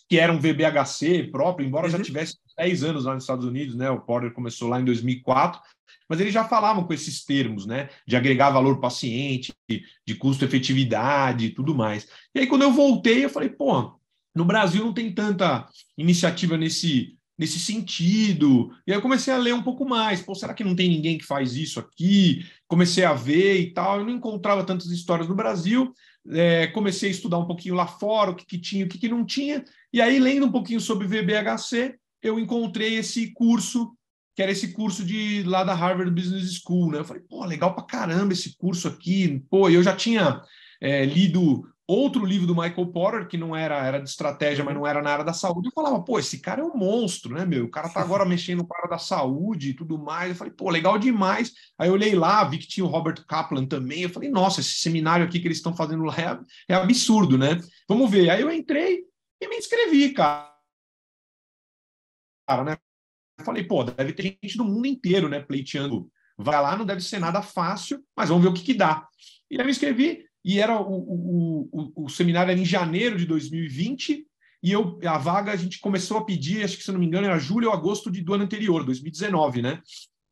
que 0.09 0.19
era 0.19 0.33
um 0.33 0.39
VBHC 0.39 1.29
próprio, 1.31 1.67
embora 1.67 1.87
uhum. 1.87 1.93
já 1.93 2.01
tivesse 2.01 2.39
10 2.57 2.85
anos 2.85 3.05
lá 3.05 3.15
nos 3.15 3.25
Estados 3.25 3.45
Unidos, 3.45 3.75
né? 3.75 3.91
O 3.91 4.01
Porter 4.01 4.33
começou 4.33 4.69
lá 4.69 4.81
em 4.81 4.85
2004, 4.85 5.61
mas 6.09 6.21
eles 6.21 6.33
já 6.33 6.45
falavam 6.45 6.85
com 6.85 6.93
esses 6.93 7.25
termos, 7.25 7.67
né? 7.67 7.89
De 8.07 8.17
agregar 8.17 8.51
valor 8.51 8.79
paciente, 8.79 9.53
de 9.69 10.15
custo-efetividade 10.15 11.47
e 11.47 11.51
tudo 11.51 11.75
mais. 11.75 12.07
E 12.33 12.41
aí, 12.41 12.47
quando 12.47 12.63
eu 12.63 12.73
voltei, 12.73 13.25
eu 13.25 13.31
falei, 13.31 13.49
pô, 13.49 14.00
no 14.35 14.45
Brasil 14.45 14.85
não 14.85 14.93
tem 14.93 15.13
tanta 15.13 15.67
iniciativa 15.97 16.57
nesse, 16.57 17.17
nesse 17.39 17.59
sentido. 17.59 18.71
E 18.87 18.93
aí 18.93 18.99
eu 18.99 19.03
comecei 19.03 19.33
a 19.33 19.39
ler 19.39 19.55
um 19.55 19.63
pouco 19.63 19.89
mais. 19.89 20.21
Pô, 20.23 20.35
será 20.35 20.55
que 20.55 20.65
não 20.65 20.77
tem 20.77 20.89
ninguém 20.89 21.19
que 21.19 21.27
faz 21.27 21.57
isso 21.57 21.81
aqui? 21.81 22.47
Comecei 22.69 23.05
a 23.05 23.13
ver 23.13 23.61
e 23.61 23.73
tal. 23.73 23.99
Eu 23.99 24.07
não 24.07 24.15
encontrava 24.15 24.65
tantas 24.65 24.91
histórias 24.91 25.29
no 25.29 25.35
Brasil 25.35 25.93
é, 26.29 26.67
comecei 26.69 27.09
a 27.09 27.13
estudar 27.13 27.39
um 27.39 27.47
pouquinho 27.47 27.75
lá 27.75 27.87
fora, 27.87 28.31
o 28.31 28.35
que, 28.35 28.45
que 28.45 28.59
tinha, 28.59 28.85
o 28.85 28.89
que, 28.89 28.99
que 28.99 29.09
não 29.09 29.25
tinha, 29.25 29.65
e 29.93 30.01
aí, 30.01 30.19
lendo 30.19 30.47
um 30.47 30.53
pouquinho 30.53 30.81
sobre 30.81 31.07
VBHC, 31.07 31.97
eu 32.23 32.39
encontrei 32.39 32.97
esse 32.97 33.33
curso, 33.33 33.93
que 34.37 34.43
era 34.43 34.53
esse 34.53 34.73
curso 34.73 35.05
de 35.05 35.43
lá 35.45 35.65
da 35.65 35.75
Harvard 35.75 36.11
Business 36.11 36.61
School, 36.61 36.93
né? 36.93 36.99
Eu 36.99 37.05
falei, 37.05 37.23
pô, 37.29 37.45
legal 37.45 37.75
pra 37.75 37.85
caramba 37.85 38.33
esse 38.33 38.57
curso 38.57 38.87
aqui. 38.87 39.43
Pô, 39.51 39.69
eu 39.69 39.83
já 39.83 39.97
tinha 39.97 40.41
é, 40.81 41.05
lido 41.05 41.67
outro 41.91 42.25
livro 42.25 42.47
do 42.47 42.55
Michael 42.55 42.87
Porter, 42.93 43.29
que 43.29 43.37
não 43.37 43.57
era, 43.57 43.85
era 43.85 43.99
de 43.99 44.09
estratégia, 44.09 44.65
mas 44.65 44.75
não 44.75 44.87
era 44.87 45.03
na 45.03 45.11
área 45.11 45.25
da 45.25 45.33
saúde, 45.33 45.69
eu 45.69 45.73
falava, 45.73 46.03
pô, 46.03 46.19
esse 46.19 46.39
cara 46.39 46.61
é 46.61 46.65
um 46.65 46.77
monstro, 46.77 47.35
né, 47.35 47.45
meu? 47.45 47.65
O 47.65 47.71
cara 47.71 47.89
tá 47.89 48.01
agora 48.01 48.25
mexendo 48.27 48.65
com 48.67 48.75
a 48.75 48.79
área 48.79 48.91
da 48.91 48.99
saúde 48.99 49.71
e 49.71 49.75
tudo 49.75 49.99
mais. 49.99 50.31
Eu 50.31 50.37
falei, 50.37 50.53
pô, 50.53 50.71
legal 50.71 50.99
demais. 50.99 51.53
Aí 51.79 51.89
eu 51.89 51.95
olhei 51.95 52.15
lá, 52.15 52.45
vi 52.45 52.59
que 52.59 52.69
tinha 52.69 52.85
o 52.85 52.89
Robert 52.89 53.25
Kaplan 53.27 53.67
também. 53.67 54.03
Eu 54.03 54.11
falei, 54.11 54.31
nossa, 54.31 54.61
esse 54.61 54.75
seminário 54.75 55.25
aqui 55.25 55.41
que 55.41 55.49
eles 55.49 55.59
estão 55.59 55.75
fazendo 55.75 56.05
lá 56.05 56.15
é, 56.69 56.73
é 56.73 56.75
absurdo, 56.75 57.37
né? 57.37 57.61
Vamos 57.89 58.11
ver. 58.11 58.31
Aí 58.31 58.41
eu 58.41 58.51
entrei 58.53 59.05
e 59.41 59.49
me 59.49 59.57
inscrevi, 59.57 60.13
cara. 60.13 60.51
Cara, 62.49 62.65
né? 62.65 62.77
Eu 63.39 63.45
falei, 63.45 63.65
pô, 63.65 63.85
deve 63.85 64.13
ter 64.13 64.23
gente 64.23 64.57
do 64.57 64.65
mundo 64.65 64.87
inteiro, 64.87 65.29
né, 65.29 65.41
pleiteando. 65.41 66.11
Vai 66.37 66.61
lá, 66.61 66.77
não 66.77 66.87
deve 66.87 67.01
ser 67.01 67.19
nada 67.19 67.43
fácil, 67.43 68.05
mas 68.17 68.29
vamos 68.29 68.45
ver 68.45 68.51
o 68.51 68.55
que 68.55 68.63
que 68.63 68.75
dá. 68.75 69.07
E 69.51 69.57
aí 69.57 69.61
eu 69.61 69.65
me 69.65 69.71
inscrevi, 69.71 70.25
e 70.45 70.59
era 70.59 70.81
o, 70.81 70.95
o, 70.95 71.69
o, 71.73 72.05
o, 72.05 72.09
seminário 72.09 72.51
era 72.51 72.61
em 72.61 72.65
janeiro 72.65 73.17
de 73.17 73.27
2020, 73.27 74.27
e 74.63 74.73
eu, 74.73 74.99
a 75.05 75.19
vaga 75.19 75.53
a 75.53 75.57
gente 75.57 75.81
começou 75.81 76.19
a 76.19 76.25
pedir, 76.25 76.63
acho 76.63 76.77
que 76.77 76.85
se 76.85 76.93
não 76.93 76.99
me 76.99 77.07
engano, 77.07 77.27
era 77.27 77.39
julho 77.39 77.69
ou 77.69 77.75
agosto 77.75 78.11
de, 78.11 78.23
do 78.23 78.35
ano 78.35 78.45
anterior, 78.45 78.85
2019, 78.85 79.63
né? 79.63 79.81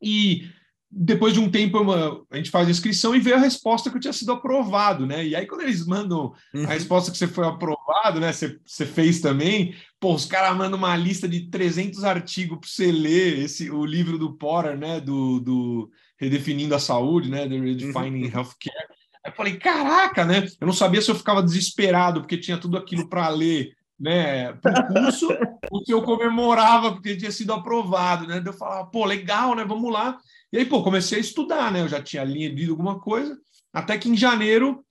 E 0.01 0.49
depois 0.91 1.33
de 1.33 1.39
um 1.39 1.49
tempo 1.49 1.79
uma, 1.79 2.25
a 2.31 2.37
gente 2.37 2.49
faz 2.49 2.67
a 2.67 2.71
inscrição 2.71 3.15
e 3.15 3.19
veio 3.19 3.35
a 3.35 3.39
resposta 3.39 3.89
que 3.89 3.97
eu 3.97 4.01
tinha 4.01 4.13
sido 4.13 4.31
aprovado, 4.31 5.05
né? 5.05 5.25
E 5.25 5.35
aí, 5.35 5.45
quando 5.45 5.61
eles 5.61 5.85
mandam 5.85 6.33
uhum. 6.53 6.63
a 6.63 6.69
resposta 6.69 7.11
que 7.11 7.17
você 7.17 7.27
foi 7.27 7.45
aprovado, 7.45 8.19
né? 8.19 8.33
Você, 8.33 8.59
você 8.65 8.85
fez 8.85 9.21
também, 9.21 9.75
pô, 9.99 10.15
os 10.15 10.25
caras 10.25 10.57
mandam 10.57 10.79
uma 10.79 10.95
lista 10.95 11.27
de 11.27 11.49
300 11.49 12.03
artigos 12.03 12.57
para 12.57 12.67
você 12.67 12.91
ler, 12.91 13.39
esse, 13.39 13.69
o 13.69 13.85
livro 13.85 14.17
do 14.17 14.33
Potter, 14.33 14.77
né? 14.77 14.99
Do, 14.99 15.39
do 15.39 15.91
Redefinindo 16.17 16.73
a 16.73 16.79
Saúde, 16.79 17.29
né? 17.29 17.47
The 17.47 17.59
Redefining 17.59 18.25
uhum. 18.25 18.31
Healthcare. 18.33 18.98
Eu 19.29 19.35
falei, 19.35 19.57
caraca, 19.57 20.25
né? 20.25 20.47
Eu 20.59 20.67
não 20.67 20.73
sabia 20.73 21.01
se 21.01 21.09
eu 21.09 21.15
ficava 21.15 21.41
desesperado 21.41 22.21
porque 22.21 22.37
tinha 22.37 22.57
tudo 22.57 22.77
aquilo 22.77 23.07
para 23.07 23.29
ler, 23.29 23.75
né, 23.99 24.53
para 24.53 24.81
o 24.81 24.87
curso, 24.87 25.27
ou 25.71 25.83
se 25.83 25.91
eu 25.91 26.01
comemorava 26.01 26.93
porque 26.93 27.17
tinha 27.17 27.31
sido 27.31 27.53
aprovado, 27.53 28.27
né? 28.27 28.41
Eu 28.45 28.53
falava, 28.53 28.87
pô, 28.87 29.05
legal, 29.05 29.55
né? 29.55 29.65
Vamos 29.65 29.91
lá. 29.91 30.17
E 30.51 30.57
aí, 30.57 30.65
pô, 30.65 30.83
comecei 30.83 31.17
a 31.17 31.21
estudar, 31.21 31.71
né? 31.71 31.81
Eu 31.81 31.87
já 31.87 32.01
tinha 32.01 32.23
lido 32.23 32.71
alguma 32.71 32.99
coisa, 32.99 33.37
até 33.73 33.97
que 33.97 34.09
em 34.09 34.17
janeiro 34.17 34.83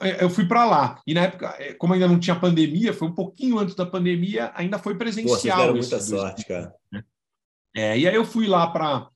é, 0.00 0.24
eu 0.24 0.30
fui 0.30 0.46
para 0.46 0.64
lá. 0.64 1.00
E 1.06 1.14
na 1.14 1.22
época, 1.22 1.54
é, 1.58 1.72
como 1.74 1.94
ainda 1.94 2.08
não 2.08 2.18
tinha 2.18 2.38
pandemia, 2.38 2.92
foi 2.92 3.08
um 3.08 3.14
pouquinho 3.14 3.58
antes 3.58 3.74
da 3.74 3.86
pandemia, 3.86 4.50
ainda 4.54 4.78
foi 4.78 4.96
presencial. 4.96 5.68
Pô, 5.68 5.72
muita 5.72 6.00
sorte, 6.00 6.44
cara. 6.46 6.74
Né? 6.90 7.02
É, 7.76 7.98
e 7.98 8.08
aí 8.08 8.14
eu 8.14 8.24
fui 8.24 8.46
lá 8.46 8.66
para 8.66 9.08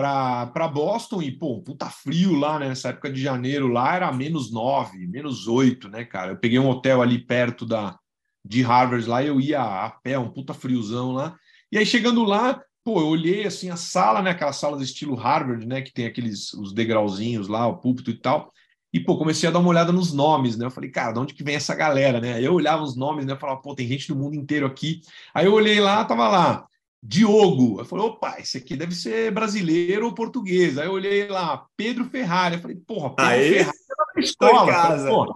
para 0.00 0.68
Boston 0.68 1.22
e, 1.22 1.30
pô, 1.30 1.60
puta 1.62 1.86
frio 1.86 2.34
lá, 2.34 2.58
né? 2.58 2.68
Nessa 2.68 2.90
época 2.90 3.10
de 3.10 3.20
janeiro 3.20 3.68
lá 3.68 3.94
era 3.96 4.12
menos 4.12 4.50
9, 4.52 5.06
menos 5.06 5.46
8, 5.48 5.88
né, 5.88 6.04
cara? 6.04 6.32
Eu 6.32 6.36
peguei 6.36 6.58
um 6.58 6.68
hotel 6.68 7.02
ali 7.02 7.18
perto 7.18 7.66
da, 7.66 7.98
de 8.44 8.62
Harvard 8.62 9.06
lá, 9.06 9.22
eu 9.22 9.40
ia 9.40 9.60
a 9.60 9.90
pé, 9.90 10.18
um 10.18 10.30
puta 10.30 10.54
friozão 10.54 11.12
lá. 11.12 11.36
E 11.70 11.78
aí 11.78 11.84
chegando 11.84 12.24
lá, 12.24 12.62
pô, 12.84 13.00
eu 13.00 13.06
olhei 13.08 13.46
assim 13.46 13.70
a 13.70 13.76
sala, 13.76 14.22
né? 14.22 14.30
Aquela 14.30 14.52
sala 14.52 14.76
do 14.76 14.82
estilo 14.82 15.14
Harvard, 15.14 15.66
né? 15.66 15.82
Que 15.82 15.92
tem 15.92 16.06
aqueles 16.06 16.52
os 16.54 16.72
degrauzinhos 16.72 17.48
lá, 17.48 17.66
o 17.66 17.78
púlpito 17.78 18.10
e 18.10 18.14
tal. 18.14 18.52
E, 18.92 18.98
pô, 18.98 19.18
comecei 19.18 19.48
a 19.48 19.52
dar 19.52 19.58
uma 19.58 19.68
olhada 19.68 19.92
nos 19.92 20.12
nomes, 20.12 20.56
né? 20.56 20.64
Eu 20.64 20.70
falei, 20.70 20.90
cara, 20.90 21.12
de 21.12 21.18
onde 21.18 21.34
que 21.34 21.44
vem 21.44 21.54
essa 21.54 21.74
galera, 21.74 22.20
né? 22.20 22.42
Eu 22.42 22.54
olhava 22.54 22.82
os 22.82 22.96
nomes, 22.96 23.26
né? 23.26 23.34
Eu 23.34 23.38
falava, 23.38 23.60
pô, 23.60 23.74
tem 23.74 23.86
gente 23.86 24.08
do 24.08 24.16
mundo 24.16 24.34
inteiro 24.34 24.66
aqui. 24.66 25.02
Aí 25.34 25.44
eu 25.44 25.52
olhei 25.52 25.78
lá, 25.78 26.04
tava 26.04 26.26
lá, 26.28 26.66
Diogo. 27.02 27.80
Eu 27.80 27.84
falei, 27.84 28.04
opa, 28.04 28.36
esse 28.38 28.58
aqui 28.58 28.76
deve 28.76 28.94
ser 28.94 29.30
brasileiro 29.30 30.06
ou 30.06 30.14
português. 30.14 30.78
Aí 30.78 30.86
eu 30.86 30.92
olhei 30.92 31.28
lá, 31.28 31.66
Pedro 31.76 32.04
Ferrari. 32.04 32.56
Eu 32.56 32.60
falei, 32.60 32.76
porra, 32.76 33.14
Pedro 33.14 33.32
Aí, 33.32 33.50
Ferrari 33.54 33.78
tá 33.88 34.04
na 34.14 34.22
escola. 34.22 34.72
Falei, 34.72 35.06
porra, 35.06 35.34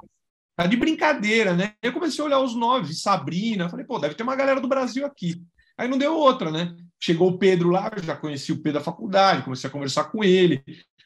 tá 0.57 0.67
de 0.67 0.77
brincadeira, 0.77 1.55
né? 1.55 1.75
Aí 1.83 1.89
eu 1.89 1.93
comecei 1.93 2.23
a 2.23 2.27
olhar 2.27 2.41
os 2.41 2.55
nomes, 2.55 3.01
Sabrina. 3.01 3.65
Eu 3.65 3.71
falei, 3.71 3.87
pô, 3.87 3.99
deve 3.99 4.15
ter 4.15 4.23
uma 4.23 4.37
galera 4.37 4.61
do 4.61 4.69
Brasil 4.69 5.07
aqui. 5.07 5.43
Aí 5.77 5.89
não 5.89 5.99
deu 5.99 6.15
outra, 6.17 6.51
né? 6.51 6.77
Chegou 7.01 7.31
o 7.31 7.39
Pedro 7.39 7.71
lá, 7.71 7.91
eu 7.97 8.03
já 8.03 8.15
conheci 8.15 8.53
o 8.53 8.63
Pedro 8.63 8.79
da 8.79 8.85
faculdade, 8.85 9.43
comecei 9.43 9.69
a 9.69 9.73
conversar 9.73 10.05
com 10.05 10.23
ele. 10.23 10.63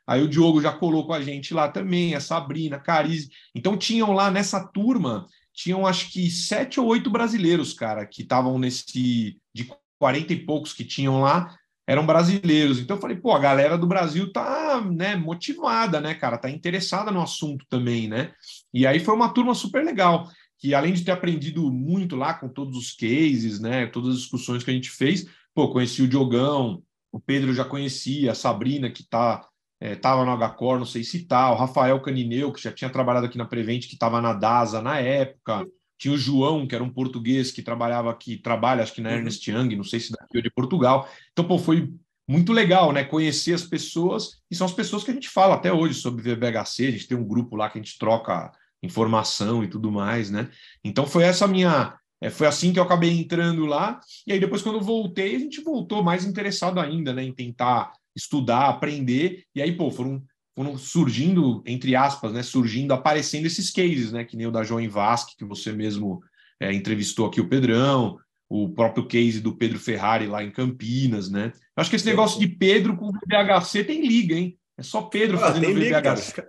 Aí 0.06 0.22
o 0.22 0.28
Diogo 0.28 0.60
já 0.60 0.72
colou 0.72 1.06
com 1.06 1.12
a 1.12 1.20
gente 1.20 1.52
lá 1.52 1.68
também, 1.68 2.14
a 2.14 2.20
Sabrina, 2.20 2.76
a 2.76 2.80
Carize. 2.80 3.30
Então 3.54 3.76
tinham 3.76 4.12
lá 4.12 4.30
nessa 4.30 4.64
turma, 4.64 5.26
tinham 5.52 5.86
acho 5.86 6.12
que 6.12 6.30
sete 6.30 6.78
ou 6.78 6.86
oito 6.86 7.10
brasileiros, 7.10 7.72
cara, 7.72 8.06
que 8.06 8.22
estavam 8.22 8.58
nesse 8.58 9.38
de 9.54 9.64
40 9.98 10.32
e 10.32 10.44
poucos 10.44 10.72
que 10.72 10.84
tinham 10.84 11.20
lá, 11.20 11.56
eram 11.86 12.04
brasileiros. 12.04 12.78
Então 12.78 12.96
eu 12.96 13.00
falei, 13.00 13.16
pô, 13.16 13.32
a 13.32 13.38
galera 13.38 13.78
do 13.78 13.86
Brasil 13.86 14.32
tá, 14.32 14.80
né, 14.80 15.14
motivada, 15.16 16.00
né, 16.00 16.14
cara, 16.14 16.38
tá 16.38 16.50
interessada 16.50 17.10
no 17.10 17.22
assunto 17.22 17.64
também, 17.68 18.08
né? 18.08 18.32
E 18.74 18.86
aí 18.86 18.98
foi 18.98 19.14
uma 19.14 19.28
turma 19.28 19.54
super 19.54 19.84
legal 19.84 20.28
que 20.58 20.74
além 20.74 20.92
de 20.92 21.04
ter 21.04 21.12
aprendido 21.12 21.70
muito 21.70 22.16
lá 22.16 22.34
com 22.34 22.48
todos 22.48 22.76
os 22.76 22.92
cases, 22.92 23.60
né, 23.60 23.86
todas 23.86 24.14
as 24.14 24.20
discussões 24.20 24.64
que 24.64 24.70
a 24.70 24.74
gente 24.74 24.90
fez, 24.90 25.26
pô, 25.54 25.70
conheci 25.70 26.02
o 26.02 26.08
Diogão, 26.08 26.82
o 27.12 27.20
Pedro 27.20 27.54
já 27.54 27.64
conhecia, 27.64 28.32
a 28.32 28.34
Sabrina, 28.34 28.90
que 28.90 29.06
tá 29.06 29.46
é, 29.80 29.94
no 29.94 30.36
HCor, 30.36 30.78
não 30.78 30.86
sei 30.86 31.04
se 31.04 31.26
tá, 31.26 31.52
o 31.52 31.56
Rafael 31.56 32.00
Canineu, 32.00 32.52
que 32.52 32.62
já 32.62 32.72
tinha 32.72 32.90
trabalhado 32.90 33.26
aqui 33.26 33.36
na 33.36 33.44
Prevent, 33.44 33.86
que 33.86 33.94
estava 33.94 34.20
na 34.20 34.32
DASA 34.32 34.80
na 34.80 34.98
época, 34.98 35.66
tinha 35.98 36.12
o 36.12 36.18
João, 36.18 36.66
que 36.66 36.74
era 36.74 36.84
um 36.84 36.90
português 36.90 37.50
que 37.50 37.62
trabalhava 37.62 38.10
aqui, 38.10 38.36
trabalha 38.36 38.82
acho 38.82 38.92
que 38.92 39.00
na 39.00 39.10
uhum. 39.10 39.16
Ernest 39.16 39.50
Young, 39.50 39.76
não 39.76 39.84
sei 39.84 40.00
se 40.00 40.12
daqui 40.12 40.36
ou 40.36 40.42
de 40.42 40.50
Portugal. 40.50 41.08
Então, 41.32 41.46
pô, 41.46 41.58
foi 41.58 41.92
muito 42.28 42.52
legal, 42.52 42.92
né? 42.92 43.04
Conhecer 43.04 43.54
as 43.54 43.62
pessoas, 43.62 44.42
e 44.50 44.56
são 44.56 44.66
as 44.66 44.72
pessoas 44.72 45.04
que 45.04 45.10
a 45.10 45.14
gente 45.14 45.28
fala 45.28 45.54
até 45.54 45.72
hoje 45.72 45.94
sobre 45.94 46.22
VBHC, 46.22 46.86
a 46.86 46.90
gente 46.90 47.08
tem 47.08 47.16
um 47.16 47.26
grupo 47.26 47.56
lá 47.56 47.70
que 47.70 47.78
a 47.78 47.82
gente 47.82 47.98
troca 47.98 48.50
informação 48.82 49.62
e 49.62 49.68
tudo 49.68 49.90
mais, 49.90 50.30
né? 50.30 50.50
Então 50.84 51.06
foi 51.06 51.24
essa 51.24 51.46
minha. 51.46 51.96
É, 52.20 52.30
foi 52.30 52.46
assim 52.46 52.72
que 52.72 52.78
eu 52.78 52.82
acabei 52.82 53.10
entrando 53.10 53.66
lá, 53.66 54.00
e 54.26 54.32
aí 54.32 54.40
depois, 54.40 54.62
quando 54.62 54.80
voltei, 54.80 55.36
a 55.36 55.38
gente 55.38 55.60
voltou 55.60 56.02
mais 56.02 56.24
interessado 56.24 56.80
ainda, 56.80 57.12
né, 57.12 57.22
em 57.22 57.32
tentar 57.32 57.92
estudar, 58.16 58.70
aprender, 58.70 59.44
e 59.54 59.60
aí, 59.60 59.76
pô, 59.76 59.90
foram, 59.90 60.22
foram 60.56 60.78
surgindo, 60.78 61.62
entre 61.66 61.94
aspas, 61.94 62.32
né, 62.32 62.42
surgindo, 62.42 62.94
aparecendo 62.94 63.44
esses 63.44 63.70
cases, 63.70 64.10
né, 64.10 64.24
que 64.24 64.38
nem 64.38 64.46
o 64.46 64.50
da 64.50 64.64
João 64.64 64.88
Vasque, 64.88 65.36
que 65.36 65.44
você 65.44 65.70
mesmo 65.70 66.22
é, 66.58 66.72
entrevistou 66.72 67.26
aqui 67.26 67.42
o 67.42 67.48
Pedrão, 67.48 68.18
o 68.48 68.70
próprio 68.70 69.06
case 69.06 69.40
do 69.40 69.54
Pedro 69.54 69.78
Ferrari 69.78 70.26
lá 70.26 70.42
em 70.42 70.50
Campinas, 70.50 71.28
né? 71.28 71.52
Eu 71.54 71.80
acho 71.80 71.90
que 71.90 71.96
esse 71.96 72.06
negócio 72.06 72.40
de 72.40 72.48
Pedro 72.48 72.96
com 72.96 73.08
o 73.08 73.12
VBHC 73.12 73.84
tem 73.84 74.06
liga, 74.06 74.34
hein? 74.34 74.56
É 74.78 74.82
só 74.82 75.02
Pedro 75.02 75.36
ah, 75.36 75.40
fazendo 75.40 75.66
VBHC. 75.66 75.80
Liga, 75.80 76.48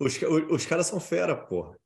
os, 0.00 0.16
os, 0.22 0.50
os 0.50 0.66
caras 0.66 0.86
são 0.86 0.98
fera, 0.98 1.36
porra. 1.36 1.76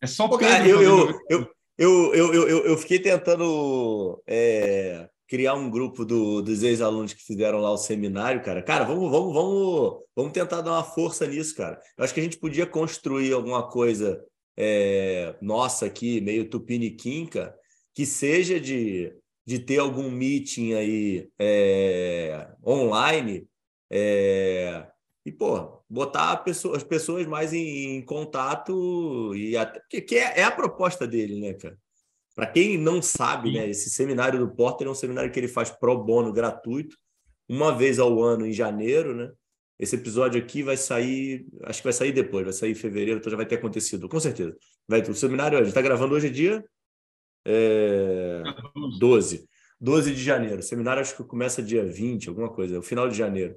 É 0.00 0.06
só 0.06 0.28
Pô, 0.28 0.38
cara, 0.38 0.68
eu, 0.68 0.80
eu, 0.82 1.18
eu, 1.28 1.50
eu, 1.78 2.14
eu, 2.14 2.34
eu, 2.34 2.66
eu, 2.66 2.78
fiquei 2.78 3.00
tentando 3.00 4.22
é, 4.26 5.08
criar 5.28 5.54
um 5.54 5.70
grupo 5.70 6.04
do, 6.04 6.40
dos 6.40 6.62
ex-alunos 6.62 7.12
que 7.12 7.22
fizeram 7.22 7.60
lá 7.60 7.70
o 7.70 7.76
seminário, 7.76 8.42
cara. 8.42 8.62
Cara, 8.62 8.84
vamos, 8.84 9.10
vamos, 9.10 9.34
vamos, 9.34 10.02
vamos 10.16 10.32
tentar 10.32 10.62
dar 10.62 10.72
uma 10.72 10.82
força 10.82 11.26
nisso, 11.26 11.54
cara. 11.54 11.78
Eu 11.96 12.04
acho 12.04 12.14
que 12.14 12.20
a 12.20 12.22
gente 12.22 12.38
podia 12.38 12.66
construir 12.66 13.32
alguma 13.34 13.68
coisa 13.68 14.24
é, 14.56 15.36
nossa 15.40 15.86
aqui, 15.86 16.20
meio 16.22 16.48
tupiniquinca, 16.48 17.54
que 17.94 18.06
seja 18.06 18.58
de, 18.58 19.14
de 19.46 19.58
ter 19.58 19.78
algum 19.78 20.10
meeting 20.10 20.72
aí 20.72 21.28
é, 21.38 22.48
online 22.66 23.46
é, 23.90 24.86
e, 25.26 25.30
pô, 25.30 25.82
botar 25.88 26.38
pessoa, 26.38 26.76
as 26.76 26.82
pessoas 26.82 27.26
mais 27.26 27.52
em, 27.52 27.96
em 27.96 28.02
contato 28.02 29.34
e 29.34 29.56
até 29.58 29.80
que, 29.90 30.00
que 30.00 30.16
é, 30.16 30.40
é, 30.40 30.42
a 30.44 30.50
proposta 30.50 31.06
dele, 31.06 31.38
né, 31.38 31.52
cara? 31.52 31.78
Para 32.38 32.46
quem 32.46 32.78
não 32.78 33.02
sabe, 33.02 33.50
né, 33.50 33.68
esse 33.68 33.90
seminário 33.90 34.38
do 34.38 34.48
Porter 34.48 34.86
é 34.86 34.90
um 34.90 34.94
seminário 34.94 35.28
que 35.32 35.40
ele 35.40 35.48
faz 35.48 35.70
pro 35.70 35.98
bono 35.98 36.32
gratuito, 36.32 36.96
uma 37.48 37.76
vez 37.76 37.98
ao 37.98 38.22
ano 38.22 38.46
em 38.46 38.52
janeiro, 38.52 39.12
né? 39.12 39.32
Esse 39.76 39.96
episódio 39.96 40.40
aqui 40.40 40.62
vai 40.62 40.76
sair, 40.76 41.48
acho 41.64 41.80
que 41.80 41.86
vai 41.86 41.92
sair 41.92 42.12
depois, 42.12 42.44
vai 42.44 42.52
sair 42.52 42.70
em 42.70 42.76
fevereiro, 42.76 43.18
então 43.18 43.28
já 43.28 43.36
vai 43.36 43.44
ter 43.44 43.56
acontecido, 43.56 44.08
com 44.08 44.20
certeza. 44.20 44.56
Vai 44.86 45.02
ter 45.02 45.10
o 45.10 45.16
seminário, 45.16 45.58
gente 45.58 45.66
está 45.70 45.82
gravando 45.82 46.14
hoje 46.14 46.28
é 46.28 46.30
dia 46.30 46.64
é, 47.44 48.44
12. 49.00 49.48
12 49.80 50.14
de 50.14 50.22
janeiro. 50.22 50.60
O 50.60 50.62
seminário 50.62 51.00
acho 51.00 51.16
que 51.16 51.24
começa 51.24 51.60
dia 51.60 51.84
20, 51.84 52.28
alguma 52.28 52.50
coisa, 52.50 52.78
o 52.78 52.82
final 52.82 53.08
de 53.08 53.18
janeiro. 53.18 53.56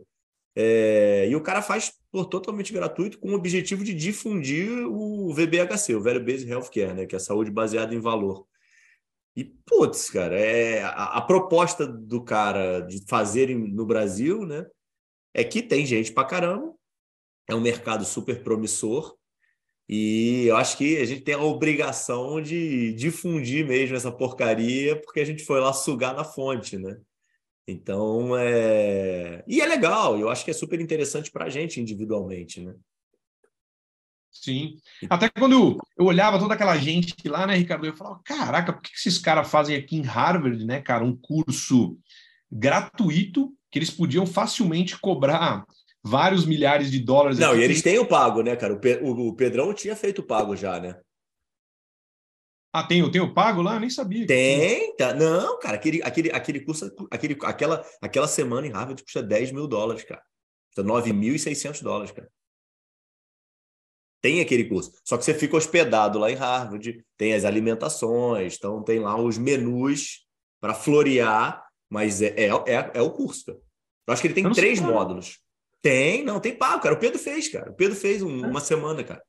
É, 0.55 1.27
e 1.29 1.35
o 1.35 1.41
cara 1.41 1.61
faz 1.61 1.93
por 2.11 2.25
totalmente 2.25 2.73
gratuito 2.73 3.19
com 3.19 3.29
o 3.29 3.35
objetivo 3.35 3.83
de 3.83 3.93
difundir 3.93 4.71
o 4.87 5.31
VBHC, 5.31 5.93
o 5.93 6.01
Value 6.01 6.23
Based 6.23 6.49
Healthcare, 6.49 6.95
né, 6.95 7.05
que 7.05 7.13
é 7.13 7.17
a 7.17 7.19
saúde 7.19 7.51
baseada 7.51 7.93
em 7.93 7.99
valor. 7.99 8.49
E, 9.35 9.45
putz, 9.65 10.09
cara, 10.09 10.37
é, 10.37 10.83
a, 10.83 11.17
a 11.17 11.21
proposta 11.21 11.87
do 11.87 12.23
cara 12.23 12.81
de 12.81 13.03
fazer 13.07 13.55
no 13.55 13.85
Brasil 13.85 14.45
né, 14.45 14.65
é 15.33 15.43
que 15.43 15.61
tem 15.61 15.85
gente 15.85 16.11
pra 16.11 16.25
caramba, 16.25 16.73
é 17.47 17.55
um 17.55 17.61
mercado 17.61 18.03
super 18.05 18.43
promissor, 18.43 19.15
e 19.87 20.45
eu 20.47 20.55
acho 20.55 20.77
que 20.77 20.97
a 20.97 21.05
gente 21.05 21.21
tem 21.21 21.35
a 21.35 21.43
obrigação 21.43 22.41
de 22.41 22.93
difundir 22.93 23.67
mesmo 23.67 23.95
essa 23.95 24.11
porcaria, 24.11 24.95
porque 25.01 25.19
a 25.19 25.25
gente 25.25 25.43
foi 25.43 25.59
lá 25.59 25.73
sugar 25.73 26.15
na 26.15 26.23
fonte, 26.23 26.77
né? 26.77 26.97
Então, 27.67 28.37
é... 28.37 29.43
E 29.47 29.61
é 29.61 29.65
legal, 29.65 30.17
eu 30.17 30.29
acho 30.29 30.45
que 30.45 30.51
é 30.51 30.53
super 30.53 30.79
interessante 30.79 31.29
para 31.29 31.45
a 31.45 31.49
gente 31.49 31.81
individualmente, 31.81 32.61
né? 32.61 32.73
Sim. 34.31 34.77
Até 35.09 35.29
quando 35.29 35.51
eu, 35.51 35.77
eu 35.97 36.05
olhava 36.05 36.39
toda 36.39 36.53
aquela 36.53 36.77
gente 36.77 37.15
lá, 37.27 37.45
né, 37.45 37.55
Ricardo, 37.55 37.85
eu 37.85 37.95
falava, 37.95 38.21
caraca, 38.23 38.73
por 38.73 38.81
que 38.81 38.91
esses 38.95 39.19
caras 39.19 39.49
fazem 39.49 39.75
aqui 39.75 39.97
em 39.97 40.01
Harvard, 40.01 40.65
né, 40.65 40.81
cara, 40.81 41.03
um 41.03 41.15
curso 41.15 41.97
gratuito 42.51 43.53
que 43.69 43.77
eles 43.77 43.91
podiam 43.91 44.25
facilmente 44.25 44.97
cobrar 44.99 45.65
vários 46.03 46.45
milhares 46.45 46.91
de 46.91 46.99
dólares. 46.99 47.39
Não, 47.39 47.55
e 47.55 47.63
eles 47.63 47.81
têm 47.81 47.99
o 47.99 48.05
pago, 48.05 48.41
né, 48.41 48.55
cara? 48.55 48.73
O 48.73 49.33
Pedrão 49.33 49.73
tinha 49.73 49.95
feito 49.95 50.19
o 50.19 50.25
pago 50.25 50.55
já, 50.55 50.79
né? 50.79 50.99
Ah, 52.73 52.83
tem, 52.83 53.09
tem 53.11 53.21
o 53.21 53.33
pago 53.33 53.61
lá? 53.61 53.75
Eu 53.75 53.81
nem 53.81 53.89
sabia. 53.89 54.25
Tem, 54.25 54.95
tá. 54.95 55.13
Não, 55.13 55.59
cara, 55.59 55.75
aquele, 55.75 56.01
aquele, 56.03 56.31
aquele 56.31 56.61
curso, 56.61 56.89
aquele, 57.11 57.37
aquela, 57.43 57.85
aquela 58.01 58.27
semana 58.27 58.65
em 58.65 58.71
Harvard 58.71 59.03
custa 59.03 59.21
10 59.21 59.51
mil 59.51 59.67
dólares, 59.67 60.03
cara. 60.03 60.21
Custa 60.67 60.83
9.600 60.83 61.83
dólares, 61.83 62.11
cara. 62.11 62.29
Tem 64.21 64.39
aquele 64.39 64.65
curso. 64.65 64.91
Só 65.03 65.17
que 65.17 65.25
você 65.25 65.33
fica 65.33 65.57
hospedado 65.57 66.19
lá 66.19 66.31
em 66.31 66.35
Harvard, 66.35 67.03
tem 67.17 67.33
as 67.33 67.43
alimentações, 67.43 68.55
então 68.55 68.83
tem 68.83 68.99
lá 68.99 69.19
os 69.19 69.37
menus 69.37 70.25
para 70.61 70.75
florear, 70.75 71.65
mas 71.89 72.21
é, 72.21 72.27
é, 72.37 72.49
é, 72.49 72.91
é, 72.93 73.01
o 73.01 73.09
curso, 73.11 73.45
cara. 73.45 73.59
Eu 74.07 74.13
acho 74.13 74.21
que 74.21 74.27
ele 74.27 74.35
tem 74.35 74.51
três 74.51 74.79
módulos. 74.79 75.39
Tem, 75.81 76.23
não, 76.23 76.39
tem 76.39 76.55
pago, 76.55 76.83
cara. 76.83 76.93
O 76.93 76.99
Pedro 76.99 77.17
fez, 77.17 77.47
cara. 77.47 77.71
O 77.71 77.73
Pedro 77.73 77.95
fez 77.95 78.21
um, 78.21 78.45
é. 78.45 78.47
uma 78.47 78.59
semana, 78.59 79.03
cara. 79.03 79.23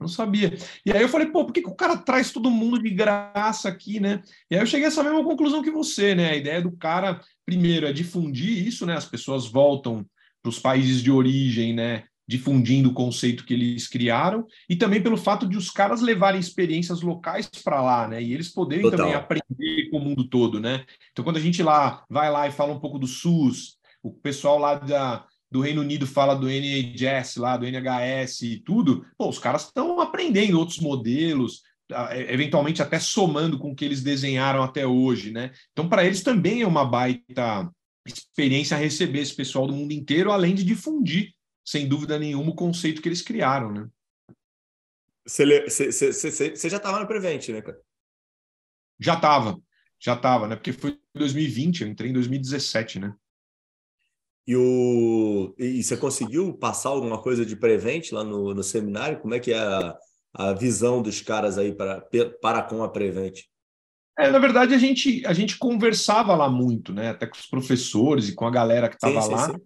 Não 0.00 0.08
sabia. 0.08 0.56
E 0.84 0.92
aí 0.92 1.00
eu 1.00 1.08
falei, 1.08 1.28
pô, 1.28 1.44
por 1.44 1.52
que, 1.52 1.62
que 1.62 1.70
o 1.70 1.74
cara 1.74 1.96
traz 1.96 2.32
todo 2.32 2.50
mundo 2.50 2.82
de 2.82 2.90
graça 2.90 3.68
aqui, 3.68 4.00
né? 4.00 4.20
E 4.50 4.56
aí 4.56 4.60
eu 4.60 4.66
cheguei 4.66 4.86
a 4.86 4.88
essa 4.88 5.02
mesma 5.02 5.22
conclusão 5.22 5.62
que 5.62 5.70
você, 5.70 6.14
né? 6.14 6.30
A 6.30 6.36
ideia 6.36 6.60
do 6.60 6.76
cara, 6.76 7.20
primeiro, 7.46 7.86
é 7.86 7.92
difundir 7.92 8.66
isso, 8.66 8.84
né? 8.84 8.96
As 8.96 9.04
pessoas 9.04 9.46
voltam 9.46 10.04
para 10.42 10.50
os 10.50 10.58
países 10.58 11.00
de 11.00 11.10
origem, 11.10 11.72
né? 11.72 12.04
Difundindo 12.26 12.90
o 12.90 12.94
conceito 12.94 13.44
que 13.44 13.52
eles 13.52 13.88
criaram, 13.88 14.46
e 14.68 14.76
também 14.76 15.02
pelo 15.02 15.16
fato 15.16 15.46
de 15.48 15.56
os 15.56 15.70
caras 15.70 16.00
levarem 16.00 16.40
experiências 16.40 17.02
locais 17.02 17.48
para 17.64 17.82
lá, 17.82 18.06
né? 18.06 18.22
E 18.22 18.32
eeles 18.32 18.48
poderem 18.48 18.84
Total. 18.84 18.98
também 18.98 19.14
aprender 19.14 19.90
com 19.90 19.98
o 19.98 20.00
mundo 20.00 20.28
todo, 20.28 20.60
né? 20.60 20.84
Então, 21.10 21.24
quando 21.24 21.36
a 21.36 21.40
gente 21.40 21.62
lá 21.62 22.04
vai 22.08 22.30
lá 22.30 22.46
e 22.46 22.52
fala 22.52 22.72
um 22.72 22.80
pouco 22.80 22.98
do 22.98 23.06
SUS, 23.06 23.76
o 24.02 24.12
pessoal 24.12 24.58
lá 24.58 24.74
da, 24.76 25.24
do 25.50 25.60
Reino 25.60 25.82
Unido 25.82 26.06
fala 26.06 26.34
do 26.34 26.48
NHS 26.48 27.36
lá, 27.36 27.56
do 27.56 27.66
NHS 27.66 28.42
e 28.42 28.62
tudo, 28.64 29.04
pô, 29.18 29.28
os 29.28 29.38
caras 29.38 29.66
estão 29.66 30.00
aprendendo 30.00 30.58
outros 30.58 30.78
modelos, 30.78 31.62
eventualmente 32.28 32.80
até 32.80 32.98
somando 32.98 33.58
com 33.58 33.72
o 33.72 33.74
que 33.74 33.84
eles 33.84 34.02
desenharam 34.02 34.62
até 34.62 34.86
hoje, 34.86 35.30
né? 35.30 35.50
Então, 35.72 35.88
para 35.88 36.04
eles 36.04 36.22
também 36.22 36.62
é 36.62 36.66
uma 36.66 36.84
baita 36.84 37.70
experiência 38.06 38.76
receber 38.76 39.20
esse 39.20 39.34
pessoal 39.34 39.66
do 39.66 39.74
mundo 39.74 39.92
inteiro, 39.92 40.32
além 40.32 40.54
de 40.54 40.64
difundir, 40.64 41.32
sem 41.64 41.88
dúvida 41.88 42.18
nenhuma, 42.18 42.50
o 42.50 42.56
conceito 42.56 43.00
que 43.00 43.08
eles 43.08 43.22
criaram, 43.22 43.72
né? 43.72 43.88
Você, 45.24 46.68
já 46.68 46.76
estava 46.76 46.98
no 46.98 47.06
Prevent, 47.06 47.48
né, 47.48 47.62
cara? 47.62 47.80
Já 48.98 49.14
estava, 49.14 49.60
já 49.98 50.14
estava, 50.14 50.48
né? 50.48 50.56
Porque 50.56 50.72
foi 50.72 50.90
em 51.14 51.18
2020, 51.18 51.82
eu 51.82 51.88
entrei 51.88 52.10
em 52.10 52.12
2017, 52.12 52.98
né? 52.98 53.14
E, 54.46 54.56
o, 54.56 55.54
e 55.56 55.82
você 55.82 55.96
conseguiu 55.96 56.52
passar 56.54 56.88
alguma 56.88 57.22
coisa 57.22 57.46
de 57.46 57.54
Prevent 57.54 58.10
lá 58.10 58.24
no, 58.24 58.52
no 58.52 58.62
seminário? 58.62 59.20
Como 59.20 59.34
é 59.34 59.38
que 59.40 59.52
é 59.52 59.58
a, 59.58 59.96
a 60.34 60.52
visão 60.52 61.00
dos 61.00 61.20
caras 61.20 61.58
aí 61.58 61.72
para, 61.72 62.04
para 62.40 62.62
com 62.62 62.82
a 62.82 62.88
Prevent? 62.88 63.42
É, 64.18 64.30
na 64.30 64.38
verdade, 64.38 64.74
a 64.74 64.78
gente, 64.78 65.24
a 65.26 65.32
gente 65.32 65.56
conversava 65.56 66.34
lá 66.34 66.50
muito, 66.50 66.92
né? 66.92 67.10
Até 67.10 67.26
com 67.26 67.36
os 67.36 67.46
professores 67.46 68.28
e 68.28 68.34
com 68.34 68.46
a 68.46 68.50
galera 68.50 68.88
que 68.88 68.96
estava 68.96 69.24
lá. 69.26 69.50
Sim. 69.50 69.60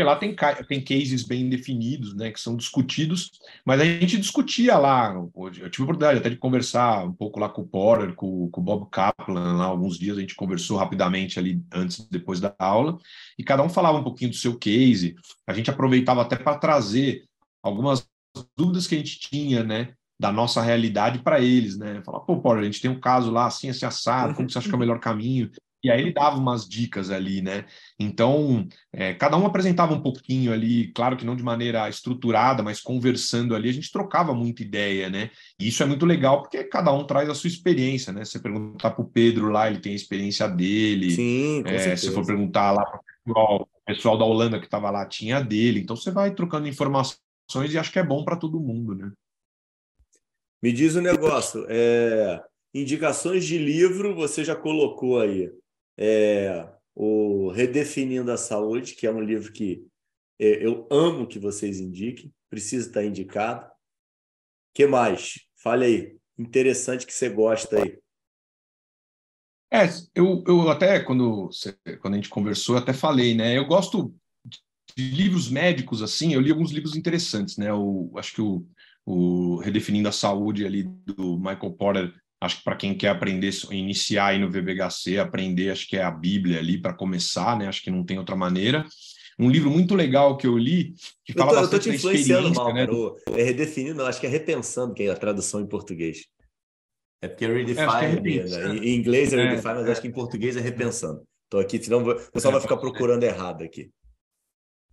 Porque 0.00 0.02
lá 0.02 0.16
tem, 0.16 0.34
tem 0.66 0.80
cases 0.80 1.22
bem 1.24 1.48
definidos, 1.50 2.14
né? 2.14 2.30
Que 2.30 2.40
são 2.40 2.56
discutidos, 2.56 3.32
mas 3.66 3.80
a 3.80 3.84
gente 3.84 4.18
discutia 4.18 4.78
lá. 4.78 5.12
Eu 5.12 5.50
tive 5.50 5.82
a 5.82 5.84
oportunidade 5.84 6.18
até 6.18 6.30
de 6.30 6.36
conversar 6.36 7.04
um 7.04 7.12
pouco 7.12 7.38
lá 7.38 7.50
com 7.50 7.60
o 7.60 7.68
Porter, 7.68 8.14
com, 8.14 8.48
com 8.50 8.60
o 8.62 8.64
Bob 8.64 8.88
Kaplan, 8.90 9.58
lá 9.58 9.64
alguns 9.64 9.98
dias 9.98 10.16
a 10.16 10.20
gente 10.22 10.34
conversou 10.34 10.78
rapidamente 10.78 11.38
ali 11.38 11.62
antes 11.70 12.08
depois 12.08 12.40
da 12.40 12.54
aula, 12.58 12.96
e 13.38 13.44
cada 13.44 13.62
um 13.62 13.68
falava 13.68 13.98
um 13.98 14.02
pouquinho 14.02 14.30
do 14.30 14.36
seu 14.36 14.56
case. 14.56 15.14
A 15.46 15.52
gente 15.52 15.68
aproveitava 15.68 16.22
até 16.22 16.36
para 16.36 16.56
trazer 16.56 17.24
algumas 17.62 18.08
dúvidas 18.56 18.86
que 18.86 18.94
a 18.94 18.98
gente 18.98 19.20
tinha, 19.20 19.62
né? 19.62 19.92
da 20.18 20.30
nossa 20.30 20.60
realidade 20.60 21.20
para 21.20 21.40
eles, 21.40 21.78
né? 21.78 22.02
Falar, 22.04 22.20
pô, 22.20 22.38
Paulo, 22.42 22.60
a 22.60 22.64
gente 22.64 22.78
tem 22.78 22.90
um 22.90 23.00
caso 23.00 23.30
lá 23.30 23.46
assim, 23.46 23.70
assim, 23.70 23.86
assado, 23.86 24.34
como 24.34 24.50
você 24.50 24.58
acha 24.58 24.68
que 24.68 24.74
é 24.74 24.76
o 24.76 24.78
melhor 24.78 25.00
caminho? 25.00 25.50
E 25.82 25.90
aí 25.90 26.00
ele 26.02 26.12
dava 26.12 26.36
umas 26.36 26.68
dicas 26.68 27.10
ali, 27.10 27.40
né? 27.40 27.64
Então, 27.98 28.68
é, 28.92 29.14
cada 29.14 29.36
um 29.36 29.46
apresentava 29.46 29.94
um 29.94 30.02
pouquinho 30.02 30.52
ali, 30.52 30.92
claro 30.92 31.16
que 31.16 31.24
não 31.24 31.34
de 31.34 31.42
maneira 31.42 31.88
estruturada, 31.88 32.62
mas 32.62 32.80
conversando 32.80 33.54
ali, 33.54 33.70
a 33.70 33.72
gente 33.72 33.90
trocava 33.90 34.34
muita 34.34 34.62
ideia, 34.62 35.08
né? 35.08 35.30
E 35.58 35.68
isso 35.68 35.82
é 35.82 35.86
muito 35.86 36.04
legal, 36.04 36.42
porque 36.42 36.64
cada 36.64 36.92
um 36.92 37.04
traz 37.04 37.30
a 37.30 37.34
sua 37.34 37.48
experiência, 37.48 38.12
né? 38.12 38.24
Se 38.24 38.32
você 38.32 38.40
perguntar 38.40 38.90
para 38.90 39.02
o 39.02 39.08
Pedro 39.08 39.48
lá, 39.48 39.68
ele 39.70 39.80
tem 39.80 39.92
a 39.92 39.96
experiência 39.96 40.46
dele. 40.46 41.12
Sim, 41.12 41.62
com 41.64 41.70
é, 41.70 41.96
Se 41.96 42.10
for 42.10 42.26
perguntar 42.26 42.72
lá 42.72 42.84
para 42.84 43.42
o 43.42 43.66
pessoal 43.86 44.18
da 44.18 44.24
Holanda 44.24 44.58
que 44.58 44.66
estava 44.66 44.90
lá, 44.90 45.06
tinha 45.06 45.38
a 45.38 45.40
dele. 45.40 45.80
Então, 45.80 45.96
você 45.96 46.10
vai 46.10 46.34
trocando 46.34 46.68
informações 46.68 47.18
e 47.70 47.78
acho 47.78 47.90
que 47.90 47.98
é 47.98 48.04
bom 48.04 48.22
para 48.22 48.36
todo 48.36 48.60
mundo, 48.60 48.94
né? 48.94 49.10
Me 50.62 50.72
diz 50.72 50.94
o 50.94 50.98
um 50.98 51.02
negócio, 51.02 51.64
é, 51.70 52.38
indicações 52.74 53.46
de 53.46 53.56
livro 53.56 54.14
você 54.14 54.44
já 54.44 54.54
colocou 54.54 55.18
aí. 55.18 55.50
É, 56.00 56.66
o 56.94 57.50
Redefinindo 57.50 58.32
a 58.32 58.36
Saúde, 58.36 58.94
que 58.94 59.06
é 59.06 59.12
um 59.12 59.20
livro 59.20 59.52
que 59.52 59.86
é, 60.38 60.64
eu 60.64 60.88
amo 60.90 61.26
que 61.26 61.38
vocês 61.38 61.78
indiquem, 61.78 62.32
precisa 62.48 62.88
estar 62.88 63.04
indicado. 63.04 63.70
que 64.74 64.86
mais? 64.86 65.46
Fale 65.62 65.84
aí, 65.84 66.16
interessante 66.38 67.06
que 67.06 67.12
você 67.12 67.28
gosta 67.28 67.82
aí. 67.82 67.98
É, 69.72 69.84
eu, 70.14 70.42
eu 70.48 70.68
até, 70.70 71.00
quando, 71.00 71.50
quando 72.00 72.14
a 72.14 72.16
gente 72.16 72.30
conversou, 72.30 72.76
até 72.76 72.92
falei, 72.92 73.34
né? 73.34 73.56
Eu 73.56 73.66
gosto 73.66 74.12
de 74.96 75.10
livros 75.10 75.48
médicos, 75.48 76.02
assim, 76.02 76.32
eu 76.34 76.40
li 76.40 76.50
alguns 76.50 76.72
livros 76.72 76.96
interessantes, 76.96 77.56
né? 77.56 77.70
Eu, 77.70 78.10
acho 78.16 78.34
que 78.34 78.40
o 78.40 78.66
o 79.04 79.56
Redefinindo 79.56 80.08
a 80.08 80.12
Saúde 80.12 80.64
ali 80.64 80.84
do 80.84 81.36
Michael 81.36 81.72
Porter, 81.72 82.14
acho 82.40 82.58
que 82.58 82.64
para 82.64 82.76
quem 82.76 82.96
quer 82.96 83.08
aprender, 83.08 83.50
iniciar 83.70 84.26
aí 84.26 84.38
no 84.38 84.50
VBHC, 84.50 85.18
aprender, 85.18 85.70
acho 85.70 85.86
que 85.86 85.96
é 85.96 86.02
a 86.02 86.10
Bíblia 86.10 86.58
ali 86.58 86.80
para 86.80 86.94
começar, 86.94 87.58
né? 87.58 87.68
Acho 87.68 87.82
que 87.82 87.90
não 87.90 88.04
tem 88.04 88.18
outra 88.18 88.34
maneira. 88.34 88.86
Um 89.38 89.50
livro 89.50 89.70
muito 89.70 89.94
legal 89.94 90.36
que 90.36 90.46
eu 90.46 90.56
li, 90.56 90.94
que 91.24 91.32
fala 91.32 91.52
eu 91.52 91.54
tô, 91.54 91.60
bastante 91.62 91.88
eu 91.88 91.92
tô 91.94 91.96
te 91.96 91.96
influenciando 91.96 92.54
mal, 92.54 92.74
né? 92.74 92.86
É 93.36 93.42
redefinindo, 93.42 94.04
acho 94.04 94.20
que 94.20 94.26
é 94.26 94.30
repensando, 94.30 94.94
que 94.94 95.04
é 95.04 95.10
a 95.10 95.16
tradução 95.16 95.60
em 95.60 95.66
português. 95.66 96.26
É 97.22 97.28
porque 97.28 97.44
é 97.44 97.48
redefine, 97.48 98.38
é, 98.38 98.42
é 98.42 98.68
né? 98.68 98.76
em 98.76 98.96
inglês 98.96 99.32
é, 99.32 99.36
é 99.36 99.42
redefine, 99.44 99.74
mas 99.74 99.88
acho 99.88 100.00
que 100.00 100.08
em 100.08 100.12
português 100.12 100.56
é 100.56 100.60
repensando. 100.60 101.22
Estou 101.44 101.60
aqui, 101.60 101.82
senão 101.82 102.02
o 102.02 102.30
pessoal 102.30 102.52
vai 102.52 102.60
ficar 102.60 102.76
procurando 102.76 103.22
errado 103.22 103.64
aqui. 103.64 103.90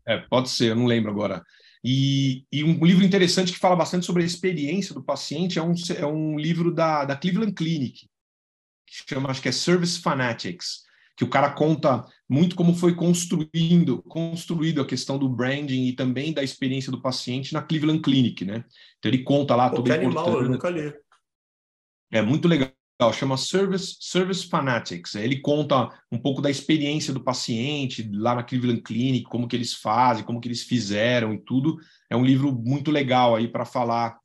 É, 0.06 0.18
pode 0.18 0.49
ser, 0.49 0.72
eu 0.72 0.76
não 0.76 0.86
lembro 0.86 1.11
agora. 1.11 1.44
E, 1.84 2.45
e, 2.52 2.64
um 2.64 2.84
livro 2.84 3.06
interessante 3.06 3.54
que 3.54 3.60
fala 3.60 3.76
bastante 3.76 4.06
sobre 4.06 4.24
a 4.24 4.26
experiência 4.26 4.94
do 4.94 5.04
paciente 5.04 5.60
é 5.60 5.62
um, 5.62 5.74
é 5.95 6.06
um 6.06 6.38
livro 6.38 6.74
da, 6.74 7.06
da 7.06 7.16
Cleveland 7.16 7.54
Clinic, 7.54 8.08
que 8.86 9.04
chama, 9.08 9.30
acho 9.30 9.41
que 9.41 9.49
é 9.49 9.52
Service 9.52 9.99
Fanatics, 9.99 10.84
que 11.16 11.24
o 11.24 11.30
cara 11.30 11.52
conta 11.52 12.06
muito 12.30 12.56
como 12.56 12.76
foi 12.76 12.95
construindo, 12.95 14.04
construído 14.04 14.82
a 14.82 14.86
questão 14.86 15.18
do 15.18 15.30
branding 15.30 15.88
e 15.88 15.94
também 15.94 16.34
da 16.34 16.44
experiência 16.44 16.91
do 16.91 17.02
paciente 17.02 17.54
na 17.54 17.62
Cleveland 17.62 18.02
Clinic, 18.02 18.45
né? 18.45 18.64
Então 18.98 19.12
ele 19.12 19.24
conta 19.24 19.56
lá 19.56 19.70
Pô, 19.70 19.78
tudo 19.78 19.91
animal, 19.91 20.41
eu 20.41 20.49
nunca 20.49 20.70
li. 20.70 20.94
É 22.12 22.22
muito 22.22 22.48
legal 22.48 22.72
chama 23.14 23.38
Service, 23.38 23.98
Service 23.99 24.48
Fanatics. 24.48 25.15
Ele 25.15 25.40
conta 25.40 25.90
um 26.11 26.18
pouco 26.18 26.41
da 26.41 26.49
experiência 26.49 27.14
do 27.14 27.24
paciente 27.24 28.10
lá 28.11 28.34
na 28.34 28.44
Cleveland 28.44 28.82
Clinic, 28.82 29.26
como 29.26 29.48
que 29.48 29.56
eles 29.56 29.74
fazem, 29.74 30.24
como 30.24 30.41
que 30.41 30.48
eles 30.48 30.64
fizeram 30.64 31.34
e 31.34 31.38
tudo. 31.38 31.78
É 32.10 32.15
um 32.15 32.26
livro 32.26 32.52
muito 32.52 32.90
legal 32.90 33.36
aí 33.36 33.48
para 33.48 33.65
falar 33.65 34.18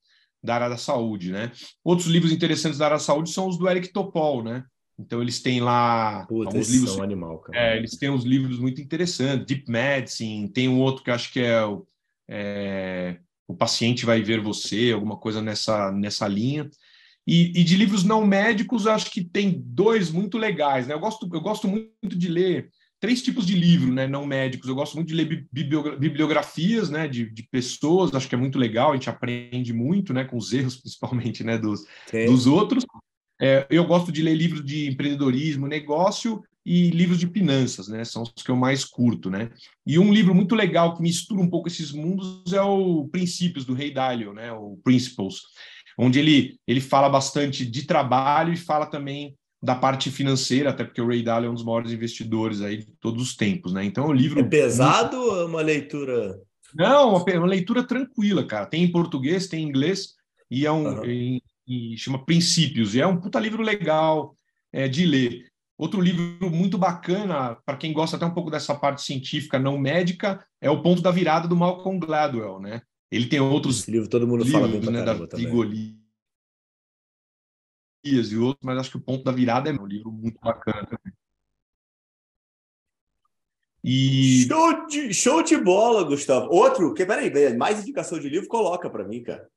da 0.43 0.55
área 0.55 0.69
da 0.71 0.77
saúde, 0.77 1.31
né? 1.31 1.53
Outros 1.85 2.09
livros 2.09 2.33
interessantes 2.33 2.79
da 2.79 2.87
área 2.87 2.97
da 2.97 3.03
saúde 3.03 3.31
são 3.31 3.47
os 3.47 3.59
do 3.59 3.69
Eric 3.69 3.93
Topol, 3.93 4.43
né? 4.43 4.65
Então 4.99 5.21
eles 5.21 5.41
têm 5.41 5.61
lá 5.61 6.27
Puta, 6.27 6.49
alguns 6.49 6.71
livros. 6.71 6.93
São 6.93 7.03
animal, 7.03 7.39
cara. 7.39 7.59
É, 7.59 7.77
eles 7.77 7.97
têm 7.97 8.11
uns 8.11 8.25
livros 8.25 8.59
muito 8.59 8.81
interessantes, 8.81 9.47
Deep 9.47 9.71
Medicine, 9.71 10.49
tem 10.49 10.69
um 10.69 10.81
outro 10.81 11.05
que 11.05 11.11
acho 11.11 11.33
que 11.33 11.41
é 11.41 11.65
o, 11.65 11.87
é, 12.29 13.19
o 13.47 13.55
paciente 13.55 14.05
vai 14.05 14.23
ver 14.23 14.41
você, 14.41 14.93
alguma 14.93 15.17
coisa 15.17 15.41
nessa, 15.41 15.93
nessa 15.93 16.27
linha. 16.27 16.69
E, 17.27 17.61
e, 17.61 17.65
de 17.65 17.77
livros 17.77 18.03
não 18.03 18.27
médicos, 18.27 18.87
acho 18.87 19.11
que 19.11 19.23
tem 19.23 19.63
dois 19.65 20.11
muito 20.11 20.37
legais. 20.37 20.87
Né? 20.87 20.95
Eu, 20.95 21.01
gosto, 21.01 21.29
eu 21.33 21.41
gosto 21.41 21.69
muito 21.69 22.17
de 22.17 22.29
ler 22.29 22.69
três 23.01 23.23
tipos 23.23 23.47
de 23.47 23.55
livro 23.55 23.93
né, 23.93 24.07
não 24.07 24.27
médicos. 24.27 24.69
Eu 24.69 24.75
gosto 24.75 24.95
muito 24.95 25.09
de 25.09 25.15
ler 25.15 25.47
bibliografias 25.53 26.91
né, 26.91 27.07
de, 27.09 27.31
de, 27.31 27.43
pessoas, 27.45 28.15
acho 28.15 28.29
que 28.29 28.35
é 28.35 28.39
muito 28.39 28.59
legal, 28.59 28.91
a 28.91 28.95
gente 28.95 29.11
aprende 29.11 29.73
muito 29.73 30.13
né, 30.13 30.25
com 30.25 30.37
os 30.37 30.53
erros, 30.53 30.77
principalmente, 30.81 31.45
né, 31.45 31.59
dos, 31.59 31.85
dos 32.27 32.47
outros. 32.47 32.85
É, 33.41 33.67
eu 33.71 33.85
gosto 33.85 34.13
de 34.13 34.23
ler 34.23 34.37
livros 34.37 34.65
de 34.65 34.89
empreendedorismo, 34.89 35.67
negócio 35.67 36.43
e 36.65 36.91
livros 36.91 37.19
de 37.19 37.27
finanças, 37.27 37.89
né? 37.89 38.05
São 38.05 38.23
os 38.23 38.43
que 38.43 38.51
eu 38.51 38.55
mais 38.55 38.85
curto, 38.85 39.29
né? 39.29 39.51
E 39.85 39.99
um 39.99 40.13
livro 40.13 40.33
muito 40.33 40.55
legal 40.55 40.95
que 40.95 41.03
mistura 41.03 41.41
um 41.41 41.51
pouco 41.51 41.67
esses 41.67 41.91
mundos 41.91 42.53
é 42.53 42.63
o 42.63 43.09
Princípios 43.09 43.65
do 43.65 43.75
Rei 43.75 43.93
Dalio, 43.93 44.33
né? 44.33 44.53
O 44.53 44.79
Principles 44.85 45.41
onde 45.99 46.19
ele, 46.19 46.57
ele 46.67 46.81
fala 46.81 47.09
bastante 47.09 47.65
de 47.65 47.87
trabalho 47.87 48.53
e 48.53 48.57
fala 48.57 48.87
também 48.87 49.37
da 49.63 49.77
parte 49.77 50.11
financeira, 50.11 50.71
até 50.71 50.83
porque 50.83 51.01
o 51.01 51.07
Ray 51.07 51.23
Dalio 51.23 51.47
é 51.47 51.51
um 51.51 51.55
dos 51.55 51.65
maiores 51.65 51.93
investidores 51.93 52.61
aí 52.61 52.79
de 52.79 52.87
todos 53.01 53.23
os 53.23 53.37
tempos, 53.37 53.73
né? 53.73 53.85
Então, 53.85 54.07
o 54.09 54.13
livro... 54.13 54.41
É 54.41 54.43
pesado 54.43 55.17
muito... 55.17 55.31
ou 55.31 55.41
é 55.41 55.45
uma 55.45 55.63
leitura... 55.63 56.41
Não, 56.75 57.11
uma, 57.11 57.25
uma, 57.25 57.47
leitura 57.47 57.85
tranquila, 57.85 58.45
cara. 58.45 58.67
Tem 58.67 58.83
em 58.83 58.91
português, 58.91 59.47
tem 59.47 59.63
em 59.63 59.69
inglês, 59.69 60.15
e 60.51 60.67
é 60.67 60.73
um... 60.73 60.99
Uhum. 60.99 61.05
E, 61.05 61.43
e 61.67 61.97
chama 61.97 62.25
Princípios, 62.25 62.95
e 62.95 63.01
é 63.01 63.07
um 63.07 63.21
puta 63.21 63.39
livro 63.39 63.63
legal 63.63 64.35
é, 64.73 64.89
de 64.89 65.07
ler. 65.07 65.47
Outro 65.79 66.01
livro 66.01 66.51
muito 66.51 66.77
bacana, 66.77 67.57
para 67.65 67.77
quem 67.77 67.93
gosta 67.93 68.17
até 68.17 68.27
um 68.27 68.35
pouco 68.35 68.51
dessa 68.51 68.75
parte 68.75 69.03
científica 69.03 69.59
não 69.59 69.79
médica, 69.79 70.45
é 70.61 70.71
O 70.71 70.83
Ponto 70.83 71.01
da 71.01 71.11
Virada 71.11 71.47
do 71.47 71.57
Malcolm 71.57 72.01
Gladwell, 72.01 72.59
né? 72.59 72.83
Ele 73.13 73.27
tem 73.27 73.41
outros 73.41 73.81
Esse 73.81 73.91
livro, 73.91 74.09
todo 74.09 74.27
mundo 74.27 74.43
livros, 74.43 74.53
fala 74.53 74.67
bem 74.67 74.81
pra 74.81 74.91
né, 74.91 75.03
da 75.03 75.15
e 78.05 78.37
outros, 78.37 78.65
mas 78.65 78.79
acho 78.79 78.91
que 78.91 78.97
o 78.97 79.01
ponto 79.01 79.23
da 79.23 79.31
virada 79.31 79.71
é 79.71 79.73
um 79.73 79.87
livro 79.87 80.11
muito 80.11 80.41
bacana 80.41 80.85
também. 80.87 81.13
E... 83.85 84.47
Show, 84.49 84.87
de, 84.87 85.15
show 85.15 85.43
de 85.43 85.57
bola, 85.57 86.05
Gustavo. 86.05 86.49
Outro, 86.53 86.95
que 86.95 87.05
peraí, 87.05 87.57
mais 87.57 87.81
indicação 87.81 88.19
de 88.19 88.29
livro, 88.29 88.49
coloca 88.49 88.89
para 88.89 89.05
mim, 89.05 89.23
cara. 89.23 89.49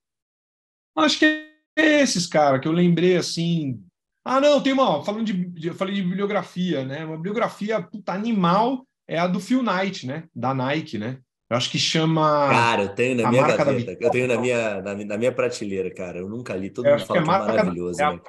Acho 0.96 1.20
que 1.20 1.26
é 1.26 2.02
esses, 2.02 2.28
cara, 2.28 2.60
que 2.60 2.68
eu 2.68 2.72
lembrei 2.72 3.18
assim. 3.18 3.84
Ah, 4.24 4.42
não, 4.42 4.62
tem 4.62 4.74
uma. 4.74 5.04
Falando 5.04 5.26
de. 5.26 5.68
Eu 5.68 5.76
falei 5.76 5.96
de 5.96 6.02
bibliografia, 6.02 6.84
né? 6.84 7.06
Uma 7.06 7.18
bibliografia 7.18 7.82
puta, 7.82 8.14
animal 8.14 8.88
é 9.08 9.20
a 9.20 9.28
do 9.28 9.40
Phil 9.40 9.62
Knight, 9.62 10.08
né? 10.08 10.28
Da 10.34 10.54
Nike, 10.54 10.98
né? 10.98 11.22
Eu 11.50 11.58
acho 11.58 11.70
que 11.70 11.78
chama. 11.78 12.50
Cara, 12.50 12.84
eu 12.84 12.96
tenho 12.96 13.22
na 13.22 13.30
minha 13.30 13.56
gaveta, 13.56 13.98
eu 14.00 14.12
tenho 14.12 14.28
na 14.28 14.38
minha, 14.40 14.82
na, 14.82 14.96
na, 14.96 15.18
minha 15.18 15.32
prateleira, 15.32 15.94
cara. 15.94 16.20
Eu 16.20 16.28
nunca 16.28 16.56
li, 16.56 16.70
todo 16.70 16.88
eu 16.88 16.98
mundo 16.98 17.06
fala 17.06 17.22
que, 17.22 17.24
é, 17.24 17.24
que 17.24 17.30
é 17.30 17.54
maravilhoso. 17.56 17.98
Da... 17.98 18.04
É, 18.04 18.08
a... 18.08 18.22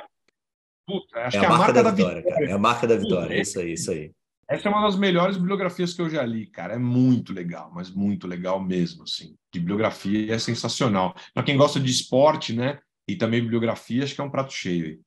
Puta, 0.86 1.18
acho 1.20 1.36
é 1.36 1.40
que 1.40 1.47
a, 1.47 1.48
a 1.48 1.52
marca, 1.52 1.64
marca 1.64 1.82
da, 1.82 1.90
vitória, 1.90 2.16
vitória, 2.16 2.38
cara. 2.38 2.51
É 2.51 2.52
a 2.52 2.59
marca 2.59 2.86
da 2.86 2.97
vitória, 2.97 3.34
é 3.34 3.40
isso 3.40 3.59
aí, 3.59 3.72
isso 3.72 3.90
aí. 3.90 4.12
Essa 4.48 4.68
é 4.68 4.70
uma 4.70 4.82
das 4.82 4.97
melhores 4.97 5.36
bibliografias 5.36 5.93
que 5.93 6.01
eu 6.01 6.09
já 6.09 6.22
li, 6.22 6.47
cara. 6.47 6.74
É 6.74 6.78
muito 6.78 7.32
legal, 7.32 7.72
mas 7.74 7.90
muito 7.90 8.28
legal 8.28 8.62
mesmo, 8.62 9.02
assim. 9.02 9.34
De 9.52 9.59
bibliografia 9.59 10.32
é 10.32 10.38
sensacional. 10.38 11.16
Para 11.34 11.43
quem 11.43 11.56
gosta 11.56 11.80
de 11.80 11.90
esporte, 11.90 12.52
né? 12.52 12.78
E 13.09 13.16
também 13.16 13.40
bibliografia, 13.40 14.05
acho 14.05 14.14
que 14.14 14.20
é 14.20 14.24
um 14.24 14.30
prato 14.30 14.52
cheio 14.52 14.86
aí. 14.86 15.01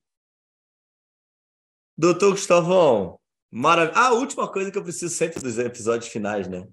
Doutor 1.97 2.31
Gustavão, 2.31 3.19
Maravilha. 3.51 3.97
Ah, 3.97 4.07
a 4.09 4.13
última 4.13 4.47
coisa 4.47 4.71
que 4.71 4.77
eu 4.77 4.83
preciso 4.83 5.13
sempre 5.13 5.41
dos 5.41 5.57
episódios 5.57 6.11
finais, 6.11 6.47
né? 6.47 6.67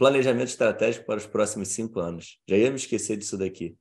Planejamento 0.00 0.48
estratégico 0.48 1.04
para 1.04 1.18
os 1.18 1.26
próximos 1.26 1.68
cinco 1.68 2.00
anos. 2.00 2.38
Já 2.48 2.56
ia 2.56 2.70
me 2.70 2.76
esquecer 2.76 3.18
disso 3.18 3.36
daqui. 3.36 3.76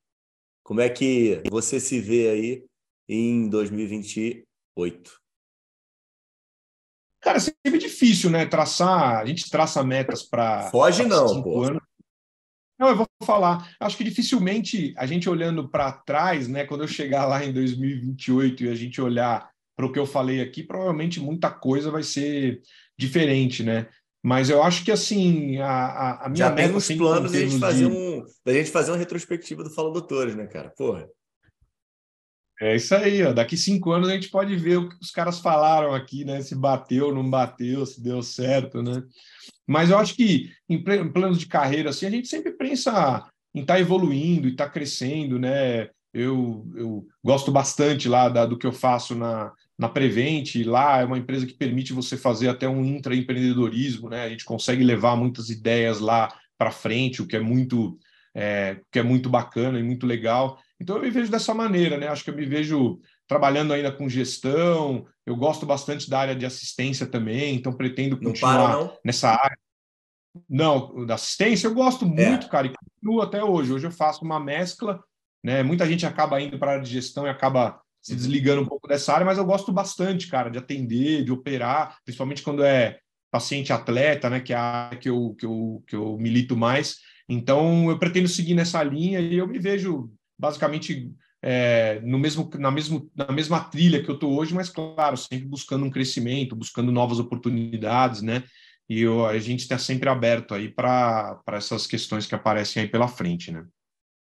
Como 0.62 0.82
é 0.82 0.90
que 0.90 1.41
você 1.50 1.80
se 1.80 2.02
vê 2.02 2.30
aí 2.30 2.66
em 3.08 3.48
2028? 3.48 4.44
Cara, 7.22 7.38
é 7.38 7.40
sempre 7.40 7.78
difícil, 7.78 8.30
né? 8.30 8.46
Traçar, 8.46 9.20
a 9.20 9.26
gente 9.26 9.50
traça 9.50 9.82
metas 9.82 10.22
para. 10.22 10.70
Foge 10.70 11.06
não, 11.06 11.41
pô. 11.41 11.64
Anos. 11.64 11.82
Não, 12.78 12.90
eu 12.90 12.98
vou 12.98 13.08
falar. 13.24 13.74
Acho 13.80 13.96
que 13.96 14.04
dificilmente 14.04 14.94
a 14.98 15.06
gente 15.06 15.30
olhando 15.30 15.70
para 15.70 15.94
trás, 15.94 16.50
né? 16.50 16.66
Quando 16.66 16.82
eu 16.82 16.88
chegar 16.90 17.28
lá 17.28 17.46
em 17.46 17.54
2028 17.54 18.66
e 18.66 18.70
a 18.70 18.76
gente 18.76 19.00
olhar 19.00 19.50
para 19.74 19.86
o 19.86 19.91
que 19.94 19.98
eu 19.98 20.06
falei 20.06 20.41
aqui, 20.41 20.64
provavelmente 20.64 21.22
muita 21.22 21.50
coisa 21.50 21.90
vai 21.90 22.04
ser 22.04 22.62
diferente, 22.98 23.64
né? 23.64 23.88
Mas 24.22 24.50
eu 24.50 24.62
acho 24.62 24.84
que 24.84 24.91
assim, 24.91 25.58
a, 25.60 26.26
a 26.26 26.30
minha 26.30 26.48
Já 26.48 26.50
meta. 26.50 26.80
Já 26.80 26.98
planos 26.98 27.32
da 27.32 27.40
gente, 27.40 27.60
fazer 27.60 27.90
de... 27.90 27.96
um, 27.96 28.26
da 28.46 28.54
gente 28.54 28.72
fazer 28.72 28.91
uma 28.91 28.98
retrospectiva 28.98 29.64
do 29.64 29.70
Fala 29.70 29.94
Doutores, 29.94 30.36
né, 30.36 30.46
cara? 30.46 30.70
Porra. 30.78 31.08
É 32.62 32.76
isso 32.76 32.94
aí, 32.94 33.24
ó. 33.24 33.32
Daqui 33.32 33.56
cinco 33.56 33.91
anos 33.91 34.10
a 34.10 34.14
gente 34.14 34.30
pode 34.30 34.56
ver 34.58 34.78
o 34.78 34.90
que 34.90 34.98
os 35.02 35.12
caras 35.12 35.40
falaram 35.40 35.94
aqui, 35.94 36.26
né? 36.26 36.41
Se 36.41 36.54
bateu, 36.54 37.16
não 37.16 37.30
bateu, 37.30 37.86
se 37.86 38.04
deu 38.04 38.22
certo, 38.22 38.84
né? 38.84 39.02
Mas 39.66 39.90
eu 39.90 39.98
acho 39.98 40.14
que 40.16 40.52
em 40.68 40.84
planos 40.84 41.40
de 41.40 41.48
carreira, 41.48 41.91
assim, 41.91 42.06
a 42.06 42.10
gente 42.10 42.28
sempre 42.28 42.52
pensa 42.52 43.26
em 43.56 43.62
estar 43.62 43.76
tá 43.76 43.80
evoluindo 43.80 44.48
e 44.48 44.52
estar 44.52 44.66
tá 44.66 44.72
crescendo, 44.72 45.40
né? 45.40 45.90
Eu, 46.14 46.68
eu 46.76 47.08
gosto 47.24 47.52
bastante 47.52 48.10
lá 48.10 48.28
da, 48.28 48.46
do 48.46 48.58
que 48.58 48.68
eu 48.68 48.74
faço 48.74 49.16
na, 49.16 49.54
na 49.80 49.88
Prevent, 49.88 50.56
lá 50.65 50.99
é 50.99 51.06
uma 51.06 51.18
empresa 51.18 51.47
que 51.47 51.53
permite 51.53 51.93
você 51.93 52.18
fazer 52.18 52.49
até 52.49 52.68
um 52.68 52.84
intraempreendedorismo, 52.84 54.10
né? 54.10 54.26
A 54.26 54.30
gente 54.30 54.43
consegue 54.43 54.84
levar 54.84 55.15
muitas 55.15 55.49
ideias 55.49 56.01
lá 56.01 56.27
para 56.57 56.69
frente, 56.69 57.22
o 57.22 57.26
que 57.26 57.38
é 57.38 57.39
muito 57.39 57.97
é, 58.35 58.81
que 58.91 58.99
é 58.99 59.03
muito 59.03 59.30
bacana 59.30 59.80
e 59.80 59.84
muito 59.84 60.06
legal. 60.06 60.60
Então 60.81 60.97
eu 60.97 61.01
me 61.01 61.10
vejo 61.10 61.31
dessa 61.31 61.53
maneira, 61.53 61.97
né? 61.97 62.10
Acho 62.10 62.26
que 62.26 62.30
eu 62.30 62.35
me 62.35 62.45
vejo 62.45 62.99
trabalhando 63.26 63.72
ainda 63.72 63.89
com 63.89 64.10
gestão. 64.10 65.07
Eu 65.26 65.38
gosto 65.38 65.65
bastante 65.65 66.10
da 66.10 66.19
área 66.19 66.35
de 66.35 66.45
assistência 66.45 67.07
também, 67.07 67.56
então 67.56 67.72
pretendo 67.72 68.19
continuar 68.19 68.57
não 68.57 68.65
para, 68.65 68.77
não? 68.80 68.97
nessa 69.06 69.30
área. 69.30 69.57
Não, 70.49 71.06
da 71.06 71.15
assistência 71.15 71.68
eu 71.68 71.73
gosto 71.73 72.03
é. 72.03 72.07
muito, 72.07 72.49
cara, 72.49 72.68
e 72.68 72.73
continuo 72.73 73.22
até 73.22 73.41
hoje. 73.41 73.72
Hoje 73.72 73.88
eu 73.88 73.91
faço 73.91 74.26
uma 74.26 74.41
mescla, 74.41 75.01
né? 75.41 75.64
Muita 75.64 75.88
gente 75.88 76.06
acaba 76.06 76.41
indo 76.41 76.60
para 76.60 76.72
a 76.72 76.73
área 76.73 76.84
de 76.84 76.91
gestão 76.91 77.26
e 77.26 77.30
acaba 77.30 77.81
se 78.10 78.15
desligando 78.15 78.64
um 78.64 78.65
pouco 78.65 78.88
dessa 78.88 79.14
área, 79.14 79.26
mas 79.26 79.38
eu 79.38 79.45
gosto 79.45 79.72
bastante, 79.72 80.27
cara, 80.27 80.49
de 80.49 80.57
atender, 80.57 81.23
de 81.23 81.31
operar, 81.31 81.95
principalmente 82.03 82.41
quando 82.41 82.64
é 82.64 82.98
paciente 83.31 83.72
atleta, 83.72 84.30
né? 84.31 84.40
Que 84.40 84.52
é 84.52 84.56
a 84.56 84.61
área 84.61 84.98
que 84.98 85.07
eu, 85.07 85.36
que 85.38 85.45
eu, 85.45 85.84
que 85.88 85.95
eu 85.95 86.18
milito 86.18 86.57
mais. 86.57 86.98
Então, 87.27 87.88
eu 87.88 87.99
pretendo 87.99 88.27
seguir 88.27 88.56
nessa 88.56 88.81
linha 88.81 89.19
e 89.19 89.38
eu 89.38 89.48
me 89.48 89.60
vejo 89.60 90.11
basicamente 90.40 91.11
é, 91.40 92.02
no 92.03 92.18
mesmo, 92.18 92.49
na, 92.56 92.72
mesmo, 92.72 93.11
na 93.15 93.31
mesma 93.31 93.60
trilha 93.60 94.03
que 94.03 94.10
eu 94.10 94.15
estou 94.15 94.36
hoje, 94.36 94.56
mas 94.56 94.69
claro, 94.69 95.15
sempre 95.15 95.45
buscando 95.45 95.86
um 95.86 95.91
crescimento, 95.91 96.56
buscando 96.56 96.91
novas 96.91 97.19
oportunidades, 97.19 98.23
né? 98.23 98.44
E 98.90 99.02
eu, 99.02 99.23
a 99.23 99.38
gente 99.38 99.60
está 99.60 99.77
sempre 99.77 100.10
aberto 100.10 100.56
aí 100.56 100.68
para 100.68 101.40
essas 101.49 101.86
questões 101.86 102.26
que 102.26 102.34
aparecem 102.34 102.81
aí 102.81 102.90
pela 102.90 103.07
frente, 103.07 103.52
né? 103.52 103.64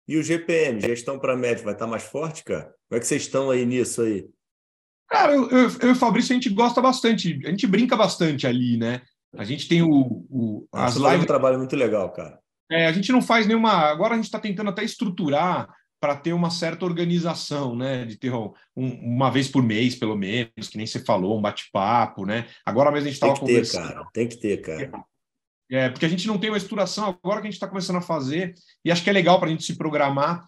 E 0.08 0.16
o 0.16 0.22
GPM, 0.22 0.80
gestão 0.80 1.18
para 1.18 1.36
médico, 1.36 1.64
vai 1.64 1.74
estar 1.74 1.84
tá 1.84 1.90
mais 1.90 2.02
forte, 2.02 2.44
cara? 2.44 2.74
Como 2.88 2.96
é 2.96 3.00
que 3.00 3.06
vocês 3.06 3.22
estão 3.22 3.50
aí 3.50 3.64
nisso 3.64 4.02
aí? 4.02 4.26
Cara, 5.08 5.34
eu, 5.34 5.48
eu, 5.50 5.70
eu 5.80 5.88
e 5.88 5.92
o 5.92 5.96
Fabrício, 5.96 6.32
a 6.32 6.34
gente 6.34 6.50
gosta 6.50 6.80
bastante, 6.80 7.38
a 7.44 7.50
gente 7.50 7.66
brinca 7.66 7.96
bastante 7.96 8.46
ali, 8.46 8.76
né? 8.76 9.02
A 9.36 9.44
gente 9.44 9.68
tem 9.68 9.82
o. 9.82 10.26
o 10.30 10.68
as 10.72 10.96
lives. 10.96 11.22
um 11.22 11.26
trabalho 11.26 11.58
muito 11.58 11.76
legal, 11.76 12.10
cara. 12.12 12.38
É, 12.70 12.86
a 12.86 12.92
gente 12.92 13.12
não 13.12 13.22
faz 13.22 13.46
nenhuma. 13.46 13.70
Agora 13.72 14.14
a 14.14 14.16
gente 14.16 14.24
está 14.24 14.38
tentando 14.38 14.70
até 14.70 14.82
estruturar 14.82 15.68
para 16.00 16.16
ter 16.16 16.32
uma 16.32 16.50
certa 16.50 16.84
organização, 16.84 17.76
né? 17.76 18.04
De 18.04 18.18
ter 18.18 18.32
um, 18.32 18.52
uma 18.76 19.30
vez 19.30 19.48
por 19.48 19.62
mês, 19.62 19.94
pelo 19.94 20.16
menos, 20.16 20.68
que 20.68 20.76
nem 20.76 20.86
você 20.86 20.98
falou, 20.98 21.38
um 21.38 21.42
bate-papo, 21.42 22.26
né? 22.26 22.46
Agora 22.66 22.90
mesmo 22.90 23.08
a 23.08 23.10
gente 23.10 23.22
estava 23.22 23.38
conversando. 23.38 23.88
Ter, 23.88 23.94
cara. 23.94 24.08
Tem 24.12 24.28
que 24.28 24.36
ter, 24.36 24.60
cara. 24.60 25.04
É, 25.72 25.88
porque 25.88 26.04
a 26.04 26.08
gente 26.08 26.26
não 26.26 26.36
tem 26.36 26.50
uma 26.50 26.58
estruturação 26.58 27.06
agora 27.06 27.40
que 27.40 27.46
a 27.46 27.50
gente 27.50 27.54
está 27.54 27.66
começando 27.66 27.96
a 27.96 28.02
fazer, 28.02 28.54
e 28.84 28.92
acho 28.92 29.02
que 29.02 29.08
é 29.08 29.12
legal 29.12 29.38
para 29.38 29.48
a 29.48 29.50
gente 29.50 29.64
se 29.64 29.74
programar. 29.74 30.44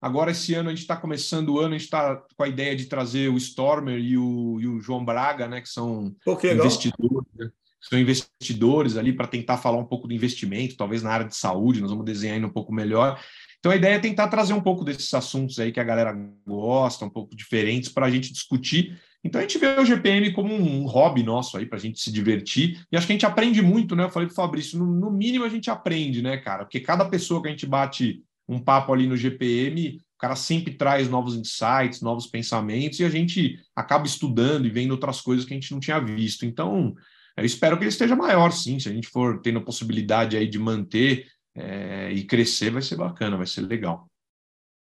Agora, 0.00 0.30
esse 0.30 0.54
ano, 0.54 0.68
a 0.68 0.72
gente 0.72 0.82
está 0.82 0.96
começando 0.96 1.48
o 1.48 1.58
ano, 1.58 1.74
a 1.74 1.78
gente 1.78 1.86
está 1.86 2.22
com 2.36 2.44
a 2.44 2.48
ideia 2.48 2.76
de 2.76 2.86
trazer 2.86 3.28
o 3.28 3.36
Stormer 3.36 3.98
e 3.98 4.16
o, 4.16 4.60
e 4.60 4.68
o 4.68 4.80
João 4.80 5.04
Braga, 5.04 5.48
né? 5.48 5.60
Que 5.60 5.68
são 5.68 6.14
Pô, 6.24 6.36
que 6.36 6.52
investidores, 6.52 7.26
né, 7.34 7.50
são 7.80 7.98
investidores 7.98 8.96
ali 8.96 9.12
para 9.12 9.26
tentar 9.26 9.56
falar 9.56 9.76
um 9.76 9.84
pouco 9.84 10.06
do 10.06 10.14
investimento, 10.14 10.76
talvez 10.76 11.02
na 11.02 11.10
área 11.10 11.26
de 11.26 11.34
saúde, 11.34 11.80
nós 11.80 11.90
vamos 11.90 12.04
desenhar 12.04 12.36
ainda 12.36 12.46
um 12.46 12.52
pouco 12.52 12.72
melhor. 12.72 13.20
Então 13.58 13.72
a 13.72 13.76
ideia 13.76 13.96
é 13.96 13.98
tentar 13.98 14.28
trazer 14.28 14.52
um 14.52 14.60
pouco 14.60 14.84
desses 14.84 15.12
assuntos 15.12 15.58
aí 15.58 15.72
que 15.72 15.80
a 15.80 15.84
galera 15.84 16.16
gosta, 16.46 17.04
um 17.04 17.10
pouco 17.10 17.34
diferentes, 17.34 17.90
para 17.90 18.06
a 18.06 18.10
gente 18.10 18.32
discutir. 18.32 18.98
Então 19.22 19.38
a 19.38 19.42
gente 19.42 19.58
vê 19.58 19.78
o 19.78 19.84
GPM 19.84 20.32
como 20.32 20.54
um 20.54 20.86
hobby 20.86 21.22
nosso 21.22 21.56
aí 21.56 21.66
para 21.66 21.78
a 21.78 21.80
gente 21.80 22.00
se 22.00 22.10
divertir. 22.10 22.84
E 22.90 22.96
acho 22.96 23.06
que 23.06 23.12
a 23.12 23.14
gente 23.14 23.26
aprende 23.26 23.60
muito, 23.60 23.94
né? 23.94 24.04
Eu 24.04 24.10
falei 24.10 24.26
para 24.26 24.32
o 24.32 24.36
Fabrício, 24.36 24.78
no, 24.78 24.86
no, 24.86 25.10
mínimo 25.10 25.44
a 25.44 25.48
gente 25.48 25.70
aprende, 25.70 26.22
né, 26.22 26.38
cara? 26.38 26.64
Porque 26.64 26.80
cada 26.80 27.04
pessoa 27.04 27.42
que 27.42 27.48
a 27.48 27.50
gente 27.50 27.66
bate 27.66 28.22
um 28.48 28.58
papo 28.58 28.92
ali 28.92 29.06
no 29.06 29.16
GPM, 29.16 30.00
o 30.16 30.18
cara 30.18 30.34
sempre 30.34 30.74
traz 30.74 31.08
novos 31.08 31.34
insights, 31.34 32.00
novos 32.00 32.26
pensamentos, 32.26 32.98
e 32.98 33.04
a 33.04 33.10
gente 33.10 33.58
acaba 33.76 34.06
estudando 34.06 34.66
e 34.66 34.70
vendo 34.70 34.92
outras 34.92 35.20
coisas 35.20 35.44
que 35.44 35.52
a 35.52 35.56
gente 35.56 35.70
não 35.70 35.80
tinha 35.80 36.00
visto. 36.00 36.44
Então, 36.44 36.94
eu 37.36 37.44
espero 37.44 37.76
que 37.76 37.84
ele 37.84 37.90
esteja 37.90 38.16
maior, 38.16 38.50
sim. 38.50 38.78
Se 38.78 38.88
a 38.88 38.92
gente 38.92 39.08
for 39.08 39.40
tendo 39.40 39.58
a 39.58 39.64
possibilidade 39.64 40.36
aí 40.36 40.48
de 40.48 40.58
manter 40.58 41.26
é, 41.54 42.10
e 42.12 42.24
crescer 42.24 42.70
vai 42.70 42.82
ser 42.82 42.96
bacana, 42.96 43.36
vai 43.36 43.46
ser 43.46 43.62
legal. 43.62 44.09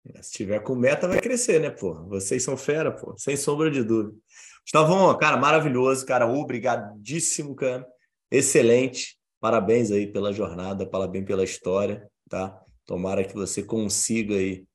É, 0.06 0.22
se 0.22 0.32
tiver 0.34 0.60
com 0.60 0.76
meta, 0.76 1.08
vai 1.08 1.20
crescer, 1.20 1.60
né, 1.60 1.70
pô? 1.70 1.94
Vocês 2.06 2.44
são 2.44 2.58
fera, 2.58 2.92
pô, 2.92 3.16
sem 3.18 3.38
sombra 3.38 3.72
de 3.72 3.84
dúvida. 3.84 4.16
Gustavão, 4.64 5.18
cara, 5.18 5.38
maravilhoso, 5.38 6.06
cara, 6.06 6.28
obrigadíssimo, 6.28 7.56
cara. 7.56 7.86
Excelente. 8.32 9.18
Parabéns 9.40 9.92
aí 9.92 10.08
pela 10.08 10.32
jornada, 10.32 10.86
parabéns 10.86 11.26
pela 11.26 11.44
história, 11.44 12.10
tá? 12.30 12.60
Tomara 12.86 13.24
que 13.24 13.34
você 13.34 13.62
consiga 13.64 14.36
aí 14.36 14.66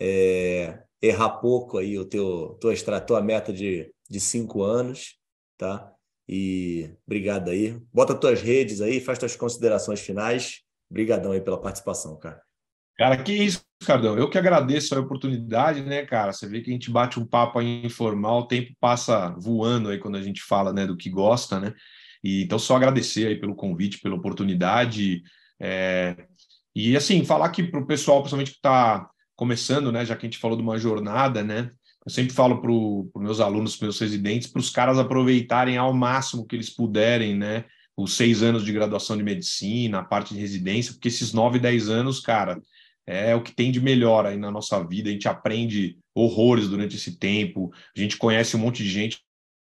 é, 0.00 0.82
errar 1.00 1.38
pouco 1.38 1.78
aí 1.78 1.98
o 1.98 2.04
teu 2.04 2.58
tua, 2.60 3.00
tua 3.00 3.22
meta 3.22 3.52
de, 3.52 3.92
de 4.08 4.20
cinco 4.20 4.62
anos, 4.62 5.18
tá? 5.56 5.92
E 6.28 6.90
obrigado 7.06 7.50
aí. 7.50 7.80
Bota 7.92 8.14
tuas 8.14 8.42
redes 8.42 8.80
aí, 8.80 9.00
faz 9.00 9.18
tuas 9.18 9.36
considerações 9.36 10.00
finais 10.00 10.66
Obrigadão 10.90 11.32
aí 11.32 11.40
pela 11.40 11.60
participação, 11.60 12.16
cara. 12.16 12.40
Cara, 12.96 13.22
que 13.22 13.32
isso, 13.32 13.62
Cardão. 13.84 14.16
Eu 14.16 14.30
que 14.30 14.38
agradeço 14.38 14.94
a 14.94 15.00
oportunidade, 15.00 15.82
né, 15.82 16.06
cara? 16.06 16.32
Você 16.32 16.48
vê 16.48 16.62
que 16.62 16.70
a 16.70 16.72
gente 16.72 16.90
bate 16.90 17.20
um 17.20 17.26
papo 17.26 17.58
aí 17.58 17.84
informal, 17.84 18.40
o 18.40 18.46
tempo 18.46 18.72
passa 18.80 19.34
voando 19.38 19.90
aí 19.90 19.98
quando 19.98 20.16
a 20.16 20.22
gente 20.22 20.42
fala, 20.42 20.72
né, 20.72 20.86
do 20.86 20.96
que 20.96 21.10
gosta, 21.10 21.60
né? 21.60 21.74
E, 22.24 22.42
então, 22.42 22.58
só 22.58 22.76
agradecer 22.76 23.26
aí 23.26 23.36
pelo 23.38 23.54
convite, 23.54 24.00
pela 24.00 24.16
oportunidade. 24.16 25.22
É... 25.60 26.16
E, 26.74 26.96
assim, 26.96 27.24
falar 27.24 27.46
aqui 27.46 27.62
para 27.62 27.80
o 27.80 27.86
pessoal, 27.86 28.20
principalmente 28.20 28.52
que 28.52 28.56
está 28.56 29.08
começando, 29.34 29.92
né, 29.92 30.04
já 30.04 30.16
que 30.16 30.26
a 30.26 30.28
gente 30.28 30.38
falou 30.38 30.56
de 30.56 30.62
uma 30.62 30.78
jornada, 30.78 31.42
né? 31.42 31.70
Eu 32.04 32.10
sempre 32.10 32.32
falo 32.32 32.62
para 32.62 32.70
os 32.70 33.10
meus 33.22 33.40
alunos, 33.40 33.76
para 33.76 33.86
meus 33.86 33.98
residentes, 34.00 34.48
para 34.48 34.60
os 34.60 34.70
caras 34.70 34.98
aproveitarem 34.98 35.76
ao 35.76 35.92
máximo 35.92 36.46
que 36.46 36.56
eles 36.56 36.70
puderem, 36.70 37.36
né? 37.36 37.64
os 37.96 38.14
seis 38.14 38.42
anos 38.42 38.64
de 38.64 38.72
graduação 38.72 39.16
de 39.16 39.22
medicina, 39.22 40.00
a 40.00 40.04
parte 40.04 40.34
de 40.34 40.40
residência, 40.40 40.92
porque 40.92 41.08
esses 41.08 41.32
nove, 41.32 41.58
dez 41.58 41.88
anos, 41.88 42.20
cara, 42.20 42.60
é 43.06 43.34
o 43.34 43.42
que 43.42 43.54
tem 43.54 43.70
de 43.70 43.80
melhor 43.80 44.26
aí 44.26 44.36
na 44.36 44.50
nossa 44.50 44.82
vida. 44.82 45.08
A 45.08 45.12
gente 45.12 45.28
aprende 45.28 45.98
horrores 46.14 46.68
durante 46.68 46.96
esse 46.96 47.18
tempo, 47.18 47.70
a 47.96 48.00
gente 48.00 48.16
conhece 48.16 48.56
um 48.56 48.60
monte 48.60 48.82
de 48.82 48.90
gente, 48.90 49.20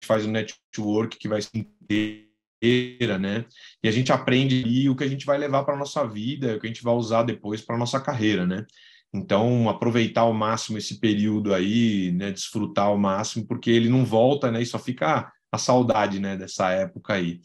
faz 0.05 0.27
um 0.27 0.31
network 0.31 1.19
que 1.19 1.29
vai 1.29 1.41
se 1.41 1.51
inteira, 1.55 3.19
né? 3.19 3.45
E 3.83 3.89
a 3.89 3.93
gente 3.93 4.13
aprende 4.13 4.89
o 4.89 4.97
que 4.97 5.05
a 5.05 5.09
gente 5.09 5.25
vai 5.25 5.39
levar 5.39 5.65
para 5.65 5.75
a 5.75 5.79
nossa 5.79 6.07
vida, 6.07 6.57
o 6.57 6.61
que 6.61 6.67
a 6.67 6.71
gente 6.71 6.83
vai 6.83 6.95
usar 6.95 7.23
depois 7.23 7.61
para 7.61 7.77
a 7.77 7.79
nossa 7.79 8.01
carreira, 8.01 8.47
né? 8.47 8.67
Então, 9.13 9.69
aproveitar 9.69 10.23
ao 10.23 10.33
máximo 10.33 10.79
esse 10.79 11.01
período 11.01 11.53
aí, 11.53 12.13
né? 12.13 12.31
Desfrutar 12.31 12.87
ao 12.87 12.99
máximo, 12.99 13.47
porque 13.47 13.71
ele 13.71 13.89
não 13.89 14.05
volta, 14.05 14.51
né? 14.51 14.63
E 14.63 14.67
só 14.67 14.79
fica 14.79 15.31
a 15.53 15.59
saudade, 15.59 16.19
né? 16.19 16.37
Dessa 16.37 16.71
época 16.71 17.15
aí. 17.15 17.41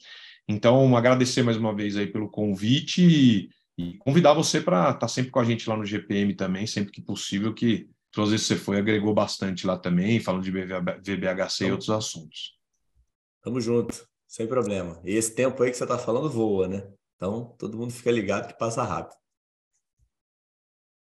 Então, 0.48 0.96
agradecer 0.96 1.42
mais 1.42 1.58
uma 1.58 1.76
vez 1.76 1.98
aí 1.98 2.08
pelo 2.08 2.30
convite 2.30 3.50
e, 3.78 3.98
convidar 3.98 4.34
você 4.34 4.62
para 4.62 4.90
estar 4.90 5.00
tá 5.00 5.08
sempre 5.08 5.32
com 5.32 5.40
a 5.40 5.44
gente 5.44 5.68
lá 5.70 5.76
no 5.76 5.86
GPM 5.86 6.34
também, 6.34 6.66
sempre 6.66 6.92
que 6.92 7.02
possível, 7.02 7.54
que 7.54 7.90
todas 8.12 8.32
vezes 8.32 8.48
você 8.48 8.56
foi, 8.56 8.78
agregou 8.78 9.14
bastante 9.14 9.68
lá 9.68 9.78
também, 9.78 10.20
falando 10.20 10.44
de 10.44 10.52
VBHC 10.52 11.66
e 11.66 11.72
outros 11.72 11.90
assuntos. 11.90 12.58
Tamo 13.42 13.60
junto, 13.60 14.08
sem 14.28 14.48
problema. 14.48 15.02
E 15.04 15.12
esse 15.16 15.36
tempo 15.36 15.62
aí 15.62 15.72
que 15.72 15.78
você 15.78 15.84
está 15.84 15.98
falando 15.98 16.30
voa, 16.30 16.68
né? 16.68 16.88
Então, 17.16 17.56
todo 17.58 17.78
mundo 17.78 17.94
fica 17.94 18.12
ligado 18.12 18.48
que 18.48 18.58
passa 18.58 18.84
rápido. 18.84 19.18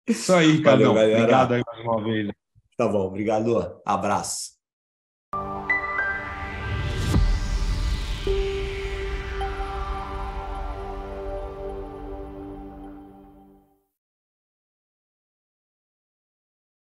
Isso 0.09 0.32
aí, 0.32 0.62
Carlão. 0.62 0.92
Obrigado 0.92 1.55
aí 1.55 1.62
mais 1.66 1.84
uma 1.84 2.02
vez. 2.02 2.30
Tá 2.76 2.88
bom, 2.88 3.06
obrigado. 3.06 3.80
Abraço. 3.84 4.60